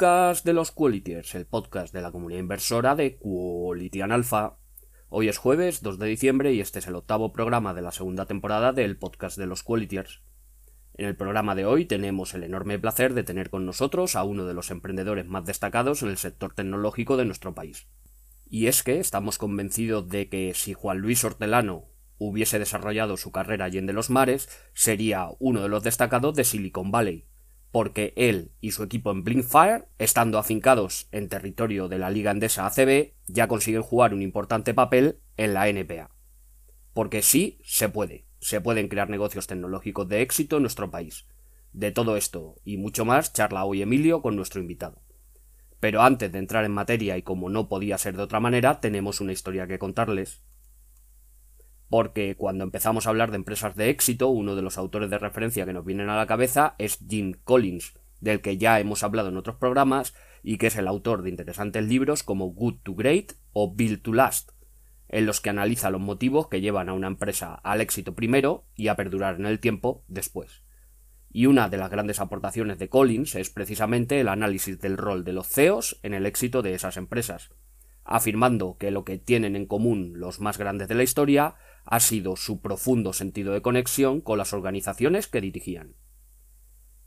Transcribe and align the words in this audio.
podcast 0.00 0.46
de 0.46 0.54
los 0.54 0.72
Qualitiers, 0.72 1.34
el 1.34 1.44
podcast 1.44 1.92
de 1.92 2.00
la 2.00 2.10
comunidad 2.10 2.40
inversora 2.40 2.96
de 2.96 3.18
Qualitian 3.18 4.12
Alpha. 4.12 4.56
Hoy 5.10 5.28
es 5.28 5.36
jueves 5.36 5.82
2 5.82 5.98
de 5.98 6.06
diciembre 6.06 6.54
y 6.54 6.60
este 6.62 6.78
es 6.78 6.86
el 6.86 6.94
octavo 6.94 7.34
programa 7.34 7.74
de 7.74 7.82
la 7.82 7.92
segunda 7.92 8.24
temporada 8.24 8.72
del 8.72 8.96
podcast 8.96 9.36
de 9.36 9.44
los 9.44 9.62
Qualitiers. 9.62 10.22
En 10.94 11.04
el 11.04 11.16
programa 11.16 11.54
de 11.54 11.66
hoy 11.66 11.84
tenemos 11.84 12.32
el 12.32 12.44
enorme 12.44 12.78
placer 12.78 13.12
de 13.12 13.24
tener 13.24 13.50
con 13.50 13.66
nosotros 13.66 14.16
a 14.16 14.24
uno 14.24 14.46
de 14.46 14.54
los 14.54 14.70
emprendedores 14.70 15.26
más 15.26 15.44
destacados 15.44 16.02
en 16.02 16.08
el 16.08 16.16
sector 16.16 16.54
tecnológico 16.54 17.18
de 17.18 17.26
nuestro 17.26 17.54
país. 17.54 17.86
Y 18.48 18.68
es 18.68 18.82
que 18.82 19.00
estamos 19.00 19.36
convencidos 19.36 20.08
de 20.08 20.30
que 20.30 20.54
si 20.54 20.72
Juan 20.72 21.00
Luis 21.00 21.22
Hortelano 21.24 21.90
hubiese 22.16 22.58
desarrollado 22.58 23.18
su 23.18 23.32
carrera 23.32 23.66
allí 23.66 23.76
en 23.76 23.94
los 23.94 24.08
mares, 24.08 24.48
sería 24.72 25.28
uno 25.40 25.60
de 25.60 25.68
los 25.68 25.82
destacados 25.82 26.34
de 26.36 26.44
Silicon 26.44 26.90
Valley, 26.90 27.26
porque 27.72 28.12
él 28.16 28.52
y 28.60 28.72
su 28.72 28.82
equipo 28.82 29.10
en 29.10 29.22
Blinkfire, 29.22 29.84
estando 29.98 30.38
afincados 30.38 31.08
en 31.12 31.28
territorio 31.28 31.88
de 31.88 31.98
la 31.98 32.10
Liga 32.10 32.30
Endesa 32.30 32.66
ACB, 32.66 33.12
ya 33.26 33.48
consiguen 33.48 33.82
jugar 33.82 34.12
un 34.12 34.22
importante 34.22 34.74
papel 34.74 35.20
en 35.36 35.54
la 35.54 35.68
NPA. 35.68 36.10
Porque 36.92 37.22
sí, 37.22 37.60
se 37.64 37.88
puede, 37.88 38.26
se 38.40 38.60
pueden 38.60 38.88
crear 38.88 39.08
negocios 39.08 39.46
tecnológicos 39.46 40.08
de 40.08 40.22
éxito 40.22 40.56
en 40.56 40.62
nuestro 40.62 40.90
país. 40.90 41.26
De 41.72 41.92
todo 41.92 42.16
esto 42.16 42.56
y 42.64 42.76
mucho 42.76 43.04
más 43.04 43.32
charla 43.32 43.64
hoy 43.64 43.82
Emilio 43.82 44.22
con 44.22 44.34
nuestro 44.34 44.60
invitado. 44.60 45.00
Pero 45.78 46.02
antes 46.02 46.32
de 46.32 46.38
entrar 46.38 46.64
en 46.64 46.72
materia 46.72 47.16
y 47.16 47.22
como 47.22 47.48
no 47.48 47.68
podía 47.68 47.96
ser 47.96 48.16
de 48.16 48.24
otra 48.24 48.40
manera, 48.40 48.80
tenemos 48.80 49.20
una 49.20 49.32
historia 49.32 49.68
que 49.68 49.78
contarles 49.78 50.42
porque 51.90 52.36
cuando 52.36 52.62
empezamos 52.62 53.06
a 53.06 53.10
hablar 53.10 53.32
de 53.32 53.36
empresas 53.36 53.74
de 53.74 53.90
éxito, 53.90 54.28
uno 54.28 54.54
de 54.54 54.62
los 54.62 54.78
autores 54.78 55.10
de 55.10 55.18
referencia 55.18 55.66
que 55.66 55.72
nos 55.72 55.84
vienen 55.84 56.08
a 56.08 56.16
la 56.16 56.28
cabeza 56.28 56.76
es 56.78 56.98
Jim 57.06 57.34
Collins, 57.42 57.94
del 58.20 58.40
que 58.40 58.58
ya 58.58 58.78
hemos 58.78 59.02
hablado 59.02 59.28
en 59.28 59.36
otros 59.36 59.56
programas 59.56 60.14
y 60.44 60.56
que 60.56 60.68
es 60.68 60.76
el 60.76 60.86
autor 60.86 61.22
de 61.22 61.30
interesantes 61.30 61.84
libros 61.84 62.22
como 62.22 62.46
Good 62.46 62.82
to 62.84 62.94
Great 62.94 63.32
o 63.52 63.74
Build 63.74 64.02
to 64.02 64.14
Last, 64.14 64.52
en 65.08 65.26
los 65.26 65.40
que 65.40 65.50
analiza 65.50 65.90
los 65.90 66.00
motivos 66.00 66.46
que 66.46 66.60
llevan 66.60 66.88
a 66.88 66.92
una 66.92 67.08
empresa 67.08 67.54
al 67.54 67.80
éxito 67.80 68.14
primero 68.14 68.66
y 68.76 68.86
a 68.86 68.94
perdurar 68.94 69.40
en 69.40 69.46
el 69.46 69.58
tiempo 69.58 70.04
después. 70.06 70.62
Y 71.32 71.46
una 71.46 71.68
de 71.68 71.76
las 71.76 71.90
grandes 71.90 72.20
aportaciones 72.20 72.78
de 72.78 72.88
Collins 72.88 73.34
es 73.34 73.50
precisamente 73.50 74.20
el 74.20 74.28
análisis 74.28 74.78
del 74.78 74.96
rol 74.96 75.24
de 75.24 75.32
los 75.32 75.48
CEOs 75.48 75.98
en 76.04 76.14
el 76.14 76.26
éxito 76.26 76.62
de 76.62 76.74
esas 76.74 76.96
empresas, 76.96 77.50
afirmando 78.04 78.76
que 78.78 78.92
lo 78.92 79.04
que 79.04 79.18
tienen 79.18 79.56
en 79.56 79.66
común 79.66 80.12
los 80.14 80.38
más 80.40 80.56
grandes 80.56 80.86
de 80.86 80.94
la 80.94 81.02
historia 81.02 81.56
ha 81.90 81.98
sido 81.98 82.36
su 82.36 82.60
profundo 82.60 83.12
sentido 83.12 83.52
de 83.52 83.62
conexión 83.62 84.20
con 84.20 84.38
las 84.38 84.52
organizaciones 84.52 85.26
que 85.26 85.40
dirigían. 85.40 85.96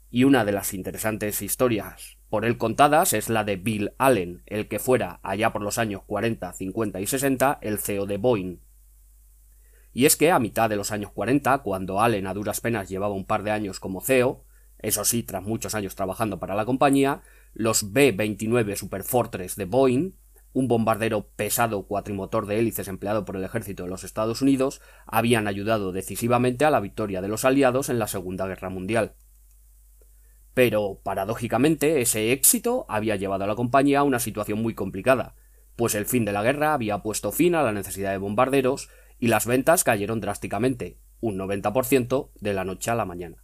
Y 0.10 0.26
una 0.26 0.44
de 0.44 0.52
las 0.52 0.74
interesantes 0.74 1.42
historias 1.42 2.18
por 2.30 2.44
él 2.44 2.58
contadas 2.58 3.14
es 3.14 3.30
la 3.30 3.46
de 3.46 3.56
Bill 3.56 3.94
Allen, 3.98 4.44
el 4.46 4.68
que 4.68 4.80
fuera, 4.80 5.22
allá 5.24 5.54
por 5.54 5.62
los 5.62 5.78
años 5.78 6.02
40, 6.06 6.52
50 6.52 7.00
y 7.00 7.08
60, 7.08 7.60
el 7.62 7.80
CEO 7.80 8.06
de 8.06 8.18
Boeing. 8.18 8.60
Y 9.94 10.06
es 10.06 10.18
que 10.18 10.32
a 10.32 10.40
mitad 10.40 10.70
de 10.70 10.76
los 10.76 10.92
años 10.92 11.12
40, 11.12 11.60
cuando 11.60 12.02
Allen 12.02 12.28
a 12.28 12.34
duras 12.34 12.60
penas 12.60 12.90
llevaba 12.90 13.14
un 13.14 13.26
par 13.26 13.44
de 13.44 13.52
años 13.52 13.80
como 13.80 14.02
CEO, 14.02 14.44
eso 14.80 15.06
sí, 15.06 15.24
tras 15.24 15.44
muchos 15.44 15.76
años 15.76 15.96
trabajando 15.96 16.40
para 16.40 16.56
la 16.56 16.66
compañía, 16.66 17.22
los 17.54 17.94
B-29 17.94 18.76
Superfortress 18.76 19.56
de 19.56 19.66
Boeing 19.66 20.12
un 20.54 20.68
bombardero 20.68 21.28
pesado 21.36 21.88
cuatrimotor 21.88 22.46
de 22.46 22.60
hélices 22.60 22.88
empleado 22.88 23.26
por 23.26 23.36
el 23.36 23.44
ejército 23.44 23.84
de 23.84 23.90
los 23.90 24.04
Estados 24.04 24.42
Unidos, 24.42 24.82
habían 25.06 25.48
ayudado 25.48 25.92
decisivamente 25.92 26.64
a 26.64 26.72
la 26.72 26.80
victoria 26.80 27.22
de 27.22 27.28
los 27.28 27.44
aliados 27.44 27.90
en 27.90 28.00
la 28.00 28.08
Segunda 28.08 28.48
Guerra 28.48 28.70
Mundial. 28.70 29.16
Pero, 30.54 31.02
paradójicamente, 31.04 32.02
ese 32.02 32.32
éxito 32.32 32.86
había 32.88 33.16
llevado 33.16 33.44
a 33.44 33.48
la 33.48 33.56
compañía 33.56 34.00
a 34.00 34.04
una 34.04 34.20
situación 34.20 34.62
muy 34.62 34.76
complicada, 34.76 35.36
pues 35.76 35.96
el 35.96 36.06
fin 36.06 36.26
de 36.26 36.32
la 36.32 36.44
guerra 36.44 36.76
había 36.76 37.00
puesto 37.00 37.32
fin 37.32 37.56
a 37.56 37.64
la 37.64 37.72
necesidad 37.72 38.12
de 38.12 38.20
bombarderos 38.20 38.90
y 39.20 39.28
las 39.28 39.48
ventas 39.48 39.84
cayeron 39.84 40.22
drásticamente, 40.22 41.00
un 41.20 41.38
90% 41.38 42.32
de 42.40 42.54
la 42.54 42.64
noche 42.64 42.92
a 42.92 42.96
la 42.96 43.06
mañana. 43.06 43.44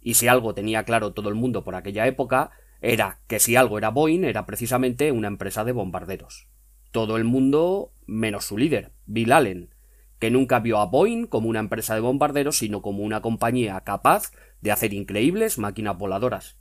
Y 0.00 0.14
si 0.14 0.28
algo 0.28 0.54
tenía 0.54 0.84
claro 0.84 1.12
todo 1.12 1.28
el 1.28 1.34
mundo 1.34 1.64
por 1.64 1.74
aquella 1.74 2.06
época, 2.06 2.52
era 2.80 3.20
que 3.26 3.40
si 3.40 3.56
algo 3.56 3.78
era 3.78 3.90
Boeing 3.90 4.24
era 4.24 4.46
precisamente 4.46 5.12
una 5.12 5.28
empresa 5.28 5.64
de 5.64 5.72
bombarderos. 5.72 6.48
Todo 6.92 7.16
el 7.16 7.24
mundo 7.24 7.92
menos 8.06 8.44
su 8.46 8.56
líder, 8.56 8.92
Bill 9.06 9.32
Allen, 9.32 9.74
que 10.18 10.30
nunca 10.30 10.60
vio 10.60 10.78
a 10.78 10.86
Boeing 10.86 11.26
como 11.26 11.48
una 11.48 11.60
empresa 11.60 11.94
de 11.94 12.00
bombarderos, 12.00 12.58
sino 12.58 12.82
como 12.82 13.02
una 13.02 13.20
compañía 13.20 13.80
capaz 13.80 14.32
de 14.60 14.72
hacer 14.72 14.92
increíbles 14.92 15.58
máquinas 15.58 15.96
voladoras. 15.96 16.56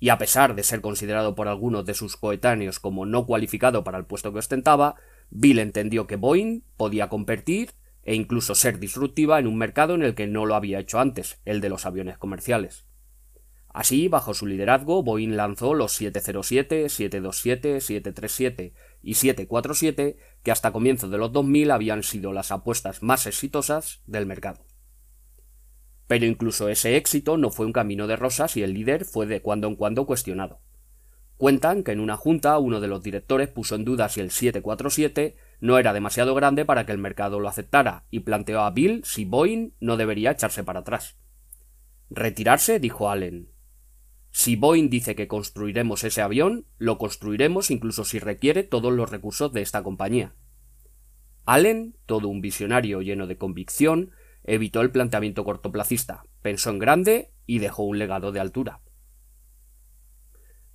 Y 0.00 0.10
a 0.10 0.18
pesar 0.18 0.54
de 0.54 0.62
ser 0.62 0.80
considerado 0.80 1.34
por 1.34 1.48
algunos 1.48 1.86
de 1.86 1.94
sus 1.94 2.16
coetáneos 2.16 2.80
como 2.80 3.06
no 3.06 3.24
cualificado 3.24 3.84
para 3.84 3.98
el 3.98 4.04
puesto 4.04 4.32
que 4.32 4.40
ostentaba, 4.40 4.96
Bill 5.30 5.58
entendió 5.58 6.06
que 6.06 6.16
Boeing 6.16 6.62
podía 6.76 7.08
competir 7.08 7.70
e 8.02 8.14
incluso 8.14 8.54
ser 8.54 8.78
disruptiva 8.78 9.38
en 9.38 9.46
un 9.46 9.56
mercado 9.56 9.94
en 9.94 10.02
el 10.02 10.14
que 10.14 10.26
no 10.26 10.44
lo 10.44 10.54
había 10.54 10.78
hecho 10.78 10.98
antes, 10.98 11.40
el 11.46 11.60
de 11.62 11.70
los 11.70 11.86
aviones 11.86 12.18
comerciales. 12.18 12.84
Así, 13.74 14.06
bajo 14.06 14.34
su 14.34 14.46
liderazgo, 14.46 15.02
Boeing 15.02 15.34
lanzó 15.34 15.74
los 15.74 15.94
707, 15.94 16.88
727, 16.88 17.80
737 17.80 18.72
y 19.02 19.14
747, 19.14 20.16
que 20.44 20.52
hasta 20.52 20.70
comienzos 20.70 21.10
de 21.10 21.18
los 21.18 21.32
2000 21.32 21.72
habían 21.72 22.04
sido 22.04 22.32
las 22.32 22.52
apuestas 22.52 23.02
más 23.02 23.26
exitosas 23.26 24.00
del 24.06 24.26
mercado. 24.26 24.64
Pero 26.06 26.24
incluso 26.24 26.68
ese 26.68 26.96
éxito 26.96 27.36
no 27.36 27.50
fue 27.50 27.66
un 27.66 27.72
camino 27.72 28.06
de 28.06 28.14
rosas 28.14 28.56
y 28.56 28.62
el 28.62 28.74
líder 28.74 29.04
fue 29.04 29.26
de 29.26 29.42
cuando 29.42 29.66
en 29.66 29.74
cuando 29.74 30.06
cuestionado. 30.06 30.60
Cuentan 31.36 31.82
que 31.82 31.90
en 31.90 31.98
una 31.98 32.16
junta 32.16 32.56
uno 32.58 32.80
de 32.80 32.86
los 32.86 33.02
directores 33.02 33.48
puso 33.48 33.74
en 33.74 33.84
duda 33.84 34.08
si 34.08 34.20
el 34.20 34.30
747 34.30 35.34
no 35.58 35.80
era 35.80 35.92
demasiado 35.92 36.36
grande 36.36 36.64
para 36.64 36.86
que 36.86 36.92
el 36.92 36.98
mercado 36.98 37.40
lo 37.40 37.48
aceptara 37.48 38.04
y 38.12 38.20
planteó 38.20 38.60
a 38.60 38.70
Bill 38.70 39.02
si 39.04 39.24
Boeing 39.24 39.72
no 39.80 39.96
debería 39.96 40.30
echarse 40.30 40.62
para 40.62 40.80
atrás. 40.80 41.16
Retirarse, 42.08 42.78
dijo 42.78 43.10
Allen, 43.10 43.53
si 44.36 44.56
Boeing 44.56 44.90
dice 44.90 45.14
que 45.14 45.28
construiremos 45.28 46.02
ese 46.02 46.20
avión, 46.20 46.66
lo 46.76 46.98
construiremos 46.98 47.70
incluso 47.70 48.04
si 48.04 48.18
requiere 48.18 48.64
todos 48.64 48.92
los 48.92 49.08
recursos 49.08 49.52
de 49.52 49.62
esta 49.62 49.84
compañía. 49.84 50.34
Allen, 51.44 51.96
todo 52.04 52.26
un 52.26 52.40
visionario 52.40 53.00
lleno 53.00 53.28
de 53.28 53.38
convicción, 53.38 54.10
evitó 54.42 54.80
el 54.80 54.90
planteamiento 54.90 55.44
cortoplacista, 55.44 56.24
pensó 56.42 56.70
en 56.70 56.80
grande 56.80 57.32
y 57.46 57.60
dejó 57.60 57.84
un 57.84 58.00
legado 58.00 58.32
de 58.32 58.40
altura. 58.40 58.80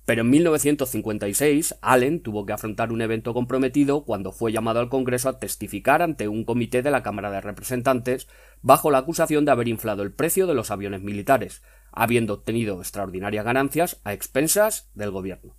Pero 0.06 0.22
en 0.22 0.30
1956 0.30 1.76
Allen 1.82 2.22
tuvo 2.22 2.46
que 2.46 2.54
afrontar 2.54 2.90
un 2.92 3.02
evento 3.02 3.34
comprometido 3.34 4.06
cuando 4.06 4.32
fue 4.32 4.52
llamado 4.52 4.80
al 4.80 4.88
Congreso 4.88 5.28
a 5.28 5.38
testificar 5.38 6.00
ante 6.00 6.28
un 6.28 6.46
comité 6.46 6.80
de 6.80 6.90
la 6.90 7.02
Cámara 7.02 7.30
de 7.30 7.42
Representantes 7.42 8.26
bajo 8.62 8.90
la 8.90 8.98
acusación 8.98 9.44
de 9.44 9.50
haber 9.50 9.68
inflado 9.68 10.02
el 10.02 10.14
precio 10.14 10.46
de 10.46 10.54
los 10.54 10.70
aviones 10.70 11.02
militares, 11.02 11.62
habiendo 11.92 12.34
obtenido 12.34 12.80
extraordinarias 12.80 13.44
ganancias 13.44 14.00
a 14.04 14.12
expensas 14.12 14.90
del 14.94 15.10
gobierno. 15.10 15.56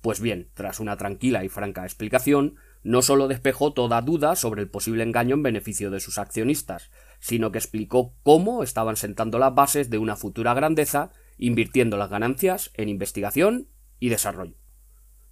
Pues 0.00 0.20
bien, 0.20 0.50
tras 0.54 0.78
una 0.78 0.96
tranquila 0.96 1.44
y 1.44 1.48
franca 1.48 1.84
explicación, 1.84 2.56
no 2.82 3.02
solo 3.02 3.26
despejó 3.26 3.72
toda 3.72 4.00
duda 4.00 4.36
sobre 4.36 4.62
el 4.62 4.70
posible 4.70 5.02
engaño 5.02 5.34
en 5.34 5.42
beneficio 5.42 5.90
de 5.90 6.00
sus 6.00 6.18
accionistas, 6.18 6.90
sino 7.18 7.50
que 7.50 7.58
explicó 7.58 8.14
cómo 8.22 8.62
estaban 8.62 8.96
sentando 8.96 9.38
las 9.38 9.54
bases 9.54 9.90
de 9.90 9.98
una 9.98 10.14
futura 10.14 10.54
grandeza, 10.54 11.10
invirtiendo 11.36 11.96
las 11.96 12.10
ganancias 12.10 12.70
en 12.74 12.88
investigación 12.88 13.68
y 13.98 14.08
desarrollo. 14.08 14.56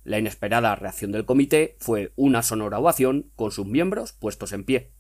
La 0.02 0.18
inesperada 0.18 0.74
reacción 0.74 1.12
del 1.12 1.24
comité 1.24 1.76
fue 1.78 2.12
una 2.16 2.42
sonora 2.42 2.78
ovación 2.78 3.30
con 3.36 3.52
sus 3.52 3.66
miembros 3.66 4.12
puestos 4.12 4.52
en 4.52 4.64
pie. 4.64 4.92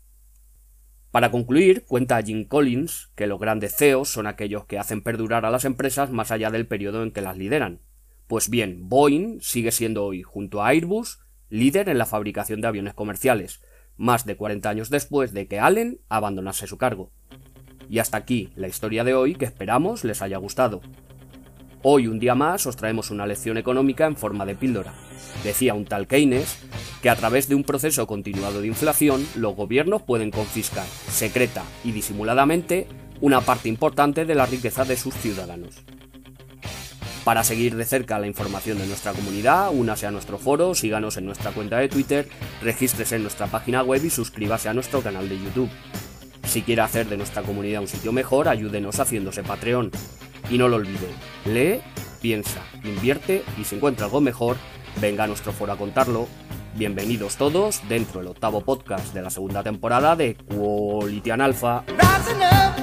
Para 1.16 1.30
concluir, 1.30 1.86
cuenta 1.86 2.22
Jim 2.22 2.44
Collins 2.44 3.10
que 3.14 3.26
los 3.26 3.40
grandes 3.40 3.74
CEOs 3.74 4.10
son 4.10 4.26
aquellos 4.26 4.66
que 4.66 4.78
hacen 4.78 5.00
perdurar 5.00 5.46
a 5.46 5.50
las 5.50 5.64
empresas 5.64 6.10
más 6.10 6.30
allá 6.30 6.50
del 6.50 6.66
periodo 6.66 7.02
en 7.02 7.10
que 7.10 7.22
las 7.22 7.38
lideran. 7.38 7.80
Pues 8.26 8.50
bien, 8.50 8.90
Boeing 8.90 9.40
sigue 9.40 9.72
siendo 9.72 10.04
hoy, 10.04 10.22
junto 10.22 10.62
a 10.62 10.68
Airbus, 10.68 11.20
líder 11.48 11.88
en 11.88 11.96
la 11.96 12.04
fabricación 12.04 12.60
de 12.60 12.68
aviones 12.68 12.92
comerciales, 12.92 13.62
más 13.96 14.26
de 14.26 14.36
40 14.36 14.68
años 14.68 14.90
después 14.90 15.32
de 15.32 15.48
que 15.48 15.58
Allen 15.58 16.02
abandonase 16.10 16.66
su 16.66 16.76
cargo. 16.76 17.12
Y 17.88 17.98
hasta 17.98 18.18
aquí 18.18 18.52
la 18.54 18.68
historia 18.68 19.02
de 19.02 19.14
hoy 19.14 19.36
que 19.36 19.46
esperamos 19.46 20.04
les 20.04 20.20
haya 20.20 20.36
gustado. 20.36 20.82
Hoy 21.88 22.08
un 22.08 22.18
día 22.18 22.34
más 22.34 22.66
os 22.66 22.74
traemos 22.74 23.12
una 23.12 23.28
lección 23.28 23.58
económica 23.58 24.06
en 24.06 24.16
forma 24.16 24.44
de 24.44 24.56
píldora. 24.56 24.92
Decía 25.44 25.72
un 25.72 25.84
tal 25.84 26.08
Keynes 26.08 26.58
que 27.00 27.08
a 27.08 27.14
través 27.14 27.48
de 27.48 27.54
un 27.54 27.62
proceso 27.62 28.08
continuado 28.08 28.60
de 28.60 28.66
inflación 28.66 29.24
los 29.36 29.54
gobiernos 29.54 30.02
pueden 30.02 30.32
confiscar, 30.32 30.84
secreta 31.08 31.62
y 31.84 31.92
disimuladamente, 31.92 32.88
una 33.20 33.40
parte 33.40 33.68
importante 33.68 34.24
de 34.24 34.34
la 34.34 34.46
riqueza 34.46 34.84
de 34.84 34.96
sus 34.96 35.14
ciudadanos. 35.14 35.76
Para 37.22 37.44
seguir 37.44 37.76
de 37.76 37.84
cerca 37.84 38.18
la 38.18 38.26
información 38.26 38.78
de 38.78 38.86
nuestra 38.88 39.12
comunidad, 39.12 39.70
únase 39.72 40.08
a 40.08 40.10
nuestro 40.10 40.38
foro, 40.38 40.74
síganos 40.74 41.16
en 41.18 41.26
nuestra 41.26 41.52
cuenta 41.52 41.78
de 41.78 41.88
Twitter, 41.88 42.28
regístrese 42.62 43.14
en 43.14 43.22
nuestra 43.22 43.46
página 43.46 43.84
web 43.84 44.04
y 44.04 44.10
suscríbase 44.10 44.68
a 44.68 44.74
nuestro 44.74 45.02
canal 45.02 45.28
de 45.28 45.38
YouTube. 45.38 45.70
Si 46.48 46.62
quiere 46.62 46.82
hacer 46.82 47.06
de 47.06 47.16
nuestra 47.16 47.42
comunidad 47.42 47.80
un 47.80 47.86
sitio 47.86 48.10
mejor, 48.10 48.48
ayúdenos 48.48 48.98
haciéndose 48.98 49.44
Patreon. 49.44 49.92
Y 50.48 50.58
no 50.58 50.68
lo 50.68 50.76
olvide, 50.76 51.08
lee, 51.44 51.80
piensa, 52.22 52.60
invierte 52.84 53.42
y 53.60 53.64
si 53.64 53.76
encuentra 53.76 54.06
algo 54.06 54.20
mejor, 54.20 54.56
venga 55.00 55.24
a 55.24 55.26
nuestro 55.26 55.52
foro 55.52 55.72
a 55.72 55.76
contarlo. 55.76 56.28
Bienvenidos 56.76 57.36
todos 57.36 57.80
dentro 57.88 58.20
del 58.20 58.28
octavo 58.28 58.60
podcast 58.60 59.12
de 59.12 59.22
la 59.22 59.30
segunda 59.30 59.62
temporada 59.62 60.14
de 60.14 60.36
Quality 60.36 61.30
Alpha. 61.30 61.84
Hola, 61.88 62.20
hola, 62.36 62.76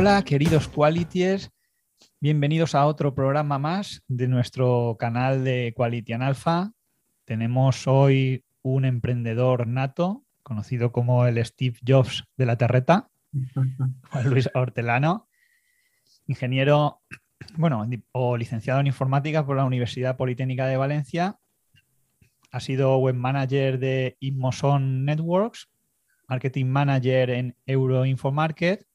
hola, 0.00 0.22
queridos 0.22 0.66
Qualities. 0.66 1.50
Bienvenidos 2.20 2.74
a 2.74 2.86
otro 2.86 3.14
programa 3.14 3.58
más 3.58 4.02
de 4.08 4.28
nuestro 4.28 4.96
canal 4.98 5.44
de 5.44 5.74
Quality 5.76 6.14
Alpha. 6.14 6.72
Tenemos 7.26 7.86
hoy 7.86 8.42
un 8.62 8.86
emprendedor 8.86 9.66
nato, 9.66 10.24
conocido 10.42 10.90
como 10.90 11.26
el 11.26 11.44
Steve 11.44 11.76
Jobs 11.86 12.24
de 12.38 12.46
la 12.46 12.56
Terreta, 12.56 13.10
Juan 14.10 14.30
Luis 14.30 14.48
Hortelano, 14.54 15.28
ingeniero, 16.26 17.02
bueno, 17.58 17.86
o 18.12 18.38
licenciado 18.38 18.80
en 18.80 18.86
informática 18.86 19.44
por 19.44 19.58
la 19.58 19.66
Universidad 19.66 20.16
Politécnica 20.16 20.66
de 20.66 20.78
Valencia. 20.78 21.36
Ha 22.50 22.60
sido 22.60 22.96
web 22.96 23.16
manager 23.16 23.78
de 23.78 24.16
Inmoson 24.20 25.04
Networks, 25.04 25.68
marketing 26.26 26.68
manager 26.68 27.28
en 27.28 27.54
Euroinfomarket 27.66 28.86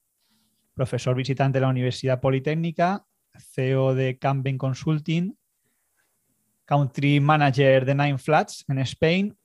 profesor 0.76 1.16
visitante 1.16 1.58
de 1.58 1.62
la 1.62 1.70
Universidad 1.70 2.20
Politécnica, 2.20 3.06
CEO 3.40 3.96
de 3.96 4.18
Camben 4.20 4.58
Consulting, 4.58 5.36
Country 6.66 7.20
Manager 7.20 7.86
de 7.86 7.96
Nine 7.96 8.18
Flats 8.18 8.66
en 8.68 8.80
Spain, 8.80 9.38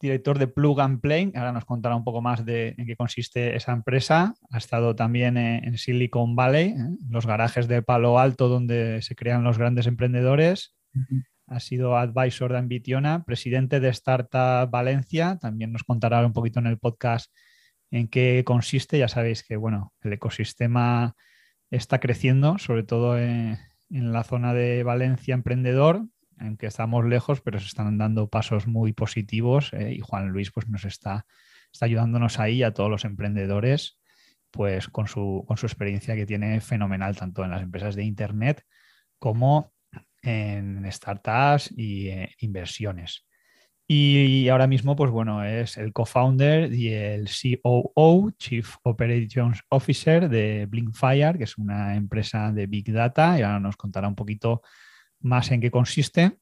director 0.00 0.38
de 0.38 0.48
Plug 0.48 0.80
and 0.80 1.00
Play. 1.00 1.32
Ahora 1.34 1.52
nos 1.52 1.64
contará 1.64 1.96
un 1.96 2.04
poco 2.04 2.20
más 2.20 2.44
de 2.44 2.74
en 2.76 2.86
qué 2.86 2.96
consiste 2.96 3.56
esa 3.56 3.72
empresa. 3.72 4.34
Ha 4.50 4.58
estado 4.58 4.96
también 4.96 5.36
en 5.36 5.78
Silicon 5.78 6.34
Valley, 6.34 6.70
en 6.70 6.98
los 7.08 7.26
garajes 7.26 7.68
de 7.68 7.82
Palo 7.82 8.18
Alto, 8.18 8.48
donde 8.48 9.02
se 9.02 9.14
crean 9.14 9.44
los 9.44 9.58
grandes 9.58 9.86
emprendedores. 9.86 10.74
Ha 11.46 11.60
sido 11.60 11.96
advisor 11.96 12.52
de 12.52 12.58
Ambitiona, 12.58 13.24
presidente 13.24 13.80
de 13.80 13.88
Startup 13.90 14.68
Valencia. 14.68 15.38
También 15.40 15.72
nos 15.72 15.84
contará 15.84 16.24
un 16.24 16.32
poquito 16.32 16.58
en 16.58 16.66
el 16.66 16.78
podcast 16.78 17.32
en 17.90 18.08
qué 18.08 18.42
consiste. 18.44 18.98
Ya 18.98 19.08
sabéis 19.08 19.42
que 19.42 19.56
bueno, 19.56 19.92
el 20.02 20.12
ecosistema 20.12 21.14
está 21.70 22.00
creciendo, 22.00 22.58
sobre 22.58 22.82
todo 22.82 23.18
en, 23.18 23.58
la 23.88 24.24
zona 24.24 24.52
de 24.52 24.82
Valencia 24.82 25.34
emprendedor, 25.34 26.06
aunque 26.38 26.66
estamos 26.66 27.04
lejos, 27.04 27.40
pero 27.40 27.60
se 27.60 27.66
están 27.66 27.98
dando 27.98 28.28
pasos 28.28 28.66
muy 28.66 28.92
positivos 28.92 29.72
eh, 29.72 29.92
y 29.92 30.00
Juan 30.00 30.28
Luis 30.30 30.50
pues, 30.50 30.68
nos 30.68 30.84
está, 30.84 31.24
ayudándonos 31.80 32.40
ahí 32.40 32.62
a 32.62 32.72
todos 32.72 32.90
los 32.90 33.04
emprendedores 33.04 33.98
pues 34.50 34.88
con 34.88 35.06
su, 35.06 35.44
con 35.46 35.58
su 35.58 35.66
experiencia 35.66 36.14
que 36.14 36.24
tiene 36.24 36.60
fenomenal 36.60 37.16
tanto 37.16 37.44
en 37.44 37.50
las 37.50 37.62
empresas 37.62 37.94
de 37.94 38.04
Internet 38.04 38.64
como 39.18 39.72
en 40.22 40.90
startups 40.90 41.72
y 41.76 42.08
eh, 42.08 42.34
inversiones. 42.38 43.26
Y 43.88 44.48
ahora 44.48 44.66
mismo, 44.66 44.96
pues 44.96 45.12
bueno, 45.12 45.44
es 45.44 45.76
el 45.76 45.92
co-founder 45.92 46.72
y 46.72 46.88
el 46.88 47.28
COO, 47.62 48.32
Chief 48.36 48.74
Operations 48.82 49.62
Officer 49.68 50.28
de 50.28 50.66
Blinkfire, 50.66 51.38
que 51.38 51.44
es 51.44 51.56
una 51.56 51.94
empresa 51.94 52.50
de 52.50 52.66
Big 52.66 52.92
Data, 52.92 53.38
y 53.38 53.42
ahora 53.42 53.60
nos 53.60 53.76
contará 53.76 54.08
un 54.08 54.16
poquito 54.16 54.62
más 55.20 55.52
en 55.52 55.60
qué 55.60 55.70
consiste. 55.70 56.38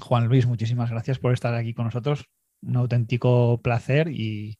Juan 0.00 0.26
Luis, 0.26 0.46
muchísimas 0.46 0.90
gracias 0.90 1.20
por 1.20 1.32
estar 1.32 1.54
aquí 1.54 1.74
con 1.74 1.84
nosotros. 1.84 2.24
Un 2.60 2.76
auténtico 2.76 3.62
placer 3.62 4.08
y, 4.08 4.58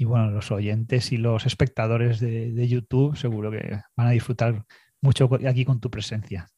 bueno, 0.00 0.30
los 0.30 0.50
oyentes 0.50 1.12
y 1.12 1.16
los 1.16 1.46
espectadores 1.46 2.20
de 2.20 2.68
YouTube 2.68 3.16
seguro 3.16 3.50
que 3.50 3.80
van 3.96 4.06
a 4.06 4.10
disfrutar 4.10 4.66
mucho 5.00 5.30
aquí 5.48 5.64
con 5.64 5.80
tu 5.80 5.90
presencia. 5.90 6.51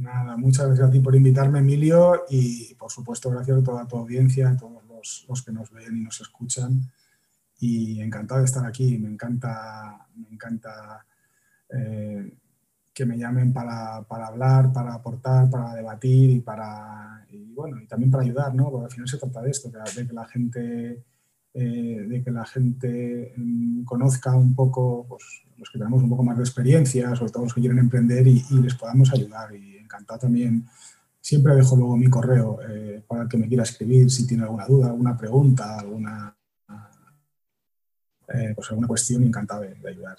Nada, 0.00 0.34
muchas 0.38 0.66
gracias 0.66 0.88
a 0.88 0.90
ti 0.90 0.98
por 1.00 1.14
invitarme, 1.14 1.58
Emilio, 1.58 2.24
y 2.30 2.74
por 2.76 2.90
supuesto 2.90 3.28
gracias 3.28 3.58
a 3.58 3.62
toda 3.62 3.86
tu 3.86 3.98
audiencia, 3.98 4.48
a 4.48 4.56
todos 4.56 4.82
los, 5.28 5.42
que 5.42 5.52
nos 5.52 5.70
ven 5.70 5.94
y 5.94 6.00
nos 6.00 6.18
escuchan. 6.22 6.80
Y 7.58 8.00
encantado 8.00 8.40
de 8.40 8.46
estar 8.46 8.64
aquí, 8.64 8.96
me 8.96 9.10
encanta, 9.10 10.06
me 10.16 10.30
encanta 10.30 11.04
eh, 11.68 12.32
que 12.94 13.04
me 13.04 13.18
llamen 13.18 13.52
para, 13.52 13.96
hablar, 14.08 14.72
para 14.72 14.94
aportar, 14.94 15.50
para 15.50 15.74
debatir 15.74 16.30
y, 16.30 16.40
para, 16.40 17.26
bueno, 17.54 17.78
y 17.78 17.86
también 17.86 18.10
para 18.10 18.24
ayudar, 18.24 18.54
¿no? 18.54 18.70
porque 18.70 18.86
al 18.86 18.90
final 18.92 19.08
se 19.08 19.18
trata 19.18 19.42
de 19.42 19.50
esto, 19.50 19.70
de 19.70 20.06
que 20.06 20.14
la 20.14 20.24
gente, 20.24 21.04
eh, 21.52 22.06
de 22.08 22.22
que 22.22 22.30
la 22.30 22.46
gente 22.46 23.34
mm, 23.36 23.84
conozca 23.84 24.34
un 24.34 24.54
poco, 24.54 25.04
pues, 25.06 25.42
los 25.58 25.68
que 25.68 25.78
tenemos 25.78 26.02
un 26.02 26.08
poco 26.08 26.22
más 26.22 26.38
de 26.38 26.44
experiencia, 26.44 27.14
sobre 27.14 27.32
todo 27.32 27.42
los 27.44 27.52
que 27.52 27.60
quieren 27.60 27.80
emprender 27.80 28.26
y, 28.26 28.42
y 28.48 28.62
les 28.62 28.74
podamos 28.74 29.12
ayudar. 29.12 29.54
Y, 29.54 29.69
encantado 29.90 30.20
también. 30.20 30.64
Siempre 31.20 31.54
dejo 31.54 31.76
luego 31.76 31.96
mi 31.96 32.08
correo 32.08 32.58
eh, 32.68 33.02
para 33.06 33.22
el 33.22 33.28
que 33.28 33.36
me 33.36 33.48
quiera 33.48 33.64
escribir 33.64 34.10
si 34.10 34.26
tiene 34.26 34.44
alguna 34.44 34.66
duda, 34.66 34.86
alguna 34.86 35.16
pregunta, 35.16 35.78
alguna, 35.78 36.34
eh, 38.34 38.52
pues 38.54 38.70
alguna 38.70 38.88
cuestión, 38.88 39.24
encantado 39.24 39.62
de, 39.62 39.76
ayudar. 39.88 40.16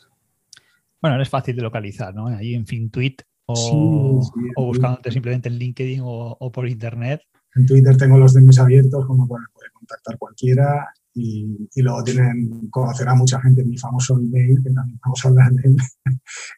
Bueno, 1.02 1.22
es 1.22 1.30
fácil 1.30 1.56
de 1.56 1.62
localizar, 1.64 2.14
¿no? 2.14 2.28
Ahí 2.28 2.54
en 2.54 2.68
FinTweet 2.68 3.22
o, 3.46 4.22
o 4.56 4.66
buscándote 4.66 5.12
simplemente 5.12 5.50
en 5.50 5.56
LinkedIn 5.56 6.02
o, 6.04 6.52
por 6.52 6.68
internet. 6.68 7.22
En 7.56 7.66
Twitter 7.66 7.98
tengo 7.98 8.18
los 8.18 8.34
DMs 8.34 8.60
abiertos, 8.60 9.06
como 9.06 9.28
puede 9.28 9.46
contactar 9.74 10.18
cualquiera 10.18 10.94
y, 11.14 11.68
luego 11.82 12.04
tienen, 12.04 12.70
conocerá 12.70 13.14
mucha 13.16 13.42
gente 13.42 13.64
mi 13.64 13.78
famoso 13.78 14.18
email, 14.18 14.62
que 14.64 14.72
también 14.72 15.00
vamos 15.04 15.26
a 15.26 15.28
hablar 15.28 15.52
de 15.52 15.70
él, 15.70 15.78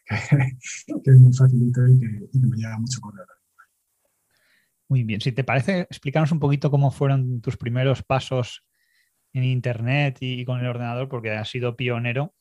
que, 1.04 1.10
es 1.10 1.18
muy 1.18 1.32
facilito 1.32 1.86
y 1.88 2.00
que, 2.00 2.38
me 2.38 2.56
llega 2.56 2.78
mucho 2.78 3.00
correo. 3.00 3.26
Muy 4.88 5.02
bien, 5.02 5.20
si 5.20 5.32
te 5.32 5.44
parece, 5.44 5.80
explícanos 5.80 6.30
un 6.30 6.40
poquito 6.40 6.70
cómo 6.70 6.90
fueron 6.90 7.40
tus 7.40 7.56
primeros 7.56 8.02
pasos 8.02 8.64
en 9.32 9.44
Internet 9.44 10.18
y, 10.20 10.44
con 10.44 10.60
el 10.60 10.66
ordenador, 10.66 11.08
porque 11.08 11.32
has 11.32 11.48
sido 11.48 11.76
pionero 11.76 12.34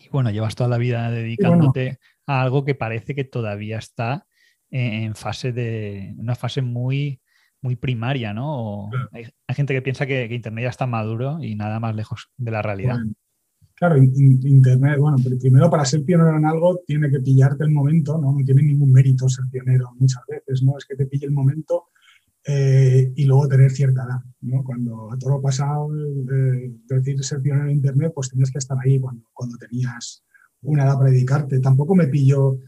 y 0.00 0.08
bueno, 0.10 0.30
llevas 0.30 0.54
toda 0.54 0.68
la 0.68 0.78
vida 0.78 1.10
dedicándote 1.10 1.98
a 2.26 2.42
algo 2.42 2.64
que 2.64 2.74
parece 2.74 3.14
que 3.14 3.24
todavía 3.24 3.78
está 3.78 4.26
en 4.70 5.14
fase 5.14 5.52
de, 5.52 6.14
una 6.18 6.34
fase 6.34 6.62
muy 6.62 7.20
muy 7.62 7.76
primaria, 7.76 8.32
¿no? 8.32 8.90
hay, 9.12 9.26
gente 9.54 9.74
que 9.74 9.82
piensa 9.82 10.06
que, 10.06 10.32
Internet 10.32 10.64
ya 10.64 10.70
está 10.70 10.86
maduro 10.86 11.42
y 11.42 11.54
nada 11.54 11.80
más 11.80 11.94
lejos 11.94 12.30
de 12.36 12.50
la 12.50 12.62
realidad. 12.62 12.98
claro, 13.74 13.96
Internet, 13.96 14.98
bueno, 14.98 15.16
primero 15.40 15.70
para 15.70 15.84
ser 15.84 16.04
pionero 16.04 16.36
en 16.36 16.46
algo 16.46 16.80
tiene 16.86 17.10
que 17.10 17.20
pillarte 17.20 17.64
el 17.64 17.70
momento, 17.70 18.18
¿no? 18.18 18.32
No 18.32 18.44
tiene 18.44 18.62
ningún 18.62 18.92
mérito 18.92 19.28
ser 19.28 19.44
pionero 19.50 19.90
muchas 19.98 20.22
veces, 20.28 20.62
¿no? 20.62 20.78
Es 20.78 20.84
que 20.84 20.96
te 20.96 21.06
pille 21.06 21.26
el 21.26 21.32
momento 21.32 21.88
eh, 22.44 23.12
y 23.14 23.24
luego 23.24 23.48
tener 23.48 23.70
cierta 23.70 24.04
edad, 24.04 24.20
¿no? 24.40 24.62
Cuando 24.62 25.12
a 25.12 25.18
todo 25.18 25.30
lo 25.30 25.42
pasado, 25.42 25.90
eh, 25.94 26.72
decir 26.88 27.22
ser 27.24 27.42
pionero 27.42 27.66
en 27.66 27.76
Internet, 27.76 28.12
pues 28.14 28.30
tienes 28.30 28.50
que 28.50 28.58
estar 28.58 28.78
ahí 28.82 29.00
cuando, 29.00 29.26
cuando 29.32 29.56
tenías 29.58 30.24
una 30.62 30.84
edad 30.84 30.96
para 30.96 31.10
dedicarte. 31.10 31.60
Tampoco 31.60 31.94
me 31.94 32.06
pillo 32.06 32.58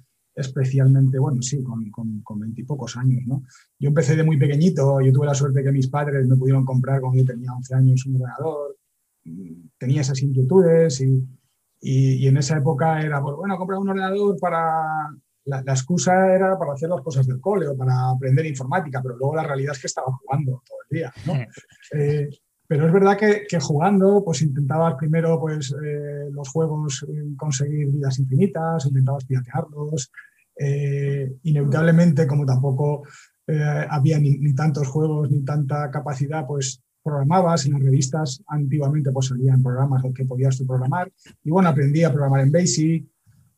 especialmente, 0.40 1.18
bueno, 1.18 1.42
sí, 1.42 1.62
con, 1.62 1.90
con, 1.90 2.40
veintipocos 2.40 2.96
años, 2.96 3.22
¿no? 3.26 3.42
Yo 3.78 3.88
empecé 3.88 4.16
de 4.16 4.24
muy 4.24 4.36
pequeñito, 4.36 5.00
yo 5.00 5.12
tuve 5.12 5.26
la 5.26 5.34
suerte 5.34 5.62
que 5.62 5.72
mis 5.72 5.88
padres 5.88 6.26
me 6.26 6.36
pudieron 6.36 6.64
comprar 6.64 7.00
cuando 7.00 7.18
yo 7.18 7.24
tenía 7.24 7.52
11 7.52 7.74
años 7.74 8.06
un 8.06 8.16
ordenador, 8.16 8.76
tenía 9.78 10.00
esas 10.00 10.22
inquietudes 10.22 11.00
y, 11.00 11.26
y, 11.80 12.26
en 12.26 12.36
esa 12.36 12.58
época 12.58 13.00
era, 13.00 13.20
pues 13.22 13.36
bueno, 13.36 13.56
comprar 13.56 13.78
un 13.78 13.88
ordenador 13.88 14.38
para... 14.38 15.08
La, 15.46 15.60
excusa 15.60 16.32
era 16.32 16.56
para 16.58 16.74
hacer 16.74 16.88
las 16.90 17.00
cosas 17.00 17.26
del 17.26 17.40
cole 17.40 17.66
o 17.66 17.76
para 17.76 18.10
aprender 18.10 18.46
informática, 18.46 19.00
pero 19.02 19.16
luego 19.16 19.34
la 19.34 19.42
realidad 19.42 19.72
es 19.72 19.80
que 19.80 19.86
estaba 19.86 20.12
jugando 20.12 20.62
todo 20.64 20.78
el 20.88 20.96
día, 20.96 21.12
¿no? 21.26 21.34
Eh, 21.92 22.28
Pero 22.70 22.86
es 22.86 22.92
verdad 22.92 23.18
que, 23.18 23.58
jugando, 23.58 24.22
pues 24.24 24.42
intentabas 24.42 24.94
primero 24.94 25.40
pues, 25.40 25.74
eh, 25.84 26.28
los 26.30 26.48
juegos 26.50 27.04
conseguir 27.36 27.88
vidas 27.88 28.20
infinitas, 28.20 28.86
intentabas 28.86 29.24
piratearlos. 29.24 30.12
Eh, 30.62 31.38
inevitablemente, 31.44 32.26
como 32.26 32.44
tampoco 32.44 33.02
eh, 33.46 33.86
había 33.88 34.18
ni, 34.18 34.54
tantos 34.54 34.88
juegos 34.88 35.30
ni 35.30 35.42
tanta 35.42 35.90
capacidad, 35.90 36.46
pues 36.46 36.82
programabas 37.02 37.64
en 37.66 37.72
las 37.72 37.82
revistas. 37.82 38.42
Antiguamente 38.46 39.10
pues 39.10 39.26
salían 39.26 39.62
programas 39.62 40.02
que 40.14 40.24
podías 40.24 40.58
tú 40.58 40.66
programar. 40.66 41.10
Y 41.42 41.50
bueno, 41.50 41.68
aprendí 41.70 42.04
a 42.04 42.12
programar 42.12 42.42
en 42.42 42.52
BASIC 42.52 43.06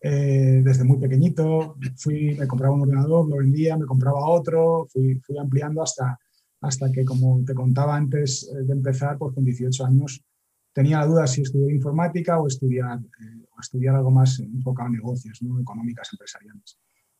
desde 0.00 0.84
muy 0.84 0.98
pequeñito. 0.98 1.76
Fui, 1.96 2.36
me 2.38 2.46
compraba 2.46 2.74
un 2.74 2.82
ordenador, 2.82 3.28
lo 3.28 3.36
vendía, 3.36 3.76
me 3.76 3.86
compraba 3.86 4.26
otro, 4.28 4.86
fui, 4.92 5.20
fui 5.24 5.38
ampliando 5.38 5.82
hasta 5.82 6.18
hasta 6.62 6.90
que, 6.90 7.04
como 7.04 7.44
te 7.44 7.54
contaba 7.54 7.96
antes 7.96 8.48
eh, 8.48 8.62
de 8.62 8.72
empezar, 8.72 9.18
pues 9.18 9.34
con 9.34 9.44
18 9.44 9.84
años 9.84 10.24
tenía 10.72 11.00
la 11.00 11.06
duda 11.06 11.26
si 11.26 11.42
estudiar 11.42 11.70
informática 11.70 12.40
o 12.40 12.46
estudiar, 12.46 12.98
eh, 12.98 13.44
o 13.50 13.60
estudiar 13.60 13.96
algo 13.96 14.10
más 14.10 14.38
enfocado 14.38 14.88
en 14.88 14.94
negocios, 14.94 15.42
¿no? 15.42 15.60
económicas, 15.60 16.08
empresariales. 16.12 16.78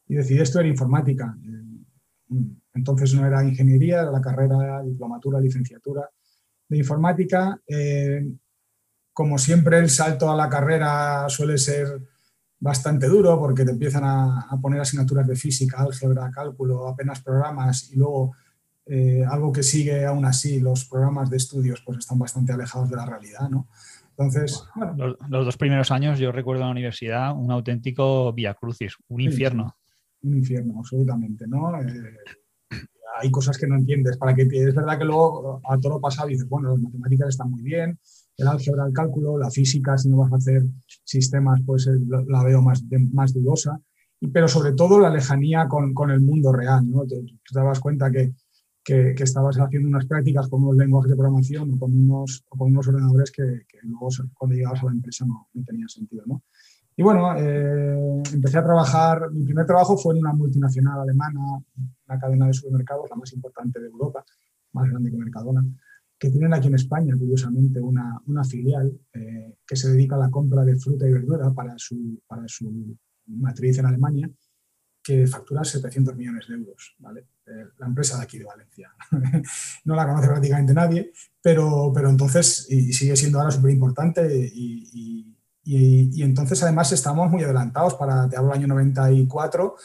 Y 0.09 0.15
decidí 0.15 0.41
estudiar 0.41 0.67
informática. 0.67 1.37
Eh, 1.45 2.37
entonces 2.75 3.15
no 3.15 3.27
era 3.27 3.45
ingeniería, 3.45 4.03
era 4.03 4.11
la 4.11 4.21
carrera, 4.21 4.83
diplomatura, 4.83 5.41
licenciatura 5.41 6.09
de 6.69 6.79
informática. 6.79 7.61
como 9.13 9.37
siempre, 9.37 9.79
el 9.79 9.91
salto 9.91 10.31
a 10.31 10.37
la 10.37 10.49
carrera 10.49 11.29
suele 11.29 11.59
ser 11.59 12.01
bastante 12.59 13.09
duro 13.09 13.39
porque 13.39 13.65
te 13.65 13.73
empiezan 13.73 14.05
a, 14.05 14.47
a 14.49 14.59
poner 14.59 14.81
asignaturas 14.81 15.27
de 15.27 15.37
física, 15.37 15.83
álgebra, 15.83 16.31
cálculo, 16.31 16.89
apenas 16.89 17.21
programas 17.21 17.91
y 17.91 17.97
luego 17.97 18.33
eh, 18.87 19.25
algo 19.29 19.53
que 19.53 19.63
sigue 19.63 20.05
aún 20.05 20.25
así, 20.25 20.59
los 20.59 20.85
programas 20.87 21.31
de 21.31 21.37
estudios 21.37 21.83
pues 21.87 21.99
están 21.99 22.19
bastante 22.19 22.53
alejados 22.53 22.91
de 22.91 22.97
la 22.97 23.07
realidad, 23.07 23.49
¿no? 23.49 23.69
Entonces, 24.11 24.65
los, 24.97 25.17
dos 25.31 25.57
primeros 25.57 25.91
años 25.91 26.19
yo 26.19 26.33
recuerdo 26.33 26.63
en 26.63 26.67
la 26.67 26.73
universidad 26.73 27.35
un 27.35 27.51
auténtico 27.51 28.33
via 28.33 28.55
crucis, 28.55 28.97
un 29.09 29.21
infierno. 29.21 29.77
Un 30.23 30.37
infierno, 30.37 30.79
absolutamente, 30.79 31.47
¿no? 31.47 31.81
Eh, 31.81 32.17
hay 33.21 33.31
cosas 33.31 33.59
que 33.59 33.67
no 33.67 33.76
entiendes, 33.76 34.17
para 34.17 34.35
que 34.35 34.43
es 34.43 34.75
verdad 34.75 34.99
que 34.99 35.05
luego 35.05 35.61
a 35.69 35.79
todo 35.79 35.95
lo 35.95 36.00
pasado 36.00 36.29
dices, 36.29 36.49
bueno, 36.49 36.71
las 36.71 36.81
matemáticas 36.81 37.29
están 37.31 37.50
muy 37.50 37.62
bien, 37.62 37.99
el 38.37 38.49
álgebra, 38.49 38.87
el 38.87 38.93
cálculo, 38.93 39.38
la 39.38 39.50
física, 39.50 39.99
si 39.99 40.09
no 40.09 40.19
vas 40.19 40.33
a 40.33 40.37
hacer 40.37 40.62
sistemas, 41.05 41.61
pues 41.67 41.87
eh, 41.87 42.00
la 42.26 42.43
veo 42.43 42.62
más, 42.62 42.83
más 43.12 43.33
dudosa, 43.35 43.81
pero 44.33 44.49
sobre 44.49 44.73
todo 44.73 44.99
la 44.99 45.11
lejanía 45.11 45.69
con, 45.69 45.93
con 45.93 46.11
el 46.11 46.21
mundo 46.21 46.52
real, 46.52 46.88
¿no? 46.88 47.05
tú 47.07 47.25
te 47.52 47.61
das 47.61 47.81
cuenta 47.81 48.11
que 48.11 48.33
que, 48.85 49.14
estabas 49.19 49.57
haciendo 49.57 49.88
unas 49.88 50.07
prácticas 50.07 50.49
con 50.49 50.62
unos 50.62 50.76
lenguajes 50.76 51.11
de 51.11 51.17
programación 51.17 51.73
o 51.73 51.79
con 51.79 51.93
unos, 51.93 52.45
con 52.49 52.69
unos 52.69 52.88
ordenadores 52.88 53.31
que, 53.31 53.43
luego 53.83 54.09
cuando 54.35 54.57
llegabas 54.57 54.83
a 54.83 54.87
la 54.87 54.93
empresa 54.93 55.25
no, 55.25 55.49
no 55.52 55.64
tenía 55.64 55.87
sentido. 55.88 56.25
¿no? 56.26 56.43
Y 56.97 57.03
bueno, 57.03 57.35
eh, 57.37 58.23
empecé 58.33 58.59
a 58.59 58.65
trabajar, 58.65 59.31
mi 59.31 59.45
primer 59.45 59.67
trabajo 59.67 59.97
fue 59.97 60.15
en 60.15 60.21
una 60.21 60.33
multinacional 60.33 61.01
alemana, 61.01 61.41
una 62.07 62.19
cadena 62.19 62.47
de 62.47 62.53
supermercados, 62.53 63.09
la 63.09 63.17
más 63.17 63.33
importante 63.33 63.81
de 63.81 63.87
Europa, 63.87 64.25
más 64.73 64.89
grande 64.89 65.11
que 65.11 65.17
Mercadona, 65.17 65.65
que 66.19 66.31
tienen 66.31 66.55
aquí 66.55 66.69
en 66.69 66.75
España, 66.75 67.17
curiosamente, 67.19 67.81
una, 67.81 68.21
una 68.27 68.45
filial 68.45 68.93
eh, 69.13 69.57
que 69.67 69.77
se 69.77 69.91
dedica 69.91 70.17
a 70.17 70.19
la 70.19 70.31
compra 70.31 70.65
de 70.65 70.77
fruta 70.77 71.09
y 71.09 71.13
verdura 71.13 71.53
para 71.53 71.75
su, 71.77 72.21
para 72.27 72.45
su 72.47 72.97
matriz 73.27 73.79
en 73.79 73.87
Alemania 73.87 74.31
que 75.03 75.27
factura 75.27 75.65
700 75.65 76.15
millones 76.15 76.47
de 76.49 76.55
euros, 76.55 76.95
¿vale? 76.99 77.27
Eh, 77.45 77.67
la 77.79 77.87
empresa 77.87 78.17
de 78.19 78.23
aquí 78.23 78.39
de 78.39 78.45
Valencia. 78.45 78.95
no 79.85 79.97
la 79.97 80.07
conoce 80.07 80.29
prácticamente 80.29 80.73
nadie, 80.73 81.13
pero, 81.43 81.91
pero 81.93 82.09
entonces, 82.09 82.67
y 82.71 82.93
sigue 82.93 83.17
siendo 83.17 83.41
ahora 83.41 83.51
súper 83.51 83.73
importante 83.73 84.51
y, 84.55 84.89
y, 84.93 85.37
entonces 85.64 86.62
además 86.62 86.92
estamos 86.92 87.31
muy 87.31 87.42
adelantados 87.45 87.95
para, 87.95 88.28
te 88.28 88.37
hablo 88.37 88.50
del 88.50 88.59
año 88.59 88.69
94, 88.69 89.76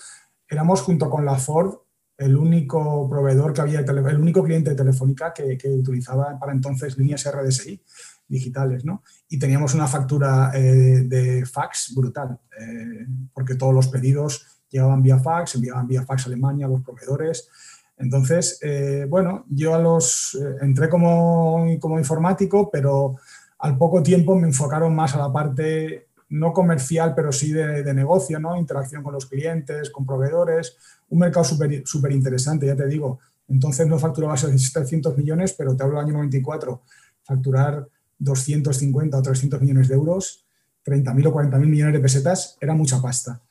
éramos 0.50 0.82
junto 0.82 1.10
con 1.10 1.26
la 1.26 1.36
Ford 1.36 1.76
el 2.18 2.36
único 2.36 3.08
proveedor 3.08 3.54
que 3.54 3.62
había, 3.62 3.82
el 3.82 4.20
único 4.20 4.44
cliente 4.44 4.72
de 4.72 4.76
Telefónica 4.76 5.34
que, 5.34 5.58
que 5.58 5.70
utilizaba 5.70 6.38
para 6.40 6.52
entonces 6.52 6.98
líneas 6.98 7.30
RDSI 7.32 7.80
digitales, 8.28 8.84
¿no? 8.84 9.04
Y 9.30 9.40
teníamos 9.40 9.74
una 9.74 9.88
factura 9.88 10.52
eh, 10.54 11.04
de 11.06 11.46
fax 11.46 11.94
brutal, 11.96 12.40
eh, 12.60 13.06
porque 13.34 13.56
todos 13.56 13.74
los 13.74 13.88
pedidos 13.88 14.46
llegaban 14.70 15.02
vía 15.02 15.20
fax, 15.20 15.56
enviaban 15.56 15.88
vía 15.88 16.04
fax 16.04 16.26
a 16.26 16.28
Alemania 16.28 16.66
a 16.66 16.70
los 16.70 16.82
proveedores. 16.82 17.50
Entonces, 17.98 18.60
eh, 18.62 19.06
bueno, 19.10 19.46
yo 19.50 19.74
a 19.74 19.80
los, 19.80 20.36
eh, 20.36 20.58
entré 20.62 20.90
como, 20.90 21.66
como 21.80 21.98
informático, 21.98 22.70
pero 22.70 23.16
al 23.60 23.78
poco 23.78 24.04
tiempo 24.04 24.36
me 24.36 24.48
enfocaron 24.48 24.96
más 24.96 25.16
a 25.16 25.20
la 25.20 25.32
parte 25.32 26.08
no 26.30 26.52
comercial, 26.52 27.14
pero 27.16 27.32
sí 27.32 27.54
de, 27.54 27.94
negocio, 27.94 28.40
¿no? 28.40 28.58
Interacción 28.58 29.02
con 29.02 29.14
los 29.14 29.28
clientes, 29.28 29.90
con 29.90 30.06
proveedores, 30.06 30.76
un 31.10 31.20
mercado 31.20 31.46
súper 31.46 32.12
interesante, 32.12 32.66
ya 32.66 32.76
te 32.76 32.88
digo. 32.88 33.20
Entonces 33.48 33.88
no 33.88 33.98
facturaba 33.98 34.36
300 34.36 35.18
millones, 35.18 35.54
pero 35.54 35.76
te 35.76 35.84
hablo 35.84 35.98
del 35.98 36.06
año 36.06 36.14
94, 36.16 36.82
facturar 37.24 37.88
250 38.20 39.18
o 39.18 39.22
300 39.22 39.62
millones 39.62 39.88
de 39.88 39.96
euros, 39.96 40.46
30.000 40.86 41.28
o 41.28 41.34
40.000 41.34 41.66
millones 41.66 41.94
de 41.94 42.00
pesetas, 42.00 42.58
era 42.60 42.74
mucha 42.74 43.02
pasta. 43.02 43.42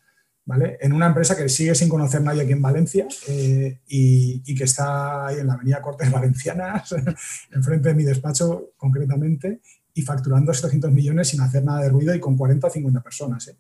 En 0.81 0.93
una 0.93 1.07
empresa 1.07 1.37
que 1.37 1.49
sigue 1.49 1.75
sin 1.75 1.89
conocer 1.89 2.23
nadie 2.23 2.43
aquí 2.43 2.53
en 2.53 2.63
Valencia 2.63 3.09
eh, 3.27 3.81
y, 3.89 4.55
que 4.55 4.63
está 4.63 5.27
ahí 5.27 5.41
en 5.41 5.49
la 5.49 5.55
Avenida 5.55 5.83
Cortes 5.83 6.11
Valencianas, 6.11 6.95
enfrente 7.53 7.89
de 7.89 7.95
mi 7.97 8.05
despacho 8.05 8.71
concretamente, 8.77 9.61
y 9.97 10.03
facturando 10.03 10.55
700 10.55 10.93
millones 10.93 11.29
sin 11.29 11.41
hacer 11.41 11.65
nada 11.65 11.83
de 11.83 11.89
ruido 11.89 12.15
y 12.15 12.21
con 12.21 12.37
40 12.37 12.69
o 12.69 12.71
50 12.71 13.01
personas. 13.01 13.49
¿eh? 13.49 13.57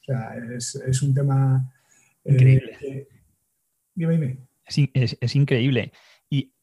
O 0.00 0.04
sea, 0.04 0.34
es, 0.56 1.02
un 1.02 1.12
tema... 1.12 1.70
Eh, 2.24 2.32
increíble. 2.32 3.08
dime, 3.94 4.12
dime. 4.14 4.38
Es, 4.94 5.16
es, 5.20 5.36
increíble 5.36 5.92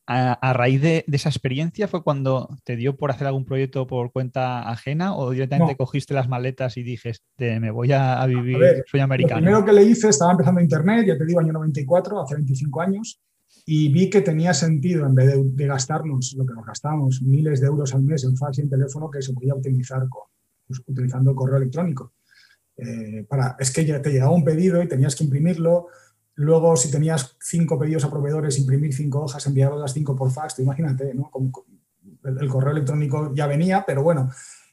a, 0.07 0.53
raíz 0.53 0.81
de, 0.81 1.03
esa 1.11 1.29
experiencia 1.29 1.87
fue 1.87 2.01
cuando 2.01 2.57
te 2.63 2.77
dio 2.77 2.95
por 2.95 3.11
hacer 3.11 3.27
algún 3.27 3.43
proyecto 3.43 3.85
por 3.87 4.11
cuenta 4.11 4.69
ajena 4.69 5.15
o 5.15 5.31
directamente 5.31 5.75
cogiste 5.75 6.13
las 6.13 6.29
maletas 6.29 6.77
y 6.77 6.83
dijiste, 6.83 7.59
me 7.59 7.71
voy 7.71 7.91
a, 7.91 8.25
vivir, 8.25 8.57
soy 8.89 9.01
americano? 9.01 9.41
Lo 9.41 9.45
primero 9.45 9.65
que 9.65 9.73
le 9.73 9.83
hice, 9.83 10.07
estaba 10.09 10.31
empezando 10.31 10.61
Internet, 10.61 11.05
ya 11.07 11.17
te 11.17 11.25
digo, 11.25 11.41
año 11.41 11.51
94, 11.51 12.21
hace 12.21 12.35
25 12.35 12.81
años, 12.81 13.19
y 13.65 13.91
vi 13.91 14.09
que 14.09 14.21
tenía 14.21 14.53
sentido, 14.53 15.05
en 15.05 15.15
vez 15.15 15.33
de, 15.35 15.67
gastarnos 15.67 16.33
lo 16.37 16.45
que 16.45 16.53
nos 16.53 16.65
gastamos, 16.65 17.21
miles 17.21 17.59
de 17.59 17.67
euros 17.67 17.93
al 17.93 18.03
mes 18.03 18.23
en 18.23 18.37
fax 18.37 18.59
y 18.59 18.61
en 18.61 18.69
teléfono, 18.69 19.09
que 19.09 19.21
se 19.21 19.33
podía 19.33 19.53
optimizar 19.53 20.07
con, 20.09 20.23
pues, 20.65 20.81
utilizando 20.85 21.35
correo 21.35 21.57
electrónico. 21.57 22.13
Eh, 22.77 23.25
para, 23.27 23.55
es 23.59 23.71
que 23.71 23.85
ya 23.85 24.01
te 24.01 24.11
llegaba 24.11 24.31
un 24.31 24.43
pedido 24.43 24.81
y 24.81 24.87
tenías 24.87 25.15
que 25.15 25.23
imprimirlo, 25.23 25.87
Luego, 26.37 26.77
si 26.77 26.91
tenías 26.91 27.35
cinco 27.41 27.79
pedidos 27.79 28.03
a 28.03 28.11
proveedores, 28.11 28.59
imprimir 28.59 28.93
cinco 28.93 29.21
hojas, 29.23 29.47
enviar 29.47 29.73
las 29.73 29.91
cinco 29.91 30.15
por 30.15 30.31
fax, 30.31 30.59
imagínate, 30.59 31.11
¿no? 31.15 31.31
el, 32.23 32.47
correo 32.47 32.73
electrónico 32.73 33.33
ya 33.33 33.47
venía, 33.47 33.83
pero 33.85 34.03
bueno. 34.03 34.29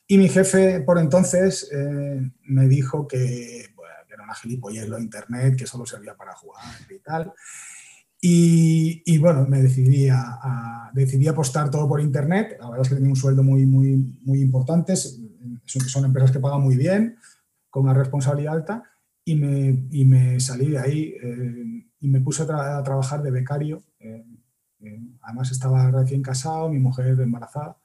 Y 0.06 0.18
mi 0.18 0.28
jefe, 0.28 0.80
por 0.80 0.98
entonces, 0.98 1.70
eh, 1.72 2.20
me 2.42 2.68
dijo 2.68 3.08
que, 3.08 3.70
era 4.12 4.22
una 4.22 4.34
gilipollez 4.34 4.86
lo 4.88 4.98
internet, 4.98 5.56
que 5.56 5.66
solo 5.66 5.86
servía 5.86 6.14
para 6.14 6.34
jugar 6.34 6.62
y 6.90 6.98
tal. 6.98 7.32
Y, 8.26 9.18
bueno, 9.18 9.46
me 9.46 9.60
decidí 9.60 10.08
a, 10.08 10.90
decidí 10.94 11.28
apostar 11.28 11.70
todo 11.70 11.86
por 11.86 12.00
internet. 12.00 12.56
La 12.58 12.70
verdad 12.70 12.80
es 12.80 12.88
que 12.88 12.94
tenía 12.94 13.10
un 13.10 13.16
sueldo 13.16 13.42
muy, 13.42 13.66
muy, 13.66 14.18
muy 14.22 14.40
importante. 14.40 14.96
Son 14.96 16.04
empresas 16.06 16.32
que 16.32 16.40
pagan 16.40 16.62
muy 16.62 16.74
bien, 16.74 17.18
con 17.68 17.82
una 17.82 17.92
responsabilidad 17.92 18.54
alta 18.54 18.82
y 19.26 19.34
me, 19.34 19.88
y 19.90 20.06
me 20.06 20.40
salí 20.40 20.70
de 20.70 20.78
ahí 20.78 21.14
eh, 21.22 21.84
y 22.00 22.08
me 22.08 22.22
puse 22.22 22.44
a, 22.44 22.82
trabajar 22.82 23.22
de 23.22 23.30
becario. 23.30 23.82
Eh, 24.00 24.24
eh, 24.80 25.00
además 25.20 25.50
estaba 25.50 25.90
recién 25.90 26.22
casado, 26.22 26.70
mi 26.70 26.78
mujer 26.78 27.20
embarazada. 27.20 27.76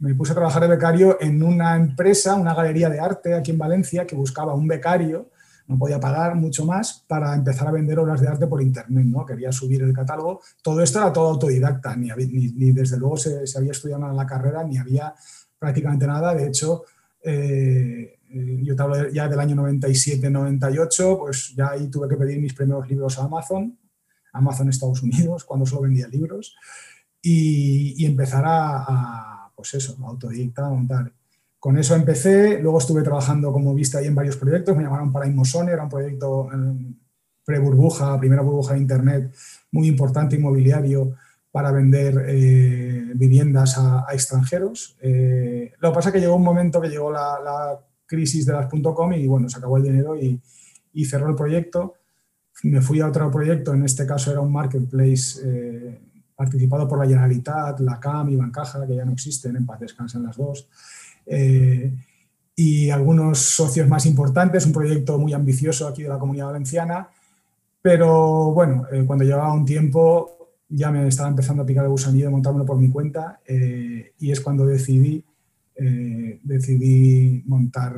me 0.00 0.14
puse 0.14 0.32
a 0.32 0.34
trabajar 0.34 0.60
de 0.60 0.68
becario 0.68 1.16
en 1.22 1.42
una 1.42 1.74
empresa, 1.76 2.34
una 2.34 2.52
galería 2.52 2.90
de 2.90 3.00
arte 3.00 3.32
aquí 3.32 3.50
en 3.50 3.58
Valencia 3.58 4.06
que 4.06 4.14
buscaba 4.14 4.52
un 4.52 4.68
becario, 4.68 5.30
no 5.66 5.78
podía 5.78 5.98
pagar 5.98 6.34
mucho 6.34 6.66
más 6.66 7.04
para 7.06 7.34
empezar 7.34 7.68
a 7.68 7.72
vender 7.72 7.98
obras 7.98 8.20
de 8.20 8.28
arte 8.28 8.46
por 8.46 8.60
internet, 8.60 9.06
¿no? 9.06 9.24
Quería 9.24 9.50
subir 9.50 9.82
el 9.82 9.94
catálogo. 9.94 10.40
Todo 10.62 10.82
esto 10.82 10.98
era 10.98 11.12
todo 11.12 11.30
autodidacta, 11.30 11.96
ni, 11.96 12.72
desde 12.72 12.98
luego 12.98 13.16
se, 13.16 13.44
había 13.56 13.72
estudiado 13.72 14.00
nada 14.00 14.12
en 14.12 14.18
la 14.18 14.26
carrera, 14.26 14.62
ni 14.64 14.76
había 14.76 15.14
prácticamente 15.58 16.06
nada. 16.06 16.34
De 16.34 16.48
hecho, 16.48 16.84
eh, 17.22 18.18
yo 18.62 18.76
te 18.76 18.82
hablo 18.82 19.08
ya 19.10 19.28
del 19.28 19.40
año 19.40 19.56
97-98, 19.56 21.18
pues 21.18 21.54
ya 21.56 21.70
ahí 21.70 21.88
tuve 21.88 22.08
que 22.08 22.16
pedir 22.16 22.40
mis 22.40 22.52
primeros 22.52 22.88
libros 22.88 23.18
a 23.18 23.24
Amazon, 23.24 23.78
Amazon 24.32 24.68
Estados 24.68 25.02
Unidos, 25.02 25.44
cuando 25.46 25.64
solo 25.64 25.82
vendía 25.82 26.08
libros, 26.08 26.56
y, 27.22 28.04
empezar 28.04 28.44
a, 28.46 29.50
pues 29.56 29.72
eso, 29.74 29.96
autodidacta, 30.04 30.66
a 30.66 30.70
montar. 30.70 31.12
Con 31.64 31.78
eso 31.78 31.94
empecé, 31.94 32.58
luego 32.60 32.76
estuve 32.76 33.02
trabajando 33.02 33.50
como 33.50 33.72
vista 33.72 33.96
ahí 33.96 34.06
en 34.06 34.14
varios 34.14 34.36
proyectos, 34.36 34.76
me 34.76 34.82
llamaron 34.82 35.10
para 35.10 35.26
Inmosone, 35.26 35.72
era 35.72 35.84
un 35.84 35.88
proyecto 35.88 36.50
eh, 36.52 36.94
pre-burbuja, 37.42 38.20
primera 38.20 38.42
burbuja 38.42 38.74
de 38.74 38.80
Internet, 38.80 39.34
muy 39.72 39.88
importante, 39.88 40.36
inmobiliario, 40.36 41.14
para 41.50 41.72
vender 41.72 42.22
eh, 42.28 43.12
viviendas 43.14 43.78
a, 43.78 44.04
extranjeros. 44.12 44.98
Eh, 45.00 45.72
lo 45.78 45.88
que 45.88 45.94
pasa 45.94 46.10
es 46.10 46.12
que 46.12 46.20
llegó 46.20 46.36
un 46.36 46.44
momento 46.44 46.82
que 46.82 46.90
llegó 46.90 47.10
la, 47.10 47.80
crisis 48.04 48.44
de 48.44 48.52
las 48.52 48.68
.com 48.68 49.14
y 49.14 49.26
bueno, 49.26 49.48
se 49.48 49.56
acabó 49.56 49.78
el 49.78 49.84
dinero 49.84 50.18
y, 50.20 50.38
cerró 51.06 51.30
el 51.30 51.34
proyecto. 51.34 51.94
Me 52.64 52.82
fui 52.82 53.00
a 53.00 53.08
otro 53.08 53.30
proyecto, 53.30 53.72
en 53.72 53.84
este 53.84 54.06
caso 54.06 54.30
era 54.30 54.42
un 54.42 54.52
marketplace 54.52 55.98
participado 56.36 56.86
por 56.86 56.98
la 56.98 57.06
Generalitat, 57.06 57.80
la 57.80 57.98
CAM 57.98 58.28
y 58.28 58.36
Bancaja, 58.36 58.86
que 58.86 58.96
ya 58.96 59.06
no 59.06 59.12
existen, 59.12 59.56
en 59.56 59.64
paz 59.64 59.80
descansan 59.80 60.24
las 60.24 60.36
dos. 60.36 60.68
Y 62.56 62.90
algunos 62.90 63.38
socios 63.38 63.88
más 63.88 64.06
importantes, 64.06 64.66
un 64.66 64.72
proyecto 64.72 65.18
muy 65.18 65.32
ambicioso 65.32 65.88
aquí 65.88 66.02
de 66.02 66.08
la 66.08 66.18
Comunidad 66.18 66.46
Valenciana, 66.46 67.08
pero 67.82 68.52
bueno, 68.52 68.86
cuando 69.06 69.24
llevaba 69.24 69.52
un 69.52 69.64
tiempo 69.64 70.34
ya 70.68 70.90
me 70.90 71.06
estaba 71.06 71.28
empezando 71.28 71.62
a 71.62 71.66
picar 71.66 71.84
el 71.84 71.90
gusanillo 71.90 72.26
de 72.26 72.32
montármelo 72.32 72.66
por 72.66 72.78
mi 72.78 72.90
cuenta 72.90 73.40
eh, 73.46 74.12
y 74.18 74.30
es 74.30 74.40
cuando 74.40 74.66
decidí, 74.66 75.24
eh, 75.76 76.40
decidí 76.42 77.42
montar, 77.46 77.94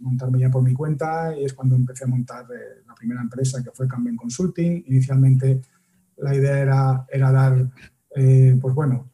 montarme 0.00 0.40
ya 0.40 0.50
por 0.50 0.62
mi 0.62 0.74
cuenta 0.74 1.36
y 1.36 1.44
es 1.44 1.54
cuando 1.54 1.76
empecé 1.76 2.04
a 2.04 2.08
montar 2.08 2.44
eh, 2.44 2.82
la 2.86 2.94
primera 2.94 3.22
empresa 3.22 3.62
que 3.62 3.70
fue 3.70 3.88
Camben 3.88 4.16
Consulting. 4.16 4.84
Inicialmente 4.88 5.60
la 6.18 6.34
idea 6.34 6.58
era, 6.58 7.06
era 7.10 7.32
dar, 7.32 7.66
pues 8.10 8.74
bueno, 8.74 9.10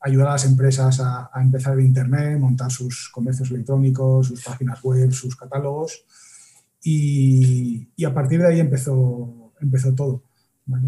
ayudar 0.00 0.28
a 0.28 0.32
las 0.32 0.44
empresas 0.44 1.00
a, 1.00 1.30
empezar 1.40 1.74
el 1.74 1.84
Internet, 1.84 2.38
montar 2.38 2.70
sus 2.70 3.08
comercios 3.10 3.50
electrónicos, 3.50 4.28
sus 4.28 4.42
páginas 4.42 4.82
web, 4.82 5.12
sus 5.12 5.36
catálogos 5.36 6.04
y, 6.82 7.88
y 7.94 8.04
a 8.04 8.14
partir 8.14 8.40
de 8.40 8.48
ahí 8.48 8.60
empezó, 8.60 9.52
empezó 9.60 9.94
todo. 9.94 10.22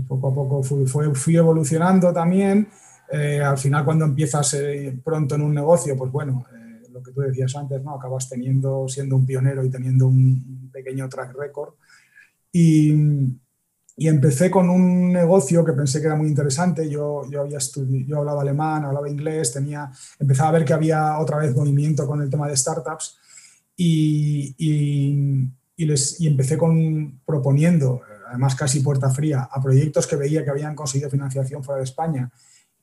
Poco 0.07 0.29
a 0.29 0.35
poco 0.35 0.63
fui, 0.63 0.87
fui 0.87 1.37
evolucionando 1.37 2.13
también. 2.13 2.69
Eh, 3.11 3.41
al 3.41 3.59
final, 3.59 3.85
cuando 3.85 4.05
empiezas 4.05 4.55
eh, 4.55 4.97
pronto 5.05 5.35
en 5.35 5.43
un 5.43 5.55
negocio, 5.55 5.97
pues 5.97 6.11
bueno, 6.11 6.45
eh, 6.55 6.89
lo 6.91 7.03
que 7.03 7.13
tú 7.13 7.21
decías 7.21 7.55
antes, 7.57 7.83
¿no? 7.83 7.95
Acabas 7.95 8.29
teniendo, 8.29 8.87
siendo 8.89 9.17
un 9.17 9.27
pionero 9.27 9.65
y 9.65 9.71
teniendo 9.71 10.07
un 10.07 10.71
pequeño 10.73 11.09
track 11.09 11.35
record. 11.37 11.75
Y, 12.53 12.95
y 13.97 14.09
empecé 14.09 14.51
con 14.51 14.71
un 14.71 15.13
negocio 15.13 15.65
que 15.65 15.73
pensé 15.73 16.01
que 16.01 16.07
era 16.07 16.17
muy 16.17 16.29
interesante. 16.29 16.89
Yo, 16.89 17.29
yo, 17.31 17.43
había 17.43 17.59
yo 18.07 18.19
hablaba 18.19 18.43
alemán, 18.43 18.85
hablaba 18.85 19.09
inglés, 19.09 19.53
tenía, 19.53 19.91
empezaba 20.19 20.49
a 20.49 20.53
ver 20.53 20.65
que 20.65 20.73
había 20.73 21.19
otra 21.19 21.39
vez 21.39 21.55
movimiento 21.55 22.07
con 22.07 22.23
el 22.23 22.31
tema 22.31 22.49
de 22.49 22.57
startups 22.57 23.19
y, 23.77 24.55
y, 24.59 25.49
y 25.77 25.85
les, 25.85 26.21
y 26.21 26.27
empecé 26.27 26.57
con, 26.57 27.21
proponiendo 27.25 28.01
además 28.33 28.55
casi 28.55 28.81
puerta 28.81 29.11
fría, 29.11 29.47
a 29.51 29.61
proyectos 29.61 30.07
que 30.07 30.17
veía 30.17 30.43
que 30.43 30.51
habían 30.51 30.75
conseguido 30.75 31.11
financiación 31.11 31.63
fuera 31.63 31.79
de 31.79 31.85
España 31.85 32.31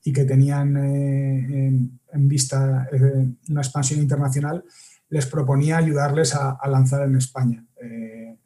y 0.04 0.12
que 0.12 0.24
tenían 0.24 0.76
eh, 0.76 1.88
en, 2.12 2.28
vista 2.28 2.88
eh, 2.92 3.28
una 3.48 3.60
expansión 3.60 4.00
internacional, 4.00 4.64
les 5.08 5.26
proponía 5.26 5.76
ayudarles 5.76 6.36
a, 6.36 6.56
lanzar 6.68 7.02
en 7.02 7.16
España. 7.16 7.66
Eh, 7.82 8.36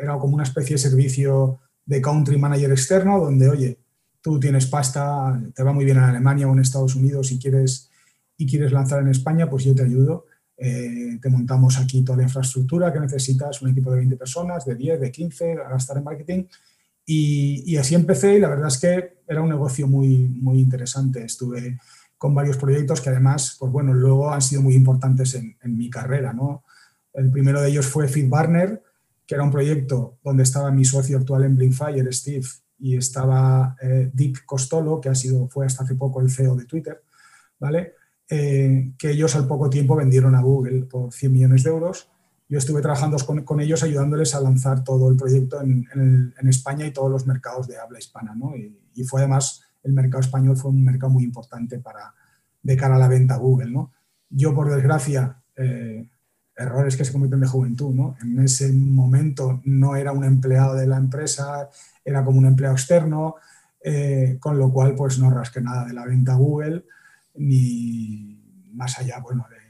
era 0.00 0.16
como 0.18 0.34
una 0.34 0.44
especie 0.44 0.76
de 0.76 0.78
servicio 0.78 1.60
de 1.86 2.00
country 2.00 2.38
manager 2.38 2.70
externo, 2.70 3.20
donde, 3.20 3.48
oye, 3.48 3.78
tú 4.20 4.40
tienes 4.40 4.66
pasta, 4.66 5.40
te 5.54 5.62
va 5.62 5.72
muy 5.72 5.84
bien 5.84 5.98
en 5.98 6.04
Alemania 6.04 6.48
o 6.48 6.52
en 6.52 6.60
Estados 6.60 6.94
Unidos 6.94 7.30
y 7.32 7.38
quieres, 7.38 7.90
y 8.36 8.46
quieres 8.46 8.72
lanzar 8.72 9.02
en 9.02 9.08
España, 9.08 9.48
pues 9.48 9.64
yo 9.64 9.74
te 9.74 9.82
ayudo. 9.82 10.26
te 10.56 11.28
montamos 11.28 11.78
aquí 11.78 12.02
toda 12.02 12.18
la 12.18 12.24
infraestructura 12.24 12.92
que 12.92 13.00
necesitas, 13.00 13.60
un 13.60 13.70
equipo 13.70 13.90
de 13.90 13.98
20 13.98 14.16
personas, 14.16 14.64
de 14.64 14.76
10, 14.76 15.00
de 15.00 15.10
15, 15.10 15.52
a 15.52 15.68
gastar 15.68 15.98
en 15.98 16.04
marketing 16.04 16.44
y, 17.06 17.76
así 17.76 17.94
empecé 17.94 18.36
y 18.36 18.40
la 18.40 18.48
verdad 18.48 18.68
es 18.68 18.78
que 18.78 19.18
era 19.28 19.42
un 19.42 19.48
negocio 19.48 19.86
muy, 19.86 20.28
muy 20.28 20.58
interesante. 20.60 21.24
Estuve 21.24 21.78
con 22.16 22.34
varios 22.34 22.56
proyectos 22.56 23.00
que 23.00 23.10
además, 23.10 23.56
pues 23.58 23.70
bueno, 23.70 23.92
luego 23.92 24.32
han 24.32 24.40
sido 24.40 24.62
muy 24.62 24.74
importantes 24.74 25.34
en, 25.34 25.56
mi 25.76 25.90
carrera. 25.90 26.32
¿no? 26.32 26.64
El 27.12 27.30
primero 27.30 27.60
de 27.60 27.68
ellos 27.68 27.86
fue 27.86 28.08
FeedBurner, 28.08 28.82
que 29.26 29.34
era 29.34 29.44
un 29.44 29.50
proyecto 29.50 30.18
donde 30.22 30.42
estaba 30.42 30.70
mi 30.70 30.84
socio 30.84 31.18
actual 31.18 31.44
en 31.44 31.56
Blinkfire, 31.56 32.12
Steve, 32.12 32.46
y 32.78 32.96
estaba 32.96 33.76
eh, 33.80 34.10
Dick 34.12 34.44
Costolo, 34.44 35.00
que 35.00 35.08
ha 35.08 35.14
sido, 35.14 35.48
fue 35.48 35.66
hasta 35.66 35.84
hace 35.84 35.94
poco 35.94 36.20
el 36.20 36.30
CEO 36.30 36.56
de 36.56 36.66
Twitter, 36.66 37.02
¿vale? 37.58 37.94
Eh, 38.28 38.92
que 38.98 39.10
ellos 39.10 39.34
al 39.36 39.46
poco 39.46 39.70
tiempo 39.70 39.96
vendieron 39.96 40.34
a 40.34 40.40
Google 40.40 40.84
por 40.84 41.12
100 41.12 41.32
millones 41.32 41.62
de 41.62 41.70
euros 41.70 42.08
yo 42.48 42.58
estuve 42.58 42.82
trabajando 42.82 43.16
con, 43.44 43.60
ellos 43.60 43.82
ayudándoles 43.82 44.34
a 44.34 44.40
lanzar 44.40 44.84
todo 44.84 45.10
el 45.10 45.16
proyecto 45.16 45.60
en, 45.60 46.34
España 46.48 46.86
y 46.86 46.92
todos 46.92 47.10
los 47.10 47.26
mercados 47.26 47.66
de 47.66 47.78
habla 47.78 47.98
hispana. 47.98 48.34
¿no? 48.34 48.54
Y, 48.56 49.04
fue 49.04 49.20
además, 49.20 49.62
el 49.82 49.92
mercado 49.92 50.20
español 50.20 50.56
fue 50.56 50.70
un 50.70 50.84
mercado 50.84 51.12
muy 51.12 51.24
importante 51.24 51.78
para, 51.78 52.14
de 52.62 52.76
cara 52.76 52.96
a 52.96 52.98
la 52.98 53.08
venta 53.08 53.34
a 53.34 53.38
Google. 53.38 53.70
¿no? 53.70 53.92
Yo, 54.28 54.54
por 54.54 54.72
desgracia, 54.72 55.42
eh, 55.56 56.08
errores 56.56 56.96
que 56.96 57.04
se 57.04 57.12
cometen 57.12 57.40
de 57.40 57.46
juventud, 57.46 57.92
¿no? 57.94 58.16
en 58.22 58.38
ese 58.40 58.72
momento 58.72 59.60
no 59.64 59.96
era 59.96 60.12
un 60.12 60.24
empleado 60.24 60.74
de 60.74 60.86
la 60.86 60.96
empresa, 60.96 61.68
era 62.04 62.24
como 62.24 62.38
un 62.38 62.46
empleado 62.46 62.74
externo, 62.74 63.36
eh, 63.82 64.36
con 64.40 64.58
lo 64.58 64.72
cual 64.72 64.94
pues 64.94 65.18
no 65.18 65.30
rasqué 65.30 65.60
nada 65.60 65.84
de 65.84 65.92
la 65.92 66.06
venta 66.06 66.34
Google, 66.34 66.84
ni 67.34 68.40
más 68.72 68.98
allá, 68.98 69.18
bueno, 69.20 69.46
de 69.50 69.64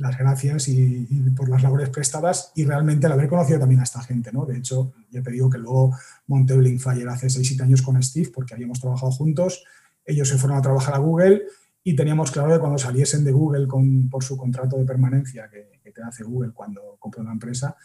las 0.00 0.16
gracias 0.16 0.68
y, 0.68 1.06
por 1.36 1.48
las 1.48 1.62
labores 1.62 1.90
prestadas 1.90 2.52
y 2.56 2.64
realmente 2.64 3.06
el 3.06 3.12
haber 3.12 3.28
conocido 3.28 3.60
también 3.60 3.80
a 3.80 3.84
esta 3.84 4.02
gente. 4.02 4.32
¿no? 4.32 4.46
De 4.46 4.56
hecho, 4.56 4.92
ya 5.10 5.22
te 5.22 5.30
digo 5.30 5.50
que 5.50 5.58
luego 5.58 5.94
monté 6.26 6.56
Blinkfire 6.56 7.08
hace 7.08 7.26
6-7 7.26 7.62
años 7.62 7.82
con 7.82 8.02
Steve 8.02 8.30
porque 8.34 8.54
habíamos 8.54 8.80
trabajado 8.80 9.12
juntos. 9.12 9.62
Ellos 10.04 10.28
se 10.28 10.38
fueron 10.38 10.58
a 10.58 10.62
trabajar 10.62 10.94
a 10.94 10.98
Google 10.98 11.42
y 11.82 11.96
teníamos 11.96 12.30
claro 12.30 12.52
que 12.52 12.58
cuando 12.58 12.78
saliesen 12.78 13.24
de 13.24 13.32
Google 13.32 13.66
con, 13.66 14.08
por 14.10 14.22
su 14.22 14.36
contrato 14.36 14.76
de 14.76 14.84
permanencia 14.84 15.48
que, 15.48 15.80
te 15.92 16.02
hace 16.04 16.22
Google 16.22 16.52
cuando 16.52 16.96
compra 17.00 17.20
una 17.20 17.32
empresa, 17.32 17.76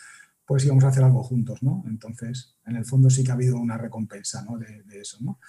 pues 0.45 0.63
íbamos 0.63 0.84
a 0.84 0.89
hacer 0.89 1.03
algo 1.03 1.23
juntos. 1.23 1.63
¿no? 1.63 1.84
Entonces, 1.88 2.55
en 2.67 2.75
el 2.75 2.86
fondo 2.86 3.10
sí 3.10 3.23
que 3.23 3.31
ha 3.31 3.34
habido 3.34 3.58
una 3.58 3.79
recompensa 3.79 4.43
¿no? 4.43 4.60
de, 4.60 5.01
eso. 5.01 5.17
¿no? 5.21 5.39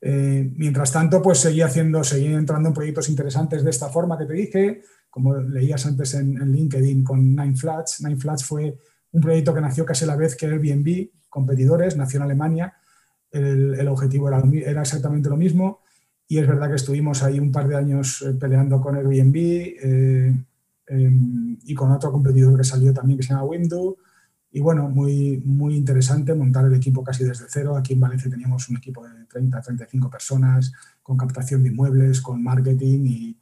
Eh, 0.00 0.48
mientras 0.54 0.92
tanto, 0.92 1.20
pues 1.20 1.38
seguí 1.38 1.60
haciendo, 1.60 2.04
seguí 2.04 2.26
entrando 2.26 2.68
en 2.68 2.74
proyectos 2.74 3.08
interesantes 3.08 3.64
de 3.64 3.70
esta 3.70 3.88
forma 3.88 4.16
que 4.16 4.26
te 4.26 4.32
dije, 4.32 4.82
como 5.10 5.34
leías 5.34 5.84
antes 5.86 6.14
en, 6.14 6.52
LinkedIn 6.52 7.02
con 7.02 7.34
Nine 7.34 7.56
Flats. 7.56 8.00
Nine 8.02 8.16
Flats 8.16 8.44
fue 8.44 8.78
un 9.10 9.20
proyecto 9.20 9.52
que 9.52 9.60
nació 9.60 9.84
casi 9.84 10.06
la 10.06 10.14
vez 10.14 10.36
que 10.36 10.46
Airbnb, 10.46 11.10
competidores, 11.28 11.96
nació 11.96 12.18
en 12.18 12.22
Alemania. 12.24 12.74
El, 13.32 13.88
objetivo 13.88 14.28
era, 14.28 14.40
era, 14.64 14.82
exactamente 14.82 15.28
lo 15.28 15.36
mismo 15.36 15.83
y 16.26 16.38
es 16.38 16.46
verdad 16.46 16.68
que 16.68 16.76
estuvimos 16.76 17.22
ahí 17.22 17.38
un 17.38 17.52
par 17.52 17.68
de 17.68 17.76
años 17.76 18.22
eh, 18.22 18.32
peleando 18.34 18.80
con 18.80 18.96
Airbnb 18.96 19.36
eh, 19.36 20.34
em, 20.86 21.58
y 21.64 21.74
con 21.74 21.92
otro 21.92 22.10
competidor 22.12 22.56
que 22.56 22.64
salió 22.64 22.92
también 22.92 23.18
que 23.18 23.24
se 23.24 23.34
llama 23.34 23.44
Window. 23.44 23.96
Y 24.50 24.60
bueno, 24.60 24.88
muy, 24.88 25.42
muy 25.44 25.76
interesante 25.76 26.34
montar 26.34 26.64
el 26.64 26.74
equipo 26.74 27.02
casi 27.02 27.24
desde 27.24 27.46
cero. 27.48 27.76
Aquí 27.76 27.94
en 27.94 28.00
Valencia 28.00 28.30
teníamos 28.30 28.68
un 28.68 28.76
equipo 28.76 29.06
de 29.06 29.24
30, 29.26 29.60
35 29.60 30.08
personas 30.08 30.72
con 31.02 31.16
captación 31.16 31.62
de 31.62 31.70
inmuebles, 31.70 32.20
con 32.20 32.42
marketing 32.42 33.04
y, 33.04 33.36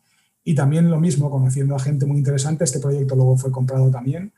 y 0.45 0.55
también 0.55 0.91
lo 0.91 0.99
mismo, 0.99 1.31
conociendo 1.31 1.77
a 1.77 1.79
gente 1.79 2.07
muy 2.07 2.19
interesante, 2.19 2.65
este 2.65 2.81
proyecto 2.81 3.15
luego 3.15 3.37
fue 3.37 3.53
comprado 3.53 3.91
también. 3.91 4.33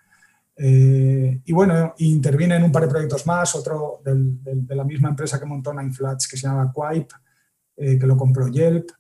Eh, 0.57 1.41
y 1.45 1.53
bueno, 1.53 1.95
interviene 1.99 2.57
en 2.57 2.65
un 2.65 2.73
par 2.73 2.83
de 2.83 2.89
proyectos 2.89 3.27
más, 3.27 3.55
otro 3.55 4.01
de 4.05 4.75
la 4.75 4.85
misma 4.85 5.09
empresa 5.09 5.41
que 5.41 5.47
montó 5.47 5.73
Nine 5.73 5.93
Flats, 5.93 6.29
que 6.29 6.37
se 6.37 6.47
llama 6.47 6.73
Quipe, 6.73 7.15
eh, 7.77 7.99
que 7.99 8.07
lo 8.07 8.17
compró 8.17 8.49
Yelp. 8.49 8.91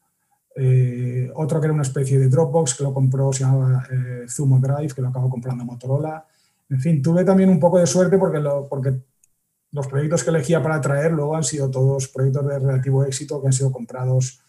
Eh, 0.56 1.30
otro 1.34 1.60
que 1.60 1.66
era 1.66 1.74
una 1.74 1.82
especie 1.82 2.18
de 2.18 2.28
Dropbox, 2.28 2.74
que 2.74 2.84
lo 2.84 2.94
compró, 2.94 3.32
se 3.32 3.44
llama 3.44 3.86
Zumo 4.28 4.60
Drive, 4.60 4.94
que 4.94 5.02
lo 5.02 5.08
acabó 5.08 5.28
comprando 5.28 5.64
Motorola. 5.64 6.24
En 6.70 6.80
fin, 6.80 7.02
tuve 7.02 7.24
también 7.24 7.50
un 7.50 7.60
poco 7.60 7.78
de 7.78 7.86
suerte 7.86 8.18
porque, 8.18 8.38
lo, 8.38 8.68
porque 8.68 8.94
los 9.72 9.86
proyectos 9.88 10.22
que 10.22 10.30
elegía 10.30 10.62
para 10.62 10.80
traer 10.80 11.12
luego 11.12 11.36
han 11.36 11.42
sido 11.44 11.70
todos 11.70 12.08
proyectos 12.08 12.46
de 12.46 12.58
relativo 12.58 13.04
éxito 13.04 13.40
que 13.40 13.48
han 13.48 13.52
sido 13.52 13.72
comprados 13.72 14.40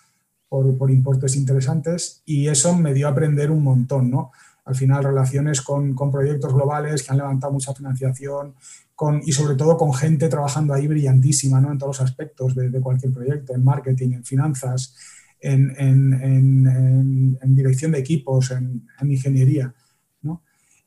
por, 0.48 0.92
importes 0.92 1.36
interesantes 1.36 2.22
y 2.26 2.48
eso 2.48 2.76
me 2.76 2.94
dio 2.94 3.08
a 3.08 3.12
aprender 3.12 3.52
un 3.52 3.64
montón, 3.64 4.10
¿no? 4.10 4.32
Al 4.64 4.76
final, 4.76 5.04
relaciones 5.04 5.62
con, 5.62 5.94
con 5.94 6.12
proyectos 6.12 6.54
globales 6.54 7.04
que 7.04 7.12
han 7.12 7.18
levantado 7.18 7.54
mucha 7.54 7.74
financiación 7.74 8.56
con, 8.96 9.22
y 9.26 9.34
sobre 9.34 9.56
todo 9.56 9.78
con 9.78 9.94
gente 9.94 10.30
trabajando 10.30 10.74
ahí 10.74 10.88
brillantísima, 10.88 11.60
¿no? 11.60 11.72
En 11.72 11.78
todos 11.78 12.00
los 12.00 12.10
aspectos 12.10 12.56
de, 12.56 12.80
cualquier 12.80 13.12
proyecto, 13.12 13.54
en 13.54 13.64
marketing, 13.64 14.14
en 14.14 14.24
finanzas, 14.24 14.96
en, 15.40 15.76
en, 15.78 17.38
en, 17.42 17.56
dirección 17.56 17.92
de 17.92 18.00
equipos, 18.00 18.52
en, 18.52 18.88
ingeniería, 19.04 19.74
¿no? 20.22 20.42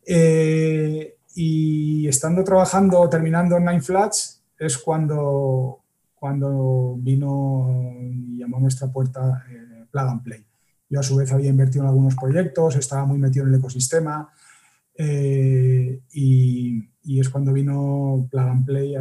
Eh, 0.07 1.16
y 1.35 2.09
estando 2.09 2.42
trabajando, 2.42 3.09
terminando 3.09 3.57
en 3.59 3.66
Nine 3.66 3.83
Flats, 3.83 4.42
es 4.59 4.79
cuando, 4.79 5.81
cuando 6.14 6.97
vino 6.99 7.94
y 8.01 8.38
llamó 8.38 8.57
a 8.57 8.61
nuestra 8.61 8.88
puerta 8.88 9.44
eh, 9.51 9.85
Plug 9.90 10.09
and 10.09 10.23
Play. 10.23 10.44
Yo 10.88 11.01
a 11.01 11.03
su 11.03 11.16
vez 11.16 11.31
había 11.31 11.51
invertido 11.51 11.85
en 11.85 11.90
algunos 11.90 12.16
proyectos, 12.16 12.75
estaba 12.77 13.05
muy 13.05 13.18
metido 13.18 13.44
en 13.44 13.53
el 13.53 13.59
ecosistema 13.59 14.31
eh, 14.98 16.00
y, 16.12 17.18
es 17.18 17.30
cuando 17.30 17.54
vino 17.54 18.28
Plug 18.30 18.48
and 18.48 18.66
Play 18.66 18.94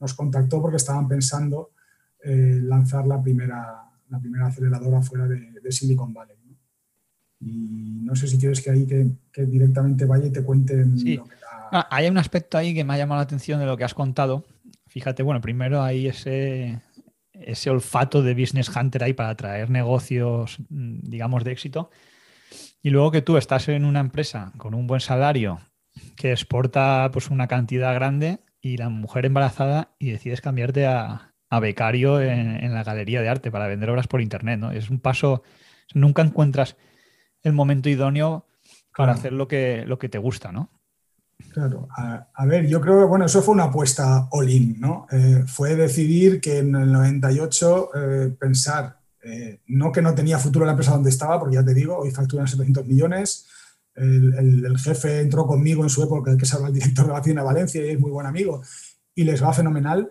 nos 0.00 0.14
contactó 0.14 0.60
porque 0.60 0.78
estaban 0.78 1.06
pensando 1.06 1.70
lanzar 2.24 3.06
la 3.06 3.22
primera, 3.22 3.84
la 4.08 4.18
primera 4.18 4.46
aceleradora 4.46 5.00
fuera 5.00 5.28
de, 5.28 5.70
Silicon 5.70 6.12
Valley. 6.12 6.36
Y 7.40 8.00
no 8.02 8.14
sé 8.16 8.26
si 8.26 8.38
quieres 8.38 8.60
que 8.60 8.70
ahí 8.70 8.86
que, 8.86 9.46
directamente 9.46 10.04
vaya 10.04 10.26
y 10.26 10.30
te 10.30 10.42
cuenten 10.42 10.96
lo 10.96 11.24
que 11.24 11.34
ah, 11.72 11.86
hay 11.90 12.08
un 12.08 12.18
aspecto 12.18 12.58
ahí 12.58 12.74
que 12.74 12.84
me 12.84 12.94
ha 12.94 12.98
llamado 12.98 13.20
la 13.20 13.24
atención 13.24 13.60
de 13.60 13.66
lo 13.66 13.76
que 13.76 13.84
has 13.84 13.94
contado. 13.94 14.44
Fíjate, 14.88 15.22
bueno, 15.22 15.40
primero 15.40 15.82
hay 15.82 16.08
ese, 16.08 16.80
ese 17.32 17.70
olfato 17.70 18.22
de 18.22 18.34
Business 18.34 18.74
Hunter 18.74 19.04
ahí 19.04 19.12
para 19.12 19.34
traer 19.36 19.70
negocios, 19.70 20.58
mm, 20.68 21.08
digamos, 21.08 21.44
de 21.44 21.52
éxito. 21.52 21.90
Y 22.82 22.90
luego 22.90 23.10
que 23.10 23.22
tú 23.22 23.36
estás 23.36 23.68
en 23.68 23.84
una 23.84 24.00
empresa 24.00 24.52
con 24.56 24.74
un 24.74 24.86
buen 24.86 25.00
salario 25.00 25.60
que 26.16 26.32
exporta 26.32 27.10
pues 27.12 27.30
una 27.30 27.46
cantidad 27.46 27.94
grande 27.94 28.40
y 28.60 28.76
la 28.76 28.88
mujer 28.88 29.26
embarazada 29.26 29.94
y 29.98 30.10
decides 30.10 30.40
cambiarte 30.40 30.86
a, 30.86 31.32
becario 31.60 32.20
en, 32.20 32.72
la 32.72 32.84
galería 32.84 33.20
de 33.22 33.28
arte 33.28 33.50
para 33.50 33.66
vender 33.66 33.90
obras 33.90 34.06
por 34.06 34.20
internet, 34.20 34.60
¿no? 34.60 34.70
Es 34.70 34.88
un 34.88 35.00
paso, 35.00 35.42
nunca 35.94 36.22
encuentras 36.22 36.76
el 37.42 37.52
momento 37.54 37.88
idóneo 37.88 38.46
para 38.96 39.12
hacer 39.12 39.32
lo 39.32 39.48
que, 39.48 39.84
lo 39.84 39.98
que 39.98 40.08
te 40.08 40.18
gusta, 40.18 40.52
¿no? 40.52 40.70
Claro, 41.52 41.88
a, 41.96 42.46
ver, 42.46 42.68
yo 42.68 42.80
creo 42.80 43.00
que 43.00 43.06
bueno, 43.06 43.24
eso 43.24 43.42
fue 43.42 43.54
una 43.54 43.64
apuesta 43.64 44.28
all-in, 44.30 44.78
¿no? 44.78 45.06
Eh, 45.10 45.42
fue 45.46 45.74
decidir 45.74 46.40
que 46.40 46.58
en 46.58 46.74
el 46.76 46.92
98 46.92 47.90
eh, 47.94 48.36
pensar, 48.38 48.99
eh, 49.22 49.60
no 49.66 49.92
que 49.92 50.02
no 50.02 50.14
tenía 50.14 50.38
futuro 50.38 50.64
la 50.64 50.72
empresa 50.72 50.92
donde 50.92 51.10
estaba, 51.10 51.38
porque 51.38 51.56
ya 51.56 51.64
te 51.64 51.74
digo, 51.74 51.96
hoy 51.98 52.10
facturan 52.10 52.48
700 52.48 52.86
millones, 52.86 53.46
el, 53.94 54.78
jefe 54.78 55.20
entró 55.20 55.46
conmigo 55.46 55.82
en 55.82 55.90
su 55.90 56.02
época, 56.02 56.36
que 56.36 56.44
es 56.44 56.54
ahora 56.54 56.68
el 56.68 56.74
director 56.74 57.06
de 57.06 57.12
la 57.12 57.18
Hacienda 57.18 57.42
Valencia 57.42 57.84
y 57.84 57.90
es 57.90 58.00
muy 58.00 58.10
buen 58.10 58.26
amigo, 58.26 58.62
y 59.14 59.24
les 59.24 59.42
va 59.42 59.52
fenomenal, 59.52 60.08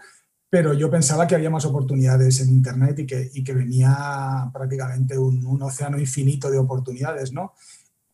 pero 0.50 0.74
yo 0.74 0.90
pensaba 0.92 1.28
que 1.28 1.36
había 1.36 1.50
más 1.50 1.66
oportunidades 1.66 2.40
en 2.42 2.50
Internet 2.50 3.00
y 3.00 3.06
que, 3.06 3.30
y 3.34 3.44
que 3.44 3.54
venía 3.54 4.50
prácticamente 4.54 5.18
un, 5.18 5.46
un 5.46 5.62
océano 5.62 6.00
infinito 6.00 6.50
de 6.50 6.58
oportunidades, 6.58 7.32
¿no? 7.32 7.54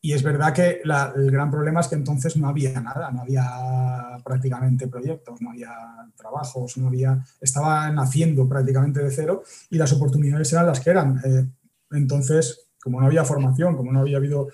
Y 0.06 0.14
es 0.14 0.22
verdad 0.22 0.54
que 0.54 0.82
el 0.84 1.32
gran 1.32 1.50
problema 1.50 1.80
es 1.80 1.88
que 1.88 1.96
entonces 1.96 2.38
no 2.38 2.48
había 2.48 2.80
nada, 2.80 3.10
no 3.10 3.22
había 3.22 3.44
prácticamente 4.24 4.88
proyectos, 4.88 5.42
no 5.42 5.50
había 5.50 5.72
trabajos, 6.16 6.78
no 6.78 6.90
había, 6.90 7.26
estaba 7.42 7.90
naciendo 7.90 8.48
prácticamente 8.48 9.02
de 9.02 9.10
cero 9.10 9.42
y 9.72 9.80
las 9.80 9.92
oportunidades 9.94 10.54
eran 10.54 10.68
las 10.68 10.80
que 10.80 10.92
eran. 10.92 11.20
Eh, 11.26 11.48
entonces, 11.94 12.68
como 12.80 13.02
no 13.02 13.08
había 13.08 13.26
formación, 13.26 13.76
como 13.76 13.92
no 13.92 14.02
había 14.02 14.18
habido 14.18 14.50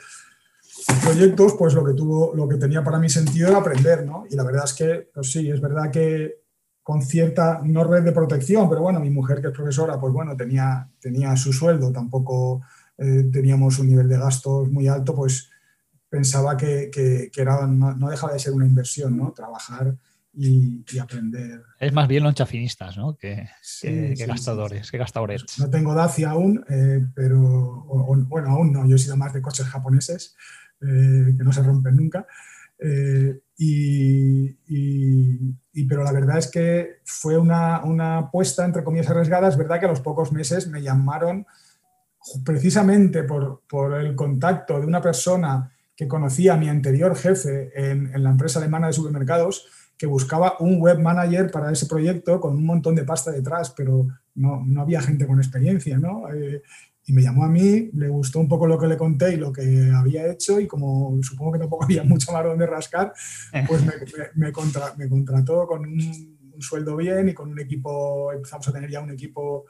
proyectos, 1.03 1.55
pues 1.59 1.73
lo 1.73 1.83
que 1.83 1.95
tuvo, 1.95 2.33
lo 2.33 2.47
que 2.47 2.55
tenía 2.55 2.81
para 2.81 2.97
mí 2.97 3.09
sentido 3.09 3.49
era 3.49 3.57
aprender, 3.57 4.05
¿no? 4.05 4.23
Y 4.29 4.37
la 4.37 4.45
verdad 4.45 4.63
es 4.63 4.73
que, 4.73 5.09
pues 5.13 5.33
sí, 5.33 5.49
es 5.49 5.59
verdad 5.59 5.91
que 5.91 6.43
con 6.81 7.01
cierta, 7.01 7.59
no 7.65 7.83
red 7.83 8.03
de 8.03 8.13
protección, 8.13 8.69
pero 8.69 8.83
bueno, 8.83 9.01
mi 9.01 9.09
mujer 9.09 9.41
que 9.41 9.47
es 9.47 9.53
profesora, 9.53 9.99
pues 9.99 10.13
bueno, 10.13 10.33
tenía, 10.37 10.87
tenía 11.01 11.35
su 11.35 11.51
sueldo, 11.51 11.91
tampoco 11.91 12.61
eh, 13.01 13.23
teníamos 13.31 13.79
un 13.79 13.87
nivel 13.87 14.07
de 14.07 14.19
gastos 14.19 14.69
muy 14.69 14.87
alto, 14.87 15.15
pues 15.15 15.49
pensaba 16.07 16.55
que, 16.55 16.91
era, 17.35 17.65
no, 17.65 18.09
dejaba 18.09 18.33
de 18.33 18.39
ser 18.39 18.53
una 18.53 18.67
inversión, 18.67 19.17
¿no? 19.17 19.31
Trabajar 19.31 19.95
y, 20.31 20.83
aprender. 20.99 21.63
Es 21.79 21.93
más 21.93 22.07
bien 22.07 22.23
lonchafinistas, 22.23 22.97
¿no? 22.97 23.17
Que, 23.17 23.49
gastadores, 24.27 24.91
que 24.91 24.99
gastadores. 24.99 25.45
No 25.57 25.67
tengo 25.71 25.95
Dacia 25.95 26.29
aún, 26.29 26.63
eh, 26.69 27.03
pero 27.15 27.87
bueno, 28.27 28.51
aún 28.51 28.71
no. 28.71 28.87
Yo 28.87 28.97
he 28.97 28.99
sido 28.99 29.17
más 29.17 29.33
de 29.33 29.41
coches 29.41 29.65
japoneses 29.65 30.35
eh, 30.81 31.33
que 31.35 31.43
no 31.43 31.51
se 31.51 31.63
rompen 31.63 31.95
nunca. 31.95 32.27
y, 33.57 34.53
pero 35.87 36.03
la 36.03 36.11
verdad 36.11 36.37
es 36.37 36.51
que 36.51 36.99
fue 37.03 37.39
una, 37.39 37.83
una 37.83 38.19
apuesta, 38.19 38.63
entre 38.63 38.83
comillas, 38.83 39.09
arriesgada. 39.09 39.47
Es 39.47 39.57
verdad 39.57 39.79
que 39.79 39.87
a 39.87 39.89
los 39.89 40.01
pocos 40.01 40.31
meses 40.31 40.67
me 40.67 40.83
llamaron 40.83 41.47
precisamente 42.43 43.23
por, 43.23 43.61
el 43.99 44.15
contacto 44.15 44.79
de 44.79 44.85
una 44.85 45.01
persona 45.01 45.71
que 45.95 46.07
conocía 46.07 46.53
a 46.53 46.57
mi 46.57 46.69
anterior 46.69 47.15
jefe 47.15 47.71
en, 47.75 48.11
la 48.23 48.31
empresa 48.31 48.59
alemana 48.59 48.87
de 48.87 48.93
supermercados, 48.93 49.67
que 49.97 50.07
buscaba 50.07 50.55
un 50.59 50.79
web 50.79 50.99
manager 50.99 51.51
para 51.51 51.71
ese 51.71 51.85
proyecto 51.85 52.39
con 52.39 52.55
un 52.55 52.65
montón 52.65 52.95
de 52.95 53.03
pasta 53.03 53.31
detrás, 53.31 53.71
pero 53.71 54.07
no, 54.35 54.63
había 54.79 55.01
gente 55.01 55.27
con 55.27 55.37
experiencia, 55.37 55.97
¿no? 55.97 56.31
Eh, 56.33 56.63
y 57.05 57.13
me 57.13 57.21
llamó 57.21 57.43
a 57.43 57.49
mí, 57.49 57.89
le 57.93 58.07
gustó 58.09 58.39
un 58.39 58.47
poco 58.47 58.67
lo 58.67 58.79
que 58.79 58.87
le 58.87 58.97
conté 58.97 59.33
y 59.33 59.37
lo 59.37 59.51
que 59.51 59.91
había 59.95 60.31
hecho, 60.31 60.59
y 60.59 60.67
como 60.67 61.19
supongo 61.21 61.53
que 61.53 61.59
tampoco 61.59 61.83
había 61.85 62.03
mucho 62.03 62.31
más 62.31 62.43
donde 62.43 62.65
rascar, 62.65 63.13
pues 63.67 63.83
me, 63.83 63.93
me, 64.35 64.51
contrató 64.51 65.67
con 65.67 65.81
un, 65.81 66.37
un, 66.53 66.61
sueldo 66.61 66.95
bien 66.95 67.29
y 67.29 67.33
con 67.33 67.51
un 67.51 67.59
equipo, 67.59 68.31
empezamos 68.31 68.67
a 68.67 68.71
tener 68.71 68.89
ya 68.89 69.01
un 69.01 69.11
equipo 69.11 69.65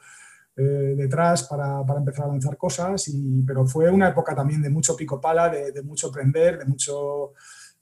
eh, 0.56 0.94
detrás 0.96 1.44
para, 1.44 1.84
para, 1.84 2.00
empezar 2.00 2.26
a 2.26 2.28
lanzar 2.28 2.56
cosas, 2.56 3.08
y, 3.08 3.42
pero 3.42 3.66
fue 3.66 3.90
una 3.90 4.08
época 4.08 4.34
también 4.34 4.60
de 4.60 4.70
mucho 4.70 4.94
pico 4.94 5.20
pala, 5.20 5.48
de, 5.48 5.72
de 5.72 5.82
mucho 5.82 6.08
aprender, 6.08 6.58
de 6.58 6.64
mucho... 6.64 7.32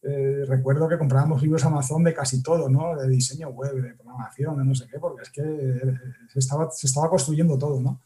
Eh, 0.03 0.45
recuerdo 0.47 0.89
que 0.89 0.97
comprábamos 0.97 1.43
libros 1.43 1.63
Amazon 1.67 2.03
de 2.03 2.15
casi 2.15 2.43
todo, 2.43 2.71
¿no? 2.71 2.97
De 2.97 3.07
diseño 3.07 3.51
web, 3.51 3.75
de 3.75 3.93
programación, 3.93 4.57
de 4.57 4.65
no 4.65 4.75
sé 4.75 4.87
qué, 4.91 4.99
porque 4.99 5.23
es 5.25 5.31
que 5.31 5.43
eh, 5.43 5.95
se 6.33 6.39
estaba, 6.39 6.71
se 6.71 6.87
estaba 6.87 7.11
construyendo 7.11 7.59
todo, 7.59 7.83
¿no? 7.83 8.01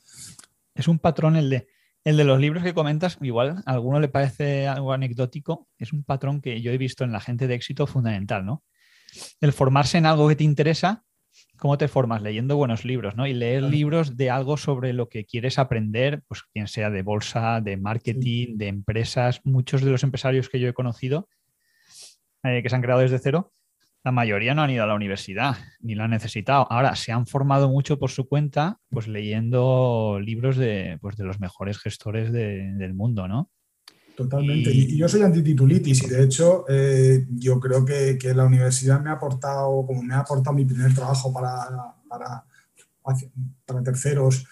Es 0.74 0.88
un 0.88 0.98
patrón 0.98 1.36
el 1.36 1.50
de, 1.50 1.68
el 2.02 2.16
de 2.16 2.24
los 2.24 2.40
libros 2.40 2.64
que 2.64 2.74
comentas, 2.74 3.16
igual 3.20 3.62
a 3.64 3.70
alguno 3.70 4.00
le 4.00 4.08
parece 4.08 4.66
algo 4.66 4.92
anecdótico, 4.92 5.68
es 5.78 5.92
un 5.92 6.02
patrón 6.02 6.40
que 6.40 6.60
yo 6.60 6.72
he 6.72 6.78
visto 6.78 7.04
en 7.04 7.12
la 7.12 7.20
gente 7.20 7.46
de 7.46 7.54
éxito 7.54 7.86
fundamental, 7.86 8.44
¿no? 8.44 8.64
El 9.40 9.52
formarse 9.52 9.98
en 9.98 10.06
algo 10.06 10.26
que 10.26 10.36
te 10.36 10.42
interesa 10.42 11.04
¿Cómo 11.64 11.78
te 11.78 11.88
formas? 11.88 12.20
Leyendo 12.20 12.58
buenos 12.58 12.84
libros, 12.84 13.16
¿no? 13.16 13.26
Y 13.26 13.32
leer 13.32 13.62
libros 13.62 14.18
de 14.18 14.28
algo 14.28 14.58
sobre 14.58 14.92
lo 14.92 15.08
que 15.08 15.24
quieres 15.24 15.58
aprender, 15.58 16.22
pues 16.28 16.42
quien 16.42 16.68
sea 16.68 16.90
de 16.90 17.00
bolsa, 17.00 17.62
de 17.62 17.78
marketing, 17.78 18.58
de 18.58 18.68
empresas. 18.68 19.40
Muchos 19.44 19.80
de 19.80 19.90
los 19.90 20.02
empresarios 20.02 20.50
que 20.50 20.60
yo 20.60 20.68
he 20.68 20.74
conocido, 20.74 21.26
eh, 22.42 22.62
que 22.62 22.68
se 22.68 22.76
han 22.76 22.82
creado 22.82 23.00
desde 23.00 23.18
cero, 23.18 23.54
la 24.04 24.12
mayoría 24.12 24.54
no 24.54 24.60
han 24.60 24.72
ido 24.72 24.84
a 24.84 24.86
la 24.86 24.94
universidad, 24.94 25.56
ni 25.80 25.94
lo 25.94 26.04
han 26.04 26.10
necesitado. 26.10 26.70
Ahora 26.70 26.96
se 26.96 27.12
han 27.12 27.26
formado 27.26 27.70
mucho 27.70 27.98
por 27.98 28.10
su 28.10 28.28
cuenta, 28.28 28.78
pues 28.90 29.08
leyendo 29.08 30.20
libros 30.20 30.58
de, 30.58 30.98
pues, 31.00 31.16
de 31.16 31.24
los 31.24 31.40
mejores 31.40 31.78
gestores 31.78 32.30
del 32.30 32.92
mundo, 32.92 33.26
¿no? 33.26 33.50
Totalmente. 34.16 34.70
Y, 34.72 34.96
yo 34.96 35.08
soy 35.08 35.22
antititulitis 35.22 36.04
y 36.04 36.06
de 36.08 36.22
hecho 36.22 36.64
eh, 36.68 37.26
yo 37.30 37.58
creo 37.58 37.84
que, 37.84 38.18
la 38.34 38.44
universidad 38.44 39.00
me 39.00 39.10
ha 39.10 39.14
aportado, 39.14 39.84
como 39.86 40.02
me 40.02 40.14
ha 40.14 40.20
aportado 40.20 40.54
mi 40.54 40.64
primer 40.64 40.94
trabajo 40.94 41.32
para, 41.32 41.52
para, 42.08 42.44
para 43.66 43.82
terceros, 43.82 44.46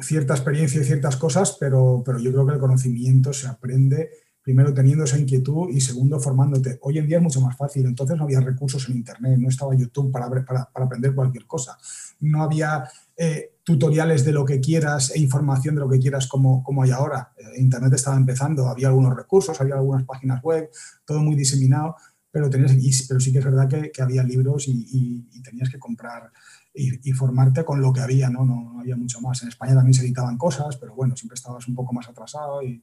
cierta 0.00 0.34
experiencia 0.34 0.80
y 0.80 0.84
ciertas 0.84 1.16
cosas, 1.16 1.56
pero, 1.58 2.02
pero 2.04 2.18
yo 2.18 2.32
creo 2.32 2.46
que 2.46 2.54
el 2.54 2.60
conocimiento 2.60 3.32
se 3.32 3.46
aprende 3.46 4.10
primero 4.48 4.72
teniendo 4.72 5.04
esa 5.04 5.18
inquietud 5.18 5.68
y 5.68 5.78
segundo 5.78 6.18
formándote. 6.18 6.78
Hoy 6.80 6.96
en 6.96 7.06
día 7.06 7.18
es 7.18 7.22
mucho 7.22 7.38
más 7.42 7.54
fácil, 7.54 7.84
entonces 7.84 8.16
no 8.16 8.24
había 8.24 8.40
recursos 8.40 8.88
en 8.88 8.96
Internet, 8.96 9.38
no 9.38 9.50
estaba 9.50 9.76
YouTube 9.76 10.10
para, 10.10 10.24
aprender 10.72 11.14
cualquier 11.14 11.44
cosa, 11.44 11.76
no 12.20 12.42
había 12.42 12.82
eh, 13.14 13.56
tutoriales 13.62 14.24
de 14.24 14.32
lo 14.32 14.46
que 14.46 14.58
quieras 14.58 15.12
e 15.14 15.20
información 15.20 15.74
de 15.74 15.82
lo 15.82 15.88
que 15.90 15.98
quieras 15.98 16.26
como, 16.26 16.62
como 16.62 16.82
hay 16.82 16.92
ahora. 16.92 17.30
Eh, 17.36 17.60
Internet 17.60 17.92
estaba 17.92 18.16
empezando, 18.16 18.68
había 18.68 18.88
algunos 18.88 19.14
recursos, 19.14 19.60
había 19.60 19.74
algunas 19.74 20.04
páginas 20.04 20.42
web, 20.42 20.70
todo 21.04 21.20
muy 21.20 21.36
diseminado, 21.36 21.96
pero, 22.30 22.48
tenías, 22.48 22.72
pero 23.06 23.20
sí 23.20 23.30
que 23.30 23.40
es 23.40 23.44
verdad 23.44 23.68
que, 23.68 23.92
había 24.00 24.22
libros 24.22 24.64
y, 24.66 25.28
tenías 25.44 25.68
que 25.68 25.78
comprar 25.78 26.32
y, 26.72 27.12
formarte 27.12 27.66
con 27.66 27.82
lo 27.82 27.92
que 27.92 28.00
había, 28.00 28.30
¿no? 28.30 28.46
¿no? 28.46 28.80
había 28.80 28.96
mucho 28.96 29.20
más. 29.20 29.42
En 29.42 29.50
España 29.50 29.74
también 29.74 29.92
se 29.92 30.00
editaban 30.00 30.38
cosas, 30.38 30.78
pero 30.78 30.94
bueno, 30.94 31.14
siempre 31.16 31.34
estabas 31.34 31.68
un 31.68 31.74
poco 31.74 31.92
más 31.92 32.08
atrasado 32.08 32.62
y, 32.62 32.82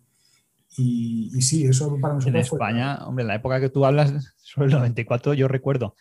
y, 0.77 1.41
sí, 1.41 1.65
eso 1.65 1.97
para 1.99 2.15
nosotros. 2.15 2.35
En 2.35 2.41
España, 2.41 3.05
hombre, 3.05 3.23
en 3.23 3.27
la 3.29 3.35
época 3.35 3.59
que 3.59 3.69
tú 3.69 3.85
hablas, 3.85 4.35
sobre 4.37 4.67
el 4.67 4.73
94, 4.73 5.33
yo 5.33 5.47
recuerdo 5.47 5.95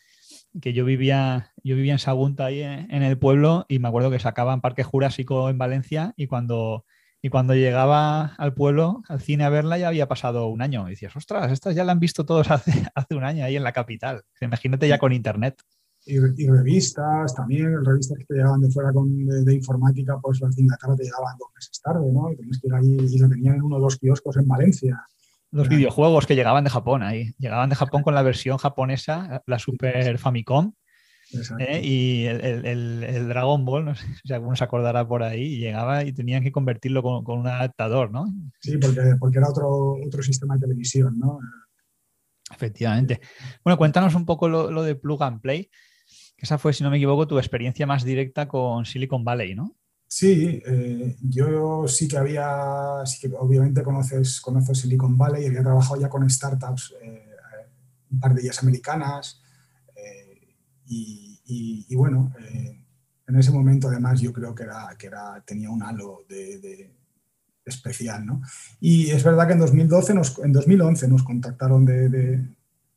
que 0.60 0.72
yo 0.72 0.84
vivía, 0.84 1.52
yo 1.62 1.76
vivía 1.76 1.92
en 1.92 1.98
Sagunta 1.98 2.46
ahí 2.46 2.62
en, 2.62 3.02
el 3.02 3.18
pueblo 3.18 3.66
y 3.68 3.80
me 3.80 3.88
acuerdo 3.88 4.10
que 4.10 4.20
sacaban 4.20 4.60
Parque 4.60 4.84
Jurásico 4.84 5.50
en 5.50 5.58
Valencia 5.58 6.14
y 6.16 6.28
cuando, 6.28 6.84
y 7.20 7.28
cuando 7.28 7.54
llegaba 7.54 8.34
al 8.36 8.54
pueblo, 8.54 9.02
al 9.08 9.20
cine 9.20 9.44
a 9.44 9.48
verla, 9.48 9.78
ya 9.78 9.88
había 9.88 10.06
pasado 10.06 10.46
un 10.46 10.62
año. 10.62 10.86
Y 10.86 10.90
decías, 10.90 11.16
ostras, 11.16 11.50
estas 11.50 11.74
ya 11.74 11.82
la 11.84 11.92
han 11.92 12.00
visto 12.00 12.24
todos 12.24 12.50
hace, 12.50 12.86
hace 12.94 13.14
un 13.14 13.24
año 13.24 13.44
ahí 13.44 13.56
en 13.56 13.64
la 13.64 13.72
capital. 13.72 14.22
Imagínate 14.40 14.86
ya 14.88 14.98
con 14.98 15.12
internet. 15.12 15.60
Y, 16.06 16.18
revistas 16.18 17.34
también, 17.34 17.84
revistas 17.84 18.18
que 18.18 18.24
te 18.24 18.34
llegaban 18.34 18.60
de 18.60 18.70
fuera 18.70 18.92
con, 18.92 19.26
de, 19.26 19.54
informática, 19.54 20.18
pues 20.20 20.40
las 20.40 20.54
de 20.54 20.62
Inglaterra 20.62 20.94
te 20.96 21.04
llegaban 21.04 21.38
dos 21.38 21.48
meses 21.54 21.80
tarde, 21.80 22.12
¿no? 22.12 22.30
Y 22.30 22.36
tenías 22.36 22.60
que 22.60 22.66
ir 22.66 22.74
ahí 22.74 22.96
y 23.10 23.18
lo 23.18 23.28
tenían 23.28 23.54
en 23.56 23.62
uno 23.62 23.76
o 23.76 23.80
dos 23.80 23.98
kioscos 23.98 24.36
en 24.36 24.46
Valencia 24.46 25.02
los 25.54 25.68
videojuegos 25.68 26.26
que 26.26 26.34
llegaban 26.34 26.64
de 26.64 26.70
Japón 26.70 27.04
ahí. 27.04 27.32
Llegaban 27.38 27.70
de 27.70 27.76
Japón 27.76 28.02
con 28.02 28.12
la 28.12 28.22
versión 28.22 28.58
japonesa, 28.58 29.40
la 29.46 29.58
Super 29.60 30.18
Famicom. 30.18 30.72
¿eh? 31.58 31.80
y 31.82 32.24
el, 32.26 33.28
Dragon 33.28 33.64
Ball, 33.64 33.84
no 33.84 33.94
sé 33.94 34.04
si 34.24 34.32
alguno 34.32 34.56
se 34.56 34.64
acordará 34.64 35.06
por 35.06 35.22
ahí, 35.22 35.58
llegaba 35.58 36.04
y 36.04 36.12
tenían 36.12 36.42
que 36.42 36.52
convertirlo 36.52 37.02
con, 37.02 37.38
un 37.38 37.46
adaptador, 37.46 38.10
¿no? 38.10 38.26
Sí, 38.60 38.76
porque, 38.78 39.00
porque 39.18 39.38
era 39.38 39.48
otro, 39.48 39.94
otro 40.04 40.22
sistema 40.22 40.54
de 40.54 40.60
televisión, 40.60 41.18
¿no? 41.18 41.38
Efectivamente. 42.52 43.20
Bueno, 43.64 43.78
cuéntanos 43.78 44.14
un 44.14 44.26
poco 44.26 44.48
lo, 44.48 44.82
de 44.82 44.94
Plug 44.96 45.22
and 45.22 45.40
Play. 45.40 45.70
Esa 46.44 46.58
fue, 46.58 46.74
si 46.74 46.84
no 46.84 46.90
me 46.90 46.98
equivoco, 46.98 47.26
tu 47.26 47.38
experiencia 47.38 47.86
más 47.86 48.04
directa 48.04 48.46
con 48.46 48.84
Silicon 48.84 49.24
Valley, 49.24 49.54
¿no? 49.54 49.74
Sí, 50.06 50.62
eh, 50.66 51.16
yo 51.22 51.88
sí 51.88 52.06
que 52.06 52.18
había, 52.18 53.00
sí 53.06 53.18
que 53.18 53.34
obviamente 53.34 53.82
conoces, 53.82 54.42
conoces 54.42 54.78
Silicon 54.78 55.16
Valley, 55.16 55.46
había 55.46 55.62
trabajado 55.62 55.98
ya 55.98 56.10
con 56.10 56.28
startups, 56.28 56.96
eh, 57.02 57.30
un 58.10 58.20
par 58.20 58.34
de 58.34 58.42
ellas 58.42 58.62
americanas, 58.62 59.40
eh, 59.96 60.54
y, 60.84 61.94
bueno, 61.96 62.30
en 63.26 63.36
ese 63.36 63.50
momento 63.50 63.88
además 63.88 64.20
yo 64.20 64.30
creo 64.30 64.54
que, 64.54 64.64
era, 64.64 64.94
que 64.98 65.06
era, 65.06 65.42
tenía 65.46 65.70
un 65.70 65.82
halo 65.82 66.26
de, 66.28 66.92
especial, 67.64 68.26
¿no? 68.26 68.42
Y 68.80 69.08
es 69.08 69.24
verdad 69.24 69.46
que 69.46 69.54
en 69.54 69.60
2012, 69.60 70.12
nos, 70.12 70.38
en 70.40 70.52
2011 70.52 71.08
nos 71.08 71.22
contactaron 71.22 71.86
de, 71.86 72.10
de, 72.10 72.36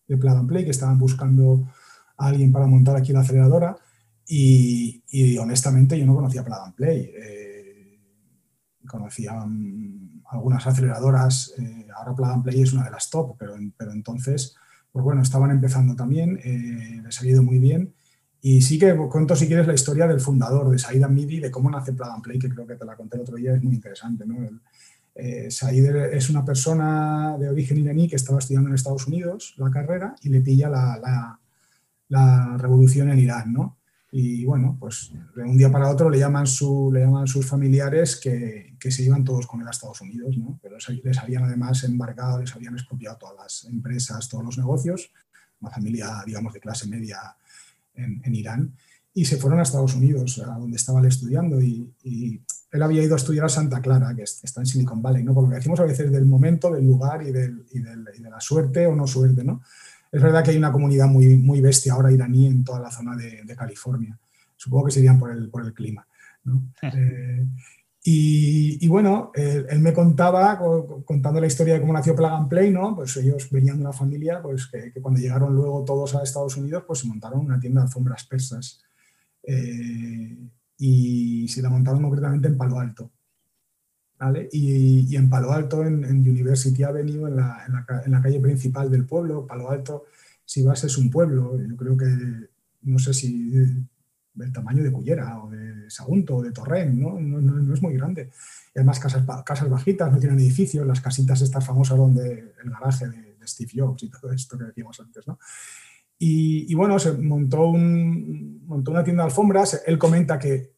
de 0.05 0.29
and 0.29 0.49
Play, 0.49 0.65
que 0.65 0.71
estaban 0.71 0.99
buscando 0.99 1.65
a 2.17 2.27
alguien 2.27 2.51
para 2.51 2.67
montar 2.67 2.95
aquí 2.95 3.13
la 3.13 3.21
aceleradora, 3.21 3.77
y, 4.29 5.37
honestamente 5.37 5.97
yo 5.97 6.05
no 6.05 6.15
conocía 6.15 6.43
Plug 6.43 6.59
and 6.59 6.75
Play. 6.75 7.11
Eh, 7.15 7.99
conocía 8.87 9.33
mm, 9.33 10.23
algunas 10.31 10.65
aceleradoras, 10.67 11.53
eh, 11.57 11.87
ahora 11.95 12.15
Plug 12.15 12.29
and 12.29 12.43
Play 12.43 12.61
es 12.61 12.73
una 12.73 12.83
de 12.83 12.91
las 12.91 13.09
top, 13.09 13.35
pero, 13.37 13.55
pero 13.77 13.91
entonces, 13.91 14.55
pues 14.91 15.03
bueno, 15.03 15.21
estaban 15.21 15.51
empezando 15.51 15.95
también, 15.95 16.39
eh, 16.43 17.01
les 17.03 17.21
ha 17.21 17.27
ido 17.27 17.43
muy 17.43 17.59
bien. 17.59 17.93
Y 18.41 18.61
sí 18.61 18.77
que 18.77 18.95
cuento, 18.95 19.35
si 19.35 19.47
quieres, 19.47 19.67
la 19.67 19.73
historia 19.73 20.07
del 20.07 20.19
fundador 20.19 20.69
de 20.69 20.77
Said 20.77 21.05
Midi, 21.07 21.39
de 21.39 21.51
cómo 21.51 21.69
nace 21.69 21.93
Plug 21.93 22.09
and 22.09 22.23
Play, 22.23 22.39
que 22.39 22.49
creo 22.49 22.67
que 22.67 22.75
te 22.75 22.85
la 22.85 22.95
conté 22.95 23.17
el 23.17 23.23
otro 23.23 23.35
día, 23.35 23.55
es 23.55 23.63
muy 23.63 23.75
interesante. 23.75 24.25
¿no? 24.25 24.37
Eh, 25.15 25.49
Said 25.49 26.13
es 26.13 26.29
una 26.29 26.45
persona 26.45 27.37
de 27.39 27.49
origen 27.49 27.77
iraní 27.77 28.07
que 28.07 28.15
estaba 28.15 28.39
estudiando 28.39 28.69
en 28.69 28.75
Estados 28.75 29.07
Unidos 29.07 29.55
la 29.57 29.71
carrera 29.71 30.15
y 30.21 30.29
le 30.29 30.41
pilla 30.41 30.69
la, 30.69 30.97
la, 30.97 31.39
la 32.09 32.57
revolución 32.57 33.09
en 33.09 33.19
Irán, 33.19 33.53
¿no? 33.53 33.77
Y 34.11 34.45
bueno, 34.45 34.77
pues 34.79 35.11
de 35.35 35.43
un 35.43 35.57
día 35.57 35.69
para 35.69 35.89
otro 35.89 36.09
le 36.09 36.17
llaman, 36.17 36.47
su, 36.47 36.89
le 36.93 37.01
llaman 37.01 37.27
sus 37.27 37.45
familiares 37.45 38.15
que, 38.15 38.75
que, 38.79 38.89
se 38.89 39.03
iban 39.03 39.23
todos 39.23 39.45
con 39.45 39.61
él 39.61 39.67
a 39.67 39.71
Estados 39.71 39.99
Unidos, 39.99 40.37
¿no? 40.37 40.57
Pero 40.61 40.77
les 41.03 41.17
habían 41.17 41.43
además 41.43 41.83
embargado, 41.83 42.39
les 42.39 42.55
habían 42.55 42.73
expropiado 42.73 43.17
todas 43.17 43.35
las 43.37 43.65
empresas, 43.65 44.29
todos 44.29 44.45
los 44.45 44.57
negocios, 44.57 45.11
una 45.59 45.71
familia, 45.71 46.23
digamos, 46.25 46.53
de 46.53 46.59
clase 46.59 46.87
media 46.87 47.17
en, 47.95 48.33
Irán, 48.33 48.73
y 49.13 49.25
se 49.25 49.37
fueron 49.37 49.59
a 49.59 49.63
Estados 49.63 49.95
Unidos, 49.95 50.39
a 50.39 50.57
donde 50.57 50.77
estaba 50.77 50.99
él 50.99 51.07
estudiando, 51.07 51.59
y, 51.59 51.91
y, 52.03 52.41
él 52.69 52.83
había 52.83 53.03
ido 53.03 53.15
a 53.15 53.17
estudiar 53.17 53.45
a 53.45 53.49
Santa 53.49 53.81
Clara, 53.81 54.13
que 54.13 54.23
está 54.23 54.61
en 54.61 54.67
Silicon 54.67 55.01
Valley, 55.01 55.23
¿no? 55.23 55.33
Porque 55.33 55.55
decimos 55.55 55.79
a 55.79 55.85
veces 55.85 56.11
del 56.11 56.25
momento, 56.25 56.71
del 56.71 56.85
lugar 56.85 57.23
y, 57.23 57.31
del, 57.31 57.65
y, 57.71 57.79
del, 57.79 58.05
y 58.17 58.21
de 58.21 58.29
la 58.29 58.41
suerte 58.41 58.85
o 58.87 58.95
no 58.95 59.07
suerte, 59.07 59.43
¿no? 59.43 59.61
Es 60.11 60.21
verdad 60.21 60.43
que 60.43 60.51
hay 60.51 60.57
una 60.57 60.71
comunidad 60.71 61.07
muy, 61.07 61.37
muy 61.37 61.61
bestia 61.61 61.93
ahora 61.93 62.11
iraní 62.11 62.47
en 62.47 62.63
toda 62.63 62.79
la 62.79 62.91
zona 62.91 63.15
de, 63.15 63.55
California. 63.55 64.17
Supongo 64.55 64.85
que 64.85 64.91
serían 64.91 65.19
por 65.19 65.31
el, 65.31 65.49
por 65.49 65.63
el 65.63 65.73
clima. 65.73 66.07
Eh, 66.81 67.45
y, 68.09 68.87
bueno, 68.87 69.31
él, 69.35 69.79
me 69.79 69.91
contaba, 69.91 70.57
contando 71.03 71.41
la 71.41 71.47
historia 71.47 71.73
de 71.73 71.81
cómo 71.81 71.91
nació 71.91 72.15
Plug 72.15 72.31
and 72.31 72.47
Play, 72.47 72.71
¿no? 72.71 72.95
Pues 72.95 73.17
ellos 73.17 73.49
venían 73.51 73.75
de 73.77 73.81
una 73.81 73.91
familia 73.91 74.41
pues, 74.41 74.67
que, 74.67 74.93
cuando 75.01 75.19
llegaron 75.19 75.53
luego 75.53 75.83
todos 75.83 76.15
a 76.15 76.23
Estados 76.23 76.55
Unidos, 76.55 76.85
pues 76.87 76.99
se 76.99 77.07
montaron 77.07 77.39
una 77.41 77.59
tienda 77.59 77.81
de 77.81 77.87
alfombras 77.87 78.23
persas. 78.25 78.81
Eh, 79.43 80.37
y 80.77 81.47
se 81.49 81.61
la 81.61 81.69
montaron 81.69 82.01
concretamente 82.01 82.47
en 82.47 82.57
Palo 82.57 82.79
Alto. 82.79 83.11
Y, 84.51 85.15
en 85.15 85.29
Palo 85.29 85.51
Alto, 85.51 85.85
en, 85.85 86.03
University 86.03 86.83
Avenue, 86.83 87.27
en 87.27 87.35
la, 87.35 87.63
en, 88.05 88.11
la, 88.11 88.21
calle 88.21 88.39
principal 88.39 88.89
del 88.89 89.05
pueblo, 89.05 89.45
Palo 89.45 89.69
Alto, 89.69 90.05
si 90.43 90.63
vas 90.63 90.83
es 90.83 90.97
un 90.97 91.11
pueblo, 91.11 91.59
yo 91.59 91.75
creo 91.75 91.95
que, 91.95 92.07
no 92.81 92.97
sé 92.97 93.13
si 93.13 93.53
del 94.33 94.53
tamaño 94.53 94.83
de 94.83 94.91
Cullera 94.91 95.43
o 95.43 95.49
de 95.49 95.89
Sagunto 95.89 96.37
o 96.37 96.43
de 96.43 96.51
Torrent, 96.51 96.93
¿no? 96.93 97.19
No, 97.19 97.41
no, 97.41 97.73
es 97.73 97.81
muy 97.81 97.95
grande. 97.95 98.29
Y 98.73 98.79
además 98.79 98.99
casas, 98.99 99.23
casas 99.45 99.69
bajitas, 99.69 100.11
no 100.11 100.19
tienen 100.19 100.39
edificios, 100.39 100.85
las 100.85 101.01
casitas 101.01 101.41
estas 101.41 101.65
famosas 101.65 101.97
donde 101.97 102.53
el 102.63 102.69
garaje 102.69 103.07
de, 103.07 103.27
Steve 103.47 103.71
Jobs 103.75 104.03
y 104.03 104.09
todo 104.09 104.29
esto 104.33 104.57
que 104.57 104.65
decíamos 104.65 104.99
antes, 104.99 105.25
¿no? 105.25 105.39
Y, 106.19 106.69
y, 106.69 106.75
bueno, 106.75 106.99
se 106.99 107.13
montó, 107.13 107.67
un, 107.67 108.61
montó 108.65 108.91
una 108.91 109.05
tienda 109.05 109.23
de 109.23 109.29
alfombras. 109.29 109.83
Él 109.87 109.97
comenta 109.97 110.37
que 110.37 110.73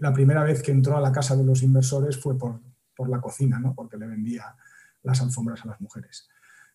la 0.00 0.10
primera 0.10 0.42
vez 0.42 0.62
que 0.62 0.72
entró 0.72 0.96
a 0.96 1.02
la 1.02 1.12
casa 1.12 1.36
de 1.36 1.44
los 1.44 1.62
inversores 1.62 2.16
fue 2.16 2.38
por, 2.38 2.60
por 2.96 3.08
la 3.08 3.20
cocina, 3.20 3.58
¿no? 3.58 3.74
porque 3.74 3.96
le 3.96 4.06
vendía 4.06 4.54
las 5.02 5.20
alfombras 5.20 5.64
a 5.64 5.68
las 5.68 5.80
mujeres 5.80 6.28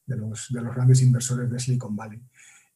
de 0.06 0.18
los, 0.18 0.48
de 0.50 0.62
los 0.62 0.74
grandes 0.74 1.02
inversores 1.02 1.50
de 1.50 1.60
Silicon 1.60 1.96
Valley. 1.96 2.22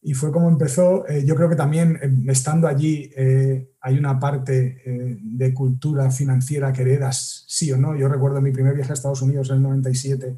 Y 0.06 0.13
fue 0.13 0.32
como 0.32 0.49
empezó. 0.49 1.08
Eh, 1.08 1.23
yo 1.25 1.36
creo 1.36 1.49
que 1.49 1.56
también, 1.56 1.97
eh, 2.01 2.12
estando 2.27 2.67
allí, 2.67 3.10
eh, 3.15 3.69
hay 3.79 3.97
una 3.97 4.19
parte 4.19 4.82
de 5.21 5.53
cultura 5.53 6.12
financiera 6.12 6.73
que 6.73 6.82
heredas, 6.82 7.45
sí 7.47 7.71
o 7.71 7.77
no. 7.77 7.95
Yo 7.95 8.10
recuerdo 8.10 8.41
mi 8.41 8.51
primer 8.51 8.75
viaje 8.75 8.91
a 8.91 8.93
Estados 8.93 9.21
Unidos 9.21 9.49
en 9.49 9.58
el 9.58 9.63
97, 9.63 10.38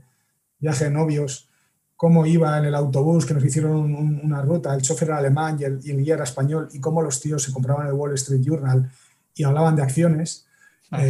viaje 0.59 0.85
de 0.85 0.91
novios, 0.91 1.49
cómo 1.95 2.25
iba 2.27 2.57
en 2.59 2.65
el 2.65 2.75
autobús, 2.75 3.25
que 3.25 3.33
nos 3.33 3.43
hicieron 3.43 3.95
una 3.95 4.41
ruta, 4.41 4.75
el 4.75 4.81
chofer 4.81 5.07
era 5.07 5.17
alemán 5.17 5.57
y 5.59 5.63
el, 5.63 5.79
y 5.83 5.91
el, 5.91 6.03
guía 6.03 6.13
era 6.15 6.23
español, 6.25 6.69
y 6.71 6.79
cómo 6.79 7.01
los 7.01 7.19
tíos 7.19 7.41
se 7.41 7.51
compraban 7.51 7.87
el 7.87 7.93
Wall 7.93 8.13
Street 8.13 8.41
Journal 8.41 8.91
y 9.33 9.43
hablaban 9.43 9.75
de 9.75 9.81
acciones. 9.81 10.45
Ah. 10.91 11.01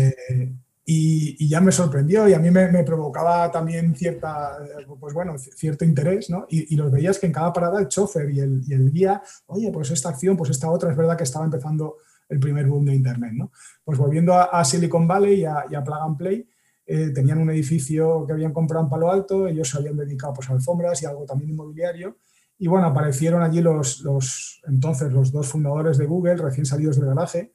Y, 0.88 1.48
ya 1.50 1.62
me 1.62 1.72
sorprendió 1.72 2.30
y 2.30 2.34
a 2.34 2.40
mí 2.40 2.52
me, 2.52 2.84
provocaba 2.84 3.52
también 3.52 3.96
cierta, 3.96 4.60
pues 5.00 5.16
bueno, 5.16 5.36
cierto 5.38 5.84
interés, 5.84 6.30
¿no? 6.30 6.46
Y, 6.48 6.76
los 6.76 6.92
veías 6.92 7.18
que 7.18 7.26
en 7.26 7.34
cada 7.34 7.52
parada 7.52 7.80
el 7.80 7.88
chofer 7.88 8.30
y 8.30 8.40
el, 8.40 8.62
y 8.68 8.74
el, 8.74 8.92
guía, 8.92 9.22
oye, 9.48 9.72
pues 9.72 9.90
esta 9.90 10.10
acción, 10.10 10.38
pues 10.38 10.52
esta 10.52 10.70
otra, 10.70 10.92
es 10.92 10.98
verdad 10.98 11.18
que 11.18 11.24
estaba 11.24 11.46
empezando 11.46 11.98
el 12.30 12.40
primer 12.40 12.68
boom 12.68 12.86
de 12.86 12.96
Internet, 12.96 13.32
¿no? 13.34 13.52
Pues 13.84 13.98
volviendo 13.98 14.36
a, 14.36 14.64
Silicon 14.64 15.08
Valley 15.08 15.42
y 15.42 15.46
a, 15.46 15.84
Plug 15.84 16.02
and 16.02 16.18
Play, 16.18 16.48
eh, 16.86 17.10
tenían 17.10 17.40
un 17.40 17.50
edificio 17.50 18.24
que 18.28 18.34
habían 18.34 18.54
comprado 18.54 18.84
en 18.84 18.90
Palo 18.90 19.10
Alto, 19.10 19.48
ellos 19.48 19.68
se 19.68 19.80
habían 19.80 19.98
dedicado 19.98 20.34
pues, 20.34 20.50
a 20.50 20.54
alfombras 20.54 21.02
y 21.02 21.08
algo 21.08 21.26
también 21.26 21.50
inmobiliario, 21.50 22.18
y 22.60 22.68
bueno, 22.68 22.86
aparecieron 22.86 23.42
allí 23.42 23.60
los, 23.60 24.02
los 24.02 24.62
entonces 24.68 25.12
los 25.12 25.32
dos 25.32 25.48
fundadores 25.48 25.98
de 25.98 26.06
Google, 26.06 26.38
recién 26.38 26.66
salidos 26.66 26.98
del 26.98 27.08
garaje, 27.08 27.52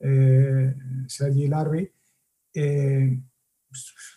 eh, 0.00 0.74
Sergey 1.06 1.44
y 1.44 1.48
Larry, 1.48 1.92
eh, 2.54 3.20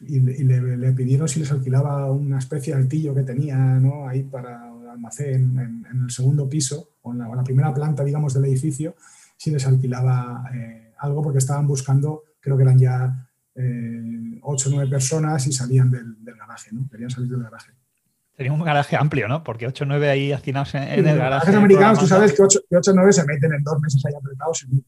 y, 0.01 0.19
le, 0.19 0.91
pidieron 0.93 1.27
si 1.27 1.39
les 1.39 1.51
alquilaba 1.51 2.11
una 2.11 2.37
especie 2.37 2.73
de 2.73 2.81
altillo 2.81 3.15
que 3.15 3.23
tenía 3.23 3.57
¿no? 3.57 4.07
ahí 4.07 4.23
para 4.23 4.71
almacén 4.91 5.83
en, 5.91 6.03
el 6.03 6.11
segundo 6.11 6.47
piso 6.47 6.91
o 7.01 7.11
en, 7.11 7.19
la, 7.19 7.43
primera 7.43 7.73
planta, 7.73 8.03
digamos, 8.03 8.33
del 8.33 8.45
edificio, 8.45 8.95
si 9.35 9.51
les 9.51 9.65
alquilaba 9.65 10.49
eh, 10.53 10.93
algo 10.99 11.21
porque 11.21 11.39
estaban 11.39 11.67
buscando, 11.67 12.23
creo 12.39 12.57
que 12.57 12.63
eran 12.63 12.77
ya 12.77 13.27
eh, 13.55 14.39
ocho 14.41 14.69
o 14.69 14.73
nueve 14.73 14.89
personas 14.89 15.45
y 15.47 15.51
salían 15.51 15.89
del, 15.89 16.15
garaje, 16.23 16.69
¿no? 16.71 16.87
Querían 16.89 17.09
salir 17.09 17.29
del 17.29 17.43
garaje. 17.43 17.71
Tenía 18.35 18.53
un 18.53 18.63
garaje 18.63 18.95
amplio, 18.95 19.27
¿no? 19.27 19.43
Porque 19.43 19.65
8 19.65 19.83
o 19.83 19.87
9 19.87 20.09
ahí 20.11 20.31
hacinados 20.31 20.75
en, 20.75 20.83
en 20.83 21.07
el 21.07 21.17
garaje. 21.17 21.47
Los 21.47 21.55
americanos, 21.55 21.99
tú 21.99 22.05
sabes 22.05 22.33
que 22.33 22.43
8 22.43 22.59
o 22.69 22.93
9 22.93 23.11
se 23.11 23.25
meten 23.25 23.51
en 23.51 23.63
dos 23.63 23.79
meses 23.79 23.99
ahí 24.05 24.13
apretados. 24.13 24.67
¿no? 24.69 24.79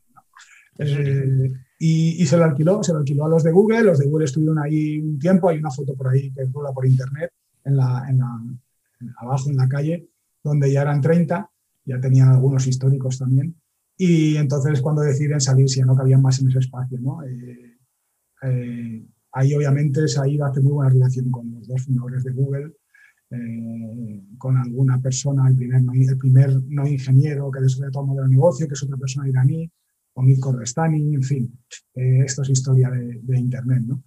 Y, 1.81 2.25
se 2.25 2.35
lo 2.35 2.43
alquiló, 2.43 2.83
se 2.83 2.91
lo 2.91 2.99
alquiló 2.99 3.25
a 3.25 3.29
los 3.29 3.41
de 3.41 3.51
Google, 3.51 3.83
los 3.83 3.99
de 3.99 4.05
Google 4.05 4.25
estuvieron 4.25 4.59
ahí 4.59 4.99
un 4.99 5.17
tiempo, 5.17 5.47
hay 5.47 5.59
una 5.59 5.71
foto 5.71 5.95
por 5.95 6.09
ahí 6.09 6.29
que 6.31 6.43
rula 6.43 6.73
por 6.73 6.85
internet, 6.85 7.31
en 7.63 7.77
la, 7.77 8.05
en 8.09 8.19
la, 8.19 8.27
abajo 9.17 9.49
en 9.49 9.55
la 9.55 9.67
calle, 9.69 10.09
donde 10.43 10.71
ya 10.71 10.81
eran 10.81 10.99
30, 10.99 11.49
ya 11.85 11.99
tenían 12.01 12.29
algunos 12.29 12.67
históricos 12.67 13.17
también, 13.17 13.55
y 13.97 14.35
entonces 14.35 14.81
cuando 14.81 15.01
deciden 15.01 15.39
salir, 15.39 15.69
si 15.69 15.79
ya 15.79 15.85
no 15.85 15.95
cabían 15.95 16.21
más 16.21 16.41
en 16.41 16.49
ese 16.49 16.59
espacio, 16.59 16.99
¿no? 16.99 17.23
Eh, 17.23 17.77
eh, 18.43 19.05
ahí 19.31 19.53
obviamente 19.53 20.07
Said 20.07 20.41
hace 20.41 20.61
muy 20.61 20.73
buena 20.73 20.91
relación 20.91 21.31
con 21.31 21.49
los 21.51 21.67
dos 21.67 21.83
fundadores 21.83 22.23
de 22.25 22.31
Google, 22.31 22.73
eh, 23.31 24.23
con 24.37 24.57
alguna 24.57 25.01
persona, 25.01 25.47
el 25.47 25.55
primer, 25.55 25.81
el 25.81 26.17
primer 26.17 26.61
no 26.67 26.87
ingeniero 26.87 27.49
que 27.51 27.61
desarrolla 27.61 27.91
todo 27.91 28.03
el 28.03 28.07
modelo 28.07 28.27
de 28.27 28.35
negocio, 28.35 28.67
que 28.67 28.73
es 28.73 28.83
otra 28.83 28.97
persona 28.97 29.29
iraní, 29.29 29.71
con 30.39 30.59
Restani, 30.59 31.15
en 31.15 31.23
fin, 31.23 31.59
eh, 31.95 32.23
esto 32.25 32.41
es 32.41 32.49
historia 32.49 32.89
de, 32.89 33.39
Internet. 33.39 33.83
¿no? 33.85 34.03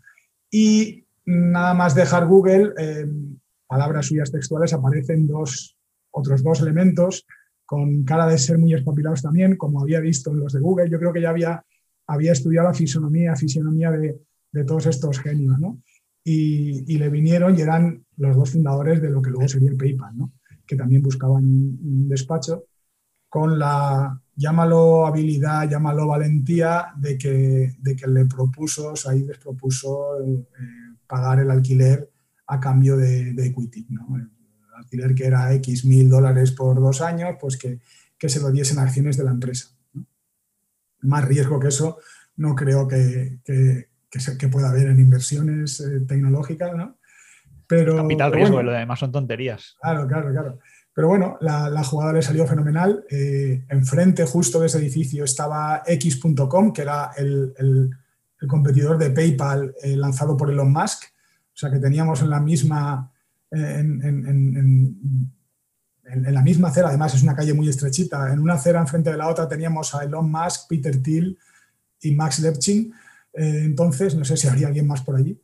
Y 0.50 1.04
nada 1.26 1.74
más 1.74 1.94
dejar 1.94 2.26
Google, 2.26 2.72
eh, 2.78 3.06
palabras 3.66 4.06
suyas 4.06 4.30
textuales, 4.30 4.72
aparecen 4.72 5.26
dos, 5.26 5.76
otros 6.10 6.42
dos 6.42 6.60
elementos 6.60 7.26
con 7.64 8.04
cara 8.04 8.26
de 8.26 8.36
ser 8.36 8.58
muy 8.58 8.74
espabilados 8.74 9.22
también, 9.22 9.56
como 9.56 9.80
había 9.80 10.00
visto 10.00 10.30
en 10.30 10.40
los 10.40 10.52
de 10.52 10.60
Google. 10.60 10.90
Yo 10.90 10.98
creo 10.98 11.12
que 11.12 11.22
ya 11.22 11.30
había, 11.30 11.64
había 12.06 12.32
estudiado 12.32 12.68
la 12.68 12.74
fisonomía, 12.74 13.34
fisionomía 13.34 13.90
de, 13.90 14.20
de 14.52 14.64
todos 14.64 14.86
estos 14.86 15.18
genios, 15.18 15.58
¿no? 15.58 15.82
Y, 16.24 16.98
le 16.98 17.08
vinieron 17.08 17.58
y 17.58 17.62
eran 17.62 18.04
los 18.16 18.36
dos 18.36 18.50
fundadores 18.50 19.02
de 19.02 19.10
lo 19.10 19.20
que 19.20 19.30
luego 19.30 19.48
sería 19.48 19.70
el 19.70 19.76
PayPal, 19.76 20.16
¿no? 20.16 20.32
que 20.64 20.76
también 20.76 21.02
buscaban 21.02 21.44
un 21.44 22.08
despacho 22.08 22.66
con 23.28 23.58
la, 23.58 24.21
llámalo 24.34 25.06
habilidad, 25.06 25.68
llámalo 25.68 26.06
valentía, 26.06 26.88
de 26.96 27.18
que, 27.18 27.74
de 27.78 27.96
que 27.96 28.06
le 28.06 28.26
propuso, 28.26 28.94
ahí 29.08 29.22
les 29.22 29.38
propuso 29.38 30.20
eh, 30.20 30.46
pagar 31.06 31.40
el 31.40 31.50
alquiler 31.50 32.10
a 32.46 32.60
cambio 32.60 32.96
de, 32.96 33.30
equity. 33.30 33.86
¿no? 33.90 34.16
El 34.16 34.28
alquiler 34.74 35.14
que 35.14 35.26
era 35.26 35.52
X 35.54 35.84
mil 35.84 36.08
dólares 36.08 36.52
por 36.52 36.80
dos 36.80 37.00
años, 37.00 37.36
pues 37.40 37.56
que, 37.56 37.80
que 38.18 38.28
se 38.28 38.40
lo 38.40 38.50
diesen 38.50 38.78
acciones 38.78 39.16
de 39.16 39.24
la 39.24 39.30
empresa. 39.30 39.68
Más 41.00 41.24
riesgo 41.24 41.58
que 41.58 41.68
eso 41.68 41.98
no 42.36 42.54
creo 42.54 42.88
que, 42.88 43.38
que, 43.44 44.48
pueda 44.48 44.70
haber 44.70 44.88
en 44.88 45.00
inversiones 45.00 45.80
eh, 45.80 46.00
tecnológicas, 46.06 46.74
¿no? 46.76 46.98
Pero, 47.66 47.96
Capital 47.96 48.32
riesgo, 48.32 48.62
lo 48.62 48.72
demás 48.72 48.98
son 48.98 49.12
tonterías. 49.12 49.76
Claro, 49.80 50.06
claro, 50.06 50.30
claro. 50.30 50.58
Pero 50.94 51.08
bueno, 51.08 51.38
la, 51.40 51.84
jugada 51.84 52.12
le 52.12 52.20
salió 52.20 52.46
fenomenal. 52.46 53.04
Eh, 53.10 53.64
enfrente, 53.70 54.26
justo 54.26 54.60
de 54.60 54.66
ese 54.66 54.78
edificio, 54.78 55.24
estaba 55.24 55.82
X.com, 55.86 56.72
que 56.72 56.82
era 56.82 57.12
el, 57.16 57.90
competidor 58.46 58.98
de 58.98 59.10
PayPal 59.10 59.74
eh, 59.82 59.96
lanzado 59.96 60.36
por 60.36 60.50
Elon 60.50 60.72
Musk. 60.72 61.04
O 61.04 61.56
sea 61.56 61.70
que 61.70 61.78
teníamos 61.78 62.20
en 62.22 62.30
la 62.30 62.40
misma, 62.40 63.10
en, 63.50 64.00
la 66.04 66.42
misma 66.42 66.68
acera, 66.68 66.88
además 66.88 67.14
es 67.14 67.22
una 67.22 67.36
calle 67.36 67.54
muy 67.54 67.68
estrechita, 67.68 68.32
en 68.32 68.40
una 68.40 68.54
acera 68.54 68.80
enfrente 68.80 69.10
de 69.10 69.16
la 69.16 69.28
otra 69.28 69.46
teníamos 69.48 69.94
a 69.94 70.02
Elon 70.02 70.30
Musk, 70.30 70.68
Peter 70.68 71.00
Thiel 71.00 71.38
y 72.00 72.14
Max 72.14 72.40
Levchin. 72.40 72.92
Eh, 73.34 73.62
entonces, 73.64 74.14
no 74.14 74.24
sé 74.24 74.36
si 74.36 74.48
habría 74.48 74.66
alguien 74.66 74.86
más 74.86 75.02
por 75.02 75.16
allí. 75.16 75.40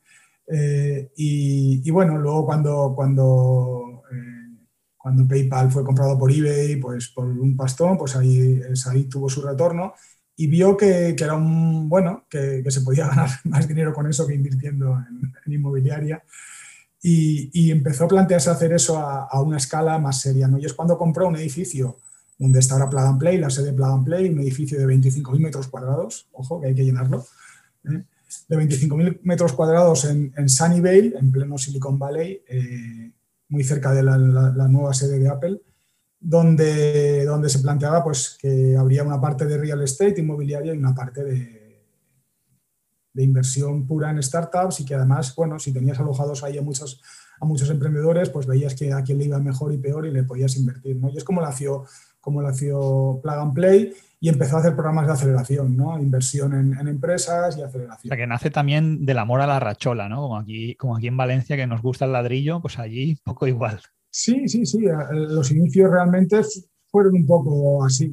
y, 1.16 1.90
bueno, 1.90 2.18
luego 2.18 2.44
cuando, 2.46 2.92
cuando 2.96 4.02
cuando 5.08 5.26
PayPal 5.26 5.70
fue 5.70 5.84
comprado 5.84 6.18
por 6.18 6.30
eBay, 6.30 6.76
pues 6.76 7.08
por 7.08 7.24
un 7.24 7.56
pastón, 7.56 7.96
pues 7.96 8.14
ahí, 8.14 8.60
ahí 8.90 9.04
tuvo 9.04 9.26
su 9.30 9.40
retorno 9.40 9.94
y 10.36 10.48
vio 10.48 10.76
que, 10.76 11.16
era 11.18 11.34
un, 11.34 11.88
bueno, 11.88 12.26
que, 12.28 12.62
se 12.68 12.82
podía 12.82 13.06
ganar 13.08 13.30
más 13.44 13.66
dinero 13.66 13.94
con 13.94 14.06
eso 14.06 14.26
que 14.26 14.34
invirtiendo 14.34 14.98
en, 15.46 15.52
inmobiliaria. 15.52 16.22
Y, 17.00 17.70
empezó 17.70 18.04
a 18.04 18.08
plantearse 18.08 18.50
hacer 18.50 18.74
eso 18.74 18.98
a, 18.98 19.40
una 19.40 19.56
escala 19.56 19.98
más 19.98 20.20
seria. 20.20 20.46
¿no? 20.46 20.58
Y 20.58 20.66
es 20.66 20.74
cuando 20.74 20.98
compró 20.98 21.26
un 21.26 21.36
edificio 21.36 21.96
donde 22.36 22.58
está 22.58 22.74
ahora 22.74 22.90
Plug 22.90 23.18
Play, 23.18 23.38
la 23.38 23.48
sede 23.48 23.72
Plug 23.72 23.88
and 23.88 24.04
Play, 24.04 24.28
un 24.28 24.40
edificio 24.40 24.78
de 24.78 24.86
25.000 24.86 25.40
metros 25.40 25.68
cuadrados, 25.68 26.28
ojo, 26.32 26.60
que 26.60 26.66
hay 26.66 26.74
que 26.74 26.84
llenarlo, 26.84 27.24
¿eh? 27.84 28.04
de 28.46 28.56
25.000 28.58 29.20
metros 29.22 29.54
cuadrados 29.54 30.04
en, 30.04 30.34
en 30.36 30.50
Sunnyvale, 30.50 31.14
en 31.18 31.32
pleno 31.32 31.56
Silicon 31.56 31.98
Valley, 31.98 32.42
eh, 32.46 33.12
muy 33.48 33.64
cerca 33.64 33.92
de 33.92 34.02
la, 34.02 34.16
nueva 34.68 34.92
sede 34.94 35.18
de 35.18 35.28
Apple, 35.28 35.60
donde, 36.20 37.24
donde 37.24 37.48
se 37.48 37.60
planteaba 37.60 38.02
pues, 38.04 38.36
que 38.40 38.76
habría 38.76 39.04
una 39.04 39.20
parte 39.20 39.46
de 39.46 39.58
real 39.58 39.82
estate 39.82 40.20
inmobiliaria 40.20 40.74
y 40.74 40.78
una 40.78 40.94
parte 40.94 41.24
de, 41.24 41.68
de 43.12 43.24
inversión 43.24 43.86
pura 43.86 44.10
en 44.10 44.22
startups 44.22 44.80
y 44.80 44.84
que 44.84 44.94
además, 44.94 45.34
bueno, 45.34 45.58
si 45.58 45.72
tenías 45.72 45.98
alojados 45.98 46.44
ahí 46.44 46.58
a 46.58 46.62
muchos, 46.62 47.00
a 47.40 47.44
muchos 47.44 47.68
emprendedores, 47.70 48.30
pues 48.30 48.46
veías 48.46 48.74
que 48.74 48.92
a 48.92 49.02
quién 49.02 49.18
le 49.18 49.24
iba 49.24 49.38
mejor 49.38 49.72
y 49.72 49.78
peor 49.78 50.06
y 50.06 50.12
le 50.12 50.22
podías 50.24 50.56
invertir. 50.56 50.96
¿no? 50.96 51.10
Y 51.10 51.16
es 51.16 51.24
como 51.24 51.40
nació, 51.40 51.84
como 52.20 52.42
nació 52.42 53.18
Plug 53.22 53.34
and 53.34 53.54
Play 53.54 53.94
y 54.20 54.28
empezó 54.28 54.56
a 54.56 54.60
hacer 54.60 54.74
programas 54.74 55.06
de 55.06 55.12
aceleración, 55.12 55.76
¿no? 55.76 55.98
Inversión 55.98 56.52
en, 56.52 56.88
empresas 56.88 57.56
y 57.56 57.62
aceleración. 57.62 58.10
O 58.10 58.14
sea, 58.14 58.16
que 58.16 58.26
nace 58.26 58.50
también 58.50 59.06
del 59.06 59.18
amor 59.18 59.40
a 59.40 59.46
la 59.46 59.60
rachola, 59.60 60.08
¿no? 60.08 60.22
Como 60.22 60.38
aquí, 60.38 60.74
como 60.74 60.96
aquí 60.96 61.06
en 61.06 61.16
Valencia 61.16 61.56
que 61.56 61.66
nos 61.66 61.82
gusta 61.82 62.04
el 62.04 62.12
ladrillo, 62.12 62.60
pues 62.60 62.78
allí 62.78 63.16
poco 63.22 63.46
igual. 63.46 63.80
Sí, 64.10 64.48
sí, 64.48 64.66
sí. 64.66 64.80
Los 65.12 65.50
inicios 65.52 65.90
realmente 65.90 66.40
fueron 66.88 67.14
un 67.14 67.26
poco 67.26 67.84
así. 67.84 68.12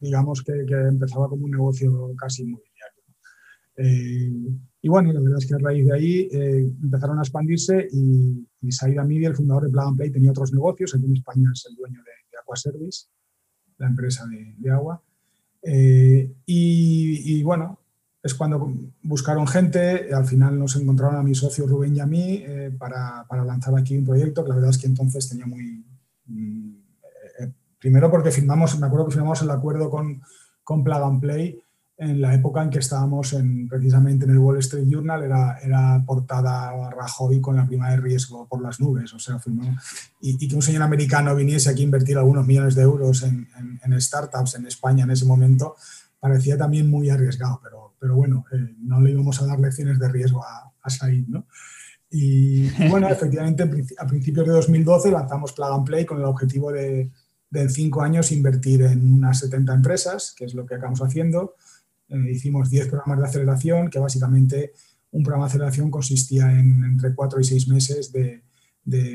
Digamos 0.00 0.42
que, 0.42 0.52
empezaba 0.52 1.28
como 1.28 1.44
un 1.44 1.52
negocio 1.52 2.12
casi 2.16 2.42
inmobiliario. 2.42 3.04
Eh, 3.76 4.58
y 4.82 4.88
bueno, 4.88 5.12
la 5.12 5.20
verdad 5.20 5.38
es 5.38 5.46
que 5.46 5.54
a 5.54 5.58
raíz 5.58 5.86
de 5.86 5.94
ahí 5.94 6.28
eh, 6.32 6.68
empezaron 6.82 7.18
a 7.18 7.22
expandirse 7.22 7.86
y, 7.92 8.48
y 8.62 8.72
Saida 8.72 9.04
Media, 9.04 9.28
el 9.28 9.36
fundador 9.36 9.64
de 9.64 9.70
Plug 9.70 9.88
and 9.88 9.96
Play, 9.98 10.10
tenía 10.10 10.30
otros 10.30 10.52
negocios. 10.52 10.94
Aquí 10.94 11.04
en 11.04 11.16
España 11.16 11.50
es 11.52 11.66
el 11.68 11.76
dueño 11.76 11.98
de, 11.98 12.10
de 12.32 12.38
Aquaservice 12.42 13.06
la 13.80 13.88
empresa 13.88 14.26
de, 14.26 14.70
agua. 14.70 15.02
Eh, 15.62 16.32
y, 16.46 17.42
bueno, 17.42 17.78
es 18.22 18.34
cuando 18.34 18.72
buscaron 19.02 19.46
gente, 19.46 20.12
al 20.14 20.26
final 20.26 20.58
nos 20.58 20.76
encontraron 20.76 21.16
a 21.16 21.22
mi 21.22 21.34
socio 21.34 21.66
Rubén 21.66 21.96
y 21.96 22.00
a 22.00 22.06
mí 22.06 22.44
eh, 22.46 22.70
para, 22.78 23.26
para, 23.28 23.44
lanzar 23.44 23.74
aquí 23.76 23.96
un 23.96 24.04
proyecto 24.04 24.44
que 24.44 24.50
la 24.50 24.56
verdad 24.56 24.70
es 24.70 24.78
que 24.78 24.86
entonces 24.86 25.28
tenía 25.28 25.46
muy... 25.46 25.84
Mm, 26.26 26.74
eh, 27.40 27.52
primero 27.78 28.10
porque 28.10 28.30
firmamos, 28.30 28.78
me 28.78 28.86
acuerdo 28.86 29.06
que 29.06 29.14
firmamos 29.14 29.40
el 29.42 29.50
acuerdo 29.50 29.88
con, 29.88 30.20
con 30.62 30.84
Plug 30.84 31.02
and 31.02 31.20
Play 31.20 31.62
en 32.00 32.18
la 32.18 32.32
época 32.32 32.62
en 32.62 32.70
que 32.70 32.78
estábamos 32.78 33.34
en, 33.34 33.68
precisamente 33.68 34.24
en 34.24 34.30
el 34.30 34.38
Wall 34.38 34.56
Street 34.60 34.86
Journal, 34.88 35.22
era, 35.22 35.58
era 35.58 36.02
portada 36.06 36.88
Rajoy 36.90 37.42
con 37.42 37.56
la 37.56 37.66
prima 37.66 37.90
de 37.90 37.98
riesgo 37.98 38.48
por 38.48 38.62
las 38.62 38.80
nubes. 38.80 39.12
O 39.12 39.18
sea, 39.18 39.38
y, 40.22 40.48
que 40.48 40.54
un 40.56 40.62
señor 40.62 40.82
americano 40.82 41.36
viniese 41.36 41.68
aquí 41.68 41.82
a 41.82 41.84
invertir 41.84 42.16
algunos 42.16 42.46
millones 42.46 42.74
de 42.74 42.82
euros 42.82 43.22
en, 43.22 43.46
en, 43.84 44.00
startups 44.00 44.54
en 44.54 44.66
España 44.66 45.04
en 45.04 45.10
ese 45.10 45.26
momento 45.26 45.76
parecía 46.18 46.56
también 46.56 46.88
muy 46.88 47.10
arriesgado, 47.10 47.60
pero, 47.62 47.94
pero 48.00 48.14
bueno, 48.14 48.46
eh, 48.50 48.74
no 48.78 48.98
le 49.02 49.10
íbamos 49.10 49.40
a 49.42 49.46
dar 49.46 49.60
lecciones 49.60 49.98
de 49.98 50.08
riesgo 50.08 50.42
a, 50.42 50.72
a 50.80 50.90
Said. 50.90 51.26
¿no? 51.28 51.46
Y, 52.10 52.70
bueno, 52.88 53.08
efectivamente, 53.10 53.68
a 53.98 54.06
principios 54.06 54.46
de 54.46 54.52
2012 54.52 55.10
lanzamos 55.10 55.52
Plug 55.52 55.70
and 55.70 55.84
Play 55.84 56.06
con 56.06 56.16
el 56.16 56.24
objetivo 56.24 56.72
de, 56.72 57.10
de 57.50 57.60
en 57.60 57.68
cinco 57.68 58.00
años 58.00 58.32
invertir 58.32 58.80
en 58.82 59.12
unas 59.12 59.40
70 59.40 59.74
empresas, 59.74 60.32
que 60.34 60.46
es 60.46 60.54
lo 60.54 60.64
que 60.64 60.76
acabamos 60.76 61.02
haciendo. 61.02 61.56
Eh, 62.10 62.32
hicimos 62.32 62.68
10 62.68 62.88
programas 62.88 63.20
de 63.20 63.24
aceleración, 63.26 63.88
que 63.88 63.98
básicamente 63.98 64.72
un 65.12 65.22
programa 65.22 65.46
de 65.46 65.50
aceleración 65.50 65.90
consistía 65.90 66.50
en 66.52 66.84
entre 66.84 67.14
4 67.14 67.40
y 67.40 67.44
6 67.44 67.68
meses 67.68 68.12
de, 68.12 68.42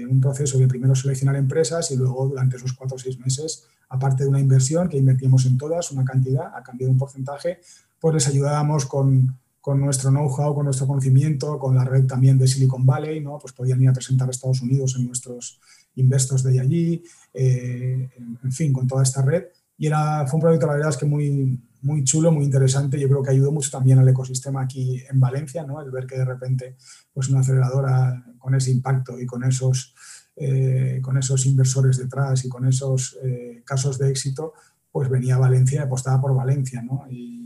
un 0.09 0.21
proceso 0.21 0.57
de 0.57 0.67
primero 0.67 0.95
seleccionar 0.95 1.35
empresas 1.35 1.91
y 1.91 1.97
luego 1.97 2.27
durante 2.29 2.55
esos 2.55 2.73
4 2.73 2.95
o 2.95 2.99
6 2.99 3.19
meses, 3.19 3.65
aparte 3.89 4.23
de 4.23 4.29
una 4.29 4.39
inversión 4.39 4.87
que 4.87 4.97
invertimos 4.97 5.45
en 5.45 5.57
todas, 5.57 5.91
una 5.91 6.05
cantidad 6.05 6.55
a 6.55 6.63
cambio 6.63 6.87
de 6.87 6.93
un 6.93 6.97
porcentaje, 6.97 7.59
pues 7.99 8.13
les 8.13 8.27
ayudábamos 8.27 8.85
con, 8.85 9.37
con 9.59 9.81
nuestro 9.81 10.11
know-how, 10.11 10.53
con 10.53 10.65
nuestro 10.65 10.87
conocimiento, 10.87 11.59
con 11.59 11.75
la 11.75 11.83
red 11.83 12.05
también 12.05 12.37
de 12.37 12.47
Silicon 12.47 12.85
Valley, 12.85 13.19
¿no? 13.19 13.39
pues 13.39 13.51
podían 13.51 13.81
ir 13.81 13.89
a 13.89 13.93
presentar 13.93 14.27
a 14.27 14.31
Estados 14.31 14.61
Unidos 14.61 14.95
en 14.95 15.07
nuestros 15.07 15.59
investos 15.95 16.43
de 16.43 16.59
allí, 16.59 17.03
eh, 17.33 18.09
en 18.43 18.51
fin, 18.51 18.71
con 18.71 18.87
toda 18.87 19.03
esta 19.03 19.21
red. 19.21 19.45
Y 19.77 19.87
era, 19.87 20.25
fue 20.27 20.37
un 20.37 20.41
proyecto, 20.41 20.67
la 20.67 20.73
verdad 20.73 20.89
es 20.91 20.97
que 20.97 21.05
muy, 21.05 21.59
muy 21.85 22.03
chulo, 22.03 22.31
muy 22.31 22.45
interesante. 22.45 22.99
Yo 22.99 23.07
creo 23.07 23.21
que 23.21 23.29
ayudó 23.29 23.51
mucho 23.51 23.69
también 23.69 23.99
al 23.99 24.09
ecosistema 24.09 24.63
aquí 24.63 25.03
en 25.07 25.19
Valencia, 25.19 25.63
¿no? 25.63 25.79
El 25.81 25.91
ver 25.91 26.07
que 26.07 26.17
de 26.17 26.25
repente 26.25 26.77
pues 27.13 27.29
una 27.29 27.41
aceleradora 27.41 28.25
con 28.39 28.55
ese 28.55 28.71
impacto 28.71 29.19
y 29.19 29.25
con 29.27 29.43
esos, 29.43 29.93
eh, 30.35 30.99
con 31.03 31.17
esos 31.17 31.45
inversores 31.45 31.97
detrás 31.97 32.43
y 32.43 32.49
con 32.49 32.65
esos 32.67 33.17
eh, 33.23 33.61
casos 33.63 33.99
de 33.99 34.09
éxito, 34.09 34.53
pues 34.91 35.09
venía 35.09 35.35
a 35.35 35.39
Valencia 35.39 35.81
y 35.81 35.83
apostaba 35.83 36.19
por 36.19 36.33
Valencia, 36.33 36.81
¿no? 36.81 37.05
Y, 37.09 37.43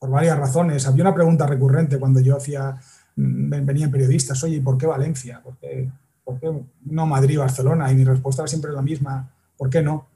por 0.00 0.10
varias 0.10 0.38
razones. 0.38 0.86
Había 0.86 1.02
una 1.02 1.14
pregunta 1.14 1.44
recurrente 1.44 1.98
cuando 1.98 2.20
yo 2.20 2.36
hacía, 2.36 2.76
mm, 3.16 3.64
venían 3.66 3.90
periodistas, 3.90 4.42
oye, 4.44 4.56
¿y 4.56 4.60
por 4.60 4.78
qué 4.78 4.86
Valencia? 4.86 5.42
¿Por 5.42 5.56
qué, 5.58 5.90
por 6.22 6.38
qué 6.38 6.52
no 6.84 7.06
Madrid-Barcelona? 7.06 7.90
Y 7.90 7.96
mi 7.96 8.04
respuesta 8.04 8.42
era 8.42 8.48
siempre 8.48 8.70
la 8.72 8.80
misma, 8.80 9.34
¿por 9.56 9.68
qué 9.68 9.82
no? 9.82 10.06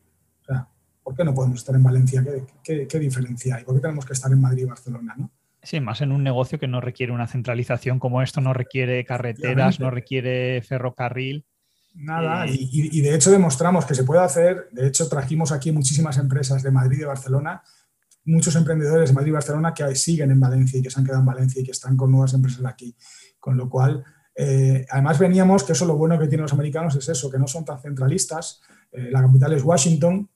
¿Por 1.02 1.14
qué 1.14 1.24
no 1.24 1.34
podemos 1.34 1.58
estar 1.58 1.74
en 1.74 1.82
Valencia? 1.82 2.24
¿Qué, 2.62 2.98
diferencia 2.98 3.56
hay? 3.56 3.64
¿Por 3.64 3.74
qué 3.74 3.80
tenemos 3.80 4.06
que 4.06 4.12
estar 4.12 4.30
en 4.32 4.40
Madrid 4.40 4.62
y 4.62 4.66
Barcelona? 4.66 5.14
¿no? 5.16 5.30
Sí, 5.62 5.80
más 5.80 6.00
en 6.00 6.12
un 6.12 6.24
negocio 6.24 6.58
que 6.58 6.66
no 6.66 6.80
requiere 6.80 7.12
una 7.12 7.28
centralización 7.28 7.98
como 7.98 8.22
esto, 8.22 8.40
no 8.40 8.52
requiere 8.52 9.04
carreteras, 9.04 9.78
no 9.78 9.90
requiere 9.90 10.60
ferrocarril. 10.62 11.44
Nada, 11.94 12.46
eh, 12.46 12.52
y, 12.54 13.00
de 13.00 13.14
hecho 13.14 13.30
demostramos 13.30 13.84
que 13.84 13.94
se 13.94 14.04
puede 14.04 14.22
hacer, 14.22 14.68
de 14.72 14.88
hecho 14.88 15.08
trajimos 15.08 15.52
aquí 15.52 15.72
muchísimas 15.72 16.16
empresas 16.16 16.62
de 16.62 16.70
Madrid 16.70 16.96
y 16.96 17.00
de 17.00 17.06
Barcelona, 17.06 17.62
muchos 18.24 18.56
emprendedores 18.56 19.10
de 19.10 19.14
Madrid 19.14 19.28
y 19.28 19.32
Barcelona 19.32 19.74
que 19.74 19.94
siguen 19.94 20.30
en 20.30 20.40
Valencia 20.40 20.78
y 20.78 20.82
que 20.82 20.90
se 20.90 20.98
han 20.98 21.04
quedado 21.04 21.20
en 21.20 21.26
Valencia 21.26 21.60
y 21.60 21.64
que 21.64 21.72
están 21.72 21.96
con 21.96 22.10
nuevas 22.10 22.32
empresas 22.32 22.64
aquí, 22.64 22.96
con 23.38 23.56
lo 23.56 23.68
cual, 23.68 24.02
eh, 24.34 24.86
además 24.90 25.18
veníamos, 25.18 25.64
que 25.64 25.72
eso 25.72 25.84
lo 25.84 25.96
bueno 25.96 26.18
que 26.18 26.28
tienen 26.28 26.42
los 26.42 26.52
americanos 26.54 26.96
es 26.96 27.08
eso, 27.08 27.30
que 27.30 27.38
no 27.38 27.46
son 27.46 27.64
tan 27.64 27.78
centralistas, 27.80 28.62
eh, 28.90 29.10
la 29.10 29.20
capital 29.20 29.52
es 29.52 29.62
Washington, 29.62 30.28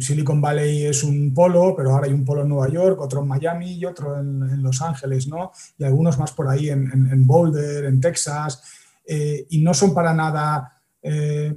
Silicon 0.00 0.40
Valley 0.40 0.84
es 0.84 1.02
un 1.04 1.32
polo, 1.34 1.74
pero 1.76 1.92
ahora 1.92 2.06
hay 2.06 2.12
un 2.12 2.24
polo 2.24 2.42
en 2.42 2.48
Nueva 2.48 2.68
York, 2.68 3.00
otro 3.00 3.22
en 3.22 3.28
Miami 3.28 3.74
y 3.74 3.84
otro 3.84 4.18
en, 4.18 4.62
Los 4.62 4.82
Ángeles, 4.82 5.28
¿no? 5.28 5.52
Y 5.78 5.84
algunos 5.84 6.18
más 6.18 6.32
por 6.32 6.48
ahí 6.48 6.70
en, 6.70 7.26
Boulder, 7.26 7.84
en 7.84 8.00
Texas, 8.00 8.62
eh, 9.06 9.46
y 9.50 9.62
no 9.62 9.74
son 9.74 9.94
para 9.94 10.14
nada 10.14 10.80
eh, 11.02 11.54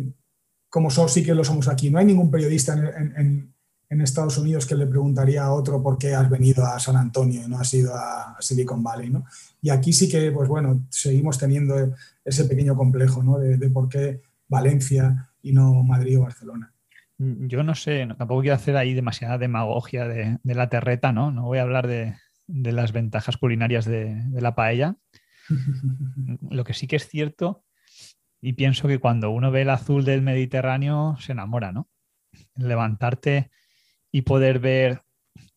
como 0.69 0.89
son, 0.89 1.07
sí 1.07 1.23
que 1.23 1.35
lo 1.35 1.43
somos 1.43 1.67
aquí. 1.67 1.89
No 1.89 1.99
hay 1.99 2.05
ningún 2.05 2.29
periodista 2.29 2.73
en, 2.73 3.53
Estados 4.01 4.37
Unidos 4.37 4.65
que 4.65 4.75
le 4.75 4.87
preguntaría 4.87 5.45
a 5.45 5.53
otro 5.53 5.81
por 5.81 5.97
qué 5.97 6.13
has 6.13 6.29
venido 6.29 6.65
a 6.65 6.77
San 6.81 6.97
Antonio 6.97 7.41
y 7.45 7.47
no 7.47 7.57
has 7.57 7.73
ido 7.73 7.95
a 7.95 8.35
Silicon 8.41 8.83
Valley, 8.83 9.09
¿no? 9.09 9.23
Y 9.61 9.69
aquí 9.69 9.93
sí 9.93 10.09
que, 10.09 10.31
pues 10.33 10.49
bueno, 10.49 10.85
seguimos 10.89 11.37
teniendo 11.37 11.95
ese 12.25 12.43
pequeño 12.43 12.75
complejo, 12.75 13.23
¿no? 13.23 13.39
de 13.39 13.69
por 13.69 13.87
qué 13.87 14.21
Valencia 14.49 15.29
y 15.41 15.53
no 15.53 15.81
Madrid 15.83 16.19
o 16.19 16.23
Barcelona. 16.23 16.74
Mm, 17.17 17.47
yo 17.47 17.63
no 17.63 17.75
sé, 17.75 18.07
tampoco 18.17 18.41
quiero 18.41 18.55
hacer 18.55 18.77
ahí 18.77 18.93
demasiada 18.93 19.37
demagogia 19.37 20.07
de, 20.07 20.39
la 20.43 20.69
terreta, 20.69 21.11
¿no? 21.11 21.31
No 21.31 21.43
voy 21.43 21.59
a 21.59 21.63
hablar 21.63 21.87
de, 21.87 22.15
las 22.47 22.91
ventajas 22.91 23.37
culinarias 23.37 23.85
de, 23.85 24.21
la 24.31 24.55
paella. 24.55 24.95
Lo 26.49 26.63
que 26.63 26.73
sí 26.73 26.87
que 26.87 26.95
es 26.97 27.07
cierto, 27.07 27.63
y 28.41 28.53
pienso 28.53 28.87
que 28.87 28.99
cuando 28.99 29.31
uno 29.31 29.51
ve 29.51 29.61
el 29.61 29.69
azul 29.69 30.05
del 30.05 30.21
Mediterráneo 30.21 31.15
se 31.19 31.31
enamora, 31.31 31.71
¿no? 31.71 31.89
levantarte 32.55 33.49
y 34.11 34.23
poder 34.23 34.59
ver 34.59 35.01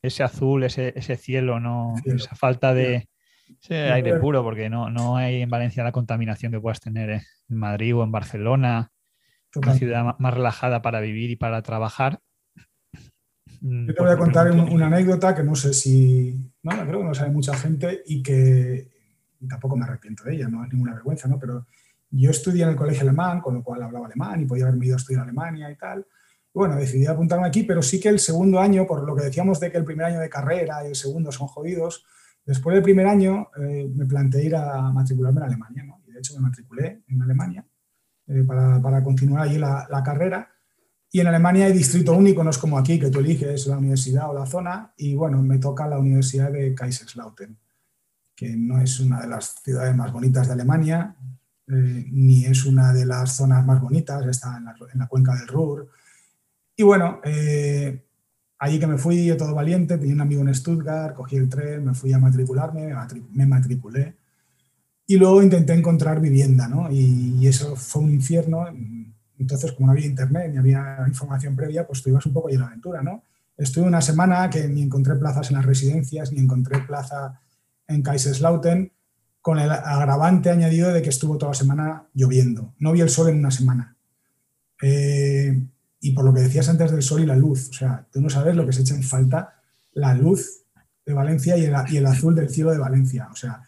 ese 0.03 0.23
azul, 0.23 0.63
ese, 0.65 1.17
cielo, 1.17 1.59
¿no? 1.59 1.95
esa 2.05 2.37
falta 2.37 2.73
de 2.73 3.09
ese 3.61 3.91
aire 3.91 4.19
puro, 4.19 4.43
porque 4.43 4.71
no, 4.71 4.91
no 4.91 5.17
hay 5.17 5.43
en 5.43 5.51
Valencia 5.51 5.83
la 5.83 5.93
contaminación 5.93 6.53
que 6.53 6.61
puedas 6.61 6.81
tener 6.81 7.11
en 7.11 7.23
Madrid 7.49 7.97
o 7.97 8.05
en 8.05 8.13
Barcelona, 8.13 8.93
una 9.57 9.75
ciudad 9.75 10.17
más 10.19 10.35
relajada 10.35 10.83
para 10.83 11.01
vivir 11.01 11.31
y 11.31 11.37
para 11.37 11.63
trabajar. 11.63 12.21
Mm, 13.61 13.89
Yo 13.89 13.95
te 13.95 14.03
voy 14.03 14.13
a 14.13 14.17
contar 14.19 14.51
una 14.53 14.87
anécdota 14.87 15.35
que 15.35 15.43
no 15.43 15.55
sé 15.55 15.73
si, 15.73 16.39
no, 16.63 16.73
creo 16.87 17.01
que 17.01 17.05
no 17.05 17.15
sabe 17.15 17.31
mucha 17.31 17.55
gente 17.55 18.03
y 18.07 18.23
que 18.23 18.89
tampoco 19.49 19.77
me 19.77 19.85
arrepiento 19.85 20.25
de 20.25 20.35
ella, 20.35 20.49
no 20.49 20.65
es 20.65 20.73
ninguna 20.73 20.95
vergüenza, 20.95 21.29
¿no? 21.29 21.39
Pero 21.39 21.67
yo 22.11 22.31
estudié 22.31 22.65
en 22.65 22.71
el 22.71 22.77
colegio 22.77 23.03
alemán, 23.03 23.41
con 23.41 23.55
lo 23.55 23.63
cual 23.63 23.83
hablaba 23.83 24.07
alemán 24.07 24.41
y 24.41 24.47
podía 24.47 24.65
haberme 24.65 24.87
ido 24.87 24.97
a 24.97 24.99
estudiar 24.99 25.23
Alemania 25.23 25.71
y 25.71 25.77
tal. 25.77 26.07
bueno, 26.55 26.77
decidí 26.77 27.07
apuntarme 27.07 27.47
aquí, 27.47 27.63
pero 27.63 27.83
sí 27.83 28.01
que 28.01 28.09
el 28.09 28.19
segundo 28.19 28.59
año, 28.59 28.87
por 28.87 29.05
lo 29.05 29.15
que 29.15 29.25
decíamos 29.25 29.61
de 29.61 29.71
que 29.71 29.79
el 29.79 29.85
primer 29.85 30.07
año 30.07 30.21
de 30.21 30.29
carrera 30.29 30.85
y 30.85 30.89
el 30.89 30.97
segundo 30.97 31.31
son 31.31 31.47
jodidos, 31.47 32.05
después 32.45 32.75
del 32.75 32.83
primer 32.83 33.07
año 33.07 33.49
eh, 33.61 33.89
me 33.95 34.07
planteé 34.07 34.45
ir 34.45 34.57
a 34.57 34.91
matricularme 34.91 35.41
en 35.41 35.47
Alemania, 35.47 35.85
¿no? 35.85 36.01
Y 36.09 36.13
de 36.13 36.19
hecho 36.19 36.35
me 36.35 36.41
matriculé 36.41 37.03
en 37.07 37.23
Alemania 37.23 37.65
eh, 38.29 38.45
para, 38.47 39.03
continuar 39.03 39.49
allí 39.49 39.59
la, 39.59 39.87
la, 39.91 40.03
carrera. 40.03 40.51
Y 41.11 41.21
en 41.21 41.29
Alemania 41.29 41.65
hay 41.65 41.73
distrito 41.73 42.13
único, 42.13 42.45
no 42.45 42.51
es 42.51 42.59
como 42.59 42.79
aquí, 42.79 42.99
que 42.99 43.11
tú 43.11 43.21
eliges 43.21 43.67
la 43.67 43.79
universidad 43.79 44.29
o 44.29 44.35
la 44.35 44.45
zona, 44.45 44.93
y 44.99 45.15
bueno, 45.15 45.43
me 45.43 45.59
toca 45.59 45.89
la 45.89 45.99
Universidad 45.99 46.53
de 46.53 46.75
Kaiserslautern, 46.75 47.57
que 48.37 48.55
no 48.55 48.81
es 48.81 49.01
una 49.01 49.23
de 49.23 49.29
las 49.29 49.55
ciudades 49.65 49.97
más 49.97 50.13
bonitas 50.13 50.47
de 50.47 50.53
Alemania, 50.53 51.17
eh, 51.67 52.07
ni 52.11 52.45
es 52.45 52.67
una 52.67 52.93
de 52.93 53.07
las 53.07 53.37
zonas 53.37 53.65
más 53.65 53.81
bonitas, 53.81 54.27
está 54.27 54.59
en 54.59 54.99
la, 54.99 55.07
cuenca 55.07 55.35
del 55.35 55.49
Ruhr. 55.49 55.89
Y 56.77 56.83
bueno, 56.83 57.21
eh, 57.25 58.05
allí 58.59 58.79
que 58.79 58.87
me 58.87 58.99
fui 58.99 59.35
todo 59.39 59.55
valiente, 59.55 59.97
tenía 59.97 60.15
un 60.15 60.21
amigo 60.21 60.43
en 60.43 60.55
Stuttgart, 60.55 61.15
cogí 61.15 61.37
el 61.37 61.49
tren, 61.49 61.85
me 61.85 61.95
fui 61.95 62.13
a 62.13 62.19
matricularme, 62.19 62.95
me 63.33 63.47
matriculé. 63.47 64.17
Y 65.09 65.17
luego 65.17 65.43
intenté 65.43 65.73
encontrar 65.73 66.21
vivienda, 66.21 66.69
¿no? 66.69 66.89
Y, 66.93 67.45
eso 67.49 67.75
fue 67.75 68.03
un 68.03 68.13
infierno. 68.13 68.67
Entonces, 69.39 69.73
como 69.73 69.87
no 69.87 69.93
había 69.93 70.07
internet 70.07 70.51
ni 70.53 70.59
había 70.59 70.99
información 71.09 71.57
previa, 71.57 71.87
pues 71.87 72.03
tú 72.03 72.11
ibas 72.11 72.27
un 72.27 72.35
poco 72.35 72.49
a 72.49 72.53
la 72.53 72.67
aventura, 72.67 73.03
¿no? 73.03 73.25
Estuve 73.57 73.87
una 73.87 74.01
semana 74.01 74.49
que 74.49 74.69
ni 74.69 74.83
encontré 74.83 75.17
plazas 75.17 75.51
en 75.51 75.57
las 75.57 75.67
residencias, 75.67 76.31
ni 76.31 76.41
encontré 76.41 76.79
plaza 76.81 77.41
en 77.89 78.03
Kaiserslautern 78.03 78.93
con 79.41 79.59
el 79.59 79.71
agravante 79.71 80.51
añadido 80.51 80.93
de 80.93 81.01
que 81.01 81.09
estuvo 81.09 81.39
toda 81.39 81.53
la 81.53 81.59
semana 81.59 82.05
lloviendo. 82.13 82.75
No 82.79 82.93
vi 82.93 83.01
el 83.01 83.09
sol 83.09 83.31
en 83.31 83.39
una 83.39 83.51
semana. 83.51 83.97
Eh, 84.83 85.59
y 86.01 86.13
por 86.13 86.25
lo 86.25 86.35
que 86.35 86.43
decías 86.43 86.69
antes 86.69 86.93
del 86.93 87.03
sol 87.03 87.23
y 87.23 87.27
la 87.27 87.35
luz, 87.35 87.71
o 87.71 87.73
sea, 87.73 88.07
tú 88.13 88.21
no 88.21 88.31
sabes 88.31 88.55
lo 88.55 88.67
que 88.67 88.73
se 88.73 88.83
echa 88.83 88.95
en 88.95 89.03
falta 89.03 89.55
la 89.95 90.15
luz 90.15 90.65
de 91.05 91.15
Valencia 91.15 91.57
y 91.57 91.65
el, 91.65 92.07
azul 92.07 92.35
del 92.35 92.51
cielo 92.51 92.71
de 92.71 92.79
Valencia. 92.79 93.29
O 93.33 93.37
sea, 93.37 93.63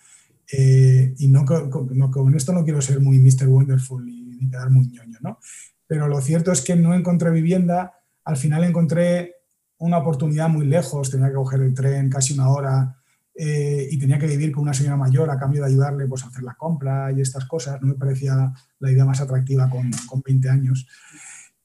eh, 0.53 1.15
y 1.19 1.29
no, 1.29 1.45
con 1.45 2.35
esto 2.35 2.53
no 2.53 2.65
quiero 2.65 2.81
ser 2.81 3.01
muy 3.01 3.19
Mr. 3.19 3.47
Wonderful 3.49 4.05
ni, 4.05 4.49
quedar 4.51 4.71
muy 4.71 4.87
ñoño, 4.87 5.19
¿no? 5.21 5.39
Pero 5.87 6.09
lo 6.09 6.21
cierto 6.21 6.51
es 6.51 6.63
que 6.63 6.75
no 6.77 6.95
encontré 6.95 7.31
vivienda, 7.31 7.93
al 8.25 8.37
final 8.37 8.65
encontré 8.65 9.35
una 9.79 9.99
oportunidad 9.99 10.49
muy 10.49 10.67
lejos, 10.67 11.11
tenía 11.11 11.29
que 11.29 11.35
coger 11.35 11.61
el 11.61 11.75
tren 11.75 12.09
casi 12.09 12.35
una 12.35 12.49
hora 12.49 12.97
eh, 13.35 13.89
y 13.91 13.99
tenía 13.99 14.19
que 14.19 14.27
vivir 14.27 14.53
con 14.53 14.63
una 14.63 14.75
señora 14.75 14.97
mayor 14.97 15.31
a 15.31 15.39
cambio 15.39 15.63
de 15.63 15.69
ayudarle 15.69 16.07
pues, 16.07 16.25
a 16.25 16.29
hacer 16.29 16.43
la 16.43 16.55
compra 16.55 17.13
y 17.13 17.21
estas 17.21 17.45
cosas. 17.45 17.81
No 17.81 17.89
me 17.89 17.95
parecía 17.95 18.53
la 18.79 18.91
idea 18.91 19.05
más 19.05 19.21
atractiva 19.21 19.69
con, 19.69 19.91
con 20.07 20.23
20 20.23 20.49
años. 20.49 20.87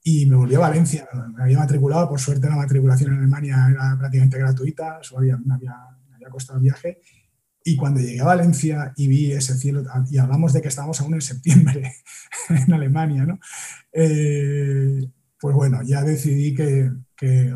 Y 0.03 0.25
me 0.27 0.35
volví 0.35 0.55
a 0.55 0.59
Valencia. 0.59 1.07
Me 1.35 1.43
había 1.43 1.59
matriculado, 1.59 2.07
por 2.07 2.19
suerte 2.19 2.47
la 2.47 2.55
matriculación 2.55 3.11
en 3.13 3.19
Alemania 3.19 3.67
era 3.69 3.97
prácticamente 3.97 4.37
gratuita, 4.37 4.99
solo 5.01 5.21
había, 5.21 5.37
me, 5.37 5.55
había, 5.55 5.73
había 6.13 6.29
costado 6.29 6.57
el 6.57 6.63
viaje. 6.63 6.99
Y 7.67 7.75
cuando 7.77 7.99
llegué 7.99 8.21
a 8.21 8.25
Valencia 8.25 8.93
y 8.95 9.07
vi 9.07 9.31
ese 9.31 9.55
cielo, 9.55 9.83
y 10.11 10.19
hablamos 10.19 10.53
de 10.53 10.61
que 10.61 10.67
estábamos 10.67 11.01
aún 11.01 11.15
en 11.15 11.21
septiembre 11.21 11.93
en 12.49 12.71
Alemania, 12.71 13.25
¿no? 13.25 13.39
Eh, 13.91 15.09
pues 15.39 15.55
bueno, 15.55 15.81
ya 15.83 16.03
decidí 16.03 16.53
que, 16.53 16.91
que, 17.17 17.51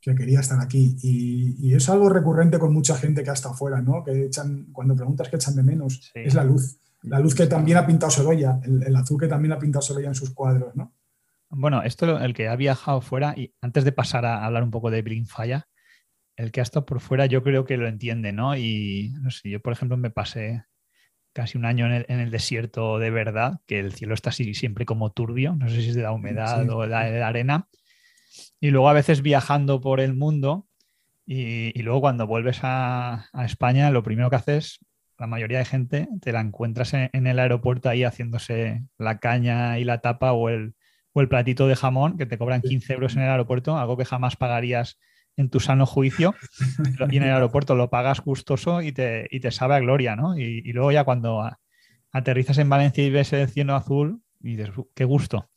que 0.00 0.14
quería 0.14 0.40
estar 0.40 0.58
aquí. 0.60 0.96
Y, 1.02 1.74
es 1.74 1.88
algo 1.90 2.08
recurrente 2.08 2.58
con 2.58 2.72
mucha 2.72 2.96
gente 2.96 3.22
que 3.22 3.28
ha 3.28 3.34
estado 3.34 3.54
fuera, 3.54 3.82
¿no? 3.82 4.02
Que 4.02 4.24
echan, 4.24 4.68
cuando 4.72 4.96
preguntas 4.96 5.28
qué 5.28 5.36
echan 5.36 5.56
de 5.56 5.62
menos, 5.62 6.10
es 6.14 6.34
la 6.34 6.44
luz. 6.44 6.78
La 7.02 7.18
luz 7.18 7.34
que 7.34 7.46
también 7.46 7.76
ha 7.76 7.86
pintado 7.86 8.10
Sorolla, 8.10 8.60
el, 8.64 8.96
azul 8.96 9.20
que 9.20 9.28
también 9.28 9.52
ha 9.52 9.58
pintado 9.58 9.82
Sorolla 9.82 10.08
en 10.08 10.14
sus 10.14 10.30
cuadros, 10.30 10.74
¿no? 10.74 10.94
Bueno, 11.50 11.82
esto, 11.82 12.18
el 12.18 12.32
que 12.32 12.48
ha 12.48 12.56
viajado 12.56 13.02
fuera, 13.02 13.34
y 13.36 13.54
antes 13.60 13.84
de 13.84 13.92
pasar 13.92 14.24
a 14.24 14.44
hablar 14.44 14.62
un 14.62 14.70
poco 14.70 14.90
de 14.90 15.02
Blink 15.02 15.26
Falla, 15.26 15.68
el 16.36 16.52
que 16.52 16.60
ha 16.60 16.62
estado 16.62 16.86
por 16.86 17.00
fuera 17.00 17.26
yo 17.26 17.42
creo 17.42 17.64
que 17.64 17.76
lo 17.76 17.88
entiende, 17.88 18.32
¿no? 18.32 18.56
Y 18.56 19.12
no 19.20 19.30
sé, 19.30 19.50
yo 19.50 19.60
por 19.60 19.72
ejemplo 19.72 19.96
me 19.96 20.10
pasé 20.10 20.64
casi 21.32 21.58
un 21.58 21.64
año 21.64 21.86
en 21.92 22.20
el, 22.20 22.30
desierto 22.30 22.98
de 22.98 23.10
verdad, 23.10 23.60
que 23.66 23.80
el 23.80 23.92
cielo 23.92 24.14
está 24.14 24.30
así 24.30 24.54
siempre 24.54 24.86
como 24.86 25.10
turbio, 25.10 25.56
no 25.56 25.68
sé 25.68 25.82
si 25.82 25.88
es 25.90 25.96
de 25.96 26.02
la 26.02 26.12
humedad 26.12 26.68
o 26.70 26.82
de 26.82 26.88
la 26.88 27.26
arena, 27.26 27.68
y 28.60 28.70
luego 28.70 28.88
a 28.88 28.92
veces 28.92 29.20
viajando 29.20 29.80
por 29.80 30.00
el 30.00 30.14
mundo 30.14 30.68
y, 31.26 31.80
luego 31.82 32.02
cuando 32.02 32.26
vuelves 32.26 32.60
a, 32.62 33.26
España, 33.44 33.90
lo 33.90 34.02
primero 34.02 34.30
que 34.30 34.36
haces, 34.36 34.80
la 35.18 35.26
mayoría 35.26 35.58
de 35.58 35.64
gente, 35.64 36.08
te 36.20 36.32
la 36.32 36.40
encuentras 36.40 36.92
en, 36.94 37.26
el 37.26 37.38
aeropuerto 37.38 37.88
ahí 37.88 38.04
haciéndose 38.04 38.84
la 38.98 39.18
caña 39.18 39.78
y 39.78 39.84
la 39.84 40.00
tapa 40.00 40.32
o 40.32 40.48
el, 40.50 40.74
o 41.12 41.20
el 41.20 41.28
platito 41.28 41.66
de 41.66 41.76
jamón 41.76 42.18
que 42.18 42.26
te 42.26 42.36
cobran 42.36 42.60
15 42.60 42.92
euros 42.92 43.16
en 43.16 43.22
el 43.22 43.30
aeropuerto, 43.30 43.76
algo 43.78 43.96
que 43.96 44.04
jamás 44.04 44.36
pagarías 44.36 44.98
en 45.36 45.50
tu 45.50 45.60
sano 45.60 45.86
juicio 45.86 46.34
y 47.10 47.16
en 47.16 47.24
el 47.24 47.32
aeropuerto 47.32 47.74
lo 47.74 47.90
pagas 47.90 48.20
gustoso 48.20 48.82
y 48.82 48.92
te, 48.92 49.26
y 49.30 49.40
te 49.40 49.50
sabe 49.50 49.74
a 49.74 49.80
gloria, 49.80 50.16
¿no? 50.16 50.38
Y, 50.38 50.62
y, 50.64 50.72
luego 50.72 50.92
ya 50.92 51.04
cuando 51.04 51.42
aterrizas 52.12 52.58
en 52.58 52.68
Valencia 52.68 53.04
y 53.04 53.10
ves 53.10 53.32
el 53.32 53.48
cielo 53.48 53.74
azul, 53.74 54.20
y 54.40 54.56
dices, 54.56 54.70
qué 54.94 55.04
gusto 55.04 55.50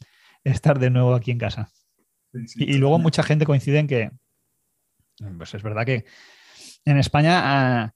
estar 0.43 0.79
de 0.79 0.89
nuevo 0.89 1.13
aquí 1.13 1.31
en 1.31 1.37
casa 1.37 1.69
y, 2.55 2.77
luego 2.77 2.99
mucha 2.99 3.23
gente 3.23 3.45
coincide 3.45 3.79
en 3.79 3.87
que, 3.87 4.11
pues 5.37 5.53
es 5.53 5.63
verdad 5.63 5.85
que 5.85 6.05
en 6.85 6.97
España 6.97 7.83
a, 7.83 7.93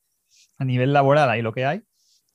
nivel 0.65 0.93
laboral 0.93 1.29
hay 1.29 1.41
lo 1.41 1.53
que 1.53 1.65
hay, 1.65 1.84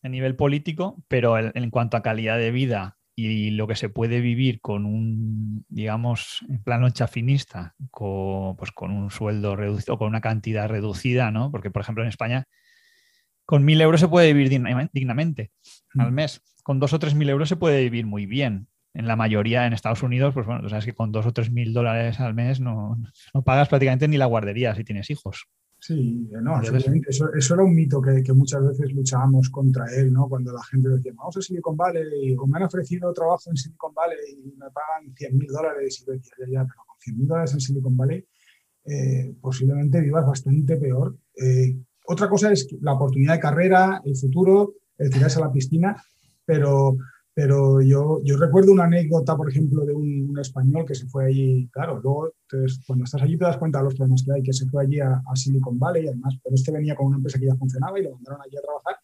a 0.03 0.09
nivel 0.09 0.37
político, 0.37 1.03
pero 1.09 1.39
en 1.39 1.71
cuanto 1.71 1.97
a 1.97 2.03
calidad 2.03 2.39
de 2.39 2.51
vida 2.51 2.96
y 3.19 3.51
lo 3.53 3.67
que 3.67 3.77
se 3.77 3.89
puede 3.89 4.21
vivir 4.21 4.61
con 4.61 4.85
un, 4.85 5.65
digamos, 5.69 6.45
en 6.51 6.63
plano 6.63 6.91
chafinista, 6.91 7.75
con, 7.91 8.57
pues 8.57 8.73
con 8.73 8.91
un 8.93 9.11
sueldo 9.11 9.57
reducido 9.57 9.95
o 9.95 9.99
con 9.99 10.09
una 10.09 10.21
cantidad 10.21 10.69
reducida, 10.69 11.31
¿no? 11.31 11.51
Porque, 11.51 11.71
por 11.71 11.81
ejemplo, 11.81 12.05
en 12.05 12.11
España 12.11 12.47
con 13.47 13.65
mil 13.65 13.81
euros 13.81 14.01
se 14.01 14.09
puede 14.09 14.35
vivir 14.35 14.51
dignamente 14.93 15.51
al 15.97 16.13
mes. 16.13 16.43
Con 16.63 16.79
dos 16.79 16.93
o 16.93 16.99
tres 16.99 17.15
mil 17.15 17.31
euros 17.31 17.49
se 17.49 17.57
puede 17.57 17.81
vivir 17.81 18.05
muy 18.05 18.27
bien 18.27 18.69
en 18.93 19.07
la 19.07 19.17
mayoría 19.17 19.67
en 19.67 19.73
Estados 19.73 20.03
Unidos, 20.03 20.35
pues 20.35 20.47
bueno, 20.47 20.63
tú 20.63 20.69
sabes 20.69 20.85
que 20.85 20.95
con 20.95 21.13
dos 21.13 21.27
o 21.27 21.33
tres 21.33 21.51
mil 21.51 21.73
dólares 21.73 22.19
al 22.19 22.35
mes 22.35 22.61
no, 22.61 22.97
no, 23.35 23.43
pagas 23.43 23.69
prácticamente 23.69 24.09
ni 24.09 24.17
la 24.17 24.27
guardería 24.27 24.75
si 24.75 24.85
tienes 24.85 25.11
hijos. 25.11 25.47
Sí, 25.87 26.29
no, 26.43 26.61
eso, 26.61 27.33
eso, 27.33 27.55
era 27.55 27.63
un 27.63 27.73
mito 27.73 28.03
que, 28.03 28.21
que, 28.21 28.33
muchas 28.33 28.61
veces 28.67 28.93
luchábamos 28.93 29.51
contra 29.51 29.85
él, 29.95 30.13
¿no? 30.13 30.29
Cuando 30.29 30.53
la 30.53 30.63
gente 30.65 30.89
decía, 30.89 31.13
vamos 31.15 31.37
a 31.37 31.41
Silicon 31.41 31.77
Valley, 31.77 32.35
o 32.37 32.45
me 32.49 32.59
han 32.59 32.65
ofrecido 32.65 33.13
trabajo 33.13 33.51
en 33.51 33.57
Silicon 33.57 33.95
Valley 33.95 34.19
y 34.33 34.57
me 34.57 34.67
pagan 34.71 35.15
100 35.15 35.39
mil 35.39 35.47
dólares, 35.47 36.01
y 36.01 36.07
yo 36.07 36.13
decía, 36.15 36.33
ya, 36.41 36.47
ya, 36.47 36.65
pero 36.65 36.83
con 36.89 36.99
100 36.99 37.19
mil 37.19 37.29
dólares 37.29 37.53
en 37.55 37.61
Silicon 37.61 37.97
Valley 37.97 38.27
eh, 38.85 39.35
posiblemente 39.41 40.01
vivas 40.01 40.27
bastante 40.27 40.77
peor. 40.77 41.17
Eh, 41.37 41.77
otra 42.07 42.29
cosa 42.29 42.51
es 42.51 42.69
la 42.81 42.95
oportunidad 42.95 43.35
de 43.35 43.41
carrera, 43.41 44.03
el 44.05 44.17
futuro, 44.17 44.75
el 44.99 45.11
tirarse 45.11 45.39
a 45.39 45.47
la 45.47 45.53
piscina, 45.53 45.97
pero 46.45 46.97
pero 47.37 47.83
yo, 47.83 48.23
yo 48.25 48.39
recuerdo 48.39 48.73
una 48.73 48.85
anécdota, 48.85 49.37
por 49.37 49.51
ejemplo, 49.51 49.85
de 49.85 49.93
un, 49.93 50.35
español 50.41 50.87
que 50.87 50.95
se 50.95 51.07
fue 51.07 51.27
allí, 51.27 51.69
claro, 51.71 52.01
luego 52.03 52.33
cuando 52.87 53.05
estás 53.05 53.21
allí 53.21 53.37
te 53.37 53.45
das 53.45 53.59
cuenta 53.59 53.79
de 53.79 53.85
los 53.85 53.95
problemas 53.95 54.23
que 54.23 54.33
hay, 54.33 54.43
que 54.43 54.55
se 54.55 54.65
fue 54.65 54.85
allí 54.85 55.01
a, 55.01 55.23
Silicon 55.35 55.79
Valley, 55.79 56.07
además, 56.09 56.39
pero 56.43 56.55
este 56.55 56.73
venía 56.73 56.95
con 56.95 57.09
una 57.09 57.19
empresa 57.19 57.39
que 57.39 57.45
ya 57.45 57.55
funcionaba 57.55 58.01
y 58.01 58.05
lo 58.05 58.15
mandaron 58.15 58.41
allí 58.41 58.57
a 58.57 58.63
trabajar. 58.63 58.97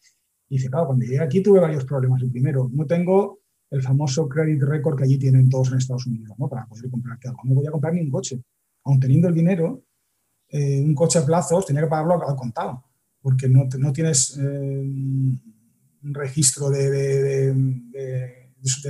Y 0.49 0.57
dice, 0.57 0.71
claro, 0.71 0.87
cuando 0.87 1.05
llegué 1.05 1.21
aquí 1.21 1.43
tuve 1.43 1.61
varios 1.61 1.85
problemas. 1.85 2.23
El 2.23 2.31
primero, 2.31 2.71
no 2.73 2.87
tengo 2.87 3.41
el 3.71 3.83
famoso 3.83 4.27
credit 4.27 4.63
record 4.63 4.97
que 4.97 5.05
allí 5.05 5.19
tienen 5.19 5.51
todos 5.51 5.71
en 5.71 5.77
Estados 5.77 6.07
Unidos, 6.07 6.35
¿no? 6.39 6.49
Para 6.49 6.65
poder 6.67 6.89
comprarte 6.91 7.29
algo. 7.29 7.41
No 7.45 7.55
podía 7.55 7.71
comprar 7.71 7.93
ni 7.93 8.01
un 8.01 8.11
coche. 8.11 8.43
Aun 8.85 8.99
teniendo 8.99 9.29
el 9.29 9.35
dinero, 9.35 9.83
eh, 10.49 10.83
un 10.83 10.95
coche 10.95 11.19
a 11.19 11.27
plazos 11.27 11.67
tenía 11.67 11.83
que 11.83 11.89
pagarlo 11.89 12.27
al 12.27 12.37
contado, 12.37 12.83
porque 13.21 13.47
no, 13.47 13.69
no 13.79 13.93
tienes... 13.93 14.39
Eh, 14.39 14.89
registro 16.03 16.71
de, 16.71 17.55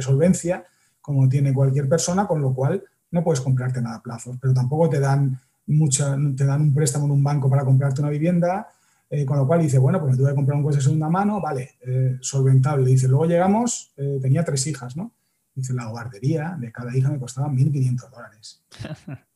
solvencia 0.00 0.64
como 1.00 1.28
tiene 1.28 1.52
cualquier 1.52 1.88
persona, 1.88 2.26
con 2.26 2.40
lo 2.40 2.54
cual 2.54 2.82
no 3.10 3.24
puedes 3.24 3.40
comprarte 3.40 3.82
nada 3.82 3.96
a 3.96 4.02
plazos, 4.02 4.36
pero 4.40 4.54
tampoco 4.54 4.88
te 4.88 5.00
dan, 5.00 5.38
mucha, 5.66 6.16
te 6.36 6.44
dan 6.44 6.62
un 6.62 6.74
préstamo 6.74 7.06
en 7.06 7.10
un 7.10 7.24
banco 7.24 7.50
para 7.50 7.64
comprarte 7.64 8.00
una 8.00 8.10
vivienda, 8.10 8.68
eh, 9.10 9.26
con 9.26 9.36
lo 9.36 9.46
cual 9.46 9.60
dice, 9.60 9.78
bueno, 9.78 10.00
pues 10.00 10.12
me 10.12 10.16
tuve 10.16 10.30
que 10.30 10.34
comprar 10.34 10.56
un 10.56 10.64
coche 10.64 10.78
de 10.78 10.84
segunda 10.84 11.10
mano, 11.10 11.38
vale, 11.38 11.72
eh, 11.86 12.16
solventable. 12.22 12.86
Dice, 12.86 13.08
luego 13.08 13.26
llegamos, 13.26 13.92
eh, 13.98 14.18
tenía 14.22 14.42
tres 14.42 14.66
hijas, 14.66 14.96
¿no? 14.96 15.12
Dice, 15.54 15.74
la 15.74 15.86
guardería 15.86 16.56
de 16.58 16.72
cada 16.72 16.96
hija 16.96 17.10
me 17.10 17.18
costaba 17.18 17.48
1.500 17.48 18.10
dólares. 18.10 18.62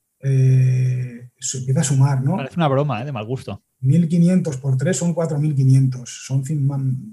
se 1.39 1.59
empieza 1.59 1.81
a 1.81 1.85
sumar, 1.85 2.25
¿no? 2.25 2.37
Parece 2.37 2.57
una 2.57 2.69
broma, 2.69 3.05
de 3.05 3.13
mal 3.13 3.27
gusto. 3.27 3.63
1.500 3.83 4.61
por 4.61 4.77
3 4.77 4.97
son 4.97 5.15
4.500. 5.15 6.05
Son, 6.07 6.43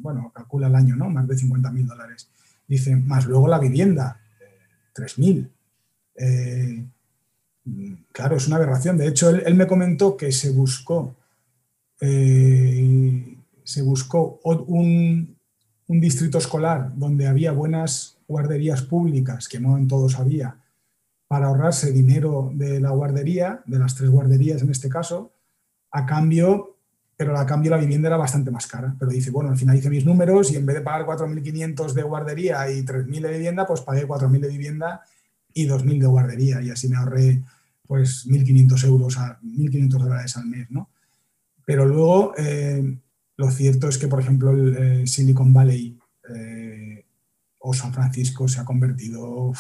bueno, 0.02 0.32
calcula 0.34 0.68
el 0.68 0.76
año, 0.76 0.96
¿no? 0.96 1.10
Más 1.10 1.28
de 1.28 1.36
50.000 1.36 1.86
dólares. 1.86 2.30
Dice, 2.68 2.96
más 2.96 3.26
luego 3.26 3.48
la 3.48 3.60
vivienda, 3.60 4.20
3.000. 4.96 5.50
Eh, 6.16 6.86
claro, 8.12 8.38
es 8.38 8.48
una 8.48 8.56
aberración. 8.56 8.98
De 8.98 9.08
hecho, 9.08 9.30
él, 9.30 9.56
me 9.56 9.68
comentó 9.68 10.16
que 10.16 10.32
se 10.32 10.52
buscó, 10.52 11.16
eh, 12.00 13.38
se 13.64 13.82
buscó 13.82 14.40
un, 14.44 15.36
un 15.88 16.00
distrito 16.00 16.38
escolar 16.38 16.92
donde 16.96 17.28
había 17.28 17.52
buenas 17.52 18.18
guarderías 18.28 18.82
públicas, 18.82 19.48
que 19.48 19.60
no 19.60 19.78
en 19.78 19.88
todos 19.88 20.18
había, 20.18 20.58
para 21.28 21.48
ahorrarse 21.48 21.92
dinero 21.92 22.52
de 22.54 22.80
la 22.80 22.92
guardería, 22.92 23.62
de 23.66 23.80
las 23.80 23.96
tres 23.96 24.10
guarderías 24.10 24.62
en 24.62 24.70
este 24.70 24.90
caso, 24.90 25.33
a 25.94 26.06
cambio, 26.06 26.76
pero 27.16 27.38
a 27.38 27.46
cambio 27.46 27.72
la 27.72 27.78
vivienda 27.78 28.10
era 28.10 28.18
bastante 28.18 28.52
más 28.52 28.68
cara. 28.68 28.96
Pero 29.00 29.12
dice, 29.12 29.32
bueno, 29.32 29.52
al 29.52 29.58
final 29.58 29.78
hice 29.78 29.90
mis 29.90 30.06
números 30.06 30.52
y 30.52 30.58
en 30.58 30.66
vez 30.66 30.76
de 30.76 30.82
pagar 30.82 31.06
4.500 31.06 31.94
de 31.94 32.04
guardería 32.04 32.70
y 32.72 32.84
3.000 32.84 33.22
de 33.22 33.32
vivienda, 33.32 33.66
pues 33.66 33.82
pagué 33.82 34.08
4.000 34.08 34.40
de 34.40 34.48
vivienda 34.50 35.02
y 35.54 35.68
2.000 35.68 36.00
de 36.02 36.08
guardería 36.08 36.62
y 36.62 36.72
así 36.72 36.90
me 36.90 36.98
ahorré 36.98 37.44
pues 37.88 38.28
1.500 38.28 38.88
euros, 38.88 39.18
a 39.18 39.40
1.500 39.42 39.90
dólares 39.90 40.36
al 40.36 40.48
mes, 40.48 40.70
¿no? 40.72 40.90
Pero 41.66 41.86
luego, 41.86 42.34
eh, 42.38 42.98
lo 43.38 43.52
cierto 43.52 43.88
es 43.88 43.98
que, 43.98 44.08
por 44.08 44.20
ejemplo, 44.20 44.52
el 44.52 44.76
eh, 44.76 45.08
Silicon 45.08 45.54
Valley 45.54 45.98
eh, 46.34 47.06
o 47.60 47.74
San 47.74 47.94
Francisco 47.94 48.48
se 48.48 48.60
ha 48.60 48.66
convertido 48.66 49.54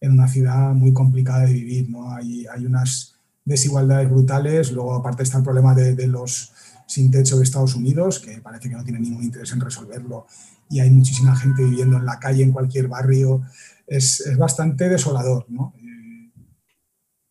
en 0.00 0.12
una 0.12 0.28
ciudad 0.28 0.74
muy 0.74 0.92
complicada 0.92 1.46
de 1.46 1.54
vivir, 1.54 1.88
¿no? 1.88 2.12
Hay, 2.12 2.46
hay 2.46 2.66
unas 2.66 3.11
desigualdades 3.44 4.08
brutales, 4.10 4.72
luego 4.72 4.94
aparte 4.94 5.22
está 5.22 5.38
el 5.38 5.44
problema 5.44 5.74
de, 5.74 6.06
los 6.06 6.52
sin 6.86 7.10
techo 7.10 7.38
de 7.38 7.44
Estados 7.44 7.74
Unidos, 7.74 8.20
que 8.20 8.40
parece 8.40 8.68
que 8.68 8.76
no 8.76 8.84
tiene 8.84 9.00
ningún 9.00 9.22
interés 9.22 9.52
en 9.52 9.60
resolverlo, 9.60 10.26
y 10.68 10.80
hay 10.80 10.90
muchísima 10.90 11.36
gente 11.36 11.64
viviendo 11.64 11.96
en 11.96 12.04
la 12.04 12.18
calle, 12.18 12.42
en 12.42 12.52
cualquier 12.52 12.88
barrio, 12.88 13.42
es, 13.86 14.20
es 14.20 14.36
bastante 14.36 14.88
desolador, 14.88 15.46
¿no? 15.48 15.74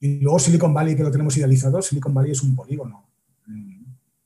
Y 0.01 0.20
luego 0.20 0.39
Silicon 0.39 0.74
Valley, 0.74 0.95
que 0.95 1.03
lo 1.03 1.12
tenemos 1.12 1.38
idealizado, 1.38 1.80
Silicon 1.80 2.14
Valley 2.14 2.32
es 2.32 2.41
un 2.41 2.55
polígono, 2.55 3.07
mm, 3.45 3.84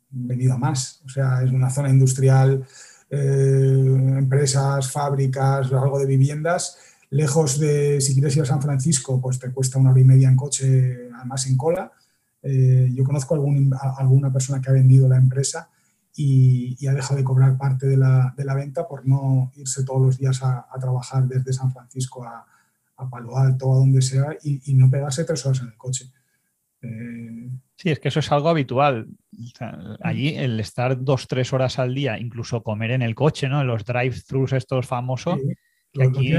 venido 0.09 0.53
a 0.53 0.57
más. 0.57 1.01
O 1.05 1.09
sea, 1.09 1.43
es 1.43 1.51
una 1.51 1.69
zona 1.69 1.89
industrial, 1.89 2.65
eh, 3.09 4.15
empresas, 4.17 4.89
fábricas, 4.89 5.71
algo 5.73 5.99
de 5.99 6.05
viviendas. 6.05 6.77
Lejos 7.15 7.59
de, 7.59 8.01
si 8.01 8.13
quieres 8.13 8.35
ir 8.35 8.43
a 8.43 8.45
San 8.45 8.61
Francisco, 8.61 9.21
pues 9.21 9.39
te 9.39 9.49
cuesta 9.51 9.79
una 9.79 9.91
hora 9.91 10.01
y 10.01 10.03
media 10.03 10.27
en 10.27 10.35
coche, 10.35 11.09
además 11.15 11.47
en 11.47 11.55
cola. 11.55 11.91
Eh, 12.43 12.91
yo 12.93 13.05
conozco 13.05 13.35
a 13.35 13.95
alguna 13.97 14.33
persona 14.33 14.61
que 14.61 14.69
ha 14.69 14.73
vendido 14.73 15.07
la 15.07 15.15
empresa 15.15 15.69
y, 16.15 16.85
ha 16.87 16.93
dejado 16.93 17.15
de 17.15 17.23
cobrar 17.23 17.57
parte 17.57 17.87
de 17.87 17.95
la, 17.95 18.33
de 18.35 18.43
la, 18.43 18.53
venta 18.53 18.85
por 18.85 19.07
no 19.07 19.51
irse 19.55 19.85
todos 19.85 20.01
los 20.01 20.17
días 20.17 20.43
a, 20.43 20.67
a 20.69 20.77
trabajar 20.77 21.25
desde 21.25 21.53
San 21.53 21.71
Francisco 21.71 22.25
a, 22.25 22.45
a 22.97 23.09
Palo 23.09 23.37
Alto, 23.37 23.73
a 23.73 23.77
donde 23.77 24.01
sea, 24.01 24.37
y, 24.43 24.73
no 24.73 24.89
pegarse 24.89 25.23
tres 25.23 25.45
horas 25.45 25.61
en 25.61 25.67
el 25.67 25.77
coche. 25.77 26.11
Eh, 26.81 27.49
sí, 27.77 27.91
es 27.91 27.99
que 27.99 28.09
eso 28.09 28.19
es 28.19 28.31
algo 28.31 28.49
habitual. 28.49 29.07
allí 30.01 30.35
el 30.35 30.59
estar 30.59 31.01
dos, 31.01 31.27
tres 31.27 31.53
horas 31.53 31.79
al 31.79 31.95
día, 31.95 32.19
incluso 32.19 32.61
comer 32.61 32.91
en 32.91 33.01
el 33.01 33.15
coche, 33.15 33.47
¿no? 33.47 33.61
En 33.61 33.67
los 33.67 33.85
drive-thrus 33.85 34.53
estos 34.53 34.85
famosos. 34.85 35.39
Aquí, 36.03 36.33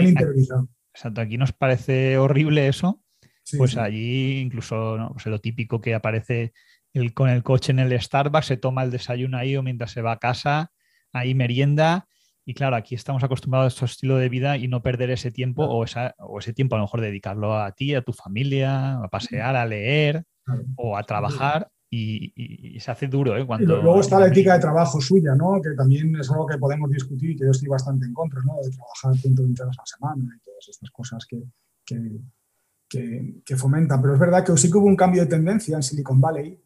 exacto, 0.95 1.21
aquí 1.21 1.39
nos 1.39 1.53
parece 1.53 2.19
horrible 2.19 2.69
eso. 2.69 3.03
pues 3.57 3.77
allí 3.77 4.41
incluso 4.41 4.97
¿no? 4.99 5.13
pues 5.13 5.27
lo 5.27 5.41
típico 5.41 5.81
que 5.81 5.95
aparece 5.95 6.53
el, 6.93 7.15
con 7.15 7.29
el 7.29 7.43
coche 7.43 7.73
en 7.73 7.79
el 7.79 8.01
Starbucks, 8.01 8.47
se 8.47 8.57
toma 8.57 8.83
el 8.83 8.91
desayuno 8.91 9.39
ahí 9.39 9.57
o 9.57 9.63
mientras 9.63 9.91
se 9.91 10.03
va 10.03 10.13
a 10.13 10.19
casa, 10.19 10.73
ahí 11.13 11.35
merienda 11.35 12.09
y 12.49 12.55
claro, 12.55 12.77
aquí 12.77 12.95
estamos 12.95 13.25
acostumbrados 13.25 13.73
a 13.73 13.75
este 13.75 13.85
estilo 13.87 14.17
de 14.19 14.29
vida 14.29 14.57
y 14.57 14.69
no 14.69 14.81
perder 14.81 15.11
ese 15.11 15.33
tiempo 15.33 15.65
o, 15.65 15.85
o, 15.85 16.39
ese 16.39 16.53
tiempo 16.53 16.77
a 16.77 16.79
lo 16.79 16.85
mejor 16.85 17.01
dedicarlo 17.01 17.59
a 17.59 17.73
ti, 17.73 17.93
a 17.93 18.03
tu 18.03 18.13
familia, 18.13 18.99
a 18.99 19.09
pasear, 19.09 19.57
a 19.57 19.67
leer 19.67 20.23
o 20.77 20.97
a 20.97 21.03
trabajar. 21.03 21.69
Y, 21.89 22.79
se 22.81 22.91
hace 22.91 23.07
duro. 23.07 23.37
¿eh? 23.37 23.47
Cuando... 23.47 23.81
luego 23.81 24.01
está 24.01 24.19
la 24.19 24.29
ética 24.29 24.55
de 24.55 24.61
trabajo 24.61 25.01
suya, 25.01 25.35
¿no? 25.35 25.61
que 25.63 25.71
también 25.71 26.15
es 26.17 26.31
algo 26.31 26.47
que 26.47 26.59
podemos 26.59 26.91
discutir 26.91 27.31
y 27.31 27.37
que 27.37 27.45
yo 27.45 27.51
estoy 27.51 27.69
bastante 27.69 28.07
en 28.07 28.13
contra, 28.13 28.41
¿no? 28.43 28.55
de 28.63 28.71
trabajar 28.71 29.17
120 29.17 29.63
horas 29.63 29.77
a 29.79 29.83
la 29.83 29.87
semana 29.87 30.37
y 30.37 30.45
todas 30.45 30.69
estas 30.69 30.91
cosas 30.91 31.25
que, 31.27 31.43
que, 31.85 32.21
que, 32.89 33.43
que 33.45 33.57
fomentan. 33.57 34.03
Pero 34.03 34.15
es 34.15 34.21
verdad 34.21 34.45
que 34.45 34.57
sí 34.57 34.71
que 34.71 34.79
hubo 34.79 34.87
un 34.87 34.97
cambio 34.97 35.23
de 35.23 35.29
tendencia 35.29 35.77
en 35.77 35.83
Silicon 35.83 36.21
Valley 36.21 36.61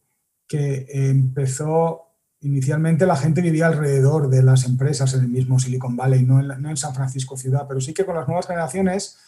que 0.48 0.86
empezó 0.88 2.10
Inicialmente 2.42 3.04
la 3.04 3.16
gente 3.16 3.42
vivía 3.42 3.66
alrededor 3.66 4.30
de 4.30 4.42
las 4.42 4.64
empresas 4.64 5.12
en 5.12 5.20
el 5.20 5.28
mismo 5.28 5.58
Silicon 5.58 5.94
Valley, 5.94 6.24
no 6.24 6.40
en, 6.40 6.76
San 6.78 6.94
Francisco 6.94 7.36
ciudad, 7.36 7.66
pero 7.68 7.82
sí 7.82 7.92
que 7.92 8.06
con 8.06 8.16
las 8.16 8.26
nuevas 8.26 8.46
generaciones 8.46 9.18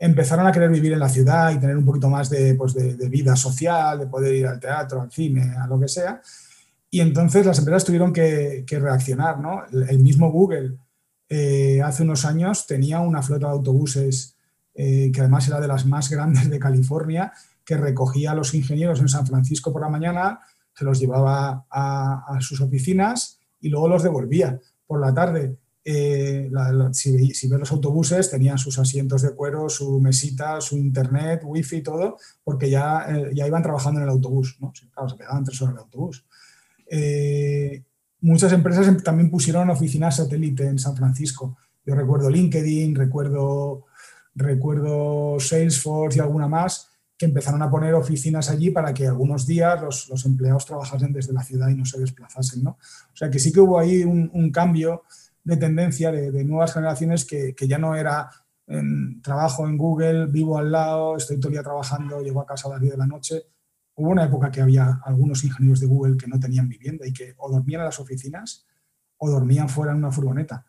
empezaron 0.00 0.46
a 0.46 0.52
querer 0.52 0.70
vivir 0.70 0.94
en 0.94 0.98
la 0.98 1.10
ciudad 1.10 1.52
y 1.52 1.58
tener 1.58 1.76
un 1.76 1.84
poquito 1.84 2.08
más 2.08 2.30
de, 2.30 2.54
pues 2.54 2.72
de, 2.72 3.08
vida 3.10 3.36
social, 3.36 3.98
de 3.98 4.06
poder 4.06 4.34
ir 4.34 4.46
al 4.46 4.58
teatro, 4.58 5.02
al 5.02 5.12
cine, 5.12 5.54
a 5.62 5.66
lo 5.66 5.78
que 5.78 5.88
sea. 5.88 6.22
Y 6.90 7.00
entonces 7.00 7.44
las 7.44 7.58
empresas 7.58 7.84
tuvieron 7.84 8.12
que, 8.12 8.64
reaccionar. 8.68 9.38
¿no? 9.38 9.62
El, 9.70 9.98
mismo 9.98 10.32
Google 10.32 10.78
eh, 11.28 11.82
hace 11.84 12.02
unos 12.02 12.24
años 12.24 12.66
tenía 12.66 13.00
una 13.00 13.22
flota 13.22 13.48
de 13.48 13.52
autobuses 13.52 14.36
eh, 14.74 15.10
que 15.12 15.20
además 15.20 15.46
era 15.46 15.60
de 15.60 15.68
las 15.68 15.84
más 15.84 16.08
grandes 16.08 16.48
de 16.48 16.58
California, 16.58 17.32
que 17.62 17.76
recogía 17.76 18.32
a 18.32 18.34
los 18.34 18.54
ingenieros 18.54 19.00
en 19.00 19.08
San 19.08 19.26
Francisco 19.26 19.70
por 19.72 19.82
la 19.82 19.90
mañana, 19.90 20.40
se 20.72 20.84
los 20.86 20.98
llevaba 20.98 21.66
a, 21.70 22.38
sus 22.40 22.62
oficinas 22.62 23.38
y 23.60 23.68
luego 23.68 23.88
los 23.88 24.02
devolvía. 24.02 24.58
Por 24.86 24.98
la 24.98 25.12
tarde, 25.12 25.58
eh, 25.84 26.50
si, 26.92 27.48
ves 27.48 27.60
los 27.60 27.72
autobuses, 27.72 28.30
tenían 28.30 28.58
sus 28.58 28.78
asientos 28.78 29.22
de 29.22 29.34
cuero, 29.34 29.68
su 29.68 30.00
mesita, 30.00 30.60
su 30.60 30.76
internet, 30.76 31.42
wifi, 31.44 31.82
todo, 31.82 32.16
porque 32.44 32.68
ya, 32.68 33.06
eh, 33.08 33.30
ya 33.34 33.46
iban 33.46 33.62
trabajando 33.62 34.00
en 34.00 34.04
el 34.04 34.10
autobús. 34.10 34.56
¿no? 34.60 34.72
Claro, 34.92 35.08
se 35.08 35.16
quedaban 35.16 35.44
tres 35.44 35.60
horas 35.62 35.72
en 35.72 35.78
el 35.78 35.84
autobús. 35.84 36.24
Eh, 36.86 37.84
muchas 38.20 38.52
empresas 38.52 38.88
em, 38.88 38.98
también 38.98 39.30
pusieron 39.30 39.70
oficinas 39.70 40.16
satélite 40.16 40.66
en 40.66 40.78
San 40.78 40.96
Francisco. 40.96 41.56
Yo 41.86 41.94
recuerdo 41.94 42.28
LinkedIn, 42.28 42.94
recuerdo, 42.94 43.86
recuerdo 44.34 45.40
Salesforce 45.40 46.18
y 46.18 46.20
alguna 46.20 46.48
más, 46.48 46.90
que 47.20 47.26
empezaron 47.26 47.62
a 47.62 47.70
poner 47.70 47.92
oficinas 47.94 48.48
allí 48.48 48.70
para 48.70 48.94
que 48.94 49.06
algunos 49.06 49.46
días 49.46 49.80
los, 49.82 50.24
empleados 50.24 50.64
trabajasen 50.64 51.12
desde 51.12 51.34
la 51.34 51.42
ciudad 51.42 51.68
y 51.68 51.74
no 51.74 51.84
se 51.84 52.00
desplazasen. 52.00 52.64
¿no? 52.64 52.70
O 52.70 53.16
sea 53.16 53.30
que 53.30 53.38
sí 53.38 53.52
que 53.52 53.60
hubo 53.60 53.78
ahí 53.78 54.04
un, 54.04 54.50
cambio 54.50 55.02
de 55.42 55.56
tendencia 55.56 56.10
de, 56.12 56.44
nuevas 56.44 56.74
generaciones 56.74 57.24
que, 57.24 57.54
ya 57.68 57.78
no 57.78 57.94
era 57.94 58.30
en, 58.66 59.20
trabajo 59.22 59.66
en 59.66 59.76
Google, 59.76 60.26
vivo 60.26 60.58
al 60.58 60.70
lado, 60.70 61.16
estoy 61.16 61.38
todo 61.38 61.48
el 61.48 61.54
día 61.54 61.62
trabajando, 61.62 62.22
llego 62.22 62.40
a 62.40 62.46
casa 62.46 62.68
a 62.68 62.72
las 62.72 62.80
10 62.80 62.92
de 62.92 62.98
la 62.98 63.06
noche. 63.06 63.42
Hubo 63.96 64.10
una 64.10 64.24
época 64.24 64.50
que 64.50 64.60
había 64.60 65.00
algunos 65.04 65.44
ingenieros 65.44 65.80
de 65.80 65.86
Google 65.86 66.16
que 66.16 66.26
no 66.26 66.38
tenían 66.38 66.68
vivienda 66.68 67.06
y 67.06 67.12
que 67.12 67.34
o 67.38 67.50
dormían 67.50 67.80
en 67.80 67.86
las 67.86 68.00
oficinas 68.00 68.66
o 69.18 69.30
dormían 69.30 69.68
fuera 69.68 69.92
en 69.92 69.98
una 69.98 70.10
furgoneta 70.10 70.64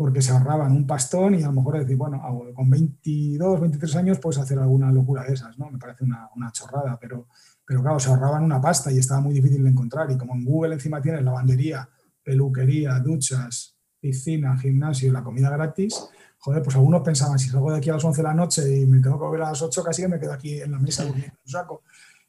porque 0.00 0.22
se 0.22 0.32
ahorraban 0.32 0.72
un 0.72 0.86
pastón 0.86 1.34
y 1.34 1.42
a 1.42 1.48
lo 1.48 1.52
mejor 1.52 1.78
decir, 1.78 1.94
bueno, 1.94 2.22
con 2.54 2.70
22, 2.70 3.60
23 3.60 3.96
años 3.96 4.18
puedes 4.18 4.38
hacer 4.40 4.58
alguna 4.58 4.90
locura 4.90 5.24
de 5.24 5.34
esas, 5.34 5.58
¿no? 5.58 5.70
Me 5.70 5.76
parece 5.76 6.04
una, 6.04 6.26
una, 6.36 6.50
chorrada, 6.52 6.98
pero, 6.98 7.26
pero 7.66 7.82
claro, 7.82 8.00
se 8.00 8.08
ahorraban 8.08 8.42
una 8.42 8.62
pasta 8.62 8.90
y 8.90 8.96
estaba 8.96 9.20
muy 9.20 9.34
difícil 9.34 9.62
de 9.62 9.68
encontrar. 9.68 10.10
Y 10.10 10.16
como 10.16 10.34
en 10.34 10.42
Google 10.42 10.72
encima 10.72 11.02
tienes 11.02 11.22
lavandería, 11.22 11.86
peluquería, 12.24 12.98
duchas, 13.00 13.76
piscina, 14.00 14.56
gimnasio 14.58 15.08
y 15.08 15.12
la 15.12 15.22
comida 15.22 15.50
gratis, 15.50 16.08
joder, 16.38 16.62
pues 16.62 16.74
algunos 16.76 17.02
pensaban, 17.02 17.38
si 17.38 17.50
salgo 17.50 17.70
de 17.70 17.78
aquí 17.78 17.90
a 17.90 17.94
las 17.94 18.04
11 18.04 18.22
de 18.22 18.28
la 18.28 18.34
noche 18.34 18.78
y 18.78 18.86
me 18.86 19.00
tengo 19.00 19.18
que 19.18 19.24
volver 19.24 19.42
a 19.42 19.50
las 19.50 19.62
8, 19.62 19.84
casi 19.84 20.02
que 20.02 20.08
me 20.08 20.18
quedo 20.18 20.32
aquí 20.32 20.60
en 20.60 20.72
la 20.72 20.78
mesa 20.78 21.04
durmiendo 21.04 21.36
un 21.44 21.50
saco. 21.50 21.82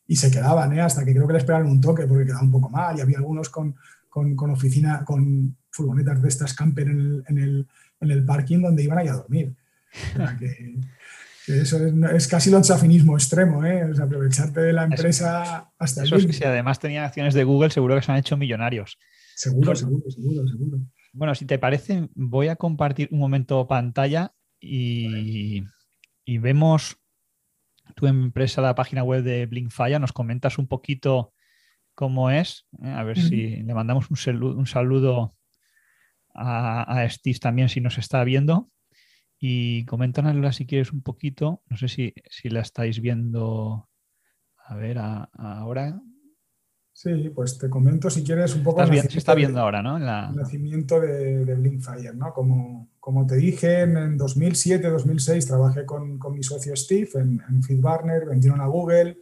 Y 0.08 0.16
se 0.18 0.30
quedaban, 0.30 0.74
¿eh? 0.74 0.82
hasta 0.82 1.06
que 1.06 1.14
creo 1.14 1.28
que 1.28 1.34
les 1.34 1.46
pegaron 1.46 1.68
un 1.68 1.80
toque 1.80 2.06
porque 2.06 2.26
quedaba 2.26 2.44
un 2.44 2.52
poco 2.52 2.70
mal 2.70 2.98
y 2.98 3.02
había 3.02 3.18
algunos 3.18 3.50
con, 3.50 3.76
con, 4.10 4.36
con 4.36 4.52
oficina, 4.52 5.06
con 5.06 5.56
furgonetas 5.70 6.22
de 6.22 6.28
estas 6.28 6.54
camper 6.54 6.90
en 6.90 7.00
el, 7.00 7.24
en 7.28 7.38
el, 7.38 7.68
en 8.02 8.12
el 8.12 8.26
parking 8.26 8.62
donde 8.62 8.84
iban 8.84 8.98
a 8.98 9.04
ir 9.06 9.10
a 9.12 9.14
dormir. 9.14 9.56
que, 10.40 10.76
eso 11.48 11.78
es, 12.14 12.28
casi 12.28 12.54
el 12.54 12.62
chafinismo 12.62 13.16
extremo, 13.16 13.66
¿eh? 13.66 13.90
aprovecharte 14.02 14.60
de 14.60 14.74
la 14.74 14.84
empresa 14.84 15.72
hasta 15.78 16.04
eso 16.04 16.16
el 16.16 16.22
es 16.22 16.28
que 16.28 16.34
si 16.34 16.44
además 16.44 16.80
tenían 16.80 17.04
acciones 17.04 17.34
de 17.34 17.44
Google, 17.44 17.72
seguro 17.72 17.96
que 17.96 18.02
se 18.02 18.12
han 18.12 18.18
hecho 18.18 18.38
millonarios. 18.38 18.98
Seguro, 19.36 19.76
seguro, 19.76 20.10
seguro, 20.12 20.48
seguro. 20.48 20.80
Bueno, 21.14 21.36
si 21.36 21.46
te 21.46 21.60
parece, 21.60 22.10
voy 22.16 22.48
a 22.48 22.56
compartir 22.56 23.10
un 23.12 23.20
momento 23.20 23.68
pantalla 23.68 24.34
y, 24.60 25.64
y 26.26 26.38
vemos 26.38 26.98
tu 27.96 28.08
empresa, 28.08 28.62
la 28.62 28.76
página 28.76 29.04
web 29.04 29.24
de 29.24 29.46
Blinkfire, 29.46 30.00
nos 30.00 30.14
comentas 30.14 30.58
un 30.58 30.68
poquito 30.68 31.34
cómo 31.96 32.32
es, 32.32 32.68
¿eh? 32.82 32.90
a 32.90 33.04
ver 33.04 33.20
si 33.20 33.58
le 33.58 33.74
mandamos 33.74 34.10
un 34.10 34.18
saludo, 34.18 34.58
un 34.58 34.66
saludo 34.66 35.36
a, 36.34 37.02
a 37.02 37.10
Stis 37.10 37.40
también 37.40 37.70
si 37.70 37.82
nos 37.82 37.98
está 37.98 38.24
viendo. 38.24 38.70
Y 39.44 39.86
coméntanosla 39.86 40.52
si 40.52 40.68
quieres 40.68 40.94
un 40.94 41.02
poquito. 41.02 41.64
No 41.68 41.76
sé 41.76 41.88
si, 41.88 42.14
si 42.30 42.50
la 42.50 42.62
estáis 42.62 43.02
viendo 43.02 43.90
A 44.66 44.76
ver, 44.76 45.00
ahora. 45.00 46.00
Sí, 47.02 47.32
pues 47.34 47.58
te 47.58 47.68
comento 47.68 48.12
si 48.12 48.24
quieres 48.24 48.56
un 48.56 48.62
poco. 48.62 48.86
se 48.86 49.18
está 49.18 49.34
viendo 49.34 49.60
ahora, 49.60 49.82
¿no? 49.82 49.98
El 49.98 50.36
nacimiento 50.36 51.00
de, 51.00 51.44
de 51.46 51.56
Blinkfire, 51.56 52.14
¿no? 52.14 52.32
Como, 52.32 52.90
como 53.00 53.26
te 53.26 53.38
dije, 53.38 53.82
en 53.82 54.20
2007-2006 54.20 55.48
trabajé 55.48 55.84
con, 55.84 56.20
con, 56.20 56.36
mi 56.36 56.44
socio 56.44 56.76
Steve 56.76 57.10
en, 57.16 57.42
en 57.50 57.64
FeedBurner, 57.64 58.28
vendieron 58.28 58.62
a 58.62 58.68
Google. 58.68 59.18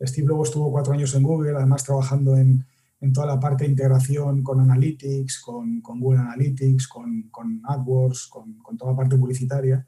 Steve 0.00 0.28
luego 0.28 0.44
estuvo 0.44 0.70
cuatro 0.70 0.92
años 0.92 1.12
en 1.16 1.24
Google, 1.24 1.56
además 1.56 1.82
trabajando 1.82 2.36
en, 2.36 2.64
en 3.00 3.12
toda 3.12 3.26
la 3.26 3.40
parte 3.40 3.64
de 3.64 3.70
integración 3.70 4.44
con 4.44 4.60
Analytics, 4.60 5.40
con, 5.40 5.80
con 5.80 5.98
Google 5.98 6.20
Analytics, 6.20 6.86
con, 6.86 7.30
con 7.32 7.60
AdWords, 7.64 8.28
con, 8.28 8.58
con, 8.58 8.78
toda 8.78 8.92
la 8.92 8.96
parte 8.98 9.16
publicitaria. 9.16 9.84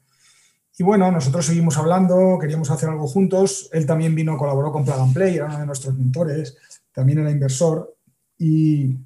Y 0.77 0.83
bueno, 0.83 1.09
nosotros 1.13 1.45
seguimos 1.45 1.77
hablando, 1.77 2.37
queríamos 2.41 2.69
hacer 2.71 2.89
algo 2.89 3.07
juntos. 3.07 3.69
Él 3.71 3.85
también 3.85 4.13
vino, 4.13 4.35
colaboró 4.35 4.73
con 4.73 4.83
Plug 4.83 4.99
and 4.99 5.13
Play, 5.13 5.35
era 5.35 5.45
uno 5.45 5.59
de 5.59 5.65
nuestros 5.65 5.97
mentores, 5.97 6.57
también 6.97 7.19
era 7.19 7.29
inversor. 7.29 7.95
Y, 8.39 8.97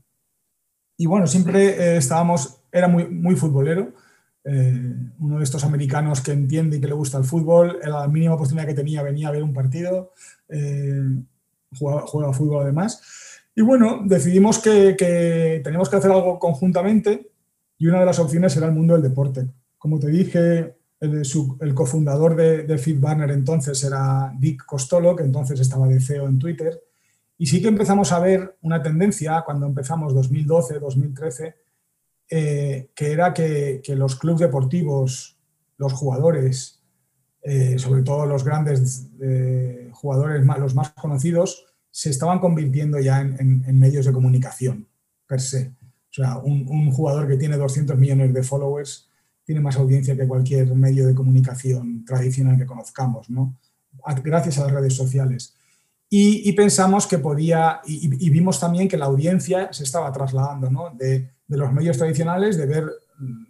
y 0.95 1.05
bueno, 1.05 1.27
siempre 1.27 1.71
eh, 1.71 1.97
estábamos, 1.97 2.61
era 2.71 2.87
muy, 2.87 3.05
muy 3.05 3.35
futbolero. 3.35 3.91
Eh, 4.45 4.95
uno 5.19 5.37
de 5.39 5.43
estos 5.43 5.65
americanos 5.65 6.21
que 6.21 6.31
entiende 6.31 6.77
y 6.77 6.79
que 6.79 6.87
le 6.87 6.93
gusta 6.93 7.17
el 7.17 7.25
fútbol, 7.25 7.79
la 7.83 8.07
mínima 8.07 8.35
oportunidad 8.35 8.65
que 8.65 8.73
tenía 8.73 9.03
venía 9.03 9.27
a 9.27 9.31
ver 9.31 9.43
un 9.43 9.53
partido, 9.53 10.13
eh, 10.47 11.01
juega, 11.77 12.03
juega 12.07 12.31
fútbol 12.31 12.63
además. 12.63 13.01
Y 13.53 13.61
bueno, 13.61 14.03
decidimos 14.05 14.59
que, 14.59 14.95
que 14.97 15.59
teníamos 15.61 15.89
que 15.89 15.97
hacer 15.97 16.11
algo 16.11 16.39
conjuntamente 16.39 17.29
y 17.77 17.87
una 17.87 17.99
de 17.99 18.05
las 18.05 18.19
opciones 18.19 18.55
era 18.55 18.67
el 18.67 18.73
mundo 18.73 18.93
del 18.93 19.03
deporte. 19.03 19.49
Como 19.77 19.99
te 19.99 20.07
dije, 20.07 20.77
el, 21.01 21.23
el 21.59 21.73
cofundador 21.73 22.37
de, 22.37 22.63
de 22.63 22.77
FeedBurner 22.77 23.31
entonces 23.31 23.83
era 23.83 24.33
Dick 24.39 24.65
Costolo, 24.65 25.13
que 25.13 25.23
entonces 25.23 25.59
estaba 25.59 25.89
de 25.89 25.99
CEO 25.99 26.29
en 26.29 26.39
Twitter. 26.39 26.81
Y 27.41 27.47
sí 27.47 27.59
que 27.59 27.69
empezamos 27.69 28.11
a 28.11 28.19
ver 28.19 28.55
una 28.61 28.83
tendencia 28.83 29.41
cuando 29.43 29.65
empezamos 29.65 30.13
2012, 30.13 30.77
2013, 30.77 31.55
eh, 32.29 32.91
que 32.93 33.11
era 33.11 33.33
que, 33.33 33.81
que, 33.83 33.95
los 33.95 34.15
clubes 34.15 34.41
deportivos, 34.41 35.39
los 35.77 35.91
jugadores, 35.91 36.83
eh, 37.41 37.79
sobre 37.79 38.03
todo 38.03 38.27
los 38.27 38.43
grandes 38.43 39.07
eh, 39.19 39.89
jugadores, 39.91 40.45
los 40.59 40.75
más 40.75 40.91
conocidos, 40.91 41.65
se 41.89 42.11
estaban 42.11 42.37
convirtiendo 42.37 42.99
ya 42.99 43.21
en, 43.21 43.63
en, 43.65 43.79
medios 43.79 44.05
de 44.05 44.13
comunicación, 44.13 44.87
per 45.25 45.41
se. 45.41 45.69
O 46.11 46.13
sea, 46.13 46.37
un, 46.37 46.67
un, 46.69 46.91
jugador 46.91 47.27
que 47.27 47.37
tiene 47.37 47.57
200 47.57 47.97
millones 47.97 48.35
de 48.35 48.43
followers 48.43 49.09
tiene 49.43 49.61
más 49.61 49.77
audiencia 49.77 50.15
que 50.15 50.27
cualquier 50.27 50.75
medio 50.75 51.07
de 51.07 51.15
comunicación 51.15 52.05
tradicional 52.05 52.55
que 52.59 52.67
conozcamos, 52.67 53.31
¿no? 53.31 53.57
gracias 54.23 54.59
a 54.59 54.65
las 54.65 54.73
redes 54.73 54.93
sociales. 54.93 55.55
Y, 56.14 56.51
pensamos 56.51 57.07
que 57.07 57.20
podía, 57.20 57.80
y, 57.86 58.30
vimos 58.30 58.59
también 58.59 58.89
que 58.89 58.97
la 58.97 59.05
audiencia 59.05 59.72
se 59.72 59.86
estaba 59.86 60.12
trasladando 60.12 60.70
¿no? 60.70 60.89
de, 60.93 61.32
los 61.47 61.72
medios 61.72 61.97
tradicionales, 61.97 62.57
de 62.57 62.66
ver 62.66 62.91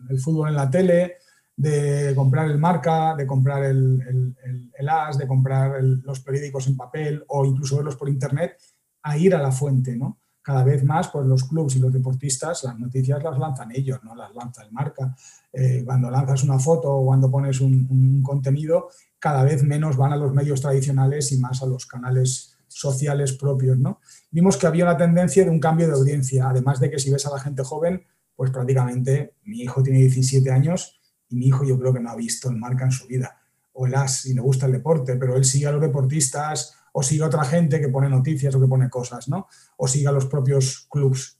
el 0.07 0.19
fútbol 0.19 0.49
en 0.49 0.55
la 0.55 0.69
tele, 0.69 1.15
de 1.55 2.13
comprar 2.15 2.51
el 2.51 2.59
marca, 2.59 3.15
de 3.15 3.25
comprar 3.25 3.63
el, 3.63 4.35
el, 4.77 4.89
AS, 4.89 5.17
de 5.17 5.27
comprar 5.27 5.83
los 5.83 6.19
periódicos 6.19 6.67
en 6.67 6.77
papel 6.77 7.23
o 7.29 7.45
incluso 7.45 7.77
verlos 7.77 7.95
por 7.95 8.09
internet, 8.09 8.55
a 9.01 9.17
ir 9.17 9.33
a 9.33 9.41
la 9.41 9.51
fuente, 9.51 9.95
¿no? 9.95 10.19
Cada 10.43 10.63
vez 10.63 10.83
más, 10.83 11.07
pues 11.09 11.25
los 11.27 11.43
clubes 11.43 11.75
y 11.75 11.79
los 11.79 11.93
deportistas, 11.93 12.63
las 12.63 12.77
noticias 12.77 13.21
las 13.23 13.37
lanzan 13.37 13.71
ellos, 13.75 14.03
no 14.03 14.15
las 14.15 14.33
lanza 14.33 14.63
el 14.63 14.71
marca. 14.71 15.15
Eh, 15.53 15.83
cuando 15.85 16.09
lanzas 16.09 16.43
una 16.43 16.57
foto 16.57 16.91
o 16.91 17.05
cuando 17.05 17.29
pones 17.29 17.61
un, 17.61 18.23
contenido, 18.23 18.89
cada 19.19 19.43
vez 19.43 19.63
menos 19.63 19.97
van 19.97 20.13
a 20.13 20.17
los 20.17 20.33
medios 20.33 20.61
tradicionales 20.61 21.31
y 21.31 21.37
más 21.37 21.61
a 21.61 21.67
los 21.67 21.85
canales 21.85 22.50
sociales 22.81 23.33
propios, 23.33 23.77
¿no? 23.77 24.01
Vimos 24.31 24.57
que 24.57 24.67
había 24.67 24.83
una 24.83 24.97
tendencia 24.97 25.43
de 25.45 25.49
un 25.49 25.59
cambio 25.59 25.87
de 25.87 25.93
audiencia, 25.93 26.49
además 26.49 26.79
de 26.79 26.89
que 26.89 26.99
si 26.99 27.11
ves 27.11 27.25
a 27.25 27.31
la 27.31 27.39
gente 27.39 27.63
joven, 27.63 28.03
pues 28.35 28.51
prácticamente 28.51 29.35
mi 29.43 29.61
hijo 29.61 29.83
tiene 29.83 29.99
17 29.99 30.51
años 30.51 30.99
y 31.29 31.35
mi 31.35 31.47
hijo 31.47 31.63
yo 31.63 31.79
creo 31.79 31.93
que 31.93 31.99
no 31.99 32.09
ha 32.09 32.15
visto 32.15 32.49
el 32.49 32.57
marca 32.57 32.85
en 32.85 32.91
su 32.91 33.07
vida, 33.07 33.37
o 33.73 33.85
el 33.85 33.95
as, 33.95 34.25
y 34.25 34.33
le 34.33 34.41
gusta 34.41 34.65
el 34.65 34.73
deporte, 34.73 35.15
pero 35.15 35.35
él 35.37 35.45
sigue 35.45 35.67
a 35.67 35.71
los 35.71 35.81
deportistas 35.81 36.75
o 36.93 37.03
sigue 37.03 37.23
a 37.23 37.27
otra 37.27 37.45
gente 37.45 37.79
que 37.79 37.87
pone 37.87 38.09
noticias 38.09 38.53
o 38.55 38.59
que 38.59 38.67
pone 38.67 38.89
cosas, 38.89 39.29
¿no? 39.29 39.47
O 39.77 39.87
sigue 39.87 40.07
a 40.07 40.11
los 40.11 40.25
propios 40.25 40.87
clubs. 40.89 41.37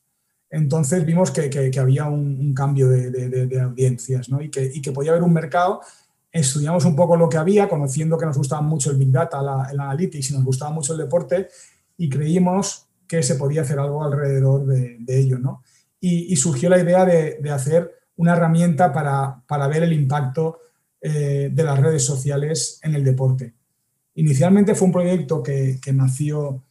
Entonces 0.50 1.06
vimos 1.06 1.32
que, 1.32 1.50
que, 1.50 1.80
había 1.80 2.06
un, 2.06 2.38
un 2.40 2.54
cambio 2.54 2.90
de, 2.90 3.10
de, 3.10 3.48
de, 3.48 3.62
audiencias, 3.62 4.30
¿no? 4.30 4.42
Y 4.42 4.50
que, 4.50 4.70
y 4.74 4.82
que 4.82 4.92
podía 4.92 5.12
haber 5.12 5.24
un 5.24 5.34
mercado 5.34 5.82
estudiamos 6.32 6.86
un 6.86 6.96
poco 6.96 7.18
lo 7.18 7.28
que 7.28 7.38
había, 7.38 7.68
conociendo 7.68 8.18
que 8.18 8.26
nos 8.26 8.38
gustaba 8.38 8.62
mucho 8.62 8.92
el 8.92 8.98
Big 8.98 9.12
Data, 9.12 9.40
el 9.72 9.80
Analytics 9.80 10.32
y 10.32 10.34
nos 10.34 10.44
gustaba 10.44 10.72
mucho 10.72 10.94
el 10.94 11.00
deporte, 11.00 11.50
y 11.98 12.10
creímos 12.10 12.88
que 13.08 13.22
se 13.22 13.36
podía 13.36 13.62
hacer 13.62 13.80
algo 13.80 14.04
alrededor 14.04 14.66
de, 14.66 15.04
ello. 15.08 15.38
¿no? 15.38 15.64
Y, 16.00 16.36
surgió 16.38 16.70
la 16.70 16.80
idea 16.80 17.06
de, 17.06 17.40
de, 17.42 17.52
hacer 17.52 17.92
una 18.16 18.34
herramienta 18.34 18.94
para, 18.94 19.44
para 19.46 19.68
ver 19.68 19.84
el 19.84 19.94
impacto 19.94 20.60
eh, 21.02 21.50
de 21.52 21.64
las 21.64 21.80
redes 21.80 22.06
sociales 22.06 22.80
en 22.84 22.96
el 22.96 23.04
deporte. 23.04 23.56
Inicialmente 24.16 24.76
fue 24.76 24.86
un 24.86 24.94
proyecto 24.94 25.42
que, 25.42 25.80
que 25.82 25.92
nació 25.92 26.64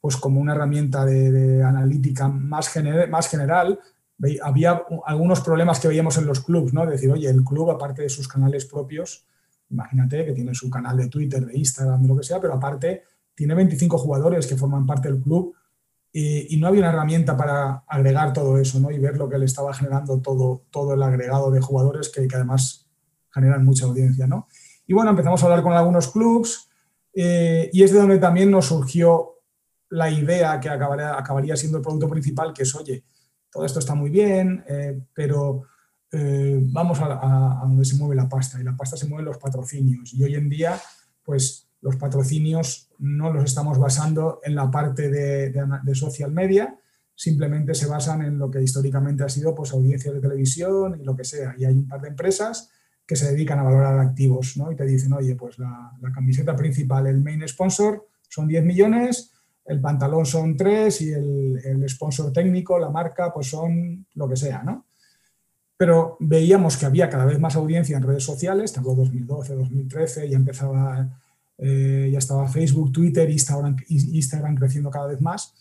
pues, 0.00 0.16
como 0.16 0.40
una 0.40 0.54
herramienta 0.54 1.04
de, 1.04 1.62
analítica 1.62 2.28
más, 2.28 2.72
más 3.10 3.28
general. 3.28 3.78
Había 4.42 4.82
algunos 5.04 5.40
problemas 5.40 5.78
que 5.78 5.88
veíamos 5.88 6.16
en 6.16 6.26
los 6.26 6.40
clubs, 6.40 6.72
¿no? 6.72 6.86
decir, 6.86 7.10
oye, 7.10 7.28
el 7.28 7.44
club, 7.44 7.70
aparte 7.70 8.02
de 8.02 8.08
sus 8.08 8.28
canales 8.28 8.64
propios, 8.64 9.26
imagínate 9.70 10.24
que 10.24 10.32
tiene 10.32 10.54
su 10.54 10.70
canal 10.70 10.96
de 10.96 11.08
Twitter, 11.08 11.44
de 11.44 11.58
Instagram, 11.58 12.02
de 12.02 12.08
lo 12.08 12.16
que 12.16 12.22
sea, 12.22 12.40
pero 12.40 12.54
aparte 12.54 13.02
tiene 13.34 13.54
25 13.54 13.98
jugadores 13.98 14.46
que 14.46 14.56
forman 14.56 14.86
parte 14.86 15.08
del 15.08 15.20
club 15.20 15.54
y, 16.12 16.56
no 16.56 16.68
había 16.68 16.80
una 16.80 16.88
herramienta 16.90 17.36
para 17.36 17.84
agregar 17.86 18.32
todo 18.32 18.56
eso 18.56 18.80
¿no? 18.80 18.90
y 18.90 18.98
ver 18.98 19.18
lo 19.18 19.28
que 19.28 19.36
le 19.36 19.44
estaba 19.44 19.74
generando 19.74 20.18
todo, 20.20 20.62
todo 20.70 20.94
el 20.94 21.02
agregado 21.02 21.50
de 21.50 21.60
jugadores 21.60 22.08
que, 22.08 22.26
que 22.26 22.36
además 22.36 22.86
generan 23.30 23.66
mucha 23.66 23.84
audiencia. 23.84 24.26
¿no? 24.26 24.48
Y 24.86 24.94
bueno, 24.94 25.10
empezamos 25.10 25.42
a 25.42 25.46
hablar 25.46 25.62
con 25.62 25.74
algunos 25.74 26.08
clubs 26.08 26.70
eh, 27.12 27.68
y 27.72 27.82
es 27.82 27.92
de 27.92 27.98
donde 27.98 28.18
también 28.18 28.50
nos 28.50 28.66
surgió 28.66 29.40
la 29.90 30.10
idea 30.10 30.58
que 30.58 30.70
acabaría, 30.70 31.18
acabaría 31.18 31.56
siendo 31.56 31.78
el 31.78 31.84
producto 31.84 32.08
principal, 32.08 32.52
que 32.52 32.62
es, 32.62 32.74
oye, 32.74 33.04
todo 33.56 33.64
esto 33.64 33.78
está 33.78 33.94
muy 33.94 34.10
bien, 34.10 34.62
eh, 34.68 35.00
pero 35.14 35.62
eh, 36.12 36.58
vamos 36.60 36.98
a, 37.00 37.62
donde 37.62 37.86
se 37.86 37.96
mueve 37.96 38.14
la 38.14 38.28
pasta 38.28 38.60
y 38.60 38.62
la 38.62 38.76
pasta 38.76 38.98
se 38.98 39.06
mueve 39.06 39.22
en 39.22 39.28
los 39.28 39.38
patrocinios. 39.38 40.12
Y 40.12 40.22
hoy 40.22 40.34
en 40.34 40.50
día, 40.50 40.78
pues 41.24 41.66
los 41.80 41.96
patrocinios 41.96 42.90
no 42.98 43.32
los 43.32 43.44
estamos 43.44 43.78
basando 43.78 44.40
en 44.44 44.54
la 44.54 44.70
parte 44.70 45.08
de, 45.08 45.94
social 45.94 46.32
media, 46.32 46.76
simplemente 47.14 47.72
se 47.74 47.86
basan 47.86 48.20
en 48.20 48.38
lo 48.38 48.50
que 48.50 48.62
históricamente 48.62 49.24
ha 49.24 49.28
sido 49.30 49.54
pues, 49.54 49.72
audiencias 49.72 50.12
de 50.12 50.20
televisión 50.20 51.00
y 51.00 51.04
lo 51.04 51.16
que 51.16 51.24
sea. 51.24 51.54
Y 51.56 51.64
hay 51.64 51.72
un 51.72 51.88
par 51.88 52.02
de 52.02 52.08
empresas 52.08 52.70
que 53.06 53.16
se 53.16 53.30
dedican 53.30 53.58
a 53.58 53.62
valorar 53.62 53.98
activos 54.00 54.58
¿no? 54.58 54.70
y 54.70 54.76
te 54.76 54.84
dicen, 54.84 55.14
oye, 55.14 55.34
pues 55.34 55.58
la, 55.58 55.92
la 56.02 56.12
camiseta 56.12 56.54
principal, 56.54 57.06
el 57.06 57.22
main 57.22 57.48
sponsor, 57.48 58.06
son 58.28 58.48
10 58.48 58.64
millones, 58.64 59.32
el 59.68 59.80
pantalón 59.80 60.26
son 60.26 60.56
3 60.56 61.00
y 61.02 61.12
el, 61.12 61.84
sponsor 61.88 62.32
técnico, 62.32 62.78
la 62.78 62.90
marca, 62.90 63.32
pues 63.32 63.48
son 63.48 64.06
lo 64.14 64.28
que 64.28 64.36
sea. 64.36 64.62
¿no? 64.62 64.86
Pero 65.76 66.16
veíamos 66.20 66.76
que 66.76 66.86
había 66.86 67.08
cada 67.10 67.24
vez 67.24 67.38
más 67.38 67.56
audiencia 67.56 67.96
en 67.96 68.02
redes 68.02 68.24
sociales, 68.24 68.72
te 68.72 68.80
2012, 68.80 69.54
2013, 69.54 70.28
ya 70.28 70.36
empezaba 70.36 71.10
eh, 71.58 72.10
ya 72.12 72.18
estaba 72.18 72.48
Facebook, 72.48 72.92
Twitter, 72.92 73.28
Instagram, 73.30 73.76
Instagram 73.88 74.56
creciendo 74.56 74.90
cada 74.90 75.06
vez 75.06 75.20
más, 75.20 75.54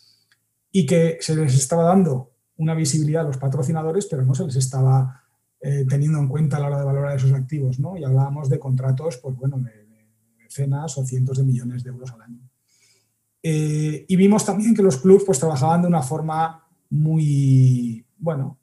y 0.71 0.85
que 0.85 1.17
se 1.21 1.35
les 1.35 1.55
estaba 1.55 1.83
dando 1.83 2.31
una 2.57 2.73
visibilidad 2.73 3.23
a 3.23 3.27
los 3.27 3.37
patrocinadores, 3.37 4.05
pero 4.07 4.25
no 4.25 4.35
se 4.35 4.45
les 4.45 4.55
estaba 4.57 5.23
eh, 5.61 5.85
teniendo 5.87 6.19
en 6.19 6.27
cuenta 6.27 6.57
a 6.57 6.59
la 6.59 6.67
hora 6.67 6.79
de 6.79 6.85
valorar 6.85 7.15
esos 7.15 7.31
activos, 7.31 7.79
¿no? 7.79 7.97
Y 7.97 8.03
hablábamos 8.03 8.49
de 8.49 8.59
contratos, 8.59 9.17
pues 9.17 9.35
bueno, 9.35 9.57
de, 9.57 9.71
de 9.71 10.07
decenas 10.43 10.97
o 10.97 11.05
cientos 11.05 11.37
de 11.37 11.43
millones 11.43 11.83
de 11.83 11.89
euros 11.89 12.11
al 12.11 12.21
año. 12.21 12.39
Eh, 13.47 14.05
y 14.07 14.15
vimos 14.15 14.43
también 14.43 14.73
que 14.73 14.81
los 14.81 14.97
clubs 14.97 15.23
pues 15.23 15.37
trabajaban 15.37 15.83
de 15.83 15.87
una 15.87 16.01
forma 16.01 16.67
muy, 16.89 18.03
bueno, 18.17 18.57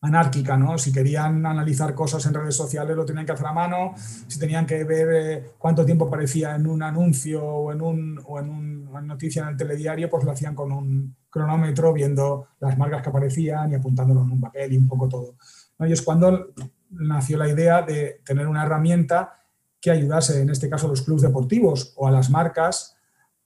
anárquica, 0.00 0.56
¿no? 0.56 0.78
Si 0.78 0.92
querían 0.92 1.44
analizar 1.44 1.92
cosas 1.92 2.24
en 2.26 2.34
redes 2.34 2.54
sociales 2.54 2.94
lo 2.94 3.04
tenían 3.04 3.26
que 3.26 3.32
hacer 3.32 3.48
a 3.48 3.52
mano, 3.52 3.94
si 3.96 4.38
tenían 4.38 4.64
que 4.64 4.84
ver 4.84 5.08
eh, 5.12 5.50
cuánto 5.58 5.84
tiempo 5.84 6.06
aparecía 6.06 6.54
en 6.54 6.68
un 6.68 6.84
anuncio 6.84 7.44
o 7.44 7.72
en, 7.72 7.82
un, 7.82 8.20
o 8.24 8.38
en 8.38 8.48
un, 8.48 8.86
una 8.86 9.00
noticia 9.00 9.42
en 9.42 9.48
el 9.48 9.56
telediario, 9.56 10.08
pues 10.08 10.22
lo 10.22 10.30
hacían 10.30 10.54
con 10.54 10.70
un 10.70 11.16
cronómetro 11.28 11.92
viendo 11.92 12.46
las 12.60 12.78
marcas 12.78 13.02
que 13.02 13.08
aparecían 13.08 13.72
y 13.72 13.74
apuntándolo 13.74 14.22
en 14.22 14.30
un 14.30 14.40
papel 14.40 14.72
y 14.72 14.76
un 14.76 14.86
poco 14.86 15.08
todo. 15.08 15.34
Y 15.80 15.90
es 15.92 16.02
cuando 16.02 16.52
nació 16.90 17.38
la 17.38 17.48
idea 17.48 17.82
de 17.82 18.20
tener 18.24 18.46
una 18.46 18.62
herramienta 18.62 19.34
que 19.80 19.90
ayudase, 19.90 20.42
en 20.42 20.50
este 20.50 20.70
caso, 20.70 20.86
a 20.86 20.90
los 20.90 21.02
clubes 21.02 21.22
deportivos 21.22 21.92
o 21.96 22.06
a 22.06 22.12
las 22.12 22.30
marcas 22.30 22.94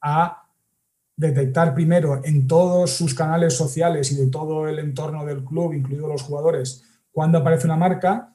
a 0.02 0.42
detectar 1.16 1.74
primero 1.74 2.20
en 2.24 2.46
todos 2.46 2.90
sus 2.90 3.14
canales 3.14 3.56
sociales 3.56 4.10
y 4.12 4.16
de 4.16 4.26
todo 4.26 4.68
el 4.68 4.78
entorno 4.78 5.24
del 5.24 5.44
club, 5.44 5.72
incluidos 5.72 6.08
los 6.08 6.22
jugadores, 6.22 6.84
cuando 7.10 7.38
aparece 7.38 7.66
una 7.66 7.76
marca 7.76 8.32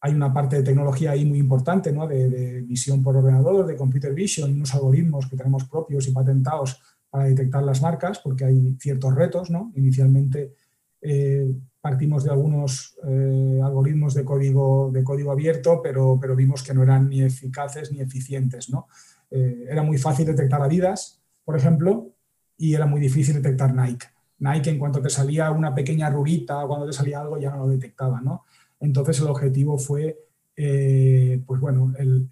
hay 0.00 0.14
una 0.14 0.32
parte 0.32 0.56
de 0.56 0.62
tecnología 0.62 1.12
ahí 1.12 1.24
muy 1.24 1.38
importante, 1.38 1.92
¿no? 1.92 2.06
de, 2.06 2.62
visión 2.62 3.02
por 3.02 3.16
ordenador, 3.16 3.66
de 3.66 3.76
computer 3.76 4.14
vision, 4.14 4.52
unos 4.52 4.74
algoritmos 4.74 5.28
que 5.28 5.36
tenemos 5.36 5.64
propios 5.64 6.06
y 6.06 6.12
patentados 6.12 6.80
para 7.10 7.24
detectar 7.24 7.62
las 7.62 7.82
marcas, 7.82 8.20
porque 8.20 8.44
hay 8.44 8.76
ciertos 8.78 9.14
retos. 9.14 9.50
¿no? 9.50 9.72
Inicialmente 9.74 10.54
eh, 11.00 11.52
partimos 11.80 12.22
de 12.22 12.30
algunos 12.30 12.96
eh, 13.08 13.60
algoritmos 13.62 14.14
de 14.14 14.24
código, 14.24 14.90
de 14.92 15.02
código 15.02 15.32
abierto, 15.32 15.80
pero, 15.82 16.18
pero 16.20 16.36
vimos 16.36 16.62
que 16.62 16.74
no 16.74 16.82
eran 16.82 17.08
ni 17.08 17.22
eficaces 17.22 17.90
ni 17.90 18.00
eficientes. 18.00 18.70
¿no? 18.70 18.86
Eh, 19.30 19.66
era 19.68 19.82
muy 19.82 19.98
fácil 19.98 20.26
detectar 20.26 20.62
Adidas, 20.62 21.20
por 21.44 21.56
ejemplo, 21.56 22.12
y 22.56 22.74
era 22.74 22.86
muy 22.86 23.00
difícil 23.00 23.34
detectar 23.36 23.74
Nike. 23.74 24.06
Nike, 24.38 24.70
en 24.70 24.78
cuanto 24.78 25.00
te 25.00 25.10
salía 25.10 25.50
una 25.50 25.74
pequeña 25.74 26.10
rurita, 26.10 26.64
cuando 26.66 26.86
te 26.86 26.92
salía 26.92 27.20
algo, 27.20 27.38
ya 27.38 27.50
no 27.50 27.58
lo 27.58 27.68
detectaba. 27.68 28.20
¿no? 28.20 28.44
Entonces 28.80 29.20
el 29.20 29.28
objetivo 29.28 29.78
fue, 29.78 30.18
eh, 30.56 31.42
pues 31.46 31.60
bueno, 31.60 31.92
el, 31.98 32.28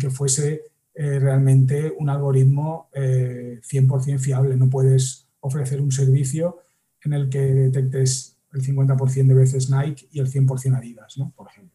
que 0.00 0.10
fuese 0.10 0.62
eh, 0.94 1.18
realmente 1.18 1.92
un 1.98 2.08
algoritmo 2.08 2.88
100% 2.94 4.18
fiable. 4.18 4.56
No 4.56 4.68
puedes 4.70 5.28
ofrecer 5.40 5.80
un 5.80 5.92
servicio 5.92 6.58
en 7.04 7.12
el 7.12 7.28
que 7.28 7.40
detectes 7.40 8.38
el 8.52 8.62
50% 8.62 9.26
de 9.26 9.34
veces 9.34 9.70
Nike 9.70 10.08
y 10.12 10.20
el 10.20 10.30
100% 10.30 10.76
Adidas, 10.76 11.18
¿no? 11.18 11.32
por 11.34 11.48
ejemplo. 11.48 11.71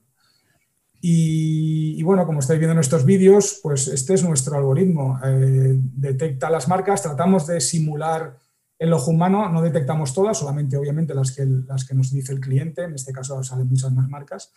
Y, 1.00 2.02
bueno, 2.04 2.26
como 2.26 2.39
estáis 2.39 2.60
viendo 2.60 2.74
en 2.74 2.80
estos 2.80 3.06
vídeos, 3.06 3.60
pues 3.62 3.88
este 3.88 4.14
es 4.16 4.24
nuestro 4.24 4.58
algoritmo. 4.58 5.20
Eh, 5.24 5.76
detecta 5.78 6.50
las 6.50 6.68
marcas, 6.68 7.04
tratamos 7.04 7.45
de 7.48 7.62
simular 7.62 8.38
el 8.80 8.93
ojo 8.93 9.12
humano, 9.12 9.50
no 9.50 9.62
detectamos 9.62 10.14
todas, 10.14 10.38
solamente 10.38 10.78
obviamente 10.78 11.14
las 11.16 11.36
que, 11.36 11.45
las 11.45 11.86
que 11.86 11.95
nos 11.95 12.12
dice 12.12 12.32
el 12.32 12.39
cliente, 12.39 12.84
en 12.84 12.93
este 12.93 13.12
caso 13.12 13.41
salen 13.43 13.68
muchas 13.68 13.91
más 13.91 14.08
marcas, 14.08 14.52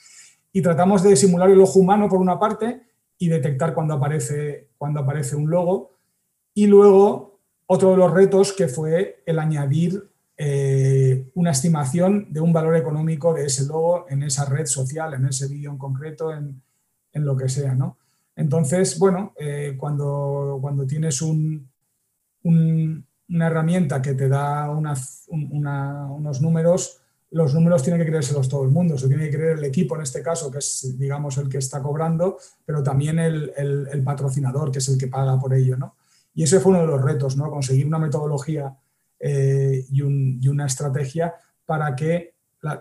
y 0.53 0.61
tratamos 0.63 1.03
de 1.03 1.17
simular 1.17 1.51
el 1.51 1.61
ojo 1.61 1.79
humano 1.79 2.09
por 2.09 2.21
una 2.21 2.39
parte 2.39 2.83
y 3.19 3.29
detectar 3.29 3.73
cuando 3.75 3.95
aparece, 3.95 4.71
cuando 4.77 5.01
aparece 5.01 5.37
un 5.37 5.51
logo. 5.51 5.93
Y 6.55 6.67
luego 6.67 7.39
otro 7.67 7.93
de 7.93 7.97
los 7.99 8.13
retos 8.13 8.53
que 8.53 8.67
fue 8.67 9.23
el 9.27 9.39
añadir 9.39 10.11
eh, 10.43 11.31
una 11.35 11.51
estimación 11.51 12.33
de 12.33 12.41
un 12.41 12.51
valor 12.51 12.75
económico 12.75 13.35
de 13.35 13.45
ese 13.45 13.67
logo 13.67 14.07
en 14.09 14.23
esa 14.23 14.47
red 14.47 14.65
social, 14.65 15.13
en 15.13 15.27
ese 15.27 15.47
vídeo 15.49 15.71
en 15.71 15.77
concreto, 15.77 16.33
en, 16.33 16.63
lo 17.13 17.37
que 17.37 17.47
sea. 17.47 17.75
¿no? 17.75 17.99
Entonces, 18.35 18.99
bueno, 18.99 19.35
eh, 19.39 19.75
cuando, 19.77 20.59
cuando 20.63 20.87
tienes 20.87 21.21
un, 21.21 21.69
una 22.43 23.47
herramienta 23.47 24.01
que 24.01 24.15
te 24.15 24.31
da 24.31 24.71
unos 24.71 26.41
números, 26.41 27.03
los 27.33 27.53
números 27.53 27.83
tiene 27.83 27.99
que 27.99 28.07
creérselos 28.07 28.49
todo 28.49 28.65
el 28.65 28.71
mundo, 28.71 28.97
se 28.97 29.09
tiene 29.09 29.29
que 29.29 29.37
creer 29.37 29.59
el 29.59 29.65
equipo 29.65 29.95
en 29.95 30.01
este 30.01 30.23
caso, 30.23 30.51
que 30.51 30.61
es, 30.61 30.97
digamos, 30.99 31.37
el 31.37 31.51
que 31.51 31.59
está 31.59 31.83
cobrando, 31.83 32.39
pero 32.65 32.83
también 32.83 33.19
el, 33.19 33.53
el, 33.59 34.03
patrocinador, 34.03 34.73
que 34.73 34.79
es 34.79 34.89
el 34.89 34.97
que 34.97 35.09
paga 35.09 35.39
por 35.39 35.53
ello, 35.53 35.77
¿no? 35.77 35.97
Y 36.33 36.45
ese 36.45 36.61
fue 36.61 36.73
uno 36.73 36.81
de 36.81 36.87
los 36.87 37.03
retos, 37.03 37.37
¿no? 37.37 37.51
Conseguir 37.51 37.87
una 37.87 37.99
metodología 37.99 38.75
eh, 39.21 39.85
y, 39.91 40.49
una 40.49 40.65
estrategia 40.65 41.35
para 41.67 41.95
que 41.95 42.35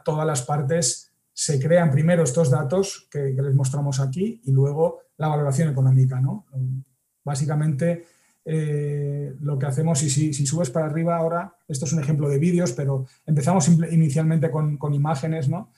todas 0.05 0.25
las 0.25 0.41
partes 0.43 1.11
se 1.33 1.59
crean 1.59 1.91
primero 1.91 2.23
estos 2.23 2.49
datos 2.49 3.07
que, 3.11 3.33
les 3.33 3.53
mostramos 3.53 3.99
aquí 3.99 4.41
y 4.45 4.51
luego 4.51 5.01
la 5.17 5.27
valoración 5.27 5.69
económica. 5.69 6.21
¿no? 6.21 6.45
Básicamente, 7.23 8.05
eh, 8.45 9.35
lo 9.41 9.59
que 9.59 9.65
hacemos, 9.65 10.01
y 10.01 10.09
si, 10.09 10.45
subes 10.45 10.69
para 10.69 10.85
arriba 10.85 11.17
ahora, 11.17 11.55
esto 11.67 11.85
es 11.85 11.93
un 11.93 11.99
ejemplo 11.99 12.29
de 12.29 12.39
vídeos, 12.39 12.71
pero 12.71 13.05
empezamos 13.25 13.67
inicialmente 13.91 14.49
con, 14.49 14.93
imágenes. 14.93 15.49
¿no? 15.49 15.71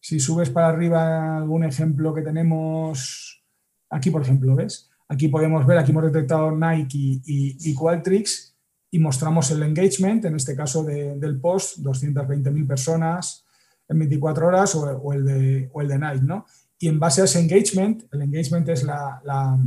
Si 0.00 0.18
subes 0.18 0.50
para 0.50 0.68
arriba 0.68 1.38
algún 1.38 1.64
ejemplo 1.64 2.12
que 2.12 2.22
tenemos 2.22 3.44
aquí, 3.88 4.10
por 4.10 4.22
ejemplo, 4.22 4.56
¿ves? 4.56 4.90
Aquí 5.08 5.28
podemos 5.28 5.66
ver, 5.66 5.78
aquí 5.78 5.90
hemos 5.90 6.04
detectado 6.04 6.52
Nike 6.52 6.96
y, 6.96 7.22
y, 7.26 7.70
y 7.70 7.74
Qualtrics 7.74 8.49
y 8.90 8.98
mostramos 8.98 9.50
el 9.50 9.62
engagement, 9.62 10.24
en 10.24 10.36
este 10.36 10.56
caso 10.56 10.82
del 10.82 11.40
post, 11.40 11.78
220.000 11.78 12.66
personas 12.66 13.44
en 13.88 13.98
24 13.98 14.46
horas 14.46 14.74
o, 14.74 15.12
el 15.12 15.24
de, 15.24 15.70
o 15.72 15.80
el 15.80 15.88
de 15.88 15.98
Night. 15.98 16.22
¿no? 16.22 16.46
Y 16.78 16.88
en 16.88 16.98
base 16.98 17.20
a 17.20 17.24
ese 17.24 17.40
engagement, 17.40 18.04
el 18.12 18.22
engagement 18.22 18.68
es 18.68 18.82
la, 18.82 19.58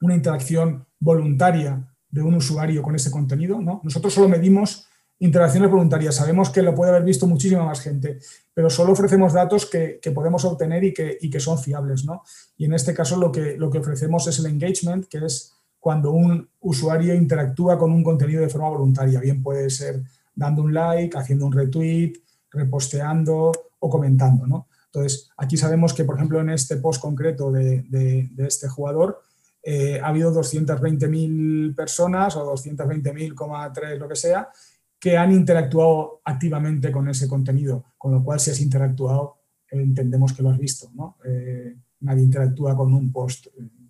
una 0.00 0.14
interacción 0.14 0.86
voluntaria 0.98 1.88
de 2.10 2.22
un 2.22 2.34
usuario 2.34 2.82
con 2.82 2.94
ese 2.94 3.10
contenido. 3.10 3.60
¿no? 3.60 3.80
Nosotros 3.84 4.14
solo 4.14 4.28
medimos 4.28 4.86
interacciones 5.18 5.70
voluntarias. 5.70 6.14
Sabemos 6.14 6.50
que 6.50 6.62
lo 6.62 6.74
puede 6.74 6.90
haber 6.90 7.04
visto 7.04 7.26
muchísima 7.26 7.64
más 7.64 7.80
gente, 7.80 8.18
pero 8.54 8.70
solo 8.70 8.92
ofrecemos 8.92 9.32
datos 9.32 9.66
que, 9.66 10.00
podemos 10.14 10.44
obtener 10.44 10.84
y 10.84 10.94
que, 10.94 11.18
y 11.20 11.30
que, 11.30 11.38
son 11.38 11.58
fiables. 11.58 12.04
¿no? 12.04 12.22
Y 12.56 12.64
en 12.64 12.72
este 12.72 12.94
caso 12.94 13.16
lo 13.16 13.30
que, 13.30 13.56
lo 13.56 13.70
que 13.70 13.78
ofrecemos 13.78 14.26
es 14.26 14.38
el 14.38 14.46
engagement, 14.46 15.06
que 15.06 15.18
es 15.18 15.54
cuando 15.82 16.12
un 16.12 16.48
usuario 16.60 17.12
interactúa 17.12 17.76
con 17.76 17.90
un 17.90 18.04
contenido 18.04 18.40
de 18.40 18.48
forma 18.48 18.68
voluntaria. 18.68 19.18
Bien 19.18 19.42
puede 19.42 19.68
ser 19.68 20.00
dando 20.32 20.62
un 20.62 20.72
like, 20.72 21.18
haciendo 21.18 21.44
un 21.44 21.52
retweet, 21.52 22.12
reposteando 22.52 23.50
o 23.80 23.90
comentando. 23.90 24.46
¿no? 24.46 24.68
Entonces, 24.86 25.28
aquí 25.36 25.56
sabemos 25.56 25.92
que, 25.92 26.04
por 26.04 26.14
ejemplo, 26.14 26.40
en 26.40 26.50
este 26.50 26.76
post 26.76 27.02
concreto 27.02 27.50
de, 27.50 28.30
este 28.38 28.68
jugador, 28.68 29.22
eh, 29.60 29.98
ha 30.00 30.06
habido 30.06 30.32
220.000 30.32 31.74
personas 31.74 32.36
o 32.36 32.54
220.000,3, 32.54 33.98
lo 33.98 34.08
que 34.08 34.14
sea, 34.14 34.50
que 35.00 35.16
han 35.16 35.32
interactuado 35.32 36.20
activamente 36.24 36.92
con 36.92 37.08
ese 37.08 37.26
contenido, 37.26 37.86
con 37.98 38.12
lo 38.12 38.22
cual 38.22 38.38
si 38.38 38.52
has 38.52 38.60
interactuado, 38.60 39.38
entendemos 39.68 40.32
que 40.32 40.44
lo 40.44 40.50
has 40.50 40.58
visto. 40.58 40.92
¿no? 40.94 41.16
Eh, 41.24 41.74
nadie 42.02 42.22
interactúa 42.22 42.76
con 42.76 42.94
un 42.94 43.10
post 43.10 43.48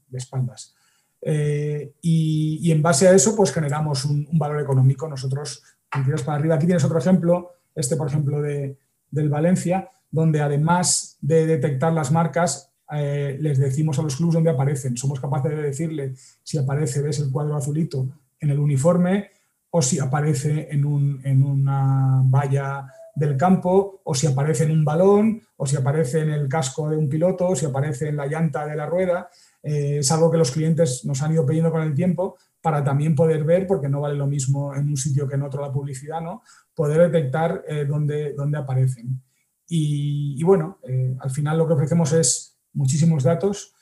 de 0.08 0.16
espaldas. 0.16 0.74
Eh, 1.22 1.94
y, 2.02 2.70
en 2.70 2.82
base 2.82 3.08
a 3.08 3.14
eso, 3.14 3.36
pues 3.36 3.52
generamos 3.52 4.04
un, 4.04 4.26
valor 4.32 4.60
económico. 4.60 5.08
Nosotros, 5.08 5.62
para 5.90 6.34
arriba, 6.34 6.56
aquí 6.56 6.66
tienes 6.66 6.84
otro 6.84 6.98
ejemplo, 6.98 7.52
este 7.74 7.96
por 7.96 8.08
ejemplo 8.08 8.42
de, 8.42 8.76
del 9.10 9.28
Valencia, 9.28 9.88
donde 10.10 10.40
además 10.40 11.16
de 11.20 11.46
detectar 11.46 11.92
las 11.92 12.10
marcas, 12.10 12.70
eh, 12.92 13.38
les 13.40 13.58
decimos 13.58 13.98
a 13.98 14.02
los 14.02 14.16
clubes 14.16 14.34
dónde 14.34 14.50
aparecen. 14.50 14.96
Somos 14.96 15.20
capaces 15.20 15.52
de 15.52 15.62
decirle 15.62 16.14
si 16.42 16.58
aparece, 16.58 17.00
ves 17.00 17.20
el 17.20 17.30
cuadro 17.30 17.56
azulito 17.56 18.06
en 18.40 18.50
el 18.50 18.58
uniforme 18.58 19.30
o 19.70 19.80
si 19.80 19.98
aparece 19.98 20.68
en, 20.70 20.84
un, 20.84 21.20
en 21.24 21.42
una 21.42 22.20
valla 22.24 22.86
del 23.14 23.36
campo, 23.36 24.00
o 24.04 24.14
si 24.14 24.26
aparece 24.26 24.64
en 24.64 24.72
un 24.72 24.84
balón, 24.84 25.42
o 25.56 25.66
si 25.66 25.76
aparece 25.76 26.20
en 26.20 26.30
el 26.30 26.48
casco 26.48 26.90
de 26.90 26.96
un 26.96 27.08
piloto, 27.08 27.48
o 27.48 27.56
si 27.56 27.66
aparece 27.66 28.08
en 28.08 28.16
la 28.16 28.26
llanta 28.26 28.66
de 28.66 28.76
la 28.76 28.86
rueda. 28.86 29.30
Eh, 29.62 29.98
es 29.98 30.10
algo 30.10 30.30
que 30.30 30.38
los 30.38 30.50
clientes 30.50 31.04
nos 31.04 31.22
han 31.22 31.32
ido 31.32 31.46
pidiendo 31.46 31.70
con 31.70 31.82
el 31.82 31.94
tiempo 31.94 32.36
para 32.60 32.82
también 32.82 33.14
poder 33.14 33.44
ver, 33.44 33.66
porque 33.66 33.88
no 33.88 34.00
vale 34.00 34.14
lo 34.14 34.26
mismo 34.26 34.74
en 34.74 34.88
un 34.88 34.96
sitio 34.96 35.28
que 35.28 35.34
en 35.36 35.42
otro 35.42 35.62
la 35.62 35.72
publicidad, 35.72 36.20
¿no? 36.20 36.42
poder 36.74 37.10
detectar 37.10 37.64
eh, 37.68 37.84
dónde, 37.84 38.34
dónde, 38.34 38.58
aparecen. 38.58 39.22
Y, 39.68 40.42
bueno, 40.44 40.78
eh, 40.86 41.16
al 41.20 41.30
final 41.30 41.58
lo 41.58 41.66
que 41.66 41.74
ofrecemos 41.74 42.12
es 42.12 42.58
muchísimos 42.74 43.22
datos, 43.22 43.74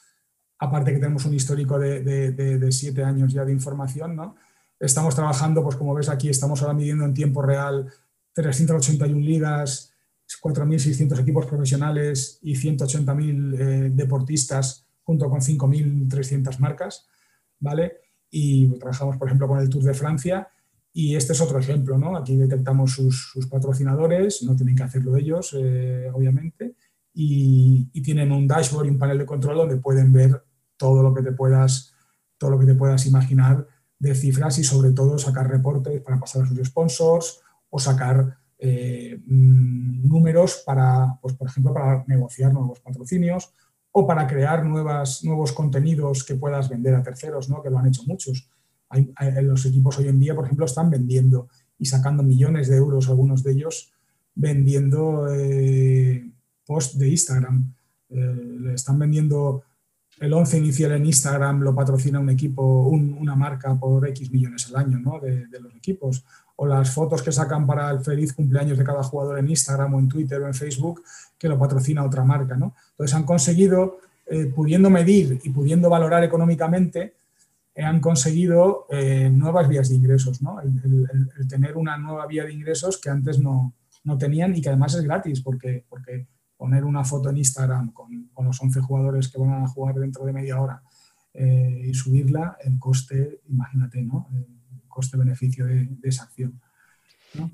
aparte 0.59 0.93
que 0.93 0.99
tenemos 0.99 1.25
un 1.25 1.35
histórico 1.35 1.79
de, 1.79 2.01
de, 2.03 2.73
siete 2.73 3.03
años 3.03 3.33
ya 3.33 3.45
de 3.45 3.53
información. 3.53 4.15
¿no? 4.15 4.37
Estamos 4.79 5.15
trabajando, 5.15 5.63
pues 5.63 5.77
como 5.77 5.95
ves 5.95 6.09
aquí, 6.09 6.29
estamos 6.29 6.63
ahora 6.63 6.75
midiendo 6.75 7.05
en 7.05 7.15
tiempo 7.15 7.43
real 7.43 7.93
381 8.35 9.21
ligas, 9.21 9.93
4.600 10.43 11.21
equipos 11.21 11.47
profesionales 11.47 12.39
y 12.43 12.55
180.000 12.55 13.93
deportistas 13.93 14.87
junto 15.03 15.29
con 15.29 15.41
5.300 15.41 16.59
marcas, 16.59 17.09
¿vale? 17.59 17.99
Y 18.31 18.69
trabajamos, 18.79 19.17
por 19.17 19.29
ejemplo, 19.29 19.49
con 19.49 19.59
el 19.59 19.69
Tour 19.69 19.85
de 19.85 19.95
Francia 19.95 20.49
y 20.93 21.15
este 21.15 21.33
es 21.33 21.41
otro 21.41 21.59
ejemplo, 21.59 21.99
¿no? 21.99 22.17
Aquí 22.17 22.37
detectamos 22.37 22.93
sus, 22.93 23.49
patrocinadores, 23.49 24.43
no 24.43 24.57
tienen 24.57 24.75
que 24.75 24.83
hacerlo 24.83 25.17
ellos, 25.17 25.55
eh, 25.59 26.11
obviamente, 26.13 26.75
y, 27.15 27.87
tienen 28.03 28.33
un 28.33 28.47
dashboard 28.47 28.87
y 28.87 28.91
un 28.91 28.99
panel 28.99 29.19
de 29.19 29.27
control 29.27 29.59
donde 29.59 29.77
pueden 29.77 30.13
ver 30.13 30.43
todo 30.77 31.03
lo 31.03 31.15
que 31.15 31.23
te 31.23 31.33
puedas, 31.33 31.95
todo 32.39 32.51
lo 32.51 32.59
que 32.59 32.67
te 32.67 32.75
puedas 32.75 33.07
imaginar 33.07 33.67
de 33.99 34.15
cifras 34.15 34.59
y 34.59 34.65
sobre 34.65 34.93
todo 34.93 35.19
sacar 35.19 35.49
reportes 35.49 36.01
para 36.01 36.19
pasar 36.19 36.43
a 36.43 36.47
sus 36.47 36.59
sponsors 36.67 37.41
o 37.69 37.79
sacar 37.79 38.39
eh, 38.59 39.21
mm, 39.27 40.09
números 40.09 40.63
para, 40.67 41.19
pues, 41.21 41.35
por 41.35 41.49
ejemplo, 41.49 41.73
para 41.73 42.05
negociar 42.07 42.53
nuevos 42.53 42.81
patrocinios 42.81 43.53
o 43.93 44.07
para 44.07 44.27
crear 44.27 44.65
nuevas, 44.65 45.25
nuevos 45.25 45.53
contenidos 45.53 46.25
que 46.25 46.37
puedas 46.37 46.69
vender 46.69 46.95
a 46.95 47.03
terceros, 47.03 47.49
¿no? 47.49 47.63
que 47.63 47.71
lo 47.71 47.79
han 47.79 47.87
hecho 47.87 48.03
muchos. 48.07 48.49
Los 49.43 49.67
equipos 49.67 49.99
hoy 49.99 50.09
en 50.09 50.21
día, 50.21 50.35
por 50.35 50.45
ejemplo, 50.45 50.67
están 50.67 50.91
vendiendo 50.91 51.49
y 51.79 51.87
sacando 51.87 52.23
millones 52.23 52.69
de 52.69 52.77
euros, 52.77 53.09
algunos 53.09 53.43
de 53.43 53.53
ellos, 53.53 53.93
vendiendo 54.35 55.27
eh, 55.33 56.31
post 56.67 56.95
de 56.95 57.09
Instagram. 57.09 57.75
Eh, 58.11 58.73
están 58.75 58.99
vendiendo 58.99 59.63
el 60.21 60.35
11 60.35 60.59
inicial 60.59 60.93
en 60.93 61.07
Instagram 61.07 61.61
lo 61.61 61.75
patrocina 61.75 62.21
un 62.21 62.29
equipo, 62.29 62.89
una 62.89 63.35
marca 63.35 63.75
por 63.75 64.07
X 64.09 64.31
millones 64.31 64.69
al 64.69 64.85
año 64.85 64.99
¿no? 64.99 65.19
de, 65.19 65.47
los 65.59 65.75
equipos. 65.75 66.25
O 66.57 66.67
las 66.67 66.93
fotos 66.93 67.23
que 67.23 67.33
sacan 67.33 67.67
para 67.67 67.91
el 67.91 68.01
feliz 68.01 68.35
cumpleaños 68.35 68.77
de 68.77 68.85
cada 68.85 69.03
jugador 69.03 69.39
en 69.39 69.49
Instagram 69.49 69.95
o 69.95 69.99
en 69.99 70.09
Twitter 70.09 70.43
o 70.43 70.47
en 70.47 70.53
Facebook, 70.53 71.03
que 71.41 71.49
lo 71.49 71.59
patrocina 71.59 72.05
otra 72.05 72.23
marca. 72.23 72.55
¿no? 72.55 72.75
Entonces 72.91 73.17
han 73.17 73.25
conseguido, 73.25 73.99
eh, 74.27 74.53
pudiendo 74.55 74.91
medir 74.91 75.41
y 75.43 75.49
pudiendo 75.49 75.89
valorar 75.89 76.23
económicamente, 76.23 77.15
eh, 77.75 77.83
han 77.83 77.99
conseguido 78.01 78.87
eh, 78.91 79.31
nuevas 79.33 79.67
vías 79.67 79.89
de 79.89 79.95
ingresos. 79.95 80.43
¿no? 80.43 80.61
El, 80.61 81.09
tener 81.49 81.79
una 81.79 81.97
nueva 81.97 82.27
vía 82.27 82.45
de 82.45 82.53
ingresos 82.53 83.01
que 83.01 83.09
antes 83.09 83.41
no, 83.41 83.73
no 84.05 84.19
tenían 84.19 84.55
y 84.55 84.61
que 84.61 84.69
además 84.69 84.95
es 84.95 85.03
gratis 85.03 85.41
porque, 85.41 85.83
porque 85.89 86.27
poner 86.59 86.85
una 86.85 87.05
foto 87.05 87.31
en 87.31 87.39
Instagram 87.39 87.91
con, 87.93 88.29
con, 88.35 88.45
los 88.45 88.61
11 88.61 88.81
jugadores 88.83 89.29
que 89.29 89.39
van 89.39 89.65
a 89.65 89.69
jugar 89.69 89.95
dentro 89.95 90.27
de 90.27 90.35
media 90.35 90.61
hora 90.61 90.83
y 91.33 91.95
subirla, 91.95 92.57
el 92.65 92.77
coste, 92.81 93.41
imagínate, 93.49 94.03
¿no? 94.03 94.27
El 94.35 94.83
coste-beneficio 94.89 95.65
de, 95.65 95.89
esa 96.03 96.25
acción. 96.25 96.61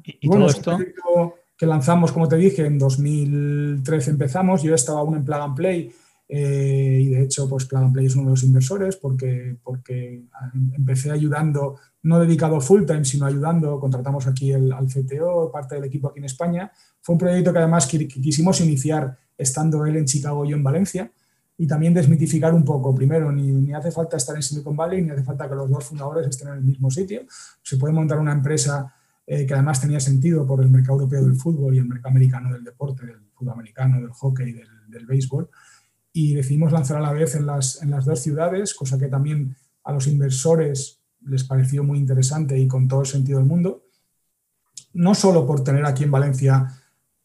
Y, 0.02 0.26
bueno, 0.26 0.46
todo 0.46 0.80
esto... 0.80 1.34
que 1.56 1.66
lanzamos, 1.66 2.12
como 2.12 2.28
te 2.28 2.36
dije, 2.36 2.66
en 2.66 2.78
2013 2.78 4.10
empezamos, 4.10 4.62
yo 4.62 4.74
estaba 4.74 5.00
aún 5.00 5.16
en 5.16 5.24
Plug 5.24 5.40
and 5.40 5.56
Play 5.56 5.92
eh, 6.28 7.00
y 7.02 7.08
de 7.08 7.22
hecho, 7.22 7.48
pues 7.48 7.66
Plug 7.66 7.82
and 7.82 7.92
Play 7.92 8.06
es 8.06 8.16
uno 8.16 8.24
de 8.26 8.30
los 8.30 8.42
inversores 8.42 8.96
porque, 8.96 9.56
porque 9.62 10.24
empecé 10.76 11.10
ayudando, 11.10 11.78
no 12.02 12.18
dedicado 12.18 12.60
full 12.60 12.84
time, 12.84 13.04
sino 13.04 13.26
ayudando, 13.26 13.78
contratamos 13.78 14.26
aquí 14.26 14.52
el, 14.52 14.72
al 14.72 14.86
CTO, 14.86 15.50
parte 15.52 15.76
del 15.76 15.84
equipo 15.84 16.08
aquí 16.08 16.18
en 16.18 16.24
España. 16.24 16.70
Fue 17.00 17.14
un 17.14 17.18
proyecto 17.18 17.52
que 17.52 17.58
además 17.58 17.86
quisimos 17.86 18.60
iniciar 18.60 19.16
estando 19.38 19.86
él 19.86 19.96
en 19.96 20.04
Chicago 20.04 20.44
y 20.44 20.50
yo 20.50 20.56
en 20.56 20.64
Valencia 20.64 21.10
y 21.58 21.66
también 21.66 21.94
desmitificar 21.94 22.52
un 22.52 22.64
poco. 22.64 22.94
Primero, 22.94 23.30
ni, 23.32 23.50
ni, 23.52 23.72
hace 23.72 23.90
falta 23.90 24.16
estar 24.16 24.36
en 24.36 24.42
Silicon 24.42 24.76
Valley, 24.76 25.02
ni 25.02 25.10
hace 25.10 25.22
falta 25.22 25.48
que 25.48 25.54
los 25.54 25.70
dos 25.70 25.84
fundadores 25.84 26.26
estén 26.26 26.48
en 26.48 26.54
el 26.54 26.62
mismo 26.62 26.90
sitio. 26.90 27.22
Se 27.62 27.76
puede 27.76 27.94
montar 27.94 28.18
una 28.18 28.32
empresa 28.32 28.95
eh, 29.26 29.46
que 29.46 29.54
además 29.54 29.80
tenía 29.80 30.00
sentido 30.00 30.46
por 30.46 30.62
el 30.62 30.70
mercado 30.70 31.00
europeo 31.00 31.24
del 31.24 31.36
fútbol 31.36 31.74
y 31.74 31.78
el 31.78 31.86
mercado 31.86 32.10
americano 32.10 32.52
del 32.52 32.64
deporte, 32.64 33.06
del 33.06 33.20
fútbol 33.34 33.54
americano, 33.54 34.00
del 34.00 34.10
hockey, 34.10 34.52
del, 34.52 34.68
del 34.88 35.06
béisbol 35.06 35.48
y 36.18 36.32
decidimos 36.32 36.72
lanzar 36.72 36.96
a 36.96 37.00
la 37.00 37.12
vez 37.12 37.34
en 37.34 37.44
las, 37.44 37.82
en 37.82 37.90
las 37.90 38.06
dos 38.06 38.22
ciudades, 38.22 38.72
cosa 38.72 38.98
que 38.98 39.08
también 39.08 39.54
a 39.84 39.92
los 39.92 40.06
inversores 40.06 41.02
les 41.26 41.44
pareció 41.44 41.84
muy 41.84 41.98
interesante 41.98 42.58
y 42.58 42.66
con 42.66 42.88
todo 42.88 43.02
el 43.02 43.06
sentido 43.06 43.38
del 43.38 43.46
mundo. 43.46 43.84
No 44.94 45.14
solo 45.14 45.46
por 45.46 45.62
tener 45.62 45.84
aquí 45.84 46.04
en 46.04 46.10
Valencia 46.10 46.72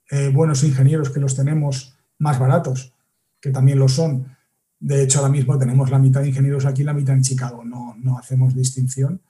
eh, 0.10 0.28
buenos 0.28 0.66
ingenieros 0.66 1.10
que 1.10 1.22
los 1.22 1.38
tenemos 1.38 1.96
más 2.18 2.38
baratos, 2.38 2.94
que 3.40 3.52
también 3.52 3.80
lo 3.80 3.88
son. 3.88 4.36
De 4.78 5.02
hecho, 5.02 5.20
ahora 5.20 5.32
mismo 5.32 5.58
tenemos 5.58 5.90
la 5.90 5.98
mitad 5.98 6.20
de 6.20 6.28
ingenieros 6.28 6.66
aquí 6.66 6.82
y 6.82 6.86
la 6.86 6.94
mitad 6.94 7.16
en 7.16 7.22
Chicago, 7.22 7.64
no, 7.64 7.96
no 7.98 8.18
hacemos 8.18 8.54
distinción. 8.54 9.22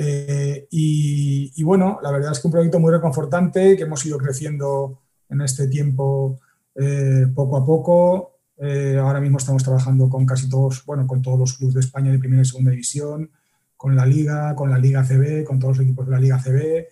Eh, 0.00 0.68
y, 0.70 1.52
y, 1.56 1.64
bueno, 1.64 1.98
la 2.04 2.12
verdad 2.12 2.30
es 2.30 2.38
que 2.38 2.46
un 2.46 2.52
proyecto 2.52 2.78
muy 2.78 2.92
reconfortante, 2.92 3.76
que 3.76 3.82
hemos 3.82 4.06
ido 4.06 4.16
creciendo 4.16 5.00
en 5.28 5.40
este 5.40 5.66
tiempo 5.66 6.38
eh, 6.76 7.26
poco 7.34 7.56
a 7.56 7.66
poco. 7.66 8.36
Eh, 8.58 8.96
ahora 8.96 9.20
mismo 9.20 9.38
estamos 9.38 9.64
trabajando 9.64 10.08
con 10.08 10.24
casi 10.24 10.48
todos, 10.48 10.84
bueno, 10.86 11.04
con 11.04 11.20
todos 11.20 11.36
los 11.36 11.54
clubes 11.54 11.74
de 11.74 11.80
España 11.80 12.12
de 12.12 12.20
primera 12.20 12.42
y 12.42 12.44
segunda 12.44 12.70
división, 12.70 13.32
con 13.76 13.96
la 13.96 14.06
Liga, 14.06 14.54
con 14.54 14.70
la 14.70 14.78
Liga 14.78 15.02
CB, 15.02 15.42
con 15.44 15.58
todos 15.58 15.78
los 15.78 15.84
equipos 15.84 16.06
de 16.06 16.12
la 16.12 16.20
Liga 16.20 16.38
CB, 16.38 16.86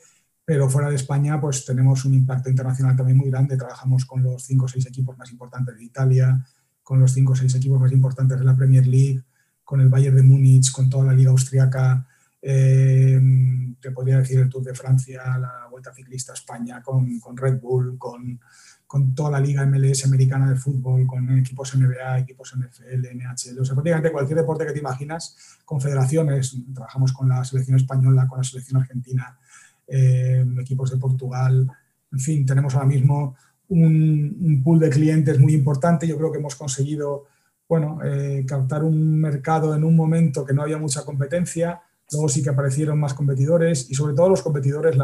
pero 0.44 0.68
fuera 0.68 0.90
de 0.90 0.96
España 0.96 1.40
pues 1.40 1.64
tenemos 1.64 2.04
un 2.04 2.14
impacto 2.14 2.50
internacional 2.50 2.96
también 2.96 3.18
muy 3.18 3.30
grande. 3.30 3.56
Trabajamos 3.56 4.04
con 4.04 4.24
los 4.24 4.42
cinco 4.42 4.64
o 4.64 4.68
seis 4.68 4.84
equipos 4.86 5.16
más 5.16 5.30
importantes 5.30 5.76
de 5.76 5.84
Italia, 5.84 6.44
con 6.82 7.00
los 7.00 7.12
cinco 7.12 7.34
o 7.34 7.36
seis 7.36 7.54
equipos 7.54 7.80
más 7.80 7.92
importantes 7.92 8.36
de 8.36 8.44
la 8.44 8.56
Premier 8.56 8.84
League, 8.84 9.22
con 9.62 9.80
el 9.80 9.88
Bayern 9.88 10.16
de 10.16 10.22
Múnich, 10.24 10.72
con 10.72 10.90
toda 10.90 11.04
la 11.06 11.12
Liga 11.12 11.30
Austriaca, 11.30 12.04
eh, 12.42 13.20
te 13.80 13.90
podría 13.90 14.18
decir 14.18 14.40
el 14.40 14.48
Tour 14.48 14.64
de 14.64 14.74
Francia, 14.74 15.38
la 15.38 15.68
Vuelta 15.70 15.92
Ciclista 15.92 16.32
a 16.32 16.34
España, 16.34 16.82
con, 16.82 17.36
Red 17.36 17.60
Bull, 17.60 17.98
con 17.98 19.14
toda 19.14 19.30
la 19.30 19.40
liga 19.40 19.66
MLS 19.66 20.04
americana 20.06 20.50
de 20.50 20.56
fútbol, 20.56 21.06
con 21.06 21.38
equipos 21.38 21.74
NBA, 21.76 22.20
equipos 22.20 22.54
NFL, 22.56 23.06
NHL, 23.14 23.60
o 23.60 23.64
sea, 23.64 23.74
prácticamente 23.74 24.12
cualquier 24.12 24.38
deporte 24.38 24.64
que 24.66 24.72
te 24.72 24.78
imaginas, 24.78 25.58
con 25.64 25.80
federaciones, 25.80 26.56
trabajamos 26.72 27.12
con 27.12 27.28
la 27.28 27.44
selección 27.44 27.76
española, 27.76 28.28
con 28.28 28.38
la 28.38 28.44
selección 28.44 28.80
argentina, 28.80 29.36
eh, 29.88 30.44
equipos 30.60 30.90
de 30.90 30.98
Portugal, 30.98 31.68
en 32.12 32.20
fin, 32.20 32.46
tenemos 32.46 32.74
ahora 32.74 32.86
mismo 32.86 33.36
un, 33.68 34.62
pool 34.62 34.78
de 34.78 34.90
clientes 34.90 35.38
muy 35.38 35.54
importante, 35.54 36.06
yo 36.06 36.16
creo 36.16 36.30
que 36.30 36.38
hemos 36.38 36.54
conseguido, 36.54 37.26
bueno, 37.68 37.98
eh, 38.04 38.44
captar 38.46 38.84
un 38.84 39.20
mercado 39.20 39.74
en 39.74 39.84
un 39.84 39.96
momento 39.96 40.44
que 40.44 40.54
no 40.54 40.62
había 40.62 40.78
mucha 40.78 41.04
competencia, 41.04 41.82
luego 42.12 42.28
sí 42.28 42.42
que 42.42 42.50
aparecieron 42.50 42.98
más 42.98 43.14
competidores 43.14 43.90
y 43.90 43.94
sobre 43.94 44.14
todo 44.14 44.28
los 44.28 44.42
competidores 44.42 44.96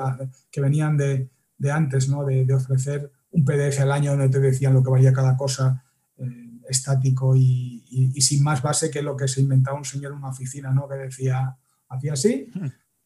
que 0.50 0.60
venían 0.60 0.96
de, 0.96 1.28
antes, 1.70 2.08
¿no? 2.08 2.24
de, 2.24 2.44
de 2.44 2.54
ofrecer 2.54 3.10
un 3.32 3.44
PDF 3.44 3.80
al 3.80 3.92
año 3.92 4.12
donde 4.12 4.28
te 4.28 4.40
decían 4.40 4.74
lo 4.74 4.82
que 4.82 4.90
valía 4.90 5.12
cada 5.12 5.36
cosa 5.36 5.84
eh, 6.18 6.60
estático 6.68 7.34
y, 7.36 8.12
sin 8.20 8.42
más 8.42 8.62
base 8.62 8.90
que 8.90 9.02
lo 9.02 9.16
que 9.16 9.28
se 9.28 9.40
inventaba 9.40 9.76
un 9.76 9.84
señor 9.84 10.12
en 10.12 10.18
una 10.18 10.28
oficina, 10.28 10.70
¿no? 10.70 10.88
Que 10.88 10.96
decía, 10.96 11.56
hacía 11.88 12.12
así 12.12 12.50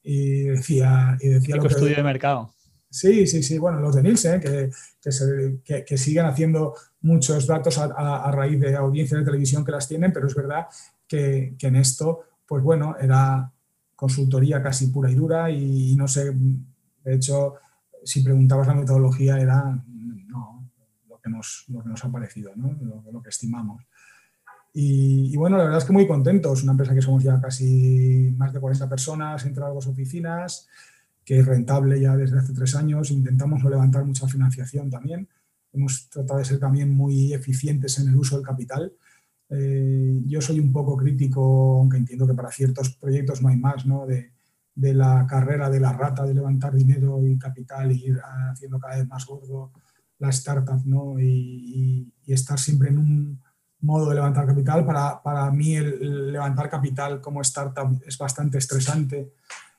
y 0.03 0.43
decía... 0.43 1.17
Y 1.21 1.29
decía 1.29 1.57
lo 1.57 1.63
que 1.63 1.69
estudio 1.69 1.97
de 1.97 2.03
mercado. 2.03 2.53
Sí, 2.91 3.27
sí, 3.27 3.43
sí. 3.43 3.59
Bueno, 3.59 3.81
los 3.81 3.95
de 3.95 4.03
Nielsen, 4.03 4.41
que, 4.41 4.71
que, 5.65 5.85
que, 5.85 5.99
siguen 5.99 6.27
haciendo 6.27 6.75
muchos 7.01 7.47
datos 7.47 7.79
a, 7.79 8.31
raíz 8.31 8.61
de 8.61 8.75
audiencias 8.75 9.21
de 9.21 9.27
televisión 9.27 9.65
que 9.65 9.73
las 9.73 9.89
tienen, 9.89 10.13
pero 10.13 10.27
es 10.27 10.35
verdad 10.35 10.67
que, 11.07 11.57
en 11.61 11.77
esto, 11.77 12.21
pues 12.47 12.63
bueno, 12.63 12.97
era 13.01 13.53
consultoría 13.97 14.63
casi 14.63 14.89
pura 14.89 15.11
y 15.11 15.15
dura 15.15 15.51
y 15.51 15.97
no 15.97 16.07
sé, 16.07 16.33
de 17.05 17.15
hecho, 17.15 17.55
si 18.05 18.23
preguntabas 18.23 18.69
la 18.69 18.75
metodología 18.75 19.41
era 19.41 19.83
lo 21.09 21.83
que 21.83 21.89
nos 21.89 22.05
ha 22.05 22.09
parecido, 22.11 22.53
¿no? 22.55 22.77
lo, 23.11 23.23
que 23.23 23.31
estimamos. 23.31 23.83
Y, 24.73 25.35
bueno, 25.37 25.57
la 25.57 25.65
verdad 25.65 25.79
es 25.79 25.85
que 25.87 25.93
muy 25.93 26.07
contentos. 26.07 26.63
Una 26.63 26.73
empresa 26.73 26.95
que 26.95 27.01
somos 27.01 27.23
ya 27.23 27.41
casi 27.41 28.35
más 28.37 28.53
de 28.53 28.61
40 28.61 28.89
personas, 28.89 29.45
entre 29.47 29.63
las 29.63 29.87
oficinas, 29.87 30.69
que 31.25 31.39
es 31.39 31.47
rentable 31.47 31.99
ya 31.99 32.15
desde 32.15 32.39
hace 32.39 32.53
tres 32.53 32.75
años. 32.75 33.11
Intentamos 33.11 33.65
no 33.65 33.71
levantar 33.71 34.05
mucha 34.05 34.29
financiación 34.29 34.91
también. 34.91 35.29
Hemos 35.73 36.11
tratado 36.11 36.39
de 36.39 36.45
ser 36.45 36.59
también 36.59 36.95
muy 36.95 37.33
eficientes 37.33 37.99
en 37.99 38.09
el 38.09 38.17
uso 38.17 38.37
del 38.37 38.45
capital. 38.45 38.93
Eh, 39.51 40.21
yo 40.27 40.41
soy 40.41 40.61
un 40.61 40.73
poco 40.73 40.97
crítico, 40.97 41.79
aunque 41.81 41.99
entiendo 41.99 42.27
que 42.27 42.35
para 42.35 42.51
ciertos 42.51 42.97
proyectos 42.97 43.43
no 43.43 43.49
hay 43.49 43.57
más, 43.57 43.87
¿no? 43.87 44.07
De, 44.07 44.33
de 44.77 44.93
la 44.93 45.27
carrera 45.27 45.71
de 45.71 45.81
la 45.81 45.93
rata 45.93 46.25
de 46.25 46.35
levantar 46.35 46.75
dinero 46.75 47.27
y 47.27 47.39
capital 47.39 47.91
y 47.91 48.05
ir 48.05 48.21
haciendo 48.51 48.79
cada 48.79 48.97
vez 48.97 49.09
más 49.09 49.25
gordo 49.27 49.73
la 50.19 50.29
startup 50.29 50.83
¿no? 50.85 51.19
y, 51.19 52.13
estar 52.27 52.59
siempre 52.59 52.89
en 52.89 52.99
un 52.99 53.43
modo 53.81 54.09
de 54.09 54.17
levantar 54.17 54.47
capital. 54.47 54.85
Para, 54.85 55.23
para 55.23 55.51
mí 55.51 55.77
el, 55.77 56.33
levantar 56.33 56.69
capital 56.69 57.21
como 57.21 57.41
startup 57.41 58.03
es 58.07 58.19
bastante 58.19 58.59
estresante 58.59 59.33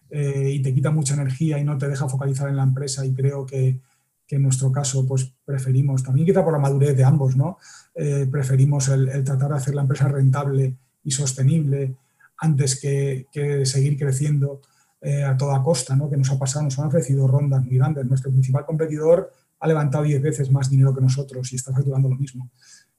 eh, 0.10 0.52
y 0.54 0.62
te 0.62 0.74
quita 0.74 0.92
mucha 0.92 1.14
energía 1.14 1.60
y 1.60 1.64
no 1.64 1.78
te 1.78 1.88
deja 1.88 2.10
focalizar 2.10 2.50
en 2.50 2.56
la 2.56 2.64
empresa 2.64 3.06
y 3.06 3.14
creo 3.14 3.46
que, 3.46 3.82
que 4.26 4.38
en 4.38 4.44
nuestro 4.44 4.72
caso 4.72 5.06
pues 5.06 5.32
preferimos, 5.46 6.04
también 6.04 6.26
quizá 6.26 6.44
por 6.44 6.54
la 6.54 6.60
madurez 6.60 6.96
de 6.96 7.04
ambos, 7.04 7.36
¿no? 7.36 7.58
Eh, 8.00 8.28
preferimos 8.32 8.90
el, 8.90 9.24
tratar 9.24 9.50
de 9.50 9.56
hacer 9.56 9.74
la 9.74 9.82
empresa 9.82 10.08
rentable 10.08 10.76
y 11.04 11.10
sostenible 11.10 11.96
antes 12.38 12.80
que, 12.80 13.26
seguir 13.66 13.98
creciendo 13.98 14.62
eh, 15.02 15.24
a 15.24 15.36
toda 15.36 15.64
costa, 15.64 15.96
¿no? 15.96 16.08
que 16.08 16.16
nos 16.16 16.30
ha 16.30 16.38
pasado, 16.38 16.66
nos 16.66 16.78
han 16.78 16.88
ofrecido 16.88 17.28
rondas 17.28 17.66
muy 17.66 17.78
grandes. 17.78 18.06
Nuestro 18.06 18.32
principal 18.32 18.68
competidor 18.68 19.32
ha 19.60 19.68
levantado 19.68 20.04
10 20.04 20.22
veces 20.22 20.52
más 20.52 20.70
dinero 20.70 20.94
que 20.94 21.02
nosotros 21.02 21.52
y 21.52 21.56
está 21.56 21.74
facturando 21.74 22.08
lo 22.08 22.16
mismo. 22.16 22.52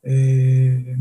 Eh, 0.02 0.96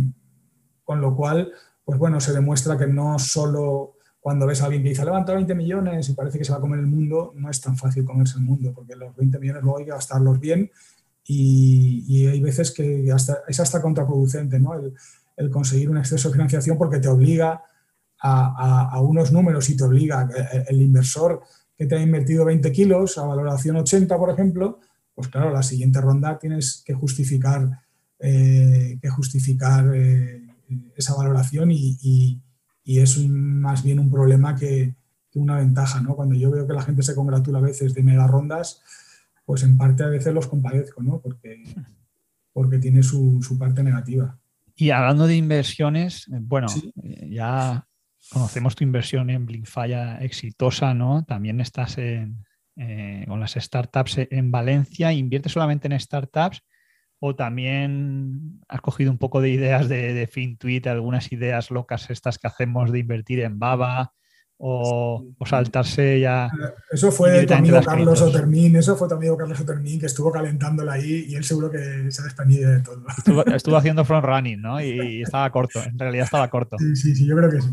con 0.83 1.01
lo 1.01 1.15
cual, 1.15 1.51
pues 1.83 1.97
bueno, 1.97 2.19
se 2.19 2.33
demuestra 2.33 2.77
que 2.77 2.85
no 2.85 3.17
solo 3.17 3.95
cuando 4.19 4.45
ves 4.45 4.61
a 4.61 4.65
alguien 4.65 4.83
que 4.83 4.89
dice 4.89 5.01
ha 5.01 5.05
levantado 5.05 5.37
20 5.37 5.55
millones 5.55 6.09
y 6.09 6.13
parece 6.13 6.37
que 6.37 6.45
se 6.45 6.51
va 6.51 6.59
a 6.59 6.61
comer 6.61 6.81
el 6.81 6.87
mundo, 6.87 7.33
no 7.35 7.49
es 7.49 7.59
tan 7.61 7.75
fácil 7.75 8.05
comerse 8.05 8.37
el 8.37 8.43
mundo, 8.43 8.73
porque 8.75 8.95
los 8.95 9.15
20 9.15 9.39
millones 9.39 9.63
luego 9.63 9.79
hay 9.79 9.85
que 9.85 9.91
gastarlos 9.91 10.39
bien 10.39 10.69
y, 11.27 12.25
hay 12.27 12.39
veces 12.41 12.71
que 12.71 13.11
hasta, 13.11 13.39
es 13.47 13.59
hasta 13.59 13.81
contraproducente 13.81 14.59
¿no? 14.59 14.73
el, 14.73 15.49
conseguir 15.51 15.89
un 15.89 15.97
exceso 15.97 16.29
de 16.29 16.33
financiación 16.33 16.77
porque 16.77 16.99
te 16.99 17.07
obliga 17.07 17.61
a, 18.19 18.89
a, 18.91 19.01
unos 19.01 19.31
números 19.31 19.69
y 19.69 19.77
te 19.77 19.83
obliga 19.83 20.27
el, 20.53 20.63
el 20.67 20.81
inversor 20.81 21.41
que 21.77 21.85
te 21.85 21.95
ha 21.95 22.01
invertido 22.01 22.45
20 22.45 22.71
kilos 22.71 23.17
a 23.17 23.25
valoración 23.25 23.75
80, 23.75 24.17
por 24.17 24.31
ejemplo, 24.31 24.79
pues 25.17 25.29
claro, 25.29 25.51
la 25.51 25.63
siguiente 25.63 25.99
ronda 25.99 26.37
tienes 26.37 26.83
que 26.85 26.93
justificar, 26.93 27.81
eh, 28.19 28.99
que 29.01 29.09
justificar 29.09 29.91
eh, 29.95 30.43
esa 30.95 31.15
valoración 31.15 31.71
y, 31.71 32.39
es 32.85 33.17
más 33.27 33.83
bien 33.83 33.99
un 33.99 34.11
problema 34.11 34.55
que, 34.55 34.95
una 35.33 35.57
ventaja. 35.57 36.01
¿no? 36.01 36.15
Cuando 36.15 36.33
yo 36.33 36.49
veo 36.49 36.65
que 36.65 36.73
la 36.73 36.81
gente 36.81 37.03
se 37.03 37.13
congratula 37.13 37.59
a 37.59 37.61
veces 37.61 37.93
de 37.93 38.01
mega 38.01 38.25
rondas, 38.25 38.81
pues 39.47 39.63
en 39.63 39.77
parte 39.77 40.03
a 40.03 40.07
veces 40.07 40.33
los 40.33 40.45
compadezco, 40.45 41.01
¿no? 41.01 41.21
porque, 41.21 41.63
porque 42.51 42.79
tiene 42.79 43.01
su, 43.01 43.39
parte 43.57 43.81
negativa. 43.81 44.37
Y 44.75 44.89
hablando 44.89 45.25
de 45.25 45.37
inversiones, 45.37 46.27
eh, 46.27 46.39
bueno, 46.41 46.67
eh, 47.01 47.29
ya 47.31 47.87
conocemos 48.29 48.75
tu 48.75 48.83
inversión 48.83 49.29
en 49.29 49.45
Blinkfire 49.45 50.17
exitosa, 50.19 50.93
¿no? 50.93 51.23
También 51.23 51.61
estás 51.61 51.97
en, 51.97 52.43
eh, 52.75 53.23
con 53.25 53.39
las 53.39 53.53
startups 53.53 54.17
en 54.29 54.51
Valencia. 54.51 55.13
¿Inviertes 55.13 55.53
solamente 55.53 55.87
en 55.87 55.97
startups 55.97 56.61
o 57.19 57.33
también 57.33 58.59
has 58.67 58.81
cogido 58.81 59.11
un 59.11 59.17
poco 59.17 59.39
de 59.39 59.49
ideas 59.49 59.87
de, 59.87 60.13
de 60.13 60.27
FinTweet, 60.27 60.87
algunas 60.87 61.31
ideas 61.31 61.71
locas 61.71 62.09
estas 62.09 62.37
que 62.37 62.47
hacemos 62.47 62.91
de 62.91 62.99
invertir 62.99 63.39
en 63.39 63.59
Baba? 63.59 64.11
O, 64.59 65.23
saltarse 65.45 66.19
ya. 66.19 66.49
Eso 66.91 67.11
fue 67.11 67.45
tu 67.45 67.53
amigo 67.53 67.79
Carlos 67.83 68.21
Otermín, 68.21 68.75
eso 68.75 68.95
fue 68.95 69.07
tu 69.07 69.15
amigo 69.15 69.37
Carlos 69.37 69.59
Otermín 69.59 69.99
que 69.99 70.07
estuvo 70.07 70.31
calentándola 70.31 70.93
ahí 70.93 71.25
y 71.27 71.35
él 71.35 71.43
seguro 71.43 71.69
que 71.69 72.11
se 72.11 72.21
ha 72.21 72.25
desprendido 72.25 72.71
de 72.71 72.79
todo. 72.81 73.03
Estuvo, 73.53 73.77
haciendo 73.77 74.03
front 74.03 74.25
running, 74.25 74.61
¿no? 74.61 74.81
Y, 74.81 75.21
estaba 75.21 75.49
corto, 75.51 75.81
en 75.83 75.97
realidad 75.97 76.25
estaba 76.25 76.49
corto. 76.49 76.77
Sí, 76.79 76.95
sí, 76.95 77.15
sí, 77.15 77.25
yo 77.25 77.35
creo 77.35 77.51
que 77.51 77.61
sí. 77.61 77.69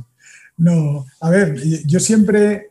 No, 0.56 1.04
a 1.20 1.30
ver, 1.30 1.56
yo 1.86 1.98
siempre, 1.98 2.70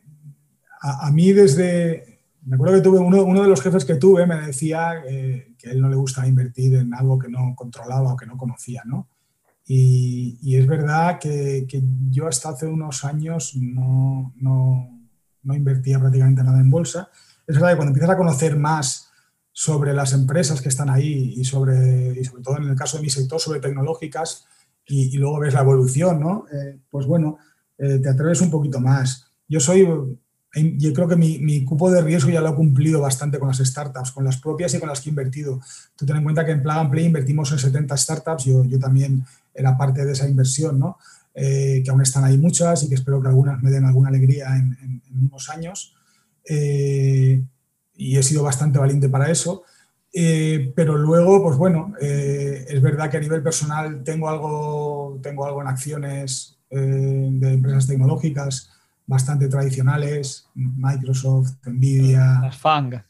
a, 0.81 1.11
mí 1.11 1.33
desde, 1.33 2.19
me 2.45 2.55
acuerdo 2.55 2.75
que 2.75 2.81
tuve 2.81 2.99
uno, 2.99 3.23
uno, 3.23 3.41
de 3.41 3.49
los 3.49 3.61
jefes 3.61 3.83
que 3.83 3.95
tuve 3.95 4.25
me 4.25 4.47
decía 4.47 5.03
eh, 5.05 5.53
que 5.57 5.69
a 5.69 5.71
él 5.73 5.81
no 5.81 5.89
le 5.89 5.95
gustaba 5.95 6.27
invertir 6.27 6.75
en 6.75 6.93
algo 6.93 7.19
que 7.19 7.27
no 7.27 7.53
controlaba 7.55 8.13
o 8.13 8.17
que 8.17 8.25
no 8.25 8.37
conocía, 8.37 8.83
¿no? 8.85 9.09
Y, 9.65 10.55
es 10.57 10.67
verdad 10.67 11.19
que, 11.19 11.65
yo 12.09 12.27
hasta 12.27 12.49
hace 12.49 12.67
unos 12.67 13.05
años 13.05 13.55
no, 13.55 14.33
no, 14.35 14.99
no, 15.43 15.55
invertía 15.55 15.99
prácticamente 15.99 16.43
nada 16.43 16.59
en 16.59 16.69
bolsa. 16.69 17.09
Es 17.47 17.55
verdad 17.55 17.71
que 17.71 17.77
cuando 17.77 17.91
empiezas 17.91 18.09
a 18.09 18.17
conocer 18.17 18.57
más 18.57 19.09
sobre 19.51 19.93
las 19.93 20.13
empresas 20.13 20.61
que 20.61 20.69
están 20.69 20.89
ahí 20.89 21.33
y 21.37 21.45
sobre, 21.45 22.19
y 22.19 22.23
sobre 22.25 22.43
todo 22.43 22.57
en 22.57 22.69
el 22.69 22.75
caso 22.75 22.97
de 22.97 23.03
mi 23.03 23.09
sector, 23.09 23.39
sobre 23.39 23.59
tecnológicas, 23.59 24.45
y, 24.85 25.17
luego 25.17 25.39
ves 25.39 25.53
la 25.53 25.61
evolución, 25.61 26.19
¿no? 26.19 26.45
Eh, 26.51 26.79
pues 26.89 27.05
bueno, 27.05 27.37
eh, 27.77 27.99
te 27.99 28.09
atreves 28.09 28.41
un 28.41 28.51
poquito 28.51 28.81
más. 28.81 29.27
Yo 29.47 29.61
soy, 29.61 29.85
yo 29.85 30.93
creo 30.93 31.07
que 31.07 31.15
mi, 31.15 31.39
mi, 31.39 31.63
cupo 31.63 31.89
de 31.89 32.01
riesgo 32.01 32.29
ya 32.31 32.41
lo 32.41 32.49
he 32.49 32.55
cumplido 32.55 32.99
bastante 32.99 33.39
con 33.39 33.47
las 33.47 33.59
startups, 33.59 34.11
con 34.11 34.25
las 34.25 34.37
propias 34.41 34.73
y 34.73 34.79
con 34.79 34.89
las 34.89 34.99
que 34.99 35.09
he 35.09 35.11
invertido. 35.11 35.61
Tú 35.95 36.05
ten 36.05 36.17
en 36.17 36.23
cuenta 36.23 36.45
que 36.45 36.51
en 36.51 36.61
Plug 36.61 36.75
and 36.75 36.91
Play 36.91 37.05
invertimos 37.05 37.51
en 37.53 37.59
70 37.59 37.95
startups, 37.95 38.43
yo, 38.43 38.65
yo 38.65 38.77
también 38.77 39.23
era 39.53 39.77
parte 39.77 40.05
de 40.05 40.11
esa 40.11 40.27
inversión, 40.27 40.79
¿no? 40.79 40.97
Eh, 41.35 41.81
que 41.83 41.89
aún 41.89 42.01
están 42.01 42.23
ahí 42.23 42.37
muchas 42.37 42.83
y 42.83 42.89
que 42.89 42.95
espero 42.95 43.19
que 43.19 43.27
algunas 43.27 43.61
me 43.63 43.71
den 43.71 43.85
alguna 43.85 44.09
alegría 44.09 44.55
en, 44.55 45.01
unos 45.11 45.49
años. 45.49 45.95
Eh, 46.47 47.43
y 47.95 48.17
he 48.17 48.23
sido 48.23 48.43
bastante 48.43 48.79
valiente 48.79 49.09
para 49.09 49.29
eso. 49.31 49.63
Eh, 50.13 50.71
pero 50.75 50.95
luego, 50.95 51.41
pues 51.41 51.57
bueno, 51.57 51.93
es 51.99 52.81
verdad 52.81 53.09
que 53.09 53.17
a 53.17 53.19
nivel 53.19 53.41
personal 53.41 54.03
tengo 54.03 54.29
algo, 54.29 55.19
tengo 55.23 55.45
algo 55.45 55.61
en 55.61 55.67
acciones 55.67 56.59
de 56.69 57.53
empresas 57.53 57.87
tecnológicas 57.87 58.69
bastante 59.05 59.47
tradicionales, 59.47 60.47
Microsoft, 60.55 61.53
Nvidia. 61.65 62.39
Las 62.41 62.57
FANG. 62.57 63.03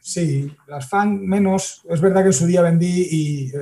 sí, 0.00 0.52
las 0.66 0.88
FANG 0.88 1.20
menos. 1.20 1.82
Es 1.88 2.00
verdad 2.00 2.22
que 2.22 2.28
en 2.28 2.32
su 2.32 2.46
día 2.46 2.62
vendí 2.62 3.06
y 3.10 3.52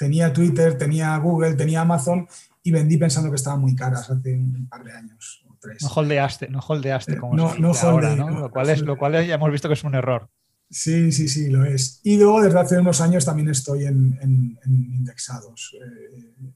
tenía 0.00 0.32
Twitter, 0.32 0.78
tenía 0.78 1.14
Google, 1.18 1.52
tenía 1.54 1.82
Amazon 1.82 2.26
y 2.62 2.70
vendí 2.70 2.96
pensando 2.96 3.28
que 3.28 3.36
estaban 3.36 3.60
muy 3.60 3.76
caras 3.76 4.08
hace 4.08 4.34
un 4.34 4.66
par 4.66 4.82
de 4.82 4.92
años 4.92 5.44
o 5.46 5.58
tres. 5.60 5.82
No 5.82 5.88
holdeaste, 5.88 6.48
no 6.48 6.60
holdeaste 6.60 7.18
como 7.18 7.36
no, 7.36 7.54
no 7.56 7.72
ahora, 7.82 8.16
¿no? 8.16 8.30
Lo 8.30 8.50
cual, 8.50 8.70
es, 8.70 8.80
lo 8.80 8.96
cual 8.96 9.12
ya 9.26 9.34
hemos 9.34 9.52
visto 9.52 9.68
que 9.68 9.74
es 9.74 9.84
un 9.84 9.94
error. 9.94 10.30
Sí, 10.70 11.12
sí, 11.12 11.28
sí, 11.28 11.50
lo 11.50 11.66
es. 11.66 12.00
Y 12.02 12.16
luego 12.16 12.40
desde 12.40 12.58
hace 12.58 12.78
unos 12.78 13.02
años 13.02 13.26
también 13.26 13.50
estoy 13.50 13.84
en, 13.84 14.58
indexados. 14.64 15.76
Eh, 15.78 16.54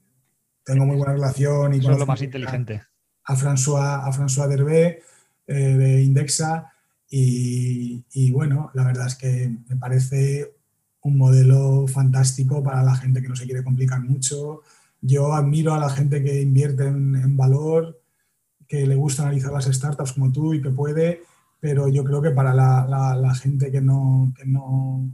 tengo 0.63 0.87
muy 0.87 0.97
buena 0.97 1.13
relación 1.13 1.75
y 1.75 1.77
Eso 1.77 1.91
es 1.91 1.99
lo 1.99 2.07
más 2.07 2.23
inteligente. 2.23 2.81
A 3.25 3.35
François, 3.35 4.07
a 4.07 4.11
François 4.11 4.47
Derbé 4.47 5.03
eh, 5.45 5.53
de 5.53 6.01
Indexa 6.01 6.73
y, 7.07 8.03
y, 8.11 8.31
bueno, 8.31 8.71
la 8.73 8.85
verdad 8.85 9.05
es 9.05 9.15
que 9.15 9.55
me 9.67 9.75
parece 9.75 10.54
un 11.05 11.17
modelo 11.19 11.85
fantástico 11.87 12.63
para 12.63 12.81
la 12.81 12.95
gente 12.95 13.21
que 13.21 13.29
no 13.29 13.35
se 13.35 13.45
quiere 13.45 13.63
complicar 13.63 14.01
mucho. 14.01 14.61
Yo 15.01 15.33
admiro 15.33 15.75
a 15.75 15.79
la 15.79 15.91
gente 15.91 16.23
que 16.23 16.41
invierte 16.41 16.87
en, 16.87 17.37
valor, 17.37 18.01
que 18.67 18.87
le 18.87 18.95
gusta 18.95 19.21
analizar 19.21 19.53
las 19.53 19.65
startups 19.65 20.13
como 20.13 20.31
tú 20.31 20.55
y 20.55 20.63
que 20.63 20.71
puede, 20.71 21.21
pero 21.59 21.89
yo 21.89 22.03
creo 22.03 22.23
que 22.23 22.31
para 22.31 22.55
la, 22.55 23.35
gente 23.35 23.71
que 23.71 23.81
no, 23.81 24.33
no 24.45 25.07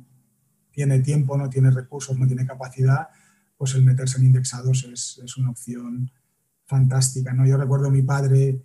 tiene 0.71 0.99
tiempo, 0.99 1.37
no 1.37 1.49
tiene 1.49 1.71
recursos, 1.71 2.17
no 2.17 2.25
tiene 2.25 2.45
capacidad, 2.45 3.09
pues 3.57 3.75
el 3.75 3.83
meterse 3.83 4.17
en 4.17 4.27
indexados 4.27 4.85
es, 4.85 5.19
es 5.21 5.35
una 5.35 5.49
opción 5.49 6.09
fantástica. 6.67 7.33
¿no? 7.33 7.45
Yo 7.45 7.57
recuerdo 7.57 7.87
a 7.87 7.91
mi 7.91 8.01
padre 8.01 8.61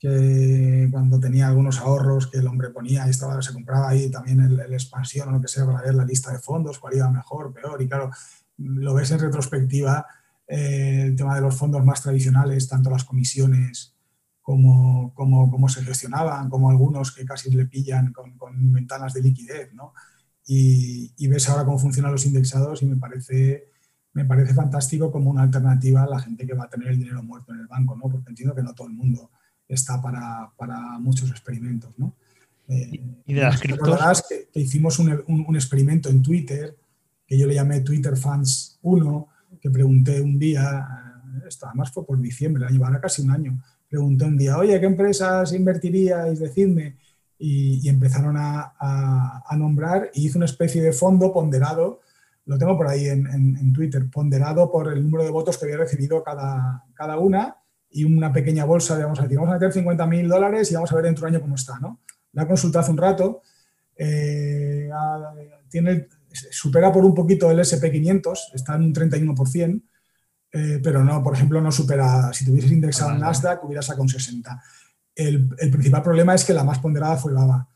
que 0.00 0.88
cuando 0.90 1.20
tenía 1.20 1.46
algunos 1.46 1.78
ahorros 1.78 2.26
que 2.26 2.38
el 2.38 2.46
hombre 2.46 2.70
ponía 2.70 3.06
y 3.06 3.10
estaba, 3.10 3.40
se 3.42 3.52
compraba 3.52 3.90
ahí 3.90 4.10
también 4.10 4.40
el, 4.40 4.72
expansión 4.72 5.28
o 5.28 5.32
lo 5.32 5.42
que 5.42 5.48
sea 5.48 5.66
para 5.66 5.82
ver 5.82 5.94
la 5.94 6.06
lista 6.06 6.32
de 6.32 6.38
fondos, 6.38 6.78
cuál 6.78 6.96
iba 6.96 7.10
mejor, 7.10 7.52
peor. 7.52 7.82
Y 7.82 7.86
claro, 7.86 8.10
lo 8.56 8.94
ves 8.94 9.10
en 9.10 9.18
retrospectiva, 9.18 10.06
eh, 10.48 11.02
el 11.08 11.16
tema 11.16 11.34
de 11.34 11.42
los 11.42 11.54
fondos 11.54 11.84
más 11.84 12.02
tradicionales, 12.02 12.66
tanto 12.66 12.88
las 12.88 13.04
comisiones 13.04 13.94
como, 14.40 15.12
como, 15.12 15.50
como 15.50 15.68
se 15.68 15.84
gestionaban, 15.84 16.48
como 16.48 16.70
algunos 16.70 17.12
que 17.12 17.26
casi 17.26 17.50
le 17.50 17.66
pillan 17.66 18.10
con, 18.14 18.38
con 18.38 18.72
ventanas 18.72 19.12
de 19.12 19.20
liquidez, 19.20 19.74
¿no? 19.74 19.92
Y, 20.46 21.12
y, 21.18 21.28
ves 21.28 21.46
ahora 21.50 21.66
cómo 21.66 21.78
funcionan 21.78 22.12
los 22.12 22.24
indexados 22.24 22.82
y 22.82 22.86
me 22.86 22.96
parece, 22.96 23.68
me 24.14 24.24
parece 24.24 24.54
fantástico 24.54 25.12
como 25.12 25.30
una 25.30 25.42
alternativa 25.42 26.04
a 26.04 26.08
la 26.08 26.18
gente 26.20 26.46
que 26.46 26.54
va 26.54 26.64
a 26.64 26.70
tener 26.70 26.88
el 26.88 26.98
dinero 26.98 27.22
muerto 27.22 27.52
en 27.52 27.60
el 27.60 27.66
banco, 27.66 27.94
¿no? 27.96 28.10
Porque 28.10 28.30
entiendo 28.30 28.54
que 28.54 28.62
no 28.62 28.74
todo 28.74 28.88
el 28.88 28.94
mundo 28.94 29.30
está 29.74 30.02
para, 30.02 30.50
para 30.56 30.98
muchos 30.98 31.30
experimentos. 31.30 31.92
¿no? 31.96 32.14
Eh, 32.68 33.00
¿Y 33.26 33.34
de 33.34 33.40
las 33.40 33.60
criptos? 33.60 34.22
Que, 34.28 34.48
que, 34.52 34.60
hicimos 34.60 34.98
un, 34.98 35.24
un, 35.26 35.56
experimento 35.56 36.08
en 36.08 36.22
Twitter, 36.22 36.76
que 37.26 37.38
yo 37.38 37.46
le 37.46 37.54
llamé 37.54 37.80
Twitter 37.80 38.16
Fans 38.16 38.78
1, 38.82 39.28
que 39.60 39.70
pregunté 39.70 40.20
un 40.20 40.38
día, 40.38 40.86
eh, 41.36 41.44
esto 41.48 41.66
además 41.66 41.90
fue 41.92 42.04
por 42.04 42.20
diciembre, 42.20 42.64
el 42.64 42.74
año, 42.74 42.84
ahora 42.84 43.00
casi 43.00 43.22
un 43.22 43.30
año, 43.30 43.62
pregunté 43.88 44.24
un 44.24 44.36
día, 44.36 44.58
oye, 44.58 44.78
¿qué 44.78 44.86
empresas 44.86 45.52
invertiríais? 45.52 46.38
Decidme. 46.38 46.96
Y, 47.42 47.80
y 47.82 47.88
empezaron 47.88 48.36
a, 48.36 48.74
a, 48.78 49.42
a, 49.48 49.56
nombrar 49.56 50.10
y 50.12 50.26
hice 50.26 50.36
una 50.36 50.44
especie 50.44 50.82
de 50.82 50.92
fondo 50.92 51.32
ponderado, 51.32 52.02
lo 52.44 52.58
tengo 52.58 52.76
por 52.76 52.86
ahí 52.86 53.06
en, 53.06 53.26
en, 53.28 53.56
en, 53.56 53.72
Twitter, 53.72 54.10
ponderado 54.10 54.70
por 54.70 54.92
el 54.92 55.02
número 55.02 55.24
de 55.24 55.30
votos 55.30 55.56
que 55.56 55.64
había 55.64 55.78
recibido 55.78 56.22
cada, 56.22 56.84
cada 56.92 57.18
una 57.18 57.56
y 57.90 58.04
una 58.04 58.32
pequeña 58.32 58.64
bolsa 58.64 58.96
de, 58.96 59.02
vamos 59.02 59.18
a 59.18 59.22
decir, 59.22 59.38
vamos 59.38 59.50
a 59.50 59.54
meter 59.54 59.72
50 59.72 60.06
mil 60.06 60.28
dólares 60.28 60.70
y 60.70 60.74
vamos 60.74 60.92
a 60.92 60.94
ver 60.94 61.04
dentro 61.04 61.22
de 61.22 61.28
un 61.28 61.34
año 61.34 61.42
cómo 61.42 61.54
está, 61.56 61.78
¿no? 61.80 62.00
La 62.32 62.44
he 62.44 62.46
consultado 62.46 62.82
hace 62.82 62.92
un 62.92 62.98
rato, 62.98 63.42
eh, 63.96 64.88
tiene, 65.68 66.08
supera 66.30 66.92
por 66.92 67.04
un 67.04 67.14
poquito 67.14 67.50
el 67.50 67.58
SP500, 67.58 68.54
está 68.54 68.76
en 68.76 68.82
un 68.82 68.94
31%, 68.94 69.82
eh, 70.52 70.80
pero 70.82 71.04
no, 71.04 71.22
por 71.22 71.34
ejemplo, 71.34 71.60
no 71.60 71.70
supera, 71.70 72.32
si 72.32 72.44
tuvieses 72.44 72.72
indexado 72.72 73.12
en 73.12 73.20
Nasdaq, 73.20 73.64
hubiera 73.64 73.82
sacado 73.82 74.02
un 74.02 74.08
60. 74.08 74.62
El, 75.14 75.48
el, 75.58 75.70
principal 75.70 76.02
problema 76.02 76.34
es 76.34 76.44
que 76.44 76.54
la 76.54 76.64
más 76.64 76.78
ponderada 76.78 77.16
fue 77.16 77.32
Baba. 77.32 77.68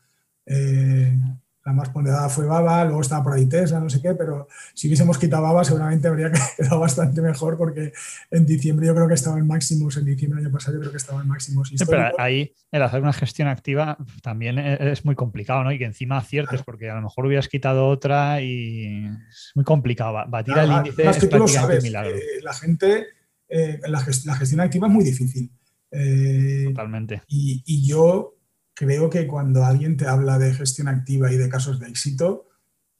Eh, 0.45 1.17
la 1.65 1.73
más 1.73 1.89
ponderada 1.89 2.29
fue 2.29 2.45
Baba, 2.45 2.85
luego 2.85 3.01
estaba 3.01 3.23
por 3.23 3.33
ahí 3.33 3.47
Tesla, 3.47 3.79
no 3.79 3.89
sé 3.89 3.99
qué, 3.99 4.13
pero 4.13 4.47
si 4.75 4.87
hubiésemos 4.87 5.17
quitado 5.17 5.43
Baba 5.43 5.63
seguramente 5.63 6.07
habría 6.07 6.31
quedado 6.57 6.79
bastante 6.79 7.21
mejor 7.21 7.57
porque 7.57 7.91
en 8.29 8.45
diciembre 8.45 8.85
yo 8.85 8.93
creo 8.93 9.07
que 9.07 9.15
estaba 9.15 9.39
en 9.39 9.47
máximos, 9.47 9.97
en 9.97 10.05
diciembre 10.05 10.37
del 10.37 10.47
año 10.47 10.53
pasado 10.53 10.75
yo 10.75 10.81
creo 10.81 10.91
que 10.91 10.97
estaba 10.97 11.21
en 11.21 11.27
máximos 11.27 11.73
pero 11.89 12.11
ahí 12.19 12.53
el 12.71 12.83
hacer 12.83 13.01
una 13.01 13.13
gestión 13.13 13.47
activa 13.47 13.97
también 14.21 14.59
e-, 14.59 14.91
es 14.91 15.05
muy 15.05 15.15
complicado, 15.15 15.63
¿no? 15.63 15.71
Y 15.71 15.79
que 15.79 15.85
encima 15.85 16.17
aciertes, 16.17 16.61
porque 16.63 16.89
a 16.89 16.95
lo 16.95 17.01
mejor 17.01 17.25
hubieras 17.25 17.47
quitado 17.47 17.87
otra 17.87 18.41
y 18.41 19.05
es 19.05 19.51
muy 19.55 19.65
complicado. 19.65 20.13
Batir 20.27 20.57
el 20.57 20.71
índice 20.71 21.09
es 21.09 21.51
sabes, 21.51 21.83
milagro. 21.83 22.15
Eh, 22.15 22.41
la 22.43 22.53
gente, 22.53 23.07
eh, 23.49 23.79
la, 23.87 23.99
gestión, 24.01 24.59
activa 24.59 24.87
es 24.87 24.93
muy 24.93 25.03
difícil. 25.03 25.49
Eh, 25.91 26.65
Totalmente. 26.67 27.23
Y, 27.27 27.63
y 27.65 27.87
yo 27.87 28.34
creo 28.75 29.09
que 29.09 29.25
cuando 29.25 29.65
alguien 29.65 29.97
te 29.97 30.05
habla 30.05 30.37
de 30.37 30.53
gestión 30.53 30.87
activa 30.87 31.31
y 31.31 31.37
de 31.37 31.49
casos 31.49 31.79
de 31.79 31.87
éxito, 31.87 32.49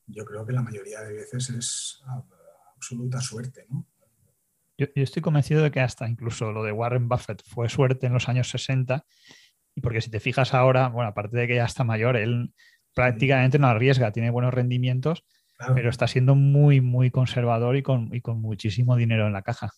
yo 0.08 0.26
creo 0.26 0.46
que 0.46 0.54
la 0.54 0.64
mayoría 0.64 1.02
de 1.02 1.14
veces 1.14 1.50
es 1.50 2.02
absoluta 2.76 3.22
suerte, 3.22 3.68
¿no? 3.70 3.86
Yo, 4.78 4.88
estoy 4.96 5.22
convencido 5.22 5.64
de 5.64 5.72
que 5.72 5.80
hasta 5.80 6.08
incluso 6.08 6.52
lo 6.52 6.64
de 6.64 6.72
Warren 6.72 7.08
Buffett 7.08 7.44
fue 7.46 7.70
suerte 7.70 8.08
en 8.08 8.14
los 8.14 8.28
años 8.28 8.50
60, 8.50 9.06
y 9.74 9.82
porque 9.82 10.02
si 10.02 10.10
te 10.10 10.20
fijas 10.20 10.54
ahora, 10.54 10.90
bueno, 10.90 11.10
aparte 11.10 11.38
de 11.38 11.48
que 11.48 11.56
ya 11.56 11.66
está 11.66 11.84
mayor, 11.84 12.18
él 12.18 12.54
prácticamente 12.94 13.60
no 13.60 13.68
arriesga, 13.68 14.12
tiene 14.12 14.32
buenos 14.32 14.54
rendimientos, 14.54 15.26
pero 15.74 15.90
está 15.90 16.08
siendo 16.08 16.36
muy, 16.36 16.82
muy 16.82 17.12
conservador 17.12 17.78
y 17.78 17.84
con, 17.84 18.14
y 18.14 18.22
con 18.22 18.42
muchísimo 18.42 18.96
dinero 18.98 19.28
en 19.28 19.34
la 19.34 19.42
caja. 19.42 19.72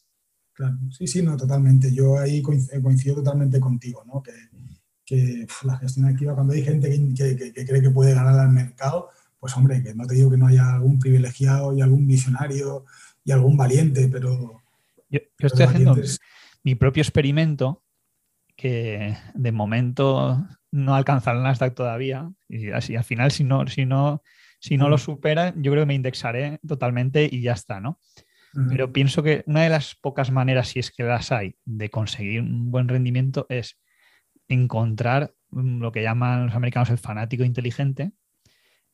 Claro, 0.53 0.77
sí, 0.89 1.05
sí, 1.05 1.21
no, 1.21 1.37
totalmente. 1.37 1.93
Yo 1.93 2.17
ahí 2.17 2.41
coincido 2.41 3.15
totalmente 3.15 3.59
contigo, 3.59 4.03
¿no? 4.05 4.23
Que, 4.23 4.31
que 5.07 5.47
la 5.63 5.77
gestión 5.77 6.05
activa, 6.05 6.35
cuando 6.35 6.53
hay 6.53 6.63
gente 6.63 6.89
que, 7.15 7.65
cree 7.65 7.81
que 7.81 7.89
puede 7.89 8.13
ganar 8.13 8.37
al 8.37 8.51
mercado, 8.51 9.09
pues 9.39 9.55
hombre, 9.55 9.81
que 9.81 9.95
no 9.95 10.05
te 10.05 10.15
digo 10.15 10.29
que 10.29 10.37
no 10.37 10.47
haya 10.47 10.73
algún 10.73 10.99
privilegiado 10.99 11.75
y 11.75 11.81
algún 11.81 12.05
visionario 12.05 12.85
y 13.23 13.31
algún 13.31 13.55
valiente, 13.55 14.09
pero... 14.09 14.61
Yo, 15.09 15.19
estoy 15.39 15.65
haciendo 15.65 15.95
mi 16.63 16.75
propio 16.75 17.01
experimento 17.01 17.81
que 18.57 19.15
de 19.33 19.51
momento 19.53 20.45
no 20.71 20.95
alcanza 20.95 21.31
el 21.31 21.41
Nasdaq 21.41 21.73
todavía 21.73 22.29
y 22.49 22.71
así 22.71 22.97
al 22.97 23.05
final 23.05 23.31
si 23.31 23.45
no, 23.45 23.65
si 23.67 23.85
no, 23.85 24.21
si 24.59 24.75
no 24.75 24.89
lo 24.89 24.97
supera 24.97 25.53
yo 25.55 25.71
creo 25.71 25.83
que 25.83 25.87
me 25.87 25.93
indexaré 25.93 26.59
totalmente 26.67 27.29
y 27.31 27.41
ya 27.41 27.53
está, 27.53 27.79
¿no? 27.79 28.01
Pero 28.69 28.91
pienso 28.91 29.21
que 29.21 29.43
una 29.45 29.61
de 29.61 29.69
las 29.69 29.93
pocas 29.93 30.31
maneras, 30.31 30.69
si 30.69 30.79
es 30.79 30.89
que 30.89 31.03
las 31.03 31.31
hay, 31.31 31.55
de 31.63 31.89
conseguir 31.89 32.41
un 32.41 32.71
buen 32.71 32.87
rendimiento 32.87 33.45
es 33.49 33.77
encontrar 34.47 35.33
mm, 35.51 35.79
lo 35.81 35.91
que 35.91 36.03
llaman 36.03 36.47
los 36.47 36.55
americanos 36.55 36.89
el 36.89 36.97
fanático 36.97 37.43
inteligente, 37.43 38.11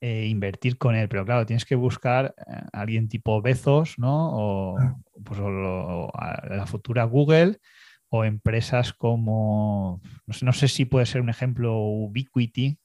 e 0.03 0.27
invertir 0.27 0.77
con 0.77 0.95
él. 0.95 1.07
Pero 1.07 1.25
claro, 1.25 1.45
tienes 1.45 1.63
que 1.63 1.75
buscar 1.75 2.35
a 2.45 2.59
eh, 2.59 2.63
alguien 2.73 3.07
tipo 3.07 3.41
Bezos, 3.41 3.97
¿no? 3.97 4.31
O, 4.33 4.75
pues, 5.23 5.39
la 5.39 6.65
futura 6.67 7.05
Google 7.05 7.59
o 8.09 8.25
empresas 8.25 8.91
como, 8.91 10.01
no 10.27 10.33
sé, 10.33 10.45
no 10.45 10.51
sé, 10.51 10.67
si 10.67 10.83
puede 10.85 11.05
ser 11.05 11.21
un 11.21 11.29
ejemplo 11.29 11.77
Ubiquity, 11.79 12.77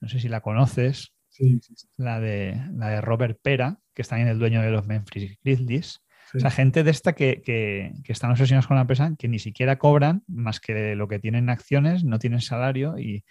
no 0.00 0.08
sé 0.08 0.18
si 0.18 0.28
la 0.28 0.40
conoces, 0.40 1.14
La, 1.96 2.20
de, 2.20 2.60
la 2.74 2.88
de 2.90 3.00
Robert 3.00 3.38
Pera, 3.40 3.80
que 3.94 4.02
está 4.02 4.20
en 4.20 4.28
el 4.28 4.38
dueño 4.38 4.60
de 4.60 4.70
los 4.70 4.86
Memphis 4.86 5.38
Grizzlies. 5.42 6.03
O 6.34 6.40
sea, 6.40 6.50
gente 6.50 6.82
de 6.82 6.90
esta 6.90 7.12
que, 7.12 7.42
que, 7.42 7.92
que, 8.02 8.12
están 8.12 8.30
obsesionados 8.30 8.66
con 8.66 8.76
la 8.76 8.80
empresa, 8.82 9.14
que 9.16 9.28
ni 9.28 9.38
siquiera 9.38 9.78
cobran 9.78 10.24
más 10.26 10.58
que 10.58 10.96
lo 10.96 11.06
que 11.06 11.20
tienen 11.20 11.48
acciones, 11.48 12.02
no 12.04 12.18
tienen 12.18 12.40
salario 12.40 12.98
y, 12.98 13.24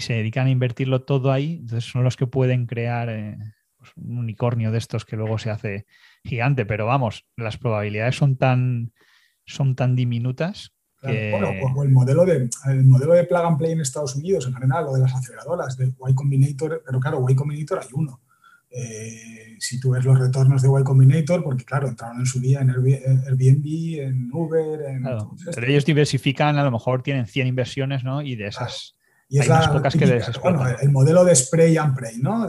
se 0.00 0.14
dedican 0.14 0.46
a 0.46 0.50
invertirlo 0.50 1.02
todo 1.02 1.30
ahí. 1.30 1.58
Entonces 1.60 1.90
son 1.90 2.04
los 2.04 2.16
que 2.16 2.26
pueden 2.26 2.66
crear 2.66 3.08
eh, 3.10 3.36
pues, 3.76 3.92
un 3.96 4.18
unicornio 4.18 4.72
de 4.72 4.78
estos 4.78 5.04
que 5.04 5.16
luego 5.16 5.38
se 5.38 5.50
hace 5.50 5.86
gigante. 6.24 6.66
Pero 6.66 6.86
vamos, 6.86 7.26
las 7.36 7.58
probabilidades 7.58 8.16
son 8.16 8.36
tan, 8.36 8.92
son 9.44 9.76
tan 9.76 9.94
diminutas. 9.94 10.72
Bueno, 11.02 11.48
o 11.74 11.82
el 11.82 11.88
modelo, 11.88 12.26
de, 12.26 12.50
el 12.66 12.84
modelo 12.84 13.14
de 13.14 13.24
plug 13.24 13.40
and 13.40 13.56
play 13.56 13.72
en 13.72 13.80
Estados 13.80 14.16
Unidos, 14.16 14.46
en 14.46 14.52
general, 14.52 14.84
o 14.86 14.94
de 14.94 15.00
las 15.00 15.14
aceleradoras, 15.14 15.78
de 15.78 15.94
Y 16.08 16.14
Combinator, 16.14 16.82
pero 16.84 17.00
claro, 17.00 17.24
Y 17.26 17.34
Combinator 17.34 17.78
hay 17.78 17.88
uno. 17.94 18.20
Eh, 18.70 19.56
si 19.58 19.80
tú 19.80 19.90
ves 19.90 20.04
los 20.04 20.18
retornos 20.18 20.62
de 20.62 20.68
Y 20.68 20.84
Combinator, 20.84 21.42
porque 21.42 21.64
claro, 21.64 21.88
entraron 21.88 22.20
en 22.20 22.26
su 22.26 22.40
día 22.40 22.60
en 22.60 22.70
Airbnb, 22.70 24.00
en 24.00 24.30
Uber, 24.32 24.80
en... 24.88 25.04
pero 25.54 25.66
ellos 25.66 25.84
diversifican, 25.84 26.56
a 26.56 26.64
lo 26.64 26.70
mejor 26.70 27.02
tienen 27.02 27.26
100 27.26 27.48
inversiones, 27.48 28.04
¿no? 28.04 28.22
Y 28.22 28.36
de 28.36 28.46
esas... 28.46 28.96
Y 29.28 29.38
es 29.38 29.50
Hay 29.50 29.68
pocas 29.68 29.94
que 29.94 30.22
bueno, 30.42 30.64
el 30.80 30.90
modelo 30.90 31.24
de 31.24 31.36
spray 31.36 31.76
and 31.76 31.96
pray, 31.96 32.18
¿no? 32.18 32.48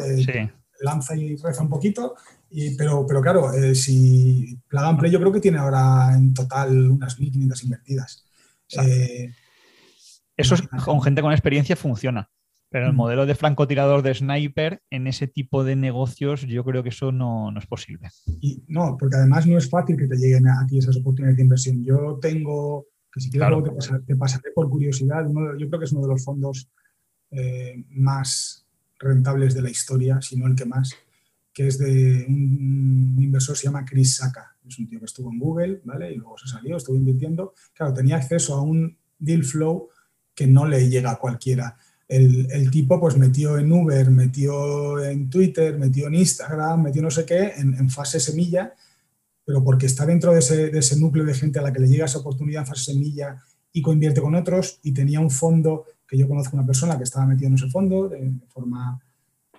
Lanza 0.79 1.15
y 1.15 1.35
reza 1.35 1.61
un 1.61 1.69
poquito, 1.69 2.15
y, 2.49 2.75
pero, 2.75 3.05
pero 3.07 3.21
claro, 3.21 3.53
eh, 3.53 3.75
si 3.75 4.59
Plug 4.67 4.83
and 4.83 4.99
Play 4.99 5.11
yo 5.11 5.19
creo 5.19 5.31
que 5.31 5.39
tiene 5.39 5.59
ahora 5.59 6.11
en 6.15 6.33
total 6.33 6.89
unas 6.89 7.19
1.500 7.19 7.63
invertidas. 7.63 8.25
Eh, 8.83 9.31
Eso 10.35 10.55
con 10.83 11.01
gente 11.03 11.21
con 11.21 11.31
experiencia 11.31 11.75
funciona. 11.75 12.29
Pero 12.71 12.87
el 12.87 12.93
mm. 12.93 12.95
modelo 12.95 13.25
de 13.25 13.35
francotirador 13.35 14.01
de 14.01 14.15
sniper 14.15 14.81
en 14.89 15.05
ese 15.05 15.27
tipo 15.27 15.65
de 15.65 15.75
negocios, 15.75 16.41
yo 16.47 16.63
creo 16.63 16.83
que 16.83 16.89
eso 16.89 17.11
no, 17.11 17.53
es 17.57 17.67
posible. 17.67 18.07
Y 18.39 18.63
no, 18.69 18.95
porque 18.97 19.17
además 19.17 19.45
no 19.45 19.57
es 19.57 19.69
fácil 19.69 19.97
que 19.97 20.07
te 20.07 20.15
lleguen 20.15 20.47
a 20.47 20.65
ti 20.65 20.77
esas 20.77 20.95
oportunidades 20.95 21.35
de 21.35 21.43
inversión. 21.43 21.83
Yo 21.83 22.17
tengo, 22.21 22.85
que 23.11 23.19
si 23.19 23.29
quieres 23.29 23.49
te, 24.07 24.15
pasaré, 24.15 24.51
por 24.55 24.69
curiosidad, 24.69 25.25
yo 25.59 25.67
creo 25.67 25.79
que 25.79 25.85
es 25.85 25.91
uno 25.91 26.03
de 26.03 26.07
los 26.07 26.23
fondos 26.23 26.69
eh, 27.31 27.83
más 27.89 28.65
rentables 28.99 29.53
de 29.53 29.63
la 29.63 29.69
historia, 29.69 30.21
si 30.21 30.37
no 30.37 30.47
el 30.47 30.55
que 30.55 30.65
más, 30.65 30.95
que 31.53 31.67
es 31.67 31.77
de 31.77 32.25
un 32.29 33.17
inversor 33.19 33.57
se 33.57 33.65
llama 33.65 33.83
Chris 33.83 34.15
Saka. 34.15 34.55
Es 34.65 34.79
un 34.79 34.87
tío 34.87 34.99
que 34.99 35.05
estuvo 35.05 35.29
en 35.29 35.39
Google, 35.39 35.81
¿vale? 35.83 36.13
Y 36.13 36.15
luego 36.15 36.37
se 36.37 36.47
salió, 36.47 36.77
estuvo 36.77 36.95
invirtiendo. 36.95 37.53
Claro, 37.73 37.93
tenía 37.93 38.15
acceso 38.15 38.53
a 38.53 38.61
un 38.61 38.97
deal 39.19 39.43
flow 39.43 39.89
que 40.33 40.47
no 40.47 40.65
le 40.65 40.87
llega 40.87 41.11
a 41.11 41.19
cualquiera 41.19 41.75
el, 42.11 42.69
tipo 42.69 42.99
pues 42.99 43.17
metió 43.17 43.57
en 43.57 43.71
Uber, 43.71 44.11
metió 44.11 45.01
en 45.01 45.29
Twitter, 45.29 45.77
metió 45.77 46.07
en 46.07 46.15
Instagram, 46.15 46.83
metió 46.83 47.01
no 47.01 47.09
sé 47.09 47.25
qué, 47.25 47.53
en, 47.55 47.89
fase 47.89 48.19
semilla, 48.19 48.73
pero 49.45 49.63
porque 49.63 49.85
está 49.85 50.05
dentro 50.05 50.33
de 50.33 50.39
ese, 50.39 50.99
núcleo 50.99 51.23
de 51.23 51.33
gente 51.33 51.59
a 51.59 51.61
la 51.61 51.71
que 51.71 51.79
le 51.79 51.87
llega 51.87 52.05
esa 52.05 52.19
oportunidad 52.19 52.63
en 52.63 52.67
fase 52.67 52.91
semilla 52.91 53.41
y 53.71 53.81
coinvierte 53.81 54.19
con 54.19 54.35
otros 54.35 54.79
y 54.83 54.91
tenía 54.91 55.21
un 55.21 55.31
fondo 55.31 55.85
que 56.05 56.17
yo 56.17 56.27
conozco 56.27 56.57
una 56.57 56.65
persona 56.65 56.97
que 56.97 57.05
estaba 57.05 57.25
metido 57.25 57.47
en 57.47 57.53
ese 57.53 57.69
fondo 57.69 58.09
de, 58.09 58.29
forma, 58.49 59.01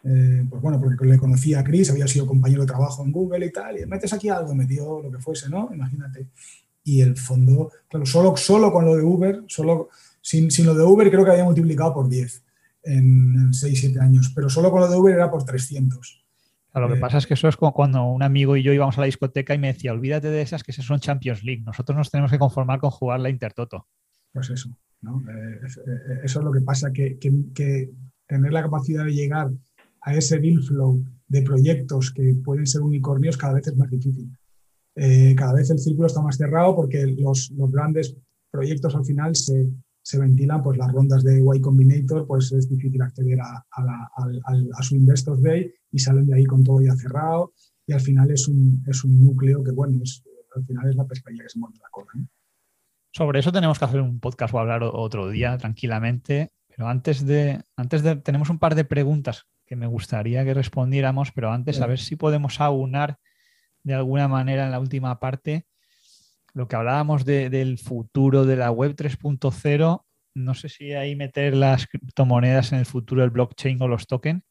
eh, 0.04 0.44
pues 0.50 0.60
bueno, 0.60 0.78
porque 0.78 1.06
le 1.06 1.16
conocía 1.16 1.60
a 1.60 1.64
Chris, 1.64 1.88
había 1.88 2.06
sido 2.06 2.26
compañero 2.26 2.60
de 2.60 2.66
trabajo 2.66 3.02
en 3.02 3.12
Google 3.12 3.46
y 3.46 3.50
tal, 3.50 3.80
y 3.80 3.86
metes 3.86 4.12
aquí 4.12 4.28
algo, 4.28 4.54
metió 4.54 5.00
lo 5.00 5.10
que 5.10 5.18
fuese, 5.18 5.48
¿no? 5.48 5.70
Imagínate. 5.72 6.26
Y 6.84 7.00
el 7.00 7.16
fondo, 7.16 7.70
claro, 7.88 8.04
solo, 8.04 8.36
solo 8.36 8.70
con 8.70 8.84
lo 8.84 8.94
de 8.94 9.02
Uber, 9.02 9.44
solo 9.46 9.88
sin, 10.22 10.48
lo 10.64 10.74
de 10.74 10.84
Uber 10.84 11.10
creo 11.10 11.24
que 11.24 11.32
había 11.32 11.44
multiplicado 11.44 11.92
por 11.92 12.08
10 12.08 12.44
en, 12.84 13.50
6-7 13.50 14.00
años, 14.00 14.32
pero 14.34 14.48
solo 14.48 14.70
con 14.70 14.80
lo 14.80 14.88
de 14.88 14.96
Uber 14.96 15.14
era 15.14 15.30
por 15.30 15.44
300. 15.44 16.24
lo 16.74 16.88
que 16.88 16.94
eh, 16.94 17.00
pasa 17.00 17.18
es 17.18 17.26
que 17.26 17.34
eso 17.34 17.48
es 17.48 17.56
como 17.56 17.72
cuando 17.74 18.04
un 18.04 18.22
amigo 18.22 18.56
y 18.56 18.62
yo 18.62 18.72
íbamos 18.72 18.96
a 18.96 19.02
la 19.02 19.06
discoteca 19.06 19.54
y 19.54 19.58
me 19.58 19.72
decía, 19.72 19.92
olvídate 19.92 20.28
de 20.28 20.40
esas 20.40 20.62
que 20.62 20.70
esas 20.70 20.86
son 20.86 21.00
Champions 21.00 21.42
League, 21.42 21.62
nosotros 21.64 21.96
nos 21.98 22.10
tenemos 22.10 22.30
que 22.30 22.38
conformar 22.38 22.80
con 22.80 22.90
jugar 22.90 23.20
la 23.20 23.30
Intertoto. 23.30 23.86
Pues 24.32 24.48
eso, 24.48 24.70
¿no? 25.02 25.22
Eh, 25.28 25.60
eh, 25.64 26.20
eso 26.24 26.38
es 26.38 26.44
lo 26.44 26.52
que 26.52 26.60
pasa, 26.60 26.92
que, 26.92 27.18
tener 28.26 28.52
la 28.52 28.62
capacidad 28.62 29.04
de 29.04 29.12
llegar 29.12 29.50
a 30.00 30.14
ese 30.14 30.38
deal 30.38 30.62
flow 30.62 31.04
de 31.28 31.42
proyectos 31.42 32.12
que 32.12 32.34
pueden 32.42 32.66
ser 32.66 32.80
unicornios 32.80 33.36
cada 33.36 33.54
vez 33.54 33.66
es 33.66 33.76
más 33.76 33.90
difícil. 33.90 34.30
cada 35.36 35.52
vez 35.54 35.70
el 35.70 35.78
círculo 35.78 36.06
está 36.06 36.22
más 36.22 36.36
cerrado 36.36 36.74
porque 36.74 37.06
los, 37.06 37.50
los 37.50 37.70
grandes 37.70 38.16
proyectos 38.50 38.94
al 38.94 39.04
final 39.04 39.36
se, 39.36 39.68
se 40.02 40.18
ventilan 40.18 40.62
pues, 40.62 40.76
las 40.76 40.92
rondas 40.92 41.22
de 41.22 41.40
Y 41.40 41.60
Combinator, 41.60 42.26
pues 42.26 42.50
es 42.52 42.68
difícil 42.68 43.00
acceder 43.02 43.40
a, 43.40 43.64
a, 43.70 44.82
su 44.82 44.96
Investors 44.96 45.42
Day 45.42 45.72
y 45.90 45.98
salen 45.98 46.26
de 46.26 46.34
ahí 46.34 46.44
con 46.44 46.64
todo 46.64 46.80
ya 46.80 46.94
cerrado 46.96 47.52
y 47.86 47.92
al 47.92 48.00
final 48.00 48.30
es 48.30 48.48
un, 48.48 48.84
es 48.86 49.04
un 49.04 49.20
núcleo 49.20 49.62
que, 49.62 49.70
bueno, 49.70 50.00
es, 50.02 50.24
al 50.54 50.64
final 50.64 50.88
es 50.88 50.96
la 50.96 51.06
pescadilla 51.06 51.44
que 51.44 51.48
se 51.48 51.58
muerde 51.58 51.78
la 51.80 51.88
cola. 51.90 52.10
Sobre 53.12 53.40
eso 53.40 53.52
tenemos 53.52 53.78
que 53.78 53.84
hacer 53.84 54.00
un 54.00 54.20
podcast 54.20 54.54
o 54.54 54.58
hablar 54.58 54.82
otro 54.82 55.28
día 55.28 55.56
tranquilamente, 55.58 56.50
pero 56.68 56.88
antes 56.88 57.24
de, 57.26 57.62
antes 57.76 58.02
de, 58.02 58.16
tenemos 58.16 58.50
un 58.50 58.58
par 58.58 58.74
de 58.74 58.84
preguntas 58.84 59.46
que 59.66 59.76
me 59.76 59.86
gustaría 59.86 60.44
que 60.44 60.54
respondiéramos, 60.54 61.32
pero 61.32 61.52
antes 61.52 61.80
a 61.80 61.86
ver 61.86 61.98
si 61.98 62.16
podemos 62.16 62.60
aunar 62.60 63.18
de 63.84 63.94
alguna 63.94 64.28
manera 64.28 64.64
en 64.64 64.70
la 64.70 64.80
última 64.80 65.18
parte 65.20 65.66
lo 66.54 66.68
que 66.68 66.76
hablábamos 66.76 67.24
del 67.24 67.78
futuro 67.78 68.44
de 68.44 68.56
la 68.56 68.70
web 68.70 68.94
3.0, 68.94 70.04
no 70.34 70.54
sé 70.54 70.68
si 70.68 70.92
ahí 70.92 71.16
meter 71.16 71.54
las 71.54 71.86
criptomonedas 71.86 72.72
en 72.72 72.78
el 72.78 72.86
futuro 72.86 73.22
del 73.22 73.30
blockchain 73.30 73.80
o 73.82 73.88
los 73.88 74.06
tokens. 74.06 74.42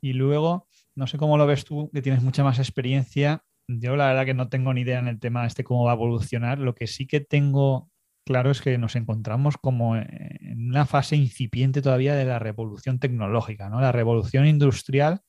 Y 0.00 0.12
luego, 0.12 0.68
no 0.94 1.06
sé 1.06 1.18
cómo 1.18 1.36
lo 1.38 1.46
ves 1.46 1.64
tú, 1.64 1.90
que 1.92 2.02
tienes 2.02 2.22
mucha 2.22 2.44
más 2.44 2.58
experiencia. 2.58 3.44
Yo 3.68 3.96
la 3.96 4.08
verdad 4.08 4.24
que 4.24 4.34
no 4.34 4.48
tengo 4.48 4.72
ni 4.72 4.82
idea 4.82 4.98
en 4.98 5.08
el 5.08 5.18
tema 5.18 5.46
este 5.46 5.64
cómo 5.64 5.84
va 5.84 5.92
a 5.92 5.94
evolucionar. 5.94 6.58
Lo 6.58 6.74
que 6.74 6.86
sí 6.86 7.06
que 7.06 7.20
tengo 7.20 7.90
claro 8.24 8.50
es 8.50 8.60
que 8.60 8.76
nos 8.78 8.94
encontramos 8.94 9.56
como 9.56 9.96
en 9.96 10.68
una 10.68 10.86
fase 10.86 11.16
incipiente 11.16 11.82
todavía 11.82 12.14
de 12.14 12.24
la 12.24 12.38
revolución 12.38 12.98
tecnológica, 12.98 13.68
¿no? 13.68 13.80
La 13.80 13.92
revolución 13.92 14.46
industrial 14.46 15.22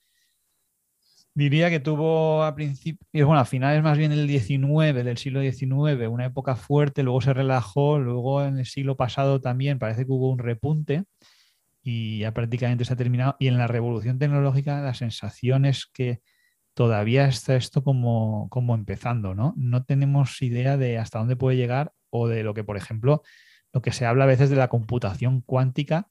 Diría 1.36 1.70
que 1.70 1.80
tuvo 1.80 2.44
a 2.44 2.54
principios, 2.56 3.26
bueno, 3.26 3.40
a 3.40 3.46
finales 3.46 3.82
más 3.84 3.98
bien 3.98 4.12
del 4.12 4.28
19, 4.28 5.04
del 5.04 5.18
siglo 5.18 5.42
XIX, 5.42 6.08
una 6.10 6.26
época 6.26 6.56
fuerte, 6.56 7.04
luego 7.04 7.22
se 7.22 7.34
relajó, 7.34 8.00
luego 8.00 8.44
en 8.44 8.60
el 8.60 8.66
siglo 8.66 8.98
pasado 8.98 9.40
también 9.40 9.80
parece 9.80 10.06
que 10.06 10.12
hubo 10.12 10.32
un 10.32 10.40
repunte 10.40 11.06
y 11.82 12.20
ya 12.20 12.34
prácticamente 12.34 12.86
se 12.86 12.94
ha 12.94 12.98
terminado. 12.98 13.36
Y 13.40 13.48
en 13.48 13.58
la 13.58 13.68
revolución 13.68 14.20
tecnológica 14.20 14.82
la 14.82 14.94
sensación 14.94 15.66
es 15.66 15.86
que 15.94 16.20
todavía 16.74 17.26
está 17.28 17.56
esto 17.56 17.84
como, 17.84 18.48
como 18.50 18.76
empezando, 18.76 19.36
¿no? 19.36 19.54
No 19.58 19.84
tenemos 19.84 20.42
idea 20.42 20.78
de 20.78 20.98
hasta 20.98 21.20
dónde 21.20 21.36
puede 21.36 21.58
llegar 21.58 21.94
o 22.10 22.28
de 22.28 22.44
lo 22.44 22.54
que, 22.54 22.64
por 22.64 22.78
ejemplo, 22.78 23.22
lo 23.74 23.82
que 23.82 23.92
se 23.92 24.06
habla 24.06 24.24
a 24.24 24.28
veces 24.28 24.50
de 24.50 24.56
la 24.56 24.68
computación 24.68 25.42
cuántica, 25.42 26.10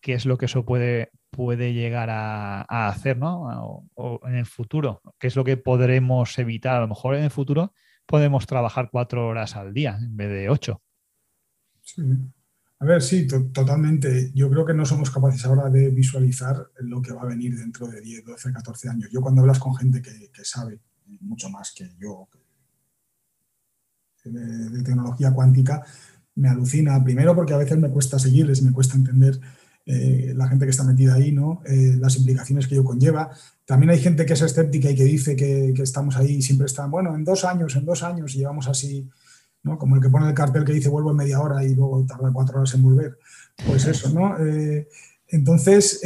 que 0.00 0.14
es 0.14 0.26
lo 0.26 0.38
que 0.38 0.46
eso 0.46 0.64
puede, 0.64 1.10
puede 1.30 1.72
llegar 1.72 2.10
a, 2.10 2.88
hacer 2.88 3.18
¿no? 3.18 3.88
O, 3.94 4.20
en 4.26 4.34
el 4.34 4.46
futuro, 4.46 5.02
qué 5.18 5.26
es 5.28 5.36
lo 5.36 5.44
que 5.44 5.56
podremos 5.56 6.38
evitar. 6.38 6.76
A 6.76 6.80
lo 6.80 6.88
mejor 6.88 7.14
en 7.14 7.24
el 7.24 7.30
futuro 7.30 7.72
podemos 8.06 8.46
trabajar 8.46 8.88
cuatro 8.90 9.26
horas 9.26 9.56
al 9.56 9.72
día 9.72 9.98
en 10.00 10.16
vez 10.16 10.30
de 10.30 10.48
ocho. 10.48 10.82
Sí. 11.82 12.02
A 12.78 12.84
ver, 12.84 13.00
sí, 13.00 13.26
totalmente. 13.26 14.30
Yo 14.34 14.50
creo 14.50 14.66
que 14.66 14.74
no 14.74 14.84
somos 14.84 15.10
capaces 15.10 15.44
ahora 15.46 15.70
de 15.70 15.88
visualizar 15.90 16.70
lo 16.80 17.00
que 17.00 17.12
va 17.12 17.22
a 17.22 17.26
venir 17.26 17.56
dentro 17.56 17.86
de 17.86 18.02
10, 18.02 18.24
12, 18.24 18.52
14 18.52 18.88
años. 18.90 19.08
Yo 19.10 19.22
cuando 19.22 19.40
hablas 19.40 19.58
con 19.58 19.74
gente 19.74 20.02
que, 20.02 20.30
sabe 20.44 20.80
mucho 21.20 21.48
más 21.48 21.72
que 21.74 21.88
yo 21.98 22.28
de, 24.24 24.82
tecnología 24.82 25.32
cuántica, 25.32 25.82
me 26.36 26.48
alucina. 26.48 27.02
Primero 27.02 27.34
porque 27.34 27.54
a 27.54 27.58
veces 27.58 27.76
me 27.78 27.90
cuesta 27.90 28.18
seguirles, 28.18 28.62
me 28.62 28.72
cuesta 28.72 28.94
entender 28.94 29.40
eh, 29.88 30.32
la 30.36 30.48
gente 30.48 30.64
que 30.64 30.70
está 30.70 30.82
metida 30.82 31.14
ahí, 31.14 31.30
¿no? 31.30 31.62
Eh, 31.64 31.96
las 31.98 32.16
implicaciones 32.16 32.66
que 32.66 32.74
ello 32.74 32.84
conlleva. 32.84 33.30
También 33.64 33.90
hay 33.90 34.00
gente 34.00 34.26
que 34.26 34.32
es 34.32 34.42
escéptica 34.42 34.90
y 34.90 34.96
que 34.96 35.04
dice 35.04 35.36
que, 35.36 35.72
estamos 35.80 36.16
ahí 36.16 36.36
y 36.36 36.42
siempre 36.42 36.66
están, 36.66 36.90
bueno, 36.90 37.14
en 37.14 37.24
dos 37.24 37.44
años, 37.44 37.76
en 37.76 37.84
dos 37.84 38.02
años, 38.02 38.34
y 38.34 38.38
llevamos 38.38 38.66
así, 38.66 39.08
¿no? 39.62 39.78
como 39.78 39.94
el 39.94 40.02
que 40.02 40.08
pone 40.08 40.28
el 40.28 40.34
cartel 40.34 40.64
que 40.64 40.72
dice 40.72 40.88
vuelvo 40.88 41.12
en 41.12 41.16
media 41.16 41.40
hora 41.40 41.64
y 41.64 41.74
luego 41.74 42.04
tarda 42.04 42.32
cuatro 42.32 42.58
horas 42.58 42.74
en 42.74 42.82
volver. 42.82 43.18
Pues 43.64 43.86
eso, 43.86 44.10
¿no? 44.10 44.36
Eh, 44.44 44.88
entonces, 45.28 46.00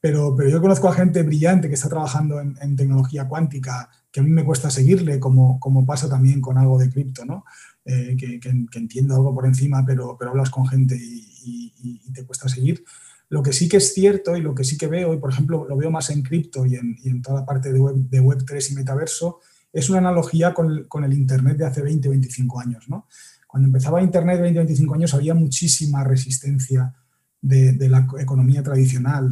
pero, 0.00 0.34
pero 0.34 0.48
yo 0.48 0.62
conozco 0.62 0.88
a 0.88 0.94
gente 0.94 1.22
brillante 1.22 1.68
que 1.68 1.74
está 1.74 1.88
trabajando 1.88 2.40
en, 2.40 2.76
tecnología 2.76 3.28
cuántica, 3.28 3.90
que 4.10 4.20
a 4.20 4.22
mí 4.22 4.30
me 4.30 4.44
cuesta 4.44 4.70
seguirle, 4.70 5.20
como, 5.20 5.60
como 5.60 5.84
pasa 5.84 6.08
también 6.08 6.40
con 6.40 6.56
algo 6.56 6.78
de 6.78 6.90
cripto, 6.90 7.24
¿no? 7.24 7.44
Que, 7.86 8.40
entiendo 8.74 9.14
algo 9.14 9.34
por 9.34 9.46
encima, 9.46 9.84
pero, 9.86 10.16
pero 10.18 10.32
hablas 10.32 10.50
con 10.50 10.66
gente 10.66 10.96
y, 10.96 11.72
y 11.84 12.12
te 12.12 12.24
cuesta 12.24 12.48
seguir. 12.48 12.84
Lo 13.28 13.42
que 13.42 13.52
sí 13.52 13.68
que 13.68 13.78
es 13.78 13.92
cierto 13.92 14.36
y 14.36 14.40
lo 14.40 14.54
que 14.54 14.64
sí 14.64 14.78
que 14.78 14.86
veo, 14.86 15.12
y 15.12 15.18
por 15.18 15.32
ejemplo 15.32 15.66
lo 15.68 15.76
veo 15.76 15.90
más 15.90 16.10
en 16.10 16.22
cripto 16.22 16.64
y 16.64 16.76
en, 16.76 17.22
toda 17.22 17.40
la 17.40 17.46
parte 17.46 17.72
de 17.72 17.80
web, 17.80 17.96
de 17.96 18.20
web 18.20 18.44
3 18.46 18.70
y 18.70 18.74
metaverso, 18.74 19.40
es 19.72 19.90
una 19.90 19.98
analogía 19.98 20.54
con, 20.54 21.04
el 21.04 21.12
Internet 21.12 21.56
de 21.56 21.66
hace 21.66 21.82
20, 21.82 22.08
25 22.08 22.60
años. 22.60 22.88
¿no? 22.88 23.08
Cuando 23.46 23.66
empezaba 23.66 24.00
Internet 24.00 24.40
20, 24.40 24.60
25 24.60 24.94
años 24.94 25.14
había 25.14 25.34
muchísima 25.34 26.04
resistencia 26.04 26.94
de, 27.40 27.88
la 27.88 28.06
economía 28.18 28.62
tradicional. 28.62 29.30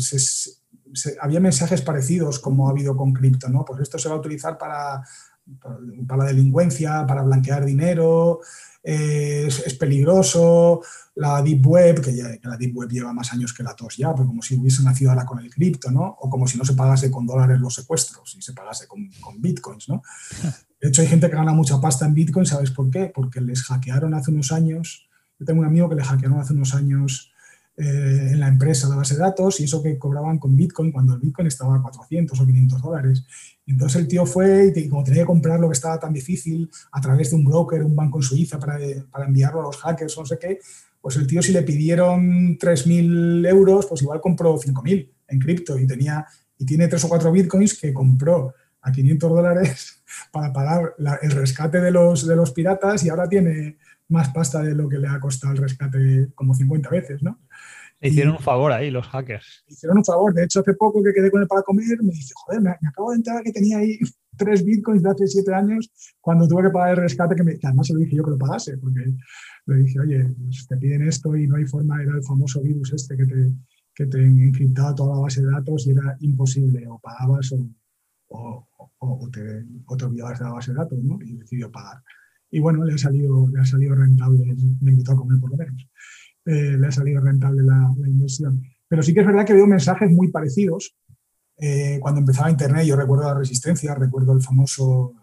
había 1.21 1.41
mensajes 1.41 1.81
parecidos 1.83 2.41
como 2.41 2.67
ha 2.67 2.73
habido 2.73 2.97
con 2.97 3.13
cripto, 3.13 3.49
¿no? 3.49 3.65
Pues 3.65 3.81
esto 3.81 3.99
se 3.99 4.09
va 4.09 4.17
a 4.17 4.19
utilizar 4.19 4.59
para, 4.59 5.05
para, 6.07 6.25
la 6.25 6.25
delincuencia, 6.25 7.07
para 7.07 7.23
blanquear 7.23 7.65
dinero, 7.65 8.41
eh, 8.83 9.47
es, 9.47 9.75
peligroso, 9.75 10.83
la 11.15 11.43
Deep 11.43 11.67
Web, 11.67 12.03
que, 12.03 12.15
ya, 12.15 12.29
la 12.43 12.57
Deep 12.57 12.77
Web 12.77 12.91
lleva 12.91 13.13
más 13.13 13.33
años 13.33 13.53
que 13.53 13.63
la 13.63 13.75
TOS 13.75 13.97
ya, 13.97 14.13
pero 14.13 14.27
como 14.27 14.43
si 14.43 14.57
hubiese 14.57 14.83
nacido 14.83 15.11
ahora 15.11 15.25
con 15.25 15.39
el 15.39 15.51
cripto, 15.53 15.91
¿no? 15.91 16.17
O 16.21 16.29
como 16.29 16.47
si 16.47 16.59
no 16.59 16.65
se 16.65 16.75
pagase 16.75 17.11
con 17.11 17.27
dólares 17.27 17.61
los 17.61 17.75
secuestros 17.75 18.35
y 18.37 18.43
se 18.43 18.53
pagase 18.53 18.87
con, 18.87 19.11
con 19.21 19.41
bitcoins, 19.41 19.89
¿no? 19.89 20.03
De 20.81 20.89
hecho, 20.89 21.01
hay 21.01 21.09
gente 21.09 21.31
que 21.31 21.37
gana 21.37 21.53
mucha 21.53 21.81
pasta 21.81 22.05
en 22.05 22.13
bitcoin, 22.13 22.45
¿sabes 22.45 22.71
por 22.71 22.91
qué? 22.91 23.11
Porque 23.15 23.41
les 23.41 23.63
hackearon 23.63 24.13
hace 24.13 24.31
unos 24.31 24.53
años, 24.53 25.09
yo 25.39 25.47
tengo 25.47 25.61
un 25.61 25.67
amigo 25.67 25.89
que 25.89 25.95
le 25.95 26.05
hackearon 26.05 26.39
hace 26.41 26.53
unos 26.53 26.75
años 26.75 27.33
eh, 27.77 28.29
en 28.33 28.39
la 28.39 28.47
empresa 28.47 28.89
de 28.89 28.95
base 28.95 29.15
de 29.15 29.21
datos 29.21 29.59
y 29.59 29.65
eso 29.65 29.83
que 29.83 29.99
cobraban 29.99 30.39
con 30.39 30.55
Bitcoin 30.55 30.93
cuando 30.93 31.15
el 31.15 31.21
Bitcoin 31.21 31.49
estaba 31.49 31.75
a 31.75 31.83
400 31.83 32.39
o 32.39 32.47
500 32.47 32.83
dólares. 32.83 33.25
Entonces 33.67 34.01
el 34.01 34.09
tío 34.09 34.27
fue 34.27 34.73
y 34.75 34.89
como 34.89 35.05
tenía 35.05 35.23
que 35.23 35.27
comprar 35.27 35.59
lo 35.59 35.69
que 35.69 35.75
estaba 35.75 35.99
tan 35.99 36.13
difícil 36.13 36.71
a 36.93 37.01
través 37.01 37.31
de 37.31 37.37
un 37.37 37.45
broker, 37.45 37.83
un 37.83 37.97
banco 37.97 38.19
en 38.19 38.23
Suiza 38.23 38.59
para, 38.59 38.79
para 39.11 39.27
enviarlo 39.27 39.61
a 39.61 39.65
los 39.65 39.79
hackers 39.79 40.17
o 40.19 40.21
no 40.21 40.27
sé 40.27 40.39
qué, 40.39 40.59
pues 41.01 41.17
el 41.17 41.27
tío 41.27 41.43
si 41.43 41.53
le 41.53 41.63
pidieron 41.63 42.59
3.000 42.59 43.47
euros, 43.49 43.87
pues 43.87 44.03
igual 44.03 44.21
compró 44.21 44.59
5.000 44.59 45.11
en 45.29 45.39
cripto 45.39 45.79
y, 45.79 45.87
tenía, 45.87 46.27
y 46.59 46.67
tiene 46.67 46.89
tres 46.89 47.05
o 47.05 47.09
cuatro 47.09 47.33
bitcoins 47.33 47.79
que 47.79 47.93
compró 47.93 48.55
a 48.81 48.93
500 48.93 49.31
dólares 49.31 50.03
para 50.33 50.53
pagar 50.53 50.95
el 51.23 51.31
rescate 51.31 51.81
de 51.81 51.91
los, 51.91 52.27
de 52.27 52.37
los 52.37 52.53
piratas 52.53 53.05
y 53.05 53.09
ahora 53.09 53.29
tiene 53.29 53.79
más 54.09 54.29
pasta 54.31 54.63
de 54.63 54.75
lo 54.75 54.89
que 54.89 54.99
le 54.99 55.09
ha 55.09 55.19
costado 55.19 55.55
el 55.55 55.59
rescate 55.59 56.29
como 56.35 56.55
50 56.55 56.91
veces, 56.91 57.23
¿no? 57.23 57.41
Hicieron 58.09 58.35
un 58.35 58.41
favor 58.41 58.73
ahí 58.73 58.91
los 58.91 59.07
hackers. 59.07 59.65
Hicieron 59.67 59.99
un 59.99 60.05
favor. 60.05 60.35
De 60.35 60.45
hecho, 60.45 60.61
hace 60.61 60.75
poco 60.75 61.03
que 61.03 61.13
quedé 61.13 61.31
con 61.31 61.43
él 61.43 61.49
para 61.49 61.63
comer, 61.63 62.03
me 62.03 62.13
dice, 62.13 62.33
joder, 62.37 62.61
me, 62.61 62.71
acabo 62.71 63.11
de 63.11 63.17
enterar 63.17 63.43
que 63.43 63.53
tenía 63.53 63.79
ahí 63.79 63.99
tres 64.37 64.65
bitcoins 64.65 65.03
de 65.03 65.11
hace 65.11 65.27
siete 65.27 65.55
años 65.55 65.91
cuando 66.21 66.47
tuve 66.49 66.65
que 66.65 66.71
pagar 66.71 66.91
el 66.91 66.97
rescate, 66.97 67.35
que, 67.35 67.59
además 67.63 67.87
se 67.87 67.95
lo 67.95 68.01
dije 68.01 68.17
yo 68.17 68.25
que 68.25 68.31
lo 68.31 68.39
pagase, 68.39 68.77
porque 68.79 69.01
le 69.67 69.77
dije, 69.77 70.01
oye, 70.01 70.25
pues 70.25 70.67
te 70.67 70.77
piden 70.77 71.03
esto 71.09 71.37
y 71.37 71.47
no 71.47 71.57
hay 71.57 71.67
forma, 71.67 72.03
era 72.03 72.17
el 72.17 72.25
famoso 72.25 72.61
virus 72.63 72.93
este 72.93 73.17
que 73.17 73.27
te, 73.27 73.53
que 73.95 74.07
te 74.07 74.23
encriptaba 74.25 74.95
toda 74.95 75.17
la 75.17 75.23
base 75.23 75.43
de 75.43 75.51
datos 75.51 75.87
y 75.87 75.91
era 75.91 76.17
imposible, 76.21 76.87
o 76.89 76.99
pagabas 76.99 77.53
o, 77.53 77.69
o, 78.29 78.69
o, 78.99 79.31
te, 79.31 79.65
o 79.87 79.97
te 79.97 80.05
olvidabas 80.05 80.39
de 80.39 80.45
la 80.45 80.53
base 80.53 80.73
de 80.73 80.79
datos, 80.79 80.99
¿no? 81.03 81.19
Y 81.23 81.37
decidió 81.37 81.71
pagar. 81.71 82.03
Y 82.51 82.61
bueno, 82.61 82.85
le 82.85 82.95
ha 82.95 82.99
salido, 82.99 83.49
le 83.49 83.61
ha 83.61 83.65
salido 83.65 83.95
rentable, 83.95 84.45
me 84.81 84.93
invitó 84.93 85.13
a 85.13 85.17
comer 85.17 85.41
por 85.41 85.51
lo 85.51 85.57
menos. 85.57 85.89
Eh, 86.47 86.77
le 86.79 86.87
ha 86.87 86.93
salido 86.93 87.21
rentable 87.21 87.63
la, 87.63 87.91
inversión. 88.07 88.63
Pero 88.87 89.03
sí 89.03 89.15
que 89.15 89.21
es 89.21 89.27
verdad 89.27 89.47
que 89.47 89.55
veo 89.55 89.67
mensajes 89.67 90.11
muy 90.11 90.29
parecidos. 90.31 90.95
Eh, 91.57 91.99
cuando 92.01 92.21
empezaba 92.21 92.51
Internet, 92.51 92.85
yo 92.85 92.97
recuerdo 92.97 93.25
la 93.25 93.39
resistencia, 93.39 93.95
recuerdo 93.95 94.35
el 94.35 94.43
famoso, 94.43 95.15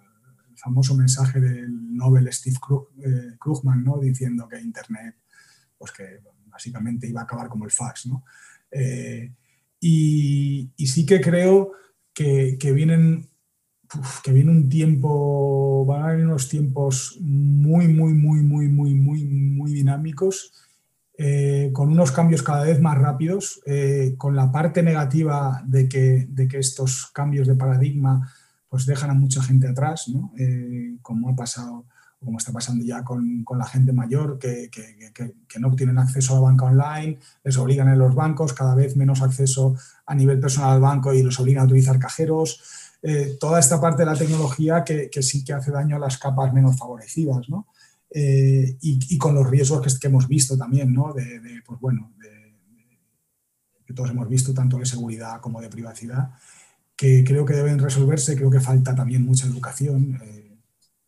el 0.49 0.57
famoso 0.57 0.95
mensaje 0.95 1.39
del 1.39 1.95
Nobel 1.95 2.31
Steve 2.34 2.57
eh, 3.06 3.35
Krugman, 3.39 3.84
¿no? 3.84 3.99
diciendo 3.99 4.48
que 4.48 4.60
Internet, 4.60 5.15
pues 5.77 5.91
que 5.91 6.22
básicamente 6.48 7.07
iba 7.07 7.22
a 7.22 7.26
acabar 7.26 7.49
como 7.49 7.65
el 7.65 7.72
fax. 7.72 8.07
¿no? 8.07 8.23
Y, 9.80 10.72
y, 10.76 10.88
sí 10.88 11.06
que 11.06 11.19
creo 11.19 11.72
que, 12.14 12.57
que 12.60 12.72
vienen 12.72 13.27
que 14.23 14.31
viene 14.31 14.52
un 14.52 14.69
tiempo, 14.69 15.85
van 15.85 16.03
a 16.03 16.11
venir 16.11 16.27
unos 16.27 16.48
tiempos 16.48 17.18
muy, 17.19 17.89
muy, 17.89 18.14
muy, 18.14 18.41
muy, 18.41 18.68
muy, 18.69 18.93
muy, 18.93 19.26
muy 19.26 19.73
dinámicos 19.73 20.53
eh, 21.23 21.69
con 21.72 21.91
unos 21.91 22.11
cambios 22.11 22.41
cada 22.41 22.64
vez 22.64 22.81
más 22.81 22.98
rápidos, 22.98 23.61
eh, 23.68 24.15
con 24.18 24.35
la 24.35 24.52
parte 24.52 24.81
negativa 24.81 25.61
de 25.68 25.88
que, 25.88 26.26
de 26.27 26.48
que, 26.48 26.57
estos 26.57 27.11
cambios 27.14 27.48
de 27.48 27.53
paradigma 27.53 28.27
pues 28.68 28.88
dejan 28.88 29.11
a 29.11 29.14
mucha 29.14 29.43
gente 29.43 29.68
atrás, 29.68 30.07
¿no? 30.07 30.34
Eh, 30.35 30.95
como 31.03 31.30
ha 31.30 31.35
pasado, 31.35 31.85
como 32.19 32.39
está 32.39 32.52
pasando 32.52 32.84
ya 32.84 33.03
con, 33.03 33.43
con 33.43 33.60
la 33.60 33.65
gente 33.65 33.93
mayor, 33.93 34.39
que, 34.39 34.72
que, 34.72 35.14
que, 35.14 35.60
no 35.60 35.76
tienen 35.76 35.99
acceso 35.99 36.34
a 36.34 36.35
la 36.38 36.41
banca 36.41 36.65
online, 36.65 37.19
les 37.43 37.56
obligan 37.56 37.89
en 37.89 37.99
los 37.99 38.15
bancos, 38.15 38.53
cada 38.53 38.73
vez 38.73 38.98
menos 38.98 39.22
acceso 39.22 39.76
a 40.07 40.15
nivel 40.15 40.39
personal 40.39 40.72
al 40.72 40.81
banco 40.81 41.14
y 41.14 41.22
los 41.22 41.39
obligan 41.39 41.61
a 41.61 41.65
utilizar 41.65 41.99
cajeros. 41.99 42.64
toda 43.39 43.60
esta 43.60 43.80
parte 43.80 44.02
de 44.02 44.07
la 44.07 44.15
tecnología 44.15 44.84
que, 44.84 45.22
sí 45.22 45.43
que 45.43 45.53
hace 45.53 45.69
daño 45.69 45.98
a 45.98 45.99
las 45.99 46.18
capas 46.18 46.52
menos 46.52 46.80
favorecidas, 46.80 47.48
¿no? 47.48 47.68
Eh, 48.14 48.78
y, 48.82 49.18
con 49.18 49.34
los 49.34 49.50
riesgos 49.50 49.98
que, 49.98 50.08
hemos 50.08 50.28
visto 50.28 50.58
también, 50.58 50.94
¿no? 50.94 51.14
De, 51.14 51.62
pues 51.66 51.80
bueno, 51.80 52.12
que 53.86 53.94
todos 53.94 54.10
hemos 54.10 54.28
visto, 54.28 54.54
tanto 54.54 54.78
de 54.78 54.86
seguridad 54.86 55.40
como 55.40 55.62
de 55.62 55.70
privacidad, 55.70 56.32
que 56.96 57.24
creo 57.24 57.46
que 57.46 57.54
deben 57.54 57.80
resolverse, 57.80 58.36
creo 58.36 58.52
que 58.52 58.60
falta 58.60 58.94
también 58.94 59.26
mucha 59.26 59.48
educación. 59.48 60.20
Eh, 60.24 60.58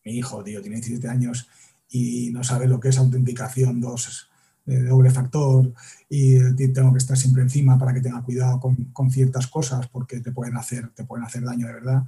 mi 0.06 0.14
hijo, 0.14 0.44
tío, 0.44 0.62
tiene 0.62 0.78
17 0.78 1.08
años 1.08 1.48
y 1.90 2.32
no 2.32 2.44
sabe 2.44 2.68
lo 2.68 2.80
que 2.80 2.90
es 2.90 2.98
autenticación 2.98 3.82
dos, 3.82 4.30
de 4.66 4.84
doble 4.84 5.12
factor 5.12 5.74
y 6.10 6.40
tengo 6.72 6.94
que 6.94 6.98
estar 6.98 7.18
siempre 7.18 7.44
encima 7.44 7.78
para 7.78 7.94
que 7.94 8.02
tenga 8.02 8.24
cuidado 8.24 8.60
con, 8.60 8.76
con 8.86 9.12
ciertas 9.12 9.48
cosas 9.48 9.88
porque 9.88 10.22
te 10.22 10.32
pueden 10.32 10.56
hacer, 10.56 10.90
te 10.96 11.04
pueden 11.04 11.26
hacer 11.26 11.44
daño 11.44 11.68
de 11.68 11.74
verdad. 11.74 12.04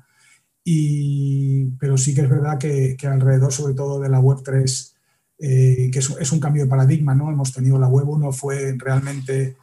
Y, 0.67 1.65
pero 1.79 1.95
sí 1.95 2.15
que 2.15 2.21
es 2.21 2.29
verdad 2.29 2.57
que, 2.57 2.97
alrededor, 3.07 3.53
sobre 3.53 3.75
todo 3.75 3.99
de 3.99 4.09
la 4.09 4.19
Web 4.19 4.39
3, 4.43 4.95
eh, 5.37 5.91
que 5.93 5.99
es, 5.99 6.31
un 6.31 6.39
cambio 6.39 6.63
de 6.63 6.69
paradigma, 6.69 7.13
¿no? 7.13 7.29
Hemos 7.29 7.53
tenido 7.53 7.77
la 7.77 7.87
Web 7.87 8.09
1, 8.09 8.31
fue 8.31 8.75
realmente 8.75 9.57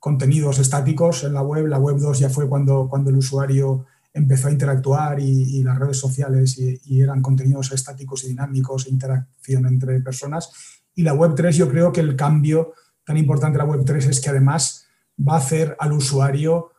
contenidos 0.00 0.58
estáticos 0.58 1.22
en 1.22 1.34
la 1.34 1.42
web, 1.42 1.68
la 1.68 1.78
Web 1.78 1.98
2 1.98 2.18
ya 2.18 2.28
fue 2.28 2.48
cuando, 2.48 2.88
cuando 2.88 3.10
el 3.10 3.16
usuario 3.16 3.86
empezó 4.12 4.48
a 4.48 4.50
interactuar 4.50 5.20
y, 5.20 5.62
las 5.62 5.78
redes 5.78 5.98
sociales 5.98 6.58
y, 6.58 6.80
y, 6.84 7.00
eran 7.00 7.22
contenidos 7.22 7.70
estáticos 7.70 8.24
y 8.24 8.28
dinámicos, 8.30 8.88
interacción 8.88 9.66
entre 9.66 10.00
personas. 10.00 10.50
Y 10.96 11.02
la 11.02 11.14
Web 11.14 11.34
3 11.36 11.56
yo 11.56 11.68
creo 11.68 11.92
que 11.92 12.00
el 12.00 12.16
cambio 12.16 12.72
tan 13.04 13.16
importante 13.16 13.56
de 13.56 13.64
la 13.64 13.70
Web 13.70 13.84
3 13.86 14.06
es 14.06 14.20
que 14.20 14.30
además 14.30 14.86
va 15.16 15.34
a 15.34 15.38
hacer 15.38 15.76
al 15.78 15.92
usuario 15.92 16.71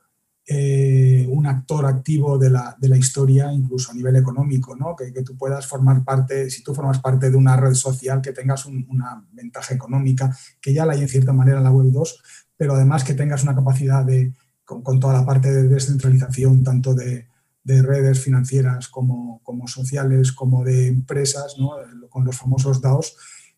eh, 0.46 1.26
un 1.30 1.48
actor 1.48 1.86
activo 1.86 2.38
de 2.38 2.50
la, 2.50 2.76
de 2.78 2.90
la, 2.90 2.98
historia, 2.98 3.52
incluso 3.54 3.92
a 3.92 3.96
nivel 3.96 4.18
económico, 4.18 4.76
¿no? 4.76 4.94
que, 4.94 5.14
que, 5.14 5.24
tú 5.24 5.38
puedas 5.38 5.66
formar 5.66 6.04
parte, 6.04 6.50
si 6.50 6.62
tú 6.62 6.76
formas 6.76 7.00
parte 7.00 7.30
de 7.30 7.38
una 7.38 7.56
red 7.56 7.74
social, 7.76 8.22
que 8.22 8.34
tengas 8.34 8.66
una 8.66 9.26
ventaja 9.32 9.74
económica, 9.74 10.36
que 10.60 10.74
ya 10.74 10.86
la 10.86 10.94
hay 10.94 11.02
en 11.02 11.08
cierta 11.08 11.32
manera 11.32 11.60
en 11.60 11.64
la 11.64 11.72
Web 11.72 11.94
2, 11.94 12.24
pero 12.58 12.74
además 12.76 13.06
que 13.06 13.14
tengas 13.14 13.44
una 13.44 13.56
capacidad 13.56 14.04
de, 14.04 14.34
con, 14.66 15.00
toda 15.00 15.14
la 15.14 15.26
parte 15.26 15.50
de 15.50 15.70
descentralización, 15.70 16.62
tanto 16.62 16.94
de, 16.94 17.28
de 17.64 17.82
redes 17.82 18.20
financieras 18.20 18.90
como, 18.90 19.40
como, 19.44 19.70
sociales, 19.70 20.34
como 20.34 20.66
de 20.66 20.88
empresas, 20.88 21.56
¿no? 21.58 21.72
con 22.10 22.26
los 22.26 22.38
famosos 22.38 22.82
DAOs, 22.82 23.16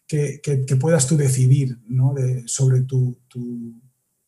que, 0.07 0.39
que, 0.43 0.75
puedas 0.75 1.07
tú 1.07 1.17
decidir 1.17 1.79
¿no? 1.87 2.13
sobre 2.45 2.81
tu, 2.81 3.17
tu 3.27 3.73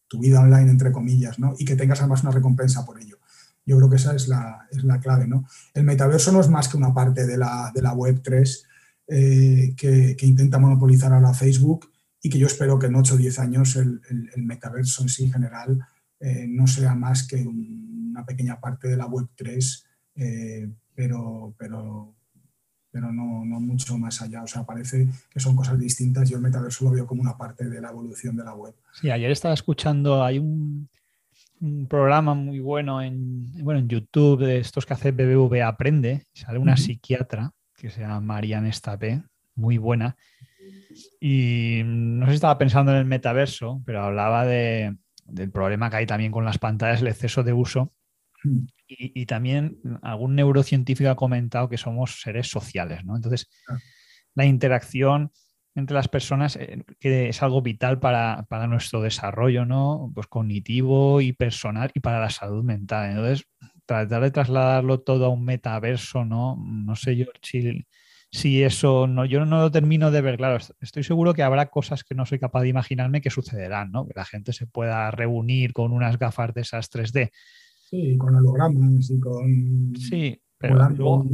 tu 0.07 0.19
vida 0.19 0.39
online, 0.39 0.71
entre 0.71 0.91
comillas, 0.91 1.39
¿no? 1.39 1.55
y 1.57 1.65
que 1.65 1.75
tengas 1.75 1.99
además 1.99 2.23
una 2.23 2.31
recompensa 2.31 2.85
por 2.85 2.99
ello. 2.99 3.17
Yo 3.65 3.77
creo 3.77 3.89
que 3.89 3.97
esa 3.97 4.15
es 4.15 4.27
la, 4.27 4.67
es 4.71 4.83
la 4.83 4.99
clave. 4.99 5.27
¿no? 5.27 5.45
El 5.73 5.83
metaverso 5.83 6.31
no 6.31 6.39
es 6.39 6.49
más 6.49 6.69
que 6.69 6.77
una 6.77 6.93
parte 6.93 7.25
de 7.25 7.37
la, 7.37 7.71
de 7.75 7.81
la 7.81 7.93
Web 7.93 8.21
3 8.23 8.65
eh, 9.09 9.73
que, 9.77 10.15
que, 10.17 10.25
intenta 10.25 10.59
monopolizar 10.59 11.13
ahora 11.13 11.33
Facebook 11.33 11.89
y 12.21 12.29
que 12.29 12.39
yo 12.39 12.47
espero 12.47 12.77
que 12.77 12.87
en 12.87 12.95
8 12.95 13.13
o 13.13 13.17
10 13.17 13.39
años 13.39 13.75
el, 13.75 14.01
el, 14.35 14.43
metaverso 14.43 15.03
en 15.03 15.09
sí 15.09 15.25
en 15.25 15.31
general 15.31 15.79
eh, 16.19 16.45
no 16.49 16.67
sea 16.67 16.93
más 16.95 17.25
que 17.25 17.37
una 17.37 18.25
pequeña 18.25 18.59
parte 18.59 18.87
de 18.87 18.97
la 18.97 19.05
Web 19.05 19.27
3, 19.35 19.85
eh, 20.15 20.69
pero, 20.93 21.55
pero 21.57 22.16
pero 22.91 23.11
no, 23.11 23.45
no 23.45 23.59
mucho 23.59 23.97
más 23.97 24.21
allá. 24.21 24.43
O 24.43 24.47
sea, 24.47 24.63
parece 24.63 25.07
que 25.29 25.39
son 25.39 25.55
cosas 25.55 25.79
distintas. 25.79 26.29
Yo 26.29 26.37
el 26.37 26.43
metaverso 26.43 26.85
lo 26.85 26.91
veo 26.91 27.05
como 27.05 27.21
una 27.21 27.37
parte 27.37 27.69
de 27.69 27.81
la 27.81 27.89
evolución 27.89 28.35
de 28.35 28.43
la 28.43 28.53
web. 28.53 28.73
Sí, 28.93 29.09
ayer 29.09 29.31
estaba 29.31 29.53
escuchando, 29.53 30.23
hay 30.23 30.39
un, 30.39 30.89
un 31.59 31.87
programa 31.87 32.33
muy 32.33 32.59
bueno 32.59 33.01
en, 33.01 33.51
bueno, 33.63 33.79
en 33.79 33.87
YouTube 33.87 34.45
de 34.45 34.59
estos 34.59 34.85
que 34.85 34.93
hace 34.93 35.11
BBV 35.11 35.61
Aprende. 35.63 36.25
Sale 36.33 36.59
una 36.59 36.77
psiquiatra 36.77 37.51
que 37.75 37.89
se 37.89 38.01
llama 38.01 38.19
Marianne 38.19 38.69
Estapé, 38.69 39.21
muy 39.55 39.77
buena. 39.77 40.15
Y 41.19 41.81
no 41.85 42.25
sé 42.25 42.31
si 42.31 42.35
estaba 42.35 42.57
pensando 42.57 42.91
en 42.91 42.97
el 42.97 43.05
metaverso, 43.05 43.81
pero 43.85 44.03
hablaba 44.03 44.45
de, 44.45 44.95
del 45.25 45.51
problema 45.51 45.89
que 45.89 45.97
hay 45.97 46.05
también 46.05 46.31
con 46.31 46.45
las 46.45 46.57
pantallas, 46.57 47.01
el 47.01 47.07
exceso 47.07 47.43
de 47.43 47.53
uso. 47.53 47.93
Y, 48.87 49.21
y, 49.21 49.25
también 49.25 49.79
algún 50.01 50.35
neurocientífico 50.35 51.09
ha 51.09 51.15
comentado 51.15 51.67
que 51.67 51.77
somos 51.77 52.21
seres 52.21 52.47
sociales, 52.49 53.03
¿no? 53.03 53.15
Entonces, 53.15 53.49
la 54.33 54.45
interacción 54.45 55.31
entre 55.77 55.93
las 55.93 56.07
personas 56.07 56.55
eh, 56.55 56.83
que 56.99 57.29
es 57.29 57.43
algo 57.43 57.61
vital 57.61 57.99
para, 57.99 58.45
para, 58.49 58.67
nuestro 58.67 59.01
desarrollo, 59.01 59.65
¿no? 59.65 60.11
Pues 60.15 60.27
cognitivo 60.27 61.21
y 61.21 61.33
personal 61.33 61.91
y 61.93 61.99
para 61.99 62.19
la 62.19 62.31
salud 62.31 62.63
mental. 62.63 63.11
Entonces, 63.11 63.47
tratar 63.85 64.23
de 64.23 64.31
trasladarlo 64.31 64.99
todo 65.01 65.25
a 65.25 65.29
un 65.29 65.45
metaverso, 65.45 66.25
¿no? 66.25 66.57
No 66.57 66.95
sé 66.95 67.15
yo 67.15 67.25
si, 67.43 67.85
si 68.31 68.63
eso, 68.63 69.05
no, 69.07 69.23
yo 69.25 69.45
no 69.45 69.61
lo 69.61 69.71
termino 69.71 70.09
de 70.09 70.21
ver, 70.21 70.37
claro, 70.37 70.57
estoy 70.81 71.03
seguro 71.03 71.33
que 71.33 71.43
habrá 71.43 71.67
cosas 71.67 72.03
que 72.03 72.15
no 72.15 72.25
soy 72.25 72.39
capaz 72.39 72.61
de 72.61 72.69
imaginarme 72.69 73.21
que 73.21 73.29
sucederán, 73.29 73.91
¿no? 73.91 74.07
Que 74.07 74.13
la 74.15 74.25
gente 74.25 74.53
se 74.53 74.65
pueda 74.65 75.11
reunir 75.11 75.73
con 75.73 75.93
unas 75.93 76.17
gafas 76.17 76.53
de 76.55 76.61
esas 76.61 76.89
3D. 76.89 77.31
Sí, 77.89 78.17
con 78.17 78.35
hologramas 78.35 79.09
y 79.09 79.17
con... 79.17 79.95
Sí, 79.95 80.41
pero 80.57 80.89
luego, 80.89 81.25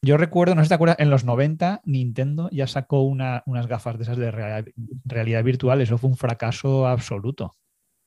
yo 0.00 0.16
recuerdo, 0.16 0.54
no 0.54 0.62
sé 0.62 0.66
si 0.66 0.68
te 0.70 0.74
acuerdas, 0.74 0.96
en 1.00 1.10
los 1.10 1.24
90 1.24 1.82
Nintendo 1.84 2.48
ya 2.50 2.66
sacó 2.66 3.02
una, 3.02 3.42
unas 3.44 3.66
gafas 3.66 3.98
de 3.98 4.04
esas 4.04 4.16
de 4.16 4.30
realidad, 4.30 4.72
realidad, 5.04 5.44
virtual, 5.44 5.82
eso 5.82 5.98
fue 5.98 6.08
un 6.08 6.16
fracaso 6.16 6.86
absoluto. 6.86 7.56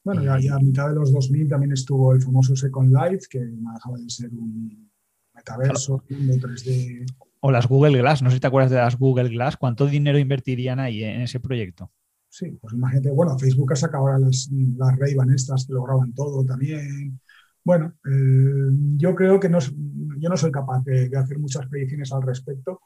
Bueno, 0.03 0.23
ya, 0.23 0.39
ya, 0.39 0.55
a 0.55 0.59
mitad 0.59 0.89
de 0.89 0.95
los 0.95 1.13
2000 1.13 1.47
también 1.47 1.73
estuvo 1.73 2.11
el 2.13 2.23
famoso 2.23 2.55
Second 2.55 2.91
Life, 2.91 3.27
que 3.29 3.39
no 3.39 3.71
dejaba 3.71 3.97
de 3.99 4.09
ser 4.09 4.31
un 4.31 4.89
metaverso, 5.35 6.03
un 6.09 6.27
3D. 6.27 7.05
O 7.41 7.51
las 7.51 7.67
Google 7.67 7.99
Glass, 7.99 8.23
no 8.23 8.31
sé 8.31 8.37
si 8.37 8.39
te 8.39 8.47
acuerdas 8.47 8.71
de 8.71 8.77
las 8.77 8.97
Google 8.97 9.29
Glass, 9.29 9.57
¿cuánto 9.57 9.85
dinero 9.85 10.17
invertirían 10.17 10.79
ahí 10.79 11.03
en 11.03 11.21
ese 11.21 11.39
proyecto? 11.39 11.91
Sí, 12.29 12.57
pues 12.59 12.73
imagínate, 12.73 13.11
bueno, 13.11 13.37
Facebook 13.37 13.73
ha 13.73 13.75
sacado 13.75 14.07
ahora 14.07 14.17
las, 14.17 14.49
las 14.77 14.97
Ray-Ban 14.97 15.33
estas 15.33 15.67
que 15.67 15.73
lo 15.73 15.83
graban 15.83 16.13
todo 16.13 16.43
también. 16.45 17.19
Bueno, 17.63 17.93
eh, 18.05 18.69
yo 18.97 19.13
creo 19.15 19.39
que 19.39 19.49
no, 19.49 19.59
yo 19.59 20.29
no 20.29 20.37
soy 20.37 20.51
capaz 20.51 20.83
de, 20.83 21.09
hacer 21.15 21.37
muchas 21.37 21.67
predicciones 21.67 22.11
al 22.11 22.23
respecto. 22.23 22.81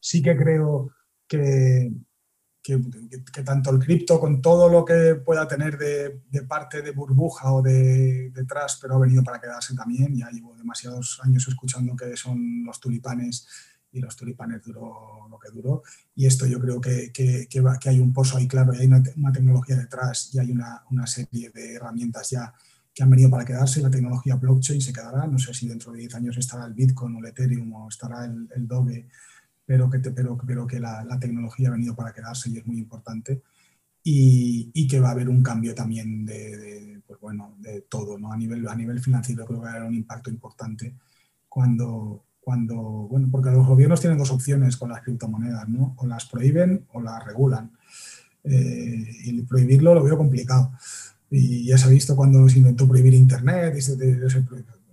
Sí 0.00 0.20
que 0.22 0.36
creo 0.36 0.90
que, 1.28 1.92
que, 2.62 3.42
tanto 3.44 3.70
el 3.70 3.78
cripto, 3.78 4.18
con 4.18 4.42
todo 4.42 4.68
lo 4.68 4.84
que 4.84 5.14
pueda 5.16 5.46
tener 5.46 5.78
de, 5.78 6.42
parte 6.42 6.82
de 6.82 6.90
burbuja 6.90 7.52
o 7.52 7.62
de 7.62 8.30
detrás, 8.30 8.78
pero 8.82 8.96
ha 8.96 8.98
venido 8.98 9.22
para 9.22 9.40
quedarse 9.40 9.74
también. 9.76 10.16
Ya 10.16 10.30
llevo 10.30 10.56
demasiados 10.56 11.20
años 11.22 11.46
escuchando 11.46 11.94
que 11.94 12.16
son 12.16 12.64
los 12.64 12.80
tulipanes 12.80 13.46
y 13.92 14.00
los 14.00 14.16
tulipanes 14.16 14.60
duró 14.62 15.28
lo 15.30 15.38
que 15.38 15.50
duró. 15.52 15.82
Y 16.16 16.26
esto 16.26 16.46
yo 16.46 16.60
creo 16.60 16.80
que, 16.80 17.12
que 17.12 17.48
hay 17.88 18.00
un 18.00 18.12
pozo 18.12 18.36
ahí 18.36 18.48
claro, 18.48 18.74
y 18.74 18.78
hay 18.78 18.86
una, 18.88 19.02
una, 19.16 19.32
tecnología 19.32 19.76
detrás 19.76 20.34
y 20.34 20.40
hay 20.40 20.50
una, 20.50 20.84
una 20.90 21.06
serie 21.06 21.50
de 21.50 21.74
herramientas 21.74 22.30
ya 22.30 22.52
que 22.96 23.02
han 23.02 23.10
venido 23.10 23.28
para 23.28 23.44
quedarse. 23.44 23.82
La 23.82 23.90
tecnología 23.90 24.36
blockchain 24.36 24.80
se 24.80 24.90
quedará. 24.90 25.26
No 25.26 25.38
sé 25.38 25.52
si 25.52 25.68
dentro 25.68 25.92
de 25.92 25.98
10 25.98 26.14
años 26.14 26.38
estará 26.38 26.64
el 26.64 26.72
Bitcoin 26.72 27.14
o 27.14 27.18
el 27.18 27.26
Ethereum 27.26 27.70
o 27.74 27.88
estará 27.90 28.24
el, 28.24 28.48
el 28.56 28.66
Doge, 28.66 29.06
pero 29.66 29.90
que, 29.90 29.98
te, 29.98 30.12
pero, 30.12 30.38
pero 30.46 30.66
que 30.66 30.80
la, 30.80 31.04
la, 31.04 31.18
tecnología 31.18 31.68
ha 31.68 31.72
venido 31.72 31.94
para 31.94 32.14
quedarse 32.14 32.48
y 32.48 32.56
es 32.56 32.66
muy 32.66 32.78
importante. 32.78 33.42
Y, 34.02 34.70
y 34.72 34.86
que 34.86 34.98
va 34.98 35.08
a 35.08 35.10
haber 35.10 35.28
un 35.28 35.42
cambio 35.42 35.74
también 35.74 36.24
de, 36.24 36.56
de, 36.56 37.02
pues 37.06 37.20
bueno, 37.20 37.56
de 37.58 37.82
todo. 37.82 38.18
¿no? 38.18 38.32
A, 38.32 38.36
nivel, 38.36 38.66
a 38.66 38.74
nivel 38.74 38.98
financiero 39.00 39.44
creo 39.44 39.60
que 39.60 39.66
va 39.66 39.72
a 39.72 39.74
haber 39.74 39.88
un 39.88 39.94
impacto 39.94 40.30
importante 40.30 40.94
cuando, 41.50 42.24
cuando, 42.40 42.76
bueno, 42.76 43.28
porque 43.30 43.50
los 43.50 43.66
gobiernos 43.66 44.00
tienen 44.00 44.16
dos 44.18 44.30
opciones 44.30 44.78
con 44.78 44.88
las 44.88 45.02
criptomonedas, 45.02 45.68
¿no? 45.68 45.94
O 45.98 46.06
las 46.06 46.24
prohíben 46.24 46.86
o 46.94 47.02
las 47.02 47.22
regulan. 47.26 47.72
Eh, 48.42 49.10
y 49.24 49.42
prohibirlo 49.42 49.92
lo 49.92 50.04
veo 50.04 50.16
complicado 50.16 50.72
y 51.30 51.66
ya 51.66 51.78
se 51.78 51.86
ha 51.86 51.90
visto 51.90 52.14
cuando 52.14 52.48
se 52.48 52.58
intentó 52.58 52.86
prohibir 52.88 53.14
Internet, 53.14 53.74
y 53.76 53.80
se, 53.80 53.96
se, 53.96 54.44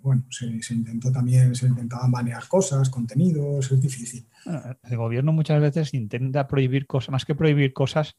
bueno, 0.02 0.26
se, 0.30 0.62
se, 0.62 0.74
intentó 0.74 1.12
también, 1.12 1.56
se 1.56 1.68
intentaban 1.68 2.12
banear 2.12 2.48
cosas, 2.48 2.90
contenidos, 2.90 3.72
es 3.72 3.82
difícil. 3.82 4.28
Bueno, 4.46 4.62
el 4.84 4.98
gobierno 4.98 5.32
muchas 5.32 5.62
veces 5.62 5.94
intenta 5.94 6.48
prohibir 6.48 6.88
cosas, 6.88 7.12
más 7.12 7.26
que 7.26 7.36
prohibir 7.36 7.74
cosas, 7.74 8.16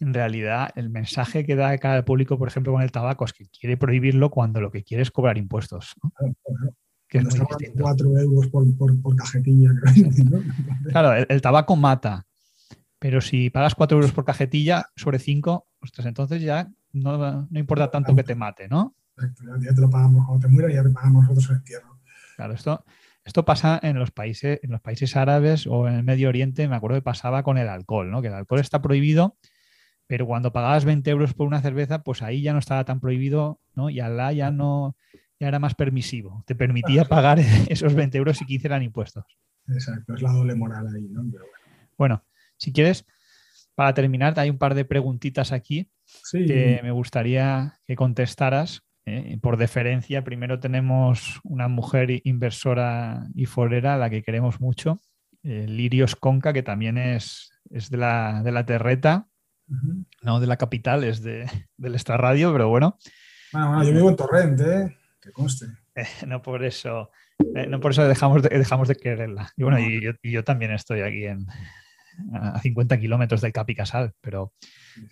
en 0.00 0.14
realidad 0.14 0.70
el 0.76 0.90
mensaje 0.90 1.44
que 1.44 1.54
da 1.54 1.68
al 1.68 2.04
público, 2.04 2.38
por 2.38 2.48
ejemplo, 2.48 2.72
con 2.72 2.82
el 2.82 2.90
tabaco, 2.90 3.26
es 3.26 3.32
que 3.32 3.46
quiere 3.46 3.76
prohibirlo 3.76 4.30
cuando 4.30 4.60
lo 4.60 4.70
que 4.70 4.82
quiere 4.82 5.02
es 5.02 5.10
cobrar 5.10 5.36
impuestos. 5.36 5.94
¿no? 6.02 6.10
Claro, 6.10 6.34
claro. 6.44 6.74
Que 7.06 7.18
es 7.18 7.24
muy 7.24 7.80
4 7.80 8.18
euros 8.18 8.48
por, 8.48 8.76
por, 8.76 9.02
por 9.02 9.16
cajetilla. 9.16 9.72
¿no? 9.72 10.42
Claro, 10.90 11.12
el, 11.12 11.26
el 11.28 11.42
tabaco 11.42 11.76
mata, 11.76 12.26
pero 12.98 13.20
si 13.20 13.50
pagas 13.50 13.74
4 13.74 13.98
euros 13.98 14.12
por 14.12 14.24
cajetilla 14.24 14.86
sobre 14.96 15.18
5, 15.18 15.66
ostras, 15.80 16.06
entonces 16.06 16.40
ya 16.40 16.70
no, 16.92 17.48
no 17.50 17.58
importa 17.58 17.90
tanto 17.90 18.14
que 18.14 18.24
te 18.24 18.34
mate, 18.34 18.68
¿no? 18.68 18.94
Ya 19.60 19.74
te 19.74 19.80
lo 19.80 19.90
pagamos 19.90 20.26
cuando 20.26 20.46
te 20.46 20.52
mueras, 20.52 20.72
ya 20.72 20.82
te 20.82 20.90
pagamos 20.90 21.24
nosotros 21.24 21.50
el 21.50 21.56
entierro. 21.56 21.98
Claro, 22.36 22.54
esto, 22.54 22.84
esto 23.24 23.44
pasa 23.44 23.78
en 23.82 23.98
los 23.98 24.10
países, 24.10 24.60
en 24.62 24.70
los 24.70 24.80
países 24.80 25.16
árabes 25.16 25.66
o 25.66 25.86
en 25.88 25.94
el 25.94 26.02
Medio 26.02 26.28
Oriente, 26.28 26.66
me 26.68 26.76
acuerdo 26.76 26.96
que 26.96 27.02
pasaba 27.02 27.42
con 27.42 27.58
el 27.58 27.68
alcohol, 27.68 28.10
¿no? 28.10 28.22
Que 28.22 28.28
el 28.28 28.34
alcohol 28.34 28.60
está 28.60 28.80
prohibido, 28.80 29.36
pero 30.06 30.26
cuando 30.26 30.52
pagabas 30.52 30.84
20 30.84 31.10
euros 31.10 31.34
por 31.34 31.46
una 31.46 31.60
cerveza, 31.60 32.02
pues 32.02 32.22
ahí 32.22 32.42
ya 32.42 32.52
no 32.52 32.58
estaba 32.58 32.84
tan 32.84 32.98
prohibido, 33.00 33.60
¿no? 33.74 33.90
Y 33.90 34.00
Alá 34.00 34.32
ya 34.32 34.50
no, 34.50 34.96
ya 35.38 35.48
era 35.48 35.58
más 35.58 35.74
permisivo. 35.74 36.42
Te 36.46 36.54
permitía 36.54 37.04
pagar 37.04 37.38
esos 37.68 37.94
20 37.94 38.18
euros 38.18 38.38
si 38.38 38.46
quisieran 38.46 38.82
impuestos. 38.82 39.24
Exacto, 39.68 40.14
es 40.14 40.22
la 40.22 40.32
doble 40.32 40.54
moral 40.54 40.88
ahí, 40.88 41.08
¿no? 41.08 41.22
Pero 41.30 41.44
bueno. 41.44 41.88
bueno, 41.96 42.24
si 42.56 42.72
quieres, 42.72 43.06
para 43.74 43.94
terminar, 43.94 44.38
hay 44.38 44.50
un 44.50 44.58
par 44.58 44.74
de 44.74 44.84
preguntitas 44.84 45.52
aquí 45.52 45.90
sí. 46.04 46.44
que 46.44 46.80
me 46.82 46.90
gustaría 46.90 47.78
que 47.86 47.96
contestaras. 47.96 48.82
¿eh? 49.06 49.38
Por 49.40 49.56
deferencia, 49.56 50.24
primero 50.24 50.60
tenemos 50.60 51.40
una 51.44 51.68
mujer 51.68 52.20
inversora 52.24 53.26
y 53.34 53.46
forera 53.46 53.94
a 53.94 53.98
la 53.98 54.10
que 54.10 54.22
queremos 54.22 54.60
mucho, 54.60 55.00
eh, 55.42 55.66
Lirios 55.66 56.16
Conca, 56.16 56.52
que 56.52 56.62
también 56.62 56.98
es, 56.98 57.50
es 57.70 57.90
de, 57.90 57.96
la, 57.96 58.42
de 58.42 58.52
la 58.52 58.66
Terreta, 58.66 59.26
uh 59.68 59.74
-huh. 59.74 60.06
no 60.22 60.40
de 60.40 60.46
la 60.46 60.56
capital, 60.56 61.04
es 61.04 61.22
de, 61.22 61.46
del 61.76 61.94
extrarradio, 61.94 62.52
pero 62.52 62.68
bueno. 62.68 62.98
Bueno, 63.52 63.68
bueno, 63.68 63.84
yo 63.84 63.92
vivo 63.92 64.10
en 64.10 64.16
Torrente, 64.16 64.64
¿eh? 64.64 64.96
que 65.20 65.32
conste. 65.32 65.66
Eh, 65.94 66.06
no 66.26 66.40
por 66.42 66.62
eso, 66.64 67.10
no 67.68 67.80
por 67.80 67.92
eso 67.92 68.06
dejamos 68.06 68.42
de, 68.42 68.50
dejamos 68.50 68.86
de 68.88 68.94
quererla. 68.94 69.50
Y 69.56 69.62
bueno, 69.62 69.78
y, 69.78 70.00
yo, 70.02 70.12
y 70.22 70.30
yo 70.30 70.44
también 70.44 70.72
estoy 70.72 71.00
aquí 71.00 71.24
en, 71.24 71.46
a 72.32 72.60
50 72.60 72.98
kilómetros 72.98 73.40
del 73.40 73.52
Capicasal. 73.52 74.12
Pero, 74.20 74.52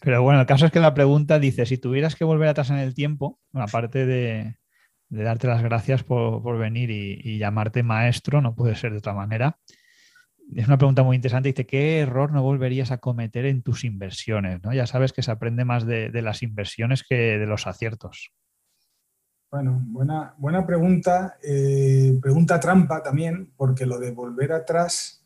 pero 0.01 0.23
bueno, 0.23 0.41
el 0.41 0.47
caso 0.47 0.67
es 0.67 0.73
que 0.73 0.81
la 0.81 0.95
pregunta 0.95 1.39
dice, 1.39 1.67
si 1.67 1.79
tuvieras 1.79 2.17
que 2.17 2.25
volver 2.25 2.49
atrás 2.49 2.71
en 2.71 2.79
el 2.79 2.95
tiempo, 2.95 3.39
aparte 3.53 4.07
de, 4.07 4.57
de 5.09 5.23
darte 5.23 5.47
las 5.47 5.63
gracias 5.63 6.03
por, 6.03 6.43
por 6.43 6.59
venir 6.59 6.91
y, 6.91 7.21
y, 7.23 7.39
llamarte 7.39 7.83
maestro, 7.83 8.41
no 8.41 8.55
puede 8.55 8.77
ser 8.77 8.93
de 8.93 8.99
otra 8.99 9.15
manera. 9.15 9.59
Es 10.55 10.67
una 10.67 10.79
pregunta 10.79 11.03
muy 11.03 11.17
interesante. 11.17 11.51
Dice, 11.51 11.67
¿qué 11.67 12.01
error 12.01 12.33
no 12.33 12.43
volverías 12.43 12.91
a 12.91 12.99
cometer 12.99 13.45
en 13.45 13.63
tus 13.63 13.85
inversiones? 13.85 14.63
¿no? 14.63 14.73
Ya 14.73 14.87
sabes 14.87 15.13
que 15.13 15.23
se 15.23 15.31
aprende 15.31 15.65
más 15.65 15.87
de, 15.87 16.11
de 16.11 16.23
las 16.23 16.43
inversiones 16.43 17.05
que 17.07 17.39
de 17.39 17.47
los 17.47 17.67
aciertos. 17.67 18.33
Bueno, 19.51 19.83
buena, 19.87 20.35
buena 20.37 20.67
pregunta. 20.67 21.39
Eh, 21.43 22.19
pregunta 22.21 22.61
trampa 22.61 23.03
también, 23.03 23.51
porque 23.57 23.87
lo 23.87 23.99
de 23.99 24.11
volver 24.11 24.53
atrás 24.53 25.18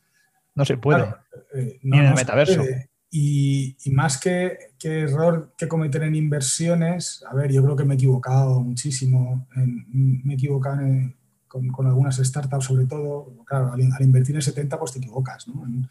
no 0.55 0.65
se 0.65 0.77
puede. 0.77 1.03
Claro, 1.03 1.19
eh, 1.55 1.79
no, 1.83 1.97
Ni 1.97 1.99
en 1.99 2.05
el 2.05 2.11
no 2.11 2.17
metaverso. 2.17 2.63
Y, 3.11 3.77
y, 3.85 3.91
más 3.91 4.19
que, 4.19 4.57
que, 4.79 5.01
error 5.01 5.53
que 5.57 5.69
cometer 5.69 6.03
en 6.03 6.15
inversiones, 6.15 7.23
a 7.29 7.35
ver, 7.35 7.53
yo 7.53 7.63
creo 7.63 7.77
que 7.77 7.85
me 7.85 7.95
he 7.95 7.97
equivocado 7.97 8.61
muchísimo. 8.61 9.47
En, 9.55 10.23
me 10.25 10.33
he 10.33 10.37
equivocado 10.37 10.81
en, 10.81 11.15
con, 11.47 11.69
con, 11.69 11.87
algunas 11.87 12.17
startups, 12.17 12.65
sobre 12.65 12.87
todo. 12.87 13.45
Claro, 13.45 13.73
al, 13.73 13.83
al, 13.83 14.03
invertir 14.03 14.35
en 14.37 14.43
70, 14.43 14.79
pues 14.79 14.93
te 14.93 14.99
equivocas, 14.99 15.47
¿no? 15.49 15.65
En, 15.67 15.87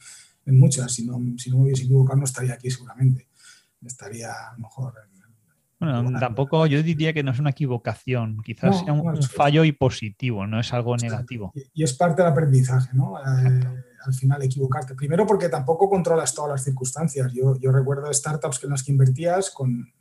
en 0.47 0.59
muchas. 0.59 0.91
Si 0.93 1.05
no, 1.05 1.19
si 1.38 1.51
no 1.51 1.57
me 1.57 1.65
hubiese 1.65 1.83
equivocado, 1.83 2.17
no 2.17 2.25
estaría 2.25 2.53
aquí 2.53 2.71
seguramente. 2.71 3.27
Estaría 3.85 4.31
a 4.31 4.53
lo 4.53 4.59
mejor 4.59 4.93
bueno, 5.81 6.19
tampoco 6.19 6.67
yo 6.67 6.83
diría 6.83 7.11
que 7.11 7.23
no 7.23 7.31
es 7.31 7.39
una 7.39 7.49
equivocación, 7.49 8.38
quizás 8.43 8.69
no, 8.69 8.83
sea 8.83 8.93
un, 8.93 9.13
no, 9.13 9.21
fallo 9.23 9.63
y 9.63 9.71
positivo, 9.71 10.45
no 10.45 10.59
es 10.59 10.71
algo 10.73 10.95
negativo. 10.95 11.51
Y, 11.55 11.81
y 11.81 11.83
es 11.83 11.93
parte 11.93 12.21
del 12.21 12.31
aprendizaje, 12.31 12.91
¿no? 12.93 13.17
Eh, 13.17 13.83
al 14.06 14.14
final 14.14 14.41
equivocarte. 14.44 14.95
Primero 14.95 15.26
porque 15.26 15.49
tampoco 15.49 15.90
controlas 15.90 16.34
todas 16.34 16.52
las 16.52 16.64
circunstancias. 16.64 17.32
Yo, 17.34 17.57
yo 17.60 17.72
recuerdo 17.72 18.11
startups 18.11 18.64
en 18.64 18.72
las 18.72 18.84
que 18.84 18.91
invertías 18.91 19.52
con, 19.52 19.91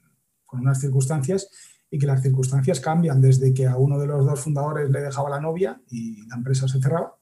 con, 0.47 0.60
unas 0.60 0.81
circunstancias 0.81 1.48
y 1.90 1.98
que 1.98 2.06
las 2.06 2.22
circunstancias 2.22 2.81
cambian 2.81 3.20
desde 3.20 3.52
que 3.52 3.66
a 3.66 3.77
uno 3.77 3.98
de 3.98 4.06
los 4.06 4.24
dos 4.24 4.40
fundadores 4.40 4.90
le 4.90 5.01
dejaba 5.01 5.31
la 5.31 5.40
novia 5.40 5.81
y 5.90 6.27
la 6.27 6.36
empresa 6.36 6.68
se 6.68 6.81
cerraba, 6.81 7.16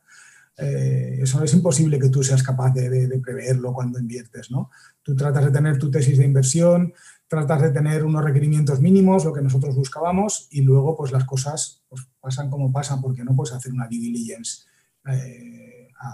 eh, 0.58 1.20
eso 1.22 1.42
es 1.44 1.54
imposible 1.54 2.00
que 2.00 2.08
tú 2.08 2.24
seas 2.24 2.42
capaz 2.42 2.74
de, 2.74 3.20
preverlo 3.22 3.72
cuando 3.72 4.00
inviertes, 4.00 4.50
¿no? 4.50 4.70
Tú 5.02 5.14
tratas 5.14 5.44
de 5.44 5.52
tener 5.52 5.78
tu 5.78 5.88
tesis 5.88 6.18
de 6.18 6.24
inversión, 6.24 6.92
tratas 7.28 7.62
de 7.62 7.70
tener 7.70 8.04
unos 8.04 8.24
requerimientos 8.24 8.80
mínimos, 8.80 9.24
lo 9.24 9.32
que 9.32 9.40
nosotros 9.40 9.76
buscábamos, 9.76 10.48
y 10.50 10.62
luego 10.62 10.96
pues 10.96 11.12
las 11.12 11.24
cosas 11.24 11.84
pues, 11.88 12.08
pasan 12.20 12.50
como 12.50 12.72
pasan 12.72 13.00
porque 13.00 13.22
no 13.22 13.36
puedes 13.36 13.54
hacer 13.54 13.72
una 13.72 13.86
due 13.86 14.00
diligence 14.00 14.64
eh, 15.06 15.67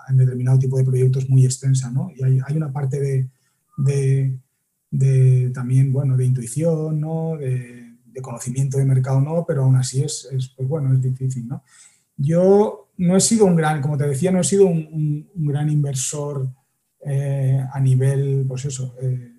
en 0.09 0.17
determinado 0.17 0.59
tipo 0.59 0.79
de 0.79 0.85
proyectos 0.85 1.29
muy 1.29 1.45
extensa, 1.45 1.91
¿no? 1.91 2.11
Y 2.15 2.23
hay, 2.23 2.57
una 2.57 2.73
parte 2.73 3.01
de, 3.01 4.39
de, 4.91 5.51
también, 5.53 5.93
bueno, 5.93 6.17
de 6.17 6.25
intuición, 6.25 7.01
¿no? 7.01 7.37
De, 7.37 7.83
conocimiento 8.23 8.79
de 8.79 8.85
mercado, 8.85 9.21
no, 9.21 9.45
pero 9.45 9.65
aún 9.65 9.75
así 9.75 10.01
es, 10.01 10.29
es 10.31 10.49
pues, 10.57 10.69
bueno, 10.69 10.95
es 10.95 11.03
difícil, 11.03 11.49
¿no? 11.49 11.65
Yo 12.17 12.91
no 12.97 13.17
he 13.17 13.21
sido 13.21 13.45
un 13.45 13.57
gran, 13.57 13.83
como 13.83 13.99
te 13.99 14.07
decía, 14.07 14.31
no 14.31 14.41
he 14.41 14.45
sido 14.45 14.67
un, 14.67 15.29
gran 15.35 15.69
inversor 15.69 16.49
eh, 17.05 17.61
a 17.73 17.81
nivel, 17.81 18.45
pues 18.47 18.67
eso, 18.67 18.95
eh, 19.03 19.33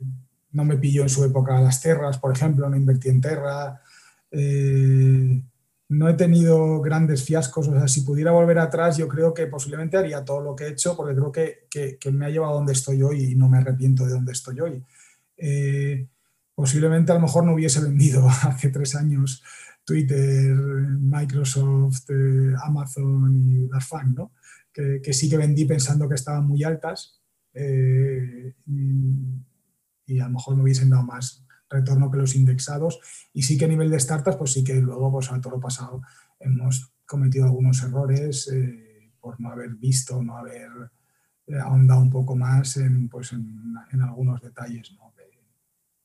no 0.51 0.65
me 0.65 0.75
pilló 0.75 1.03
en 1.03 1.09
su 1.09 1.23
época 1.23 1.61
las 1.61 1.81
terras, 1.81 2.17
por 2.17 2.35
ejemplo, 2.35 2.69
no 2.69 2.75
invertí 2.75 3.07
en 3.07 3.21
terra, 3.21 3.81
eh, 4.29 5.41
no 5.89 6.09
he 6.09 6.13
tenido 6.15 6.81
grandes 6.81 7.23
fiascos, 7.23 7.67
o 7.67 7.73
sea, 7.73 7.87
si 7.87 8.01
pudiera 8.01 8.31
volver 8.31 8.59
atrás, 8.59 8.97
yo 8.97 9.07
creo 9.07 9.33
que 9.33 9.47
posiblemente 9.47 9.97
haría 9.97 10.25
todo 10.25 10.41
lo 10.41 10.55
que 10.55 10.65
he 10.65 10.69
hecho, 10.69 10.95
porque 10.95 11.15
creo 11.15 11.31
que, 11.31 11.97
que, 11.99 12.11
me 12.11 12.25
ha 12.25 12.29
llevado 12.29 12.53
a 12.53 12.55
donde 12.55 12.73
estoy 12.73 13.03
hoy 13.03 13.31
y 13.31 13.35
no 13.35 13.47
me 13.49 13.57
arrepiento 13.57 14.05
de 14.05 14.13
donde 14.13 14.31
estoy 14.31 14.59
hoy. 14.59 14.83
posiblemente 16.55 17.11
a 17.11 17.15
lo 17.15 17.21
mejor 17.21 17.45
no 17.45 17.53
hubiese 17.53 17.81
vendido 17.81 18.27
hace 18.43 18.69
tres 18.69 18.95
años 18.95 19.43
Twitter, 19.85 20.55
Microsoft, 20.55 22.09
eh, 22.09 22.53
Amazon 22.63 23.35
y 23.35 23.67
las 23.67 23.87
¿no? 24.15 24.31
que, 24.73 25.13
sí 25.13 25.29
que 25.29 25.37
vendí 25.37 25.65
pensando 25.65 26.09
que 26.09 26.15
estaban 26.15 26.45
muy 26.47 26.63
altas 26.63 27.21
eh, 27.53 28.53
y, 30.07 30.19
a 30.19 30.25
lo 30.25 30.33
mejor 30.33 30.55
me 30.55 30.63
hubiesen 30.63 30.89
dado 30.89 31.03
más 31.03 31.44
retorno 31.69 32.11
que 32.11 32.17
los 32.17 32.35
indexados. 32.35 32.99
Y 33.33 33.43
sí 33.43 33.57
que 33.57 33.65
a 33.65 33.69
nivel 33.69 33.89
de 33.89 33.99
startups, 33.99 34.37
pues 34.37 34.53
sí 34.53 34.63
que 34.63 34.75
luego, 34.75 35.11
pues 35.11 35.31
a 35.31 35.39
todo 35.39 35.55
lo 35.55 35.59
pasado, 35.59 36.01
hemos 36.39 36.91
cometido 37.05 37.45
algunos 37.45 37.81
errores 37.83 38.49
eh, 38.53 39.11
por 39.19 39.39
no 39.39 39.49
haber 39.49 39.75
visto, 39.75 40.21
no 40.23 40.37
haber 40.37 40.69
ahondado 41.61 42.01
un 42.01 42.09
poco 42.09 42.35
más 42.35 42.77
en, 42.77 43.07
pues 43.07 43.31
en, 43.33 44.01
algunos 44.01 44.41
detalles 44.41 44.95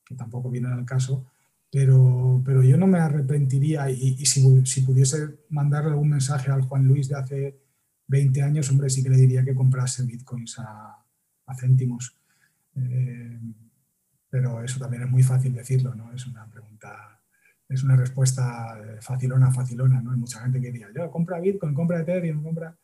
que, 0.04 0.14
tampoco 0.14 0.50
vienen 0.50 0.72
al 0.72 0.84
caso 0.84 1.24
pero, 1.70 2.42
pero 2.44 2.62
yo 2.62 2.76
no 2.76 2.86
me 2.86 2.98
arrepentiría 2.98 3.90
y, 3.90 4.26
si, 4.26 4.66
si, 4.66 4.82
pudiese 4.82 5.38
mandarle 5.50 5.90
algún 5.90 6.10
mensaje 6.10 6.50
al 6.50 6.62
Juan 6.62 6.86
Luis 6.86 7.08
de 7.08 7.14
hace 7.14 7.60
20 8.08 8.42
años, 8.42 8.68
hombre, 8.70 8.90
sí 8.90 9.04
que 9.04 9.10
le 9.10 9.16
diría 9.16 9.44
que 9.44 9.54
comprase 9.54 10.02
bitcoins 10.02 10.58
a, 10.58 10.98
a 11.46 11.54
céntimos. 11.54 12.16
Eh, 12.74 13.38
pero 14.30 14.62
eso 14.62 14.78
también 14.78 15.02
es 15.02 15.10
muy 15.10 15.22
fácil 15.22 15.52
decirlo, 15.52 15.94
¿no? 15.94 16.12
Es 16.12 16.26
una 16.26 16.46
pregunta, 16.46 17.20
es 17.68 17.82
una 17.82 17.96
respuesta 17.96 18.78
facilona, 19.00 19.52
facilona, 19.52 20.00
¿no? 20.00 20.12
Hay 20.12 20.18
mucha 20.18 20.40
gente 20.40 20.60
que 20.60 20.70
diría, 20.70 20.88
yo 20.94 21.10
compra 21.10 21.40
Bitcoin, 21.40 21.74
compra 21.74 22.00
Ethereum, 22.00 22.42
compra... 22.42 22.76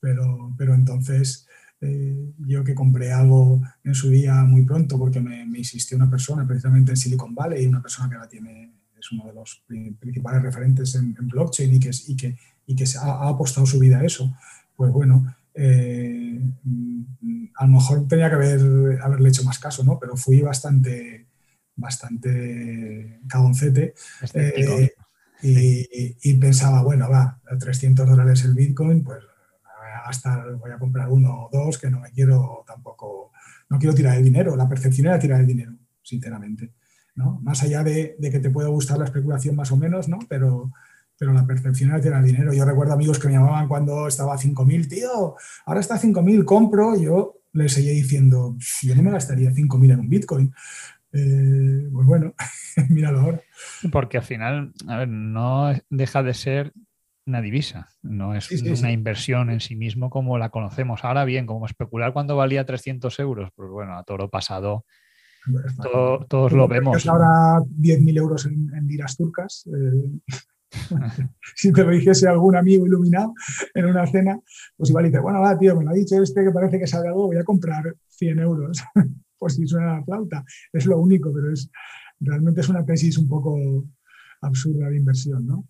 Pero, 0.00 0.54
pero 0.56 0.74
entonces 0.74 1.48
eh, 1.80 2.32
yo 2.38 2.64
que 2.64 2.74
compré 2.74 3.12
algo 3.12 3.60
en 3.84 3.94
su 3.94 4.10
día 4.10 4.34
muy 4.44 4.64
pronto 4.64 4.98
porque 4.98 5.20
me, 5.20 5.42
insistió 5.58 5.96
una 5.96 6.10
persona 6.10 6.46
precisamente 6.46 6.90
en 6.90 6.96
Silicon 6.96 7.34
Valley, 7.34 7.66
una 7.66 7.80
persona 7.82 8.08
que 8.08 8.16
ahora 8.16 8.28
tiene, 8.28 8.72
es 8.98 9.12
uno 9.12 9.26
de 9.26 9.34
los 9.34 9.62
principales 9.66 10.42
referentes 10.42 10.94
en, 10.96 11.14
blockchain 11.14 11.74
y 11.74 11.80
que, 11.80 11.90
y 12.08 12.16
que, 12.16 12.36
y 12.66 12.74
que 12.74 12.86
se 12.86 12.98
ha, 12.98 13.28
apostado 13.28 13.66
su 13.66 13.78
vida 13.78 13.98
a 13.98 14.04
eso, 14.04 14.32
pues 14.74 14.90
bueno, 14.92 15.34
eh, 15.60 16.40
a 17.56 17.66
lo 17.66 17.72
mejor 17.72 18.06
tenía 18.06 18.28
que 18.28 18.36
haber, 18.36 19.02
haberle 19.02 19.28
hecho 19.28 19.44
más 19.44 19.58
caso, 19.58 19.82
¿no? 19.82 19.98
Pero 19.98 20.16
fui 20.16 20.40
bastante, 20.40 21.26
bastante 21.74 23.20
cagoncete. 23.28 23.94
Eh, 24.34 24.92
y, 25.42 26.16
y, 26.22 26.34
pensaba, 26.34 26.82
bueno, 26.82 27.08
va, 27.10 27.40
a 27.48 27.58
300 27.58 28.08
dólares 28.08 28.44
el 28.44 28.54
Bitcoin, 28.54 29.02
pues 29.04 29.24
voy 30.58 30.70
a 30.70 30.78
comprar 30.78 31.08
uno 31.10 31.46
o 31.46 31.50
dos, 31.52 31.78
que 31.78 31.90
no 31.90 32.00
me 32.00 32.10
quiero 32.10 32.64
tampoco, 32.66 33.32
no 33.68 33.78
quiero 33.78 33.94
tirar 33.94 34.16
el 34.16 34.24
dinero. 34.24 34.56
La 34.56 34.68
percepción 34.68 35.08
era 35.08 35.18
tirar 35.18 35.40
el 35.40 35.46
dinero, 35.46 35.72
sinceramente. 36.02 36.72
¿no? 37.14 37.40
Más 37.42 37.62
allá 37.62 37.82
de, 37.82 38.16
que 38.20 38.38
te 38.38 38.50
pueda 38.50 38.68
gustar 38.68 38.98
la 38.98 39.04
especulación 39.04 39.56
más 39.56 39.72
o 39.72 39.76
menos, 39.76 40.08
¿no? 40.08 40.18
pero, 40.28 40.70
pero 41.18 41.32
la 41.32 41.46
percepción 41.46 41.90
era 41.90 42.00
tirar 42.00 42.20
el 42.20 42.26
dinero. 42.26 42.52
Yo 42.52 42.64
recuerdo 42.64 42.92
amigos 42.92 43.18
que 43.18 43.28
me 43.28 43.34
llamaban 43.34 43.68
cuando 43.68 44.06
estaba 44.06 44.34
a 44.34 44.38
5.000, 44.38 44.88
tío, 44.88 45.36
ahora 45.66 45.80
está 45.80 45.96
a 45.96 46.00
5.000, 46.00 46.44
compro. 46.44 46.96
Yo 46.96 47.40
les 47.52 47.72
seguía 47.72 47.92
diciendo, 47.92 48.56
yo 48.82 48.94
no 48.94 49.02
me 49.02 49.10
gastaría 49.10 49.50
5.000 49.50 49.92
en 49.92 50.00
un 50.00 50.08
Bitcoin. 50.08 50.54
Eh, 51.12 51.88
pues 51.92 52.06
bueno, 52.06 52.34
míralo 52.88 53.20
ahora. 53.20 53.40
Porque 53.90 54.18
al 54.18 54.24
final, 54.24 54.72
a 54.86 54.98
ver, 54.98 55.08
no 55.08 55.72
deja 55.90 56.22
de 56.22 56.34
ser 56.34 56.72
una 57.26 57.42
divisa, 57.42 57.88
no 58.00 58.34
es 58.34 58.50
una 58.62 58.90
inversión 58.90 59.50
en 59.50 59.60
sí 59.60 59.76
mismo 59.76 60.08
como 60.08 60.38
la 60.38 60.48
conocemos. 60.48 61.04
Ahora 61.04 61.26
bien, 61.26 61.44
como 61.44 61.66
especular 61.66 62.14
cuando 62.14 62.36
valía 62.36 62.64
300 62.64 63.18
euros, 63.18 63.50
pues 63.54 63.68
bueno, 63.68 63.98
a 63.98 64.04
toro 64.04 64.30
pasado 64.30 64.86
todos 66.28 66.52
lo 66.52 66.68
vemos. 66.68 67.06
Ahora 67.06 67.60
10.000 67.60 68.18
euros 68.18 68.46
en, 68.46 68.86
liras 68.86 69.16
turcas. 69.16 69.66
Eh, 69.66 70.36
si 71.54 71.72
te 71.72 71.84
lo 71.84 71.90
dijese 71.90 72.28
algún 72.28 72.56
amigo 72.56 72.86
iluminado 72.86 73.34
en 73.74 73.86
una 73.86 74.06
cena, 74.06 74.38
pues 74.76 74.90
igual 74.90 75.06
dice, 75.06 75.20
bueno, 75.20 75.40
va, 75.40 75.58
tío, 75.58 75.76
me 75.76 75.84
lo 75.84 75.90
ha 75.90 75.94
dicho 75.94 76.22
este 76.22 76.44
que 76.44 76.50
parece 76.50 76.78
que 76.78 76.86
sabe 76.86 77.08
algo, 77.08 77.26
voy 77.26 77.38
a 77.38 77.44
comprar 77.44 77.96
100 78.08 78.38
euros, 78.38 78.82
por 79.38 79.50
si 79.50 79.66
suena 79.66 79.98
la 79.98 80.04
flauta. 80.04 80.44
Es 80.72 80.86
lo 80.86 80.98
único, 80.98 81.32
pero 81.32 81.52
es 81.52 81.70
realmente 82.20 82.60
es 82.60 82.68
una 82.68 82.84
tesis 82.84 83.16
un 83.18 83.28
poco 83.28 83.86
absurda 84.40 84.88
de 84.88 84.96
inversión, 84.96 85.46
¿no? 85.46 85.68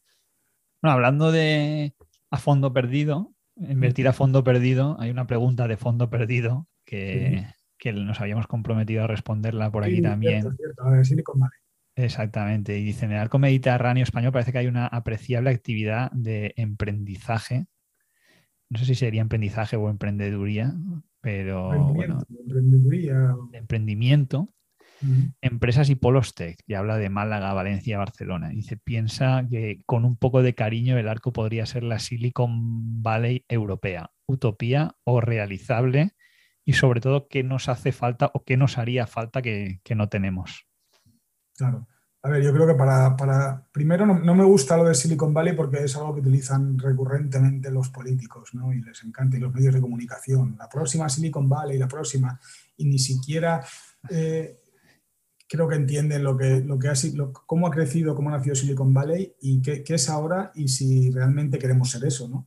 Bueno, 0.83 0.95
hablando 0.95 1.33
de 1.33 1.95
a 2.31 2.39
fondo 2.39 2.73
perdido, 2.73 3.33
invertir 3.57 4.07
a 4.09 4.13
fondo 4.13 4.45
perdido, 4.45 4.97
hay 5.01 5.11
una 5.11 5.27
pregunta 5.27 5.67
de 5.67 5.77
fondo 5.77 6.09
perdido 6.11 6.69
que, 6.85 7.47
nos 7.95 8.21
habíamos 8.21 8.47
comprometido 8.47 9.05
a 9.05 9.07
responderla 9.07 9.71
por 9.71 9.85
aquí 9.85 10.01
también. 10.03 10.47
Exactamente. 11.99 12.79
Y 12.79 12.85
dice, 12.85 13.07
en 13.07 13.13
el 13.13 13.19
arco 13.19 13.39
mediterráneo 13.39 14.05
español 14.05 14.33
parece 14.33 14.53
que 14.53 14.59
hay 14.59 14.67
una 14.67 14.87
apreciable 14.87 15.51
actividad 15.51 16.11
de 16.13 16.55
emprendizaje. 16.57 17.67
No 18.71 18.79
sé 18.79 18.85
si 18.85 18.95
sería 18.95 19.23
emprendizaje 19.23 19.77
o 19.77 19.91
emprendeduría, 19.91 20.75
pero 21.21 21.93
bueno, 21.93 22.23
emprendimiento 23.53 24.53
Empresas 25.41 25.91
y 25.91 25.95
Polos 25.95 26.35
Tech, 26.35 26.59
y 26.67 26.75
habla 26.75 26.97
de 26.97 27.09
Málaga, 27.09 27.53
Valencia, 27.53 27.99
Barcelona. 27.99 28.49
Dice, 28.49 28.77
piensa 28.77 29.47
que 29.49 29.81
con 29.87 30.05
un 30.05 30.17
poco 30.17 30.43
de 30.43 30.55
cariño 30.55 30.99
el 30.99 31.09
arco 31.09 31.33
podría 31.33 31.67
ser 31.67 31.85
la 31.85 31.99
Silicon 31.99 33.03
Valley 33.03 33.45
europea, 33.49 34.11
utopía 34.27 34.97
o 35.05 35.21
realizable, 35.21 36.13
y 36.65 36.75
sobre 36.75 37.01
todo 37.01 37.29
qué 37.29 37.45
nos 37.45 37.69
hace 37.69 37.93
falta 37.93 38.31
o 38.35 38.45
qué 38.45 38.57
nos 38.57 38.77
haría 38.77 39.07
falta 39.07 39.41
que, 39.41 39.81
no 39.95 40.09
tenemos. 40.09 40.68
Claro. 41.59 41.89
A 42.23 42.31
ver, 42.31 42.43
yo 42.43 42.53
creo 42.53 42.67
que 42.67 42.75
para, 42.75 43.17
para 43.17 43.67
primero 43.73 44.07
no, 44.07 44.35
me 44.35 44.45
gusta 44.45 44.77
lo 44.77 44.85
de 44.85 44.95
Silicon 44.95 45.35
Valley 45.35 45.55
porque 45.55 45.85
es 45.85 45.97
algo 45.97 46.15
que 46.15 46.21
utilizan 46.21 46.79
recurrentemente 46.79 47.71
los 47.71 47.89
políticos, 47.91 48.55
¿no? 48.55 48.73
Y 48.73 48.81
les 48.81 49.03
encanta, 49.03 49.37
y 49.37 49.41
los 49.41 49.53
medios 49.53 49.75
de 49.75 49.81
comunicación. 49.81 50.57
La 50.57 50.69
próxima 50.69 51.09
Silicon 51.09 51.49
Valley, 51.49 51.79
la 51.79 51.89
próxima, 51.89 52.41
y 52.77 52.85
ni 52.87 52.99
siquiera 52.99 53.65
eh, 54.09 54.61
creo 55.49 55.69
que 55.69 55.77
entienden 55.77 56.23
lo 56.23 56.37
que, 56.37 56.61
lo 56.61 56.79
que 56.79 56.89
ha 56.89 56.95
sido, 56.95 57.33
cómo 57.33 57.67
ha 57.67 57.71
crecido, 57.71 58.15
cómo 58.15 58.29
ha 58.29 58.37
nacido 58.37 58.55
Silicon 58.55 58.95
Valley 58.95 59.35
y 59.41 59.61
qué, 59.61 59.83
es 59.87 60.09
ahora 60.09 60.53
y 60.55 60.69
si 60.69 61.11
realmente 61.11 61.59
queremos 61.59 61.91
ser 61.91 62.05
eso. 62.05 62.29
¿no? 62.29 62.47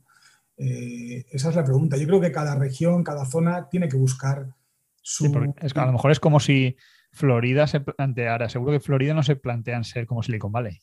Eh, 0.56 1.26
esa 1.30 1.50
es 1.50 1.56
la 1.56 1.64
pregunta. 1.64 1.96
Yo 1.96 2.06
creo 2.06 2.20
que 2.20 2.32
cada 2.32 2.54
región, 2.56 3.04
cada 3.04 3.26
zona 3.26 3.68
tiene 3.68 3.88
que 3.88 3.96
buscar 3.96 4.54
su... 5.02 5.26
es 5.60 5.76
a 5.76 5.86
lo 5.86 5.92
mejor 5.92 6.12
es 6.12 6.20
como 6.20 6.40
si 6.40 6.76
Florida 7.12 7.66
se 7.66 7.80
planteara, 7.80 8.48
seguro 8.48 8.72
que 8.72 8.80
Florida 8.80 9.14
no 9.14 9.22
se 9.22 9.36
plantean 9.36 9.84
ser 9.84 10.06
como 10.06 10.22
Silicon 10.22 10.50
Valley. 10.50 10.78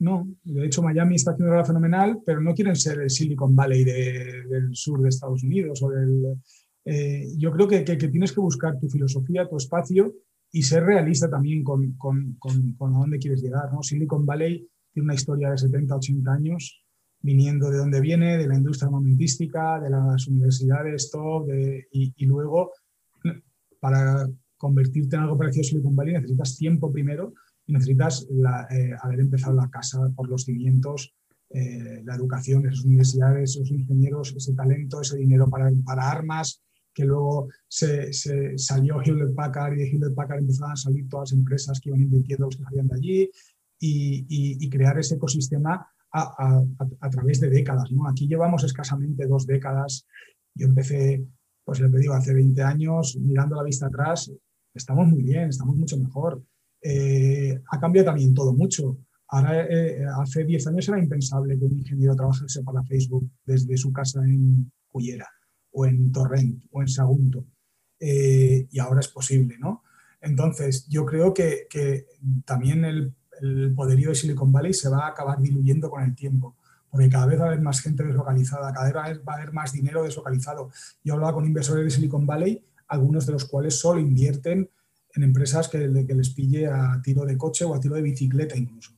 No, 0.00 0.28
de 0.44 0.66
hecho 0.66 0.82
Miami 0.82 1.16
está 1.16 1.32
haciendo 1.32 1.52
algo 1.52 1.64
fenomenal, 1.64 2.20
pero 2.24 2.40
no 2.40 2.54
quieren 2.54 2.76
ser 2.76 3.00
el 3.00 3.10
Silicon 3.10 3.54
Valley 3.54 3.84
del 3.84 4.70
sur 4.72 5.00
de 5.02 5.08
Estados 5.08 5.42
Unidos 5.42 5.82
o 5.82 5.90
del... 5.90 6.36
Eh, 6.84 7.26
yo 7.36 7.52
creo 7.52 7.68
que, 7.68 7.84
que, 7.84 7.96
tienes 7.96 8.32
que 8.32 8.40
buscar 8.40 8.78
tu 8.78 8.88
filosofía, 8.88 9.48
tu 9.48 9.56
espacio 9.56 10.14
y 10.50 10.62
ser 10.62 10.84
realista 10.84 11.28
también 11.28 11.62
con, 11.62 11.92
con, 11.94 12.36
con, 12.38 12.94
a 12.94 12.98
dónde 12.98 13.18
quieres 13.18 13.42
llegar. 13.42 13.72
¿no? 13.72 13.82
Silicon 13.82 14.24
Valley 14.24 14.66
tiene 14.92 15.04
una 15.04 15.14
historia 15.14 15.50
de 15.50 15.58
70, 15.58 15.96
80 15.96 16.32
años, 16.32 16.84
viniendo 17.20 17.70
de 17.70 17.78
dónde 17.78 18.00
viene, 18.00 18.38
de 18.38 18.46
la 18.46 18.54
industria 18.54 18.86
armamentística, 18.86 19.80
de 19.80 19.90
las 19.90 20.26
universidades, 20.28 21.10
de, 21.46 21.88
y, 21.92 22.26
luego 22.26 22.72
para 23.80 24.26
convertirte 24.58 25.16
en 25.16 25.22
algo 25.22 25.38
parecido 25.38 25.62
a 25.62 25.64
Silicon 25.64 25.96
Valley 25.96 26.14
necesitas 26.14 26.56
tiempo 26.56 26.92
primero 26.92 27.32
y 27.66 27.72
necesitas 27.72 28.28
eh, 28.70 28.90
haber 29.00 29.20
empezado 29.20 29.54
la 29.54 29.70
casa 29.70 29.98
por 30.14 30.28
los 30.28 30.44
cimientos 30.44 31.14
eh, 31.50 32.02
la 32.04 32.14
educación, 32.14 32.66
esas 32.66 32.84
universidades, 32.84 33.50
esos 33.50 33.70
ingenieros, 33.70 34.34
ese 34.36 34.52
talento, 34.52 35.00
ese 35.00 35.16
dinero 35.16 35.48
para, 35.48 35.70
para 35.82 36.10
armas, 36.10 36.62
que 36.92 37.04
luego 37.04 37.48
se, 37.66 38.12
salió 38.58 39.00
Hewlett 39.00 39.34
Packard 39.34 39.74
y 39.74 39.76
de 39.78 39.88
Hewlett 39.88 40.14
Packard 40.14 40.40
empezaron 40.40 40.72
a 40.72 40.76
salir 40.76 41.08
todas 41.08 41.30
las 41.30 41.38
empresas 41.38 41.80
que 41.80 41.88
iban 41.88 42.02
invirtiendo 42.02 42.46
los 42.46 42.56
que 42.56 42.64
salían 42.64 42.88
de 42.88 42.96
allí 42.96 43.30
y, 43.80 44.68
crear 44.68 44.98
ese 44.98 45.14
ecosistema 45.14 45.86
a, 46.12 47.10
través 47.10 47.40
de 47.40 47.48
décadas. 47.48 47.90
¿no? 47.92 48.08
Aquí 48.08 48.26
llevamos 48.26 48.64
escasamente 48.64 49.26
dos 49.26 49.46
décadas. 49.46 50.06
Yo 50.54 50.66
empecé, 50.66 51.24
pues 51.64 51.80
le 51.80 51.88
digo, 51.98 52.14
hace 52.14 52.34
20 52.34 52.62
años, 52.62 53.16
mirando 53.16 53.56
la 53.56 53.62
vista 53.62 53.86
atrás, 53.86 54.30
estamos 54.78 55.06
muy 55.06 55.22
bien, 55.22 55.50
estamos 55.50 55.76
mucho 55.76 55.98
mejor. 55.98 56.42
Eh, 56.80 57.60
ha 57.70 57.78
cambiado 57.78 58.06
también 58.06 58.32
todo 58.32 58.52
mucho. 58.54 58.98
Ahora, 59.28 59.66
eh, 59.66 60.04
hace 60.20 60.44
10 60.44 60.68
años 60.68 60.88
era 60.88 60.98
impensable 60.98 61.58
que 61.58 61.64
un 61.64 61.78
ingeniero 61.78 62.16
trabajase 62.16 62.62
para 62.62 62.82
Facebook 62.82 63.30
desde 63.44 63.76
su 63.76 63.92
casa 63.92 64.24
en 64.24 64.72
Cullera 64.86 65.28
o 65.72 65.84
en 65.84 66.10
Torrent 66.10 66.64
o 66.70 66.80
en 66.80 66.88
Sagunto. 66.88 67.44
Eh, 68.00 68.66
y 68.70 68.78
ahora 68.78 69.00
es 69.00 69.08
posible, 69.08 69.56
¿no? 69.58 69.82
Entonces, 70.20 70.86
yo 70.88 71.04
creo 71.04 71.34
que, 71.34 71.66
que 71.68 72.06
también 72.44 72.84
el, 72.84 73.14
el, 73.40 73.74
poderío 73.74 74.08
de 74.08 74.14
Silicon 74.14 74.52
Valley 74.52 74.72
se 74.72 74.88
va 74.88 75.06
a 75.06 75.08
acabar 75.08 75.40
diluyendo 75.40 75.90
con 75.90 76.02
el 76.02 76.14
tiempo, 76.14 76.56
porque 76.90 77.08
cada 77.08 77.26
vez 77.26 77.38
va 77.38 77.44
a 77.44 77.48
haber 77.48 77.60
más 77.60 77.80
gente 77.80 78.02
deslocalizada, 78.04 78.72
cada 78.72 78.86
vez 78.86 79.20
va 79.26 79.32
a 79.34 79.36
haber 79.36 79.52
más 79.52 79.72
dinero 79.72 80.02
deslocalizado. 80.02 80.70
Yo 81.04 81.14
hablaba 81.14 81.34
con 81.34 81.44
inversores 81.44 81.84
de 81.84 81.90
Silicon 81.90 82.26
Valley, 82.26 82.64
algunos 82.88 83.26
de 83.26 83.32
los 83.32 83.44
cuales 83.44 83.78
solo 83.78 84.00
invierten 84.00 84.68
en 85.14 85.22
empresas 85.22 85.68
que, 85.68 85.78
les 85.88 86.30
pille 86.30 86.66
a 86.66 87.00
tiro 87.02 87.24
de 87.24 87.36
coche 87.36 87.64
o 87.64 87.74
a 87.74 87.80
tiro 87.80 87.94
de 87.94 88.02
bicicleta 88.02 88.56
incluso, 88.56 88.92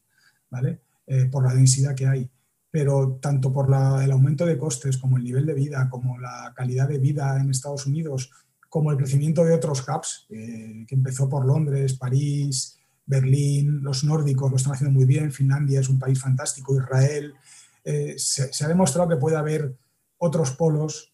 ¿vale? 0.50 0.80
Eh, 1.06 1.26
por 1.26 1.46
la 1.46 1.54
densidad 1.54 1.94
que 1.94 2.06
hay. 2.06 2.30
Pero 2.70 3.18
tanto 3.20 3.52
por 3.52 3.66
el 3.66 4.12
aumento 4.12 4.46
de 4.46 4.56
costes 4.56 4.96
como 4.96 5.16
el 5.16 5.24
nivel 5.24 5.44
de 5.44 5.54
vida, 5.54 5.88
como 5.90 6.18
la 6.18 6.52
calidad 6.54 6.88
de 6.88 6.98
vida 6.98 7.40
en 7.40 7.50
Estados 7.50 7.86
Unidos, 7.86 8.30
como 8.68 8.92
el 8.92 8.96
crecimiento 8.96 9.44
de 9.44 9.54
otros 9.54 9.84
hubs, 9.88 10.26
eh, 10.30 10.84
que 10.86 10.94
empezó 10.94 11.28
por 11.28 11.44
Londres, 11.44 11.94
París, 11.94 12.78
Berlín, 13.04 13.82
los 13.82 14.04
nórdicos 14.04 14.50
lo 14.50 14.56
están 14.56 14.74
haciendo 14.74 14.96
muy 14.96 15.04
bien, 15.04 15.32
Finlandia 15.32 15.80
es 15.80 15.88
un 15.88 15.98
país 15.98 16.20
fantástico, 16.20 16.76
Israel. 16.76 17.34
Eh, 17.82 18.14
se, 18.16 18.64
ha 18.64 18.68
demostrado 18.68 19.08
que 19.08 19.16
puede 19.16 19.36
haber 19.36 19.74
otros 20.22 20.52
polos, 20.52 21.12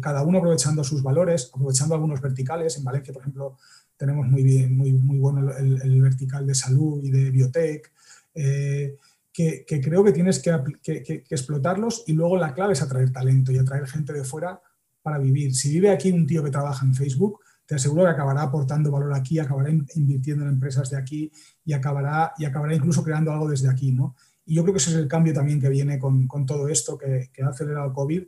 cada 0.00 0.22
uno 0.22 0.38
aprovechando 0.38 0.84
sus 0.84 1.02
valores, 1.02 1.50
aprovechando 1.52 1.94
algunos 1.96 2.20
verticales. 2.20 2.78
En 2.78 2.84
Valencia, 2.84 3.12
por 3.12 3.22
ejemplo, 3.22 3.56
tenemos 3.96 4.26
muy 4.26 4.42
bien, 4.42 4.76
muy, 4.76 4.92
muy 4.92 5.18
bueno 5.18 5.52
el, 5.56 6.02
vertical 6.02 6.46
de 6.46 6.54
salud 6.54 7.02
y 7.02 7.10
de 7.10 7.30
biotech, 7.30 7.92
eh, 8.34 8.96
que, 9.32 9.64
creo 9.82 10.02
que 10.02 10.12
tienes 10.12 10.38
que, 10.38 10.50
explotarlos 11.28 12.04
y 12.06 12.12
luego 12.12 12.36
la 12.36 12.54
clave 12.54 12.72
es 12.72 12.82
atraer 12.82 13.12
talento 13.12 13.52
y 13.52 13.58
atraer 13.58 13.86
gente 13.86 14.12
de 14.12 14.24
fuera 14.24 14.60
para 15.02 15.18
vivir. 15.18 15.54
Si 15.54 15.70
vive 15.70 15.90
aquí 15.90 16.10
un 16.10 16.26
tío 16.26 16.42
que 16.42 16.50
trabaja 16.50 16.86
en 16.86 16.94
Facebook, 16.94 17.40
te 17.66 17.74
aseguro 17.74 18.04
que 18.04 18.10
acabará 18.10 18.42
aportando 18.42 18.90
valor 18.90 19.12
aquí, 19.14 19.38
acabará 19.38 19.70
invirtiendo 19.70 20.44
en 20.44 20.50
empresas 20.50 20.88
de 20.88 20.96
aquí 20.96 21.30
y 21.64 21.72
acabará, 21.72 22.32
y 22.38 22.44
acabará 22.44 22.74
incluso 22.74 23.02
creando 23.02 23.32
algo 23.32 23.48
desde 23.48 23.68
aquí. 23.68 23.92
¿no? 23.92 24.14
Y 24.46 24.54
yo 24.54 24.62
creo 24.62 24.72
que 24.72 24.78
ese 24.78 24.90
es 24.90 24.96
el 24.96 25.08
cambio 25.08 25.34
también 25.34 25.60
que 25.60 25.68
viene 25.68 25.98
con, 25.98 26.26
con 26.26 26.46
todo 26.46 26.68
esto 26.68 26.96
que, 26.96 27.30
que 27.32 27.42
ha 27.42 27.48
acelerado 27.48 27.88
el 27.88 27.92
COVID 27.92 28.22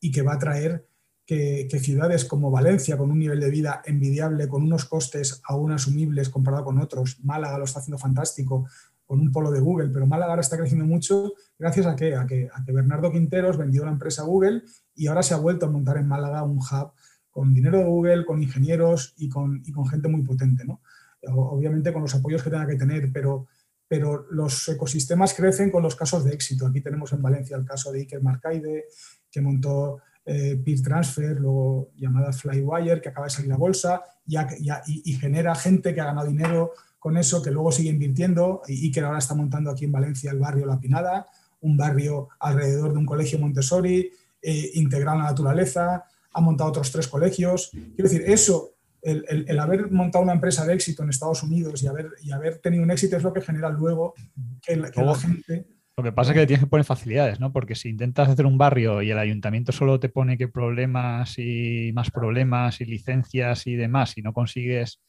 y 0.00 0.10
que 0.10 0.22
va 0.22 0.34
a 0.34 0.38
traer 0.38 0.88
que, 1.28 1.68
ciudades 1.78 2.24
como 2.24 2.50
Valencia, 2.50 2.96
con 2.96 3.10
un 3.10 3.18
nivel 3.18 3.38
de 3.38 3.50
vida 3.50 3.82
envidiable, 3.84 4.48
con 4.48 4.62
unos 4.62 4.86
costes 4.86 5.42
aún 5.44 5.70
asumibles 5.72 6.30
comparado 6.30 6.64
con 6.64 6.78
otros, 6.78 7.20
Málaga 7.22 7.58
lo 7.58 7.64
está 7.64 7.80
haciendo 7.80 7.98
fantástico, 7.98 8.66
con 9.04 9.20
un 9.20 9.30
polo 9.30 9.50
de 9.50 9.60
Google, 9.60 9.90
pero 9.90 10.06
Málaga 10.06 10.32
ahora 10.32 10.40
está 10.40 10.56
creciendo 10.56 10.86
mucho 10.86 11.34
gracias 11.58 11.84
a, 11.84 11.94
qué? 11.96 12.16
a, 12.16 12.26
que, 12.26 12.48
a 12.50 12.64
que 12.64 12.72
Bernardo 12.72 13.12
Quinteros 13.12 13.58
vendió 13.58 13.84
la 13.84 13.90
empresa 13.90 14.22
Google 14.22 14.62
y 14.94 15.06
ahora 15.06 15.22
se 15.22 15.34
ha 15.34 15.36
vuelto 15.36 15.66
a 15.66 15.70
montar 15.70 15.98
en 15.98 16.08
Málaga 16.08 16.42
un 16.44 16.58
hub 16.58 16.92
con 17.30 17.52
dinero 17.52 17.76
de 17.76 17.84
Google, 17.84 18.24
con 18.24 18.42
ingenieros 18.42 19.12
y 19.18 19.28
con, 19.28 19.62
y 19.66 19.70
con 19.70 19.86
gente 19.86 20.08
muy 20.08 20.22
potente. 20.22 20.64
¿no? 20.64 20.80
Obviamente 21.26 21.92
con 21.92 22.02
los 22.02 22.14
apoyos 22.14 22.42
que 22.42 22.50
tenga 22.50 22.66
que 22.66 22.76
tener, 22.76 23.12
pero, 23.12 23.48
pero 23.88 24.26
los 24.30 24.68
ecosistemas 24.68 25.32
crecen 25.34 25.70
con 25.70 25.82
los 25.82 25.96
casos 25.96 26.24
de 26.24 26.32
éxito. 26.32 26.66
Aquí 26.66 26.82
tenemos 26.82 27.12
en 27.12 27.22
Valencia 27.22 27.56
el 27.56 27.64
caso 27.64 27.90
de 27.90 28.00
Iker 28.00 28.22
Marcaide, 28.22 28.84
que 29.30 29.40
montó 29.40 29.98
eh, 30.30 30.60
peer 30.62 30.82
transfer, 30.82 31.40
luego 31.40 31.90
llamada 31.96 32.32
Flywire, 32.34 33.00
que 33.00 33.08
acaba 33.08 33.26
de 33.26 33.30
salir 33.30 33.50
a 33.50 33.56
bolsa 33.56 34.02
y, 34.26 35.14
genera 35.14 35.54
gente 35.54 35.94
que 35.94 36.02
ha 36.02 36.04
ganado 36.04 36.28
dinero 36.28 36.72
con 36.98 37.16
eso, 37.16 37.42
que 37.42 37.50
luego 37.50 37.72
sigue 37.72 37.88
invirtiendo 37.88 38.60
y, 38.68 38.92
que 38.92 39.00
ahora 39.00 39.18
está 39.18 39.34
montando 39.34 39.70
aquí 39.70 39.86
en 39.86 39.92
Valencia 39.92 40.30
el 40.30 40.38
barrio 40.38 40.66
La 40.66 40.78
Pinada, 40.78 41.26
un 41.62 41.78
barrio 41.78 42.28
alrededor 42.40 42.92
de 42.92 42.98
un 42.98 43.06
colegio 43.06 43.38
Montessori, 43.38 44.10
eh, 44.42 44.70
integrado 44.74 45.16
en 45.16 45.22
la 45.24 45.30
naturaleza, 45.30 46.04
ha 46.30 46.40
montado 46.42 46.70
otros 46.70 46.92
tres 46.92 47.08
colegios. 47.08 47.70
Quiero 47.70 48.10
decir, 48.10 48.22
eso, 48.26 48.74
el, 49.02 49.58
haber 49.58 49.90
montado 49.90 50.24
una 50.24 50.32
empresa 50.32 50.66
de 50.66 50.74
éxito 50.74 51.02
en 51.02 51.10
Estados 51.10 51.42
Unidos 51.42 51.82
y 51.82 51.86
haber, 51.86 52.10
y 52.22 52.32
haber 52.32 52.58
tenido 52.58 52.82
un 52.82 52.90
éxito 52.90 53.16
es 53.16 53.22
lo 53.22 53.32
que 53.32 53.40
genera 53.40 53.68
luego 53.70 54.14
que, 54.62 54.80
que 54.90 55.02
la 55.02 55.14
gente 55.14 55.66
lo 55.98 56.04
que 56.04 56.12
pasa 56.12 56.30
es 56.30 56.38
que 56.38 56.46
tienes 56.46 56.62
que 56.62 56.70
poner 56.70 56.84
facilidades, 56.86 57.40
¿no? 57.40 57.52
Porque 57.52 57.74
si 57.74 57.88
intentas 57.88 58.28
hacer 58.28 58.46
un 58.46 58.56
barrio 58.56 59.02
y 59.02 59.10
el 59.10 59.18
ayuntamiento 59.18 59.72
solo 59.72 59.98
te 59.98 60.08
pone 60.08 60.38
que 60.38 60.46
problemas 60.46 61.40
y 61.40 61.90
más 61.92 62.12
problemas 62.12 62.80
y 62.80 62.84
licencias 62.84 63.66
y 63.66 63.74
demás, 63.74 64.16
y 64.16 64.22
no 64.22 64.32
consigues 64.32 65.00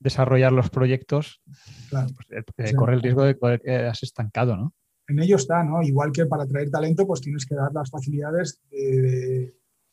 desarrollar 0.00 0.50
los 0.50 0.68
proyectos, 0.70 1.40
pues, 1.90 2.06
eh, 2.30 2.42
eh, 2.56 2.74
corre 2.74 2.94
el 2.94 3.02
riesgo 3.02 3.22
de 3.22 3.36
que 3.36 3.76
has 3.76 4.02
estancado, 4.02 4.56
¿no? 4.56 4.74
En 5.06 5.20
ello 5.20 5.36
está, 5.36 5.62
¿no? 5.62 5.80
Igual 5.80 6.10
que 6.10 6.26
para 6.26 6.42
atraer 6.42 6.70
talento, 6.70 7.06
pues 7.06 7.20
tienes 7.20 7.46
que 7.46 7.54
dar 7.54 7.72
las 7.72 7.88
facilidades 7.88 8.60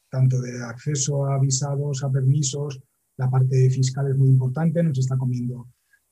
tanto 0.09 0.41
de 0.41 0.63
acceso 0.63 1.25
a 1.25 1.39
visados, 1.39 2.03
a 2.03 2.11
permisos, 2.11 2.81
la 3.17 3.29
parte 3.29 3.69
fiscal 3.69 4.09
es 4.09 4.17
muy 4.17 4.29
importante, 4.29 4.83
nos 4.83 4.97
está 4.99 5.17
comiendo 5.17 5.69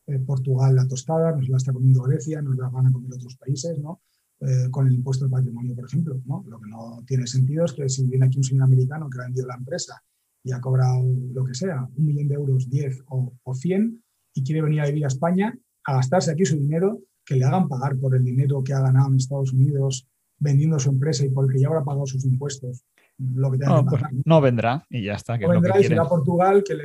eh, 0.08 0.20
Portugal 0.20 0.76
la 0.76 0.88
tostada, 0.88 1.36
nos 1.36 1.50
la 1.50 1.58
está 1.58 1.74
comiendo 1.74 2.04
Grecia, 2.04 2.42
nos 2.42 2.56
la 2.56 2.70
van 2.70 2.88
a 2.88 2.92
comer 2.92 3.14
otros 3.14 3.36
países, 3.38 3.78
¿no? 3.80 4.02
Eh, 4.40 4.70
con 4.70 4.88
el 4.88 4.94
impuesto 4.94 5.26
de 5.26 5.32
patrimonio, 5.32 5.76
por 5.76 5.86
ejemplo. 5.86 6.22
¿no? 6.26 6.44
Lo 6.48 6.60
que 6.60 6.70
no 6.70 7.04
tiene 7.08 7.26
sentido 7.28 7.64
es 7.64 7.72
que 7.72 7.88
si 7.88 8.06
viene 8.06 8.26
aquí 8.26 8.38
un 8.38 8.44
señor 8.44 8.64
americano 8.64 9.10
que 9.10 9.22
ha 9.22 9.26
vendido 9.26 9.48
la 9.48 9.56
empresa 9.56 10.04
y 10.44 10.52
ha 10.52 10.60
cobrado 10.60 11.02
lo 11.34 11.46
que 11.46 11.54
sea, 11.54 11.88
un 11.96 12.06
millón 12.06 12.28
de 12.28 12.36
euros, 12.36 12.70
10 12.70 13.04
o, 13.08 13.34
o 13.42 13.56
100, 13.56 14.04
y 14.34 14.44
quiere 14.44 14.62
venir 14.62 14.82
a 14.82 14.88
vivir 14.88 15.06
a 15.06 15.08
España, 15.08 15.58
a 15.86 15.96
gastarse 15.96 16.32
aquí 16.32 16.46
su 16.46 16.58
dinero, 16.58 17.00
que 17.26 17.36
le 17.36 17.46
hagan 17.46 17.70
pagar 17.70 17.98
por 17.98 18.16
el 18.16 18.24
dinero 18.24 18.62
que 18.64 18.74
ha 18.74 18.82
ganado 18.82 19.08
en 19.10 19.16
Estados 19.16 19.54
Unidos 19.54 20.10
vendiendo 20.40 20.78
su 20.78 20.90
empresa 20.90 21.26
y 21.26 21.30
por 21.30 21.46
el 21.46 21.54
que 21.54 21.62
ya 21.62 21.68
habrá 21.68 21.86
pagado 21.86 22.06
sus 22.06 22.26
impuestos 22.26 22.84
no, 23.18 23.86
pues 23.86 24.02
no 24.26 24.42
vendrá 24.42 24.86
y 24.90 25.04
ya 25.04 25.14
está. 25.14 25.38
no 25.38 25.50
vendrá 25.50 25.80
y 25.80 25.84
será 25.84 26.06
Portugal 26.06 26.64
que, 26.64 26.76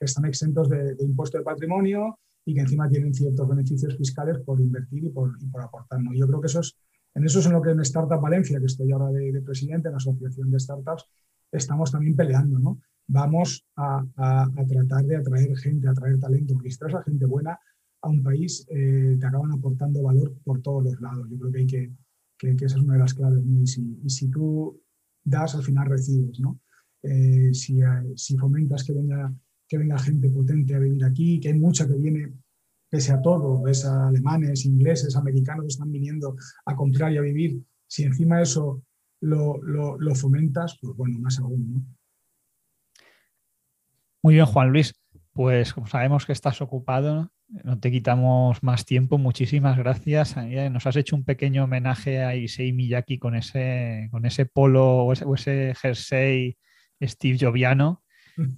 están 0.00 0.24
exentos 0.24 0.68
de, 0.68 0.96
impuesto 1.00 1.38
de 1.38 1.44
patrimonio 1.44 2.18
y 2.44 2.54
que 2.54 2.60
encima 2.60 2.88
tienen 2.88 3.12
ciertos 3.12 3.46
beneficios 3.48 3.96
fiscales 3.96 4.38
por 4.38 4.60
invertir 4.60 5.04
y 5.04 5.10
por, 5.10 5.36
aportar. 5.60 6.00
Yo 6.14 6.26
creo 6.26 6.40
que 6.40 6.46
eso 6.46 6.60
es, 6.60 6.76
en 7.14 7.24
eso 7.24 7.40
es 7.40 7.46
en 7.46 7.52
lo 7.52 7.62
que 7.62 7.70
en 7.70 7.80
Startup 7.80 8.20
Valencia, 8.20 8.58
que 8.58 8.66
estoy 8.66 8.90
ahora 8.92 9.10
de, 9.10 9.42
presidente 9.42 9.88
en 9.88 9.92
la 9.92 9.98
Asociación 9.98 10.50
de 10.50 10.60
Startups, 10.60 11.04
estamos 11.50 11.90
también 11.90 12.14
peleando. 12.14 12.58
¿no? 12.58 12.80
Vamos 13.08 13.66
a, 13.76 14.04
tratar 14.68 15.04
de 15.04 15.16
atraer 15.16 15.56
gente, 15.56 15.88
atraer 15.88 16.18
talento, 16.18 16.54
porque 16.54 16.70
si 16.70 16.78
traes 16.78 16.94
a 16.94 17.02
gente 17.02 17.26
buena 17.26 17.58
a 18.02 18.08
un 18.08 18.22
país, 18.22 18.66
eh, 18.70 19.16
te 19.18 19.26
acaban 19.26 19.52
aportando 19.52 20.02
valor 20.02 20.34
por 20.44 20.62
todos 20.62 20.84
los 20.84 21.00
lados. 21.00 21.26
Yo 21.28 21.38
creo 21.38 21.52
que 21.52 21.58
hay 21.58 21.66
que, 21.66 21.90
que, 22.38 22.64
esa 22.64 22.76
es 22.76 22.82
una 22.82 22.94
de 22.94 23.00
las 23.00 23.14
claves. 23.14 23.42
Y, 23.44 23.66
si, 23.66 24.00
y, 24.04 24.10
si, 24.10 24.28
tú 24.28 24.80
das, 25.26 25.54
al 25.54 25.62
final 25.62 25.88
recibes, 25.88 26.40
¿no? 26.40 26.60
Eh, 27.02 27.52
si, 27.52 27.80
si, 28.14 28.36
fomentas 28.36 28.84
que 28.84 28.92
venga, 28.92 29.32
que 29.68 29.78
venga 29.78 29.98
gente 29.98 30.30
potente 30.30 30.74
a 30.74 30.78
vivir 30.78 31.04
aquí, 31.04 31.38
que 31.40 31.48
hay 31.48 31.58
mucha 31.58 31.86
que 31.86 31.94
viene 31.94 32.32
pese 32.88 33.12
a 33.12 33.20
todo, 33.20 33.62
ves 33.62 33.84
a 33.84 34.08
alemanes, 34.08 34.64
ingleses, 34.64 35.16
americanos 35.16 35.64
que 35.64 35.72
están 35.72 35.90
viniendo 35.90 36.36
a 36.64 36.74
comprar 36.74 37.12
y 37.12 37.18
a 37.18 37.20
vivir, 37.20 37.60
si 37.86 38.04
encima 38.04 38.40
eso 38.40 38.82
lo, 39.20 39.60
lo, 39.62 39.98
lo 39.98 40.14
fomentas, 40.14 40.78
pues 40.80 40.96
bueno, 40.96 41.18
más 41.18 41.38
aún, 41.38 41.74
¿no? 41.74 41.84
Muy 44.22 44.34
bien, 44.34 44.46
Juan 44.46 44.70
Luis. 44.70 44.92
Pues 45.36 45.74
como 45.74 45.86
sabemos 45.86 46.24
que 46.24 46.32
estás 46.32 46.62
ocupado, 46.62 47.30
no 47.48 47.78
te 47.78 47.90
quitamos 47.90 48.62
más 48.62 48.86
tiempo. 48.86 49.18
Muchísimas 49.18 49.76
gracias. 49.76 50.34
Eh, 50.38 50.70
nos 50.70 50.86
has 50.86 50.96
hecho 50.96 51.14
un 51.14 51.26
pequeño 51.26 51.64
homenaje 51.64 52.24
a 52.24 52.34
Issei 52.34 52.72
Miyaki 52.72 53.18
con 53.18 53.36
ese, 53.36 54.08
con 54.10 54.24
ese 54.24 54.46
polo 54.46 55.04
o 55.04 55.12
ese, 55.12 55.74
jersey 55.74 56.56
Steve 57.02 57.36
Joviano, 57.38 58.02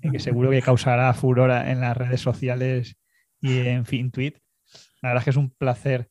que 0.00 0.20
seguro 0.20 0.50
que 0.50 0.62
causará 0.62 1.12
furor 1.14 1.50
en 1.50 1.80
las 1.80 1.96
redes 1.96 2.20
sociales 2.20 2.96
y 3.40 3.58
en 3.58 3.84
FinTweet. 3.84 4.34
La 5.02 5.08
verdad 5.08 5.22
es 5.22 5.24
que 5.24 5.30
es 5.30 5.36
un 5.36 5.50
placer 5.50 6.10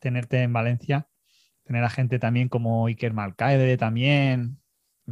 tenerte 0.00 0.42
en 0.42 0.52
Valencia, 0.52 1.06
tener 1.62 1.84
a 1.84 1.90
gente 1.90 2.18
también 2.18 2.48
como 2.48 2.88
Iker 2.88 3.12
Malcaide 3.12 3.76
también, 3.76 4.58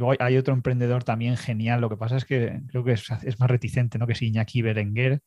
Luego 0.01 0.15
hay 0.19 0.35
otro 0.35 0.55
emprendedor 0.55 1.03
también 1.03 1.37
genial. 1.37 1.79
Lo 1.79 1.87
que 1.87 1.95
pasa 1.95 2.17
es 2.17 2.25
que 2.25 2.63
creo 2.69 2.83
que 2.83 2.93
es, 2.93 3.39
más 3.39 3.49
reticente, 3.51 3.99
¿no? 3.99 4.07
Que 4.07 4.13
es 4.13 4.21
Iñaki 4.23 4.63
Berenguer, 4.63 5.21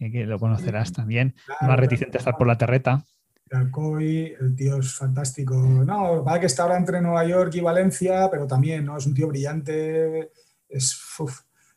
eh, 0.00 0.10
que 0.10 0.26
lo 0.26 0.40
conocerás 0.40 0.92
también. 0.92 1.36
más 1.60 1.78
reticente 1.78 2.18
a 2.18 2.20
estar 2.20 2.36
por 2.36 2.48
la 2.48 2.58
terreta. 2.58 3.04
El 3.50 4.56
tío 4.56 4.78
es 4.78 4.94
fantástico. 4.94 5.54
No, 5.54 6.24
para 6.24 6.40
que 6.40 6.46
está 6.46 6.64
ahora 6.64 6.76
entre 6.76 7.00
Nueva 7.00 7.24
York 7.24 7.54
y 7.54 7.60
Valencia, 7.60 8.28
pero 8.28 8.48
también, 8.48 8.84
¿no? 8.84 8.96
Es 8.96 9.06
un 9.06 9.14
tío 9.14 9.28
brillante, 9.28 10.32
es, 10.68 11.00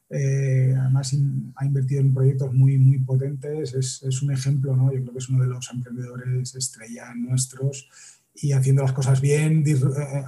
eh, 0.10 0.74
además 0.76 1.16
ha 1.56 1.66
invertido 1.66 2.02
en 2.02 2.16
proyectos 2.16 2.52
muy, 2.52 2.80
muy 2.80 2.98
potentes, 2.98 3.76
es, 3.76 4.02
es, 4.02 4.24
un 4.24 4.32
ejemplo, 4.32 4.76
¿no? 4.76 4.92
Yo 4.92 5.02
creo 5.02 5.14
que 5.14 5.20
es 5.20 5.30
uno 5.30 5.44
de 5.44 5.50
los 5.50 5.70
emprendedores 5.72 6.56
estrella 6.56 7.14
nuestros 7.14 7.88
y 8.34 8.54
haciendo 8.54 8.82
las 8.82 8.94
cosas 8.94 9.22
bien, 9.22 9.64
eh, 9.68 9.76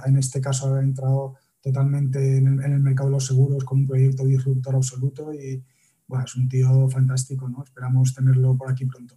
en 0.06 0.16
este 0.16 0.40
caso 0.40 0.72
ha 0.72 0.80
entrado 0.80 1.36
totalmente 1.66 2.36
en 2.36 2.62
el, 2.62 2.78
mercado 2.78 3.08
de 3.08 3.16
los 3.16 3.26
seguros 3.26 3.64
con 3.64 3.80
un 3.80 3.88
proyecto 3.88 4.24
disruptor 4.24 4.76
absoluto 4.76 5.34
y 5.34 5.60
bueno, 6.06 6.24
es 6.24 6.36
un 6.36 6.48
tío 6.48 6.88
fantástico, 6.88 7.48
¿no? 7.48 7.64
Esperamos 7.64 8.14
tenerlo 8.14 8.56
por 8.56 8.70
aquí 8.70 8.84
pronto. 8.84 9.16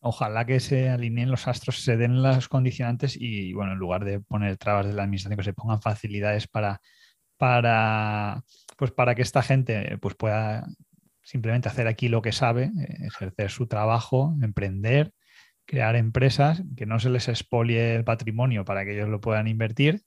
Ojalá 0.00 0.46
que 0.46 0.60
se 0.60 0.88
alineen 0.88 1.30
los 1.30 1.46
astros, 1.46 1.82
se 1.82 1.98
den 1.98 2.22
las 2.22 2.48
condicionantes 2.48 3.18
y, 3.20 3.52
bueno, 3.52 3.72
en 3.72 3.78
lugar 3.78 4.06
de 4.06 4.18
poner 4.18 4.56
trabas 4.56 4.86
de 4.86 4.94
la 4.94 5.02
administración, 5.02 5.36
que 5.36 5.44
se 5.44 5.52
pongan 5.52 5.82
facilidades 5.82 6.48
para, 6.48 6.80
para, 7.36 8.44
pues 8.78 8.92
para 8.92 9.14
que 9.14 9.20
esta 9.20 9.42
gente 9.42 9.98
pues 9.98 10.14
pueda 10.14 10.66
simplemente 11.22 11.68
hacer 11.68 11.86
aquí 11.86 12.08
lo 12.08 12.22
que 12.22 12.32
sabe, 12.32 12.72
eh, 12.80 12.96
ejercer 13.08 13.50
su 13.50 13.66
trabajo, 13.66 14.34
emprender, 14.40 15.12
crear 15.66 15.96
empresas, 15.96 16.62
que 16.78 16.86
no 16.86 16.98
se 16.98 17.10
les 17.10 17.28
expolie 17.28 17.94
el 17.94 18.04
patrimonio 18.04 18.64
para 18.64 18.86
que 18.86 18.94
ellos 18.94 19.10
lo 19.10 19.20
puedan 19.20 19.48
invertir 19.48 20.02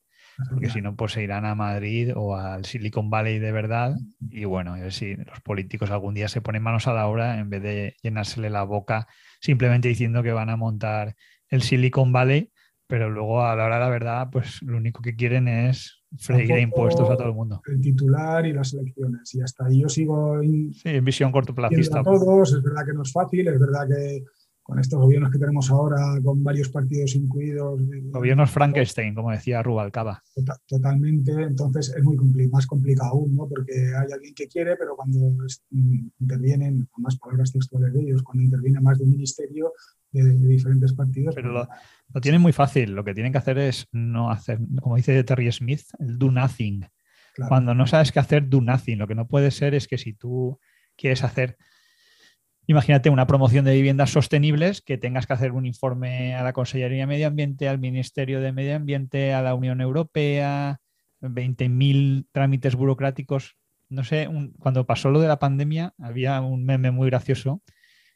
porque 0.50 0.70
si 0.70 0.82
no, 0.82 0.96
pues 0.96 1.14
se 1.14 1.24
irán 1.24 1.46
a 1.46 1.56
Madrid 1.56 2.12
o 2.16 2.36
al 2.36 2.66
Silicon 2.66 3.10
Valley 3.10 3.40
de 3.40 3.52
verdad. 3.52 3.96
Y 4.30 4.46
bueno, 4.46 4.74
a 4.74 4.80
ver 4.80 4.94
si 4.94 5.16
los 5.16 5.42
políticos 5.42 5.92
algún 5.92 6.14
día 6.14 6.28
se 6.28 6.42
ponen 6.42 6.64
manos 6.64 6.88
a 6.88 6.94
la 6.94 7.08
obra 7.08 7.40
en 7.40 7.50
vez 7.50 7.62
de 7.62 7.96
llenársele 8.02 8.50
la 8.50 8.64
boca 8.64 9.08
simplemente 9.40 9.90
diciendo 9.90 10.24
que 10.24 10.32
van 10.32 10.50
a 10.50 10.56
montar 10.56 11.16
el 11.50 11.62
Silicon 11.62 12.12
Valley, 12.14 12.52
pero 12.88 13.10
luego 13.10 13.46
a 13.46 13.56
la 13.56 13.66
hora 13.66 13.76
de 13.76 13.82
la 13.82 13.90
verdad, 13.90 14.30
pues 14.32 14.62
lo 14.62 14.78
único 14.78 15.02
que 15.02 15.16
quieren 15.16 15.48
es 15.48 16.04
freír 16.18 16.60
impuestos 16.60 17.10
a 17.10 17.18
todo 17.18 17.28
el 17.28 17.34
mundo. 17.34 17.62
El 17.66 17.82
titular 17.82 18.46
y 18.46 18.54
las 18.54 18.74
elecciones. 18.74 19.34
Y 19.36 19.42
hasta 19.42 19.66
ahí 19.66 19.82
yo 19.82 19.90
sigo. 19.90 20.40
sí, 20.42 20.82
en 20.86 21.04
visión 21.04 21.32
cortoplacista. 21.32 22.00
A 22.00 22.04
todos, 22.04 22.54
es 22.54 22.64
verdad 22.64 22.86
que 22.86 22.94
no 22.94 23.02
es 23.04 23.12
fácil, 23.12 23.48
es 23.48 23.60
verdad 23.60 23.88
que 23.88 24.24
con 24.64 24.80
estos 24.80 25.00
gobiernos 25.00 25.30
que 25.30 25.38
tenemos 25.38 25.70
ahora, 25.70 25.98
con 26.24 26.42
varios 26.42 26.70
partidos 26.70 27.14
incluidos. 27.16 27.82
Gobiernos 28.12 28.50
Frankenstein, 28.50 29.14
como 29.14 29.32
decía 29.32 29.62
Rubalcaba. 29.62 30.24
Tota-, 30.34 30.58
totalmente, 30.66 31.34
entonces 31.34 31.94
es 31.96 32.04
muy 32.04 32.18
más 32.48 32.66
complicado 32.66 33.12
aún, 33.12 33.36
¿no? 33.36 33.48
porque 33.48 33.74
hay 33.74 34.12
alguien 34.12 34.34
que 34.34 34.48
quiere, 34.48 34.78
pero 34.78 34.96
cuando 34.96 35.20
intervienen, 36.20 36.88
a 36.94 37.02
más 37.02 37.18
palabras 37.18 37.52
textuales 37.52 37.94
de 37.94 38.02
ellos, 38.02 38.24
cuando 38.24 38.44
interviene 38.44 38.80
más 38.80 38.98
de 38.98 39.04
un 39.04 39.12
ministerio 39.12 39.74
de, 40.12 40.34
diferentes 40.48 40.94
partidos. 40.94 41.36
Pero 41.36 41.52
lo, 41.52 41.68
lo, 42.14 42.22
tienen 42.22 42.42
muy 42.42 42.54
fácil, 42.54 42.94
lo 42.94 43.04
que 43.04 43.14
tienen 43.14 43.34
que 43.34 43.40
hacer 43.40 43.58
es 43.58 43.88
no 43.92 44.32
hacer, 44.32 44.60
como 44.82 44.96
dice 44.96 45.22
Terry 45.26 45.52
Smith, 45.52 45.84
el 46.00 46.18
do 46.18 46.32
nothing. 46.32 46.86
Cuando 47.50 47.74
no 47.74 47.88
sabes 47.88 48.12
qué 48.12 48.20
hacer, 48.20 48.48
do 48.48 48.62
nothing. 48.62 49.00
Lo 49.00 49.08
que 49.08 49.16
no 49.16 49.28
puede 49.28 49.52
ser 49.52 49.74
es 49.74 49.88
que 49.88 49.98
si 49.98 50.14
tú 50.14 50.60
quieres 50.96 51.24
hacer 51.24 51.58
Imagínate 52.66 53.10
una 53.10 53.28
promoción 53.28 53.66
de 53.66 53.74
viviendas 53.74 54.12
sostenibles 54.12 54.82
que 54.82 54.98
tengas 54.98 55.28
que 55.28 55.34
hacer 55.34 55.52
un 55.52 55.66
informe 55.66 56.34
a 56.34 56.44
la 56.44 56.54
Consellería 56.54 57.00
de 57.00 57.08
Medio 57.08 57.28
Ambiente, 57.28 57.68
al 57.68 57.78
Ministerio 57.78 58.40
de 58.40 58.54
Medio 58.54 58.78
Ambiente, 58.78 59.34
a 59.34 59.42
la 59.42 59.54
Unión 59.54 59.82
Europea, 59.82 60.80
20.000 61.22 62.28
trámites 62.32 62.76
burocráticos. 62.76 63.58
No 63.90 64.06
sé, 64.06 64.30
cuando 64.60 64.86
pasó 64.86 65.10
lo 65.10 65.20
de 65.20 65.28
la 65.28 65.40
pandemia, 65.40 65.94
había 65.98 66.40
un 66.40 66.64
meme 66.64 66.92
muy 66.92 67.10
gracioso 67.10 67.62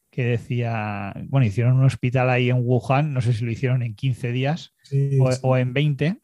que 0.09 0.23
decía, 0.23 1.13
bueno, 1.25 1.45
hicieron 1.45 1.77
un 1.77 1.85
hospital 1.85 2.29
ahí 2.29 2.49
en 2.49 2.61
Wuhan, 2.61 3.13
no 3.13 3.19
sé 3.19 3.33
si 3.33 3.43
lo 3.43 3.51
hicieron 3.51 3.83
en 3.83 3.95
15 3.95 4.31
días 4.31 4.73
o, 5.43 5.57
en 5.57 5.73
20, 5.73 6.21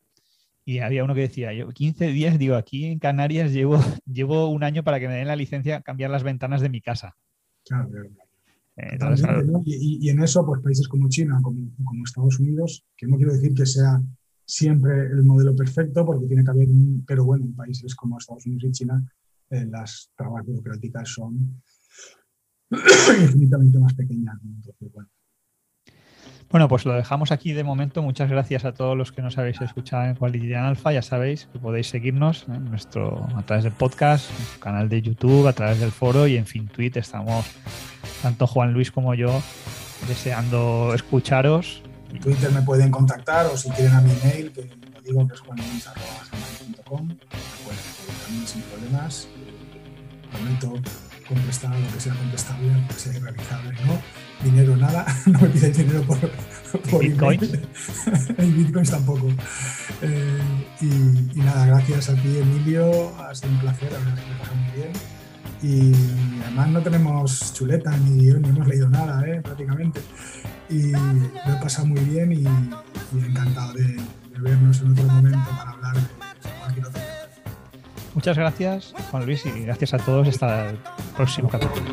y 0.65 0.79
había 0.79 1.03
uno 1.03 1.13
que 1.13 1.21
decía, 1.21 1.51
yo 1.51 1.67
15 1.67 2.07
días, 2.07 2.39
digo, 2.39 2.55
aquí 2.55 2.85
en 2.85 2.99
Canarias 2.99 3.51
llevo, 3.51 3.77
llevo 4.05 4.47
un 4.47 4.63
año 4.63 4.83
para 4.83 5.01
que 5.01 5.09
me 5.09 5.15
den 5.15 5.27
la 5.27 5.35
licencia 5.35 5.75
a 5.75 5.81
cambiar 5.81 6.09
las 6.09 6.23
ventanas 6.23 6.61
de 6.61 6.69
mi 6.69 6.79
casa. 6.79 7.17
Eh, 8.75 8.97
y, 9.65 10.09
en 10.09 10.23
eso, 10.23 10.45
pues 10.45 10.61
países 10.61 10.87
como 10.87 11.07
China, 11.09 11.39
como, 11.41 11.59
Estados 12.03 12.39
Unidos, 12.39 12.83
que 12.97 13.07
no 13.07 13.17
quiero 13.17 13.33
decir 13.33 13.53
que 13.53 13.65
sea 13.65 14.01
siempre 14.45 15.05
el 15.07 15.23
modelo 15.23 15.55
perfecto, 15.55 16.05
porque 16.05 16.27
tiene 16.27 16.43
que 16.43 16.51
haber, 16.51 16.67
pero 17.05 17.23
bueno, 17.23 17.45
en 17.45 17.55
países 17.55 17.95
como 17.95 18.17
Estados 18.17 18.45
Unidos 18.45 18.65
y 18.65 18.71
China, 18.71 19.03
eh, 19.49 19.65
las 19.69 20.11
trabas 20.15 20.45
burocráticas 20.45 21.09
son 21.09 21.61
infinitamente 23.21 23.79
más 23.79 23.93
pequeñas. 23.93 24.35
Entonces, 24.43 24.91
bueno, 24.91 25.09
bueno, 26.53 26.67
pues 26.67 26.85
lo 26.85 26.93
dejamos 26.93 27.31
aquí 27.31 27.51
de 27.51 27.63
momento. 27.63 28.03
Muchas 28.03 28.29
gracias 28.29 28.63
a 28.63 28.73
todos 28.73 28.95
los 28.95 29.11
que 29.11 29.23
nos 29.23 29.39
habéis 29.39 29.59
escuchado 29.59 30.05
en 30.05 30.13
Quality 30.13 30.53
Alpha. 30.53 30.93
Ya 30.93 31.01
sabéis 31.01 31.47
que 31.51 31.57
podéis 31.57 31.87
seguirnos 31.87 32.45
en 32.47 32.69
nuestro, 32.69 33.27
a 33.35 33.41
través 33.41 33.63
del 33.63 33.73
podcast, 33.73 34.29
en 34.29 34.59
canal 34.59 34.87
de 34.87 35.01
YouTube, 35.01 35.47
a 35.47 35.53
través 35.53 35.79
del 35.79 35.91
foro 35.91 36.27
y 36.27 36.37
en 36.37 36.45
fin, 36.45 36.67
Twitter. 36.67 37.01
Estamos, 37.01 37.47
tanto 38.21 38.45
Juan 38.45 38.71
Luis 38.71 38.91
como 38.91 39.15
yo, 39.15 39.41
deseando 40.07 40.93
escucharos. 40.93 41.81
En 42.11 42.19
Twitter 42.19 42.51
me 42.51 42.61
pueden 42.61 42.91
contactar 42.91 43.47
o 43.47 43.57
si 43.57 43.71
quieren 43.71 43.95
a 43.95 44.01
mi 44.01 44.13
mail, 44.23 44.51
que 44.51 44.69
lo 44.93 45.01
digo 45.01 45.27
que 45.27 45.33
es 45.33 45.39
juanluis.com, 45.39 47.09
escribir 47.09 48.19
también 48.25 48.47
sin 48.47 48.61
problemas. 48.61 49.27
Prometo 50.31 50.75
contestar 51.27 51.77
lo 51.77 51.87
que 51.93 51.99
sea 51.99 52.13
contestable, 52.13 52.73
lo 52.73 52.87
que 52.87 52.93
sea 52.93 53.19
realizable, 53.19 53.71
¿no? 53.85 54.01
Dinero 54.43 54.75
nada, 54.75 55.05
no 55.25 55.39
me 55.39 55.49
pides 55.49 55.77
dinero 55.77 56.01
por, 56.03 56.19
por 56.89 57.01
bitcoins. 57.01 57.53
en 58.37 58.57
bitcoins 58.57 58.91
tampoco. 58.91 59.29
Eh, 60.01 60.41
y, 60.81 61.39
nada, 61.39 61.65
gracias 61.65 62.09
a 62.09 62.15
ti, 62.15 62.37
Emilio, 62.37 63.15
ha 63.19 63.33
sido 63.33 63.51
un 63.51 63.59
placer, 63.59 63.91
la 63.91 63.99
verdad 63.99 64.17
es 64.17 64.23
que 64.23 64.55
me 64.55 64.63
muy 64.63 64.75
bien. 64.75 64.91
Y 65.61 66.41
además 66.43 66.69
no 66.69 66.81
tenemos 66.81 67.53
chuleta 67.53 67.95
ni, 67.97 68.23
ni 68.23 68.27
hemos 68.27 68.67
leído 68.67 68.89
nada, 68.89 69.25
¿eh? 69.25 69.41
prácticamente. 69.41 70.01
Y 70.69 70.91
lo 70.91 71.53
he 71.53 71.61
pasado 71.61 71.87
muy 71.87 72.01
bien 72.01 72.31
y, 72.33 72.45
encantado 73.17 73.73
de, 73.73 73.83
de 73.83 74.39
vernos 74.39 74.81
en 74.81 74.91
otro 74.91 75.05
momento 75.05 75.39
para 75.57 75.71
hablar 75.71 75.95
de 75.95 76.01
cualquier 76.59 76.85
otro 76.87 77.01
Muchas 78.13 78.37
gracias, 78.37 78.93
Juan 79.09 79.25
Luis, 79.25 79.45
y 79.45 79.61
gracias 79.61 79.93
a 79.93 79.97
todos. 79.97 80.27
El 80.27 80.33
próximo 81.13 81.49
capítulo. 81.49 81.85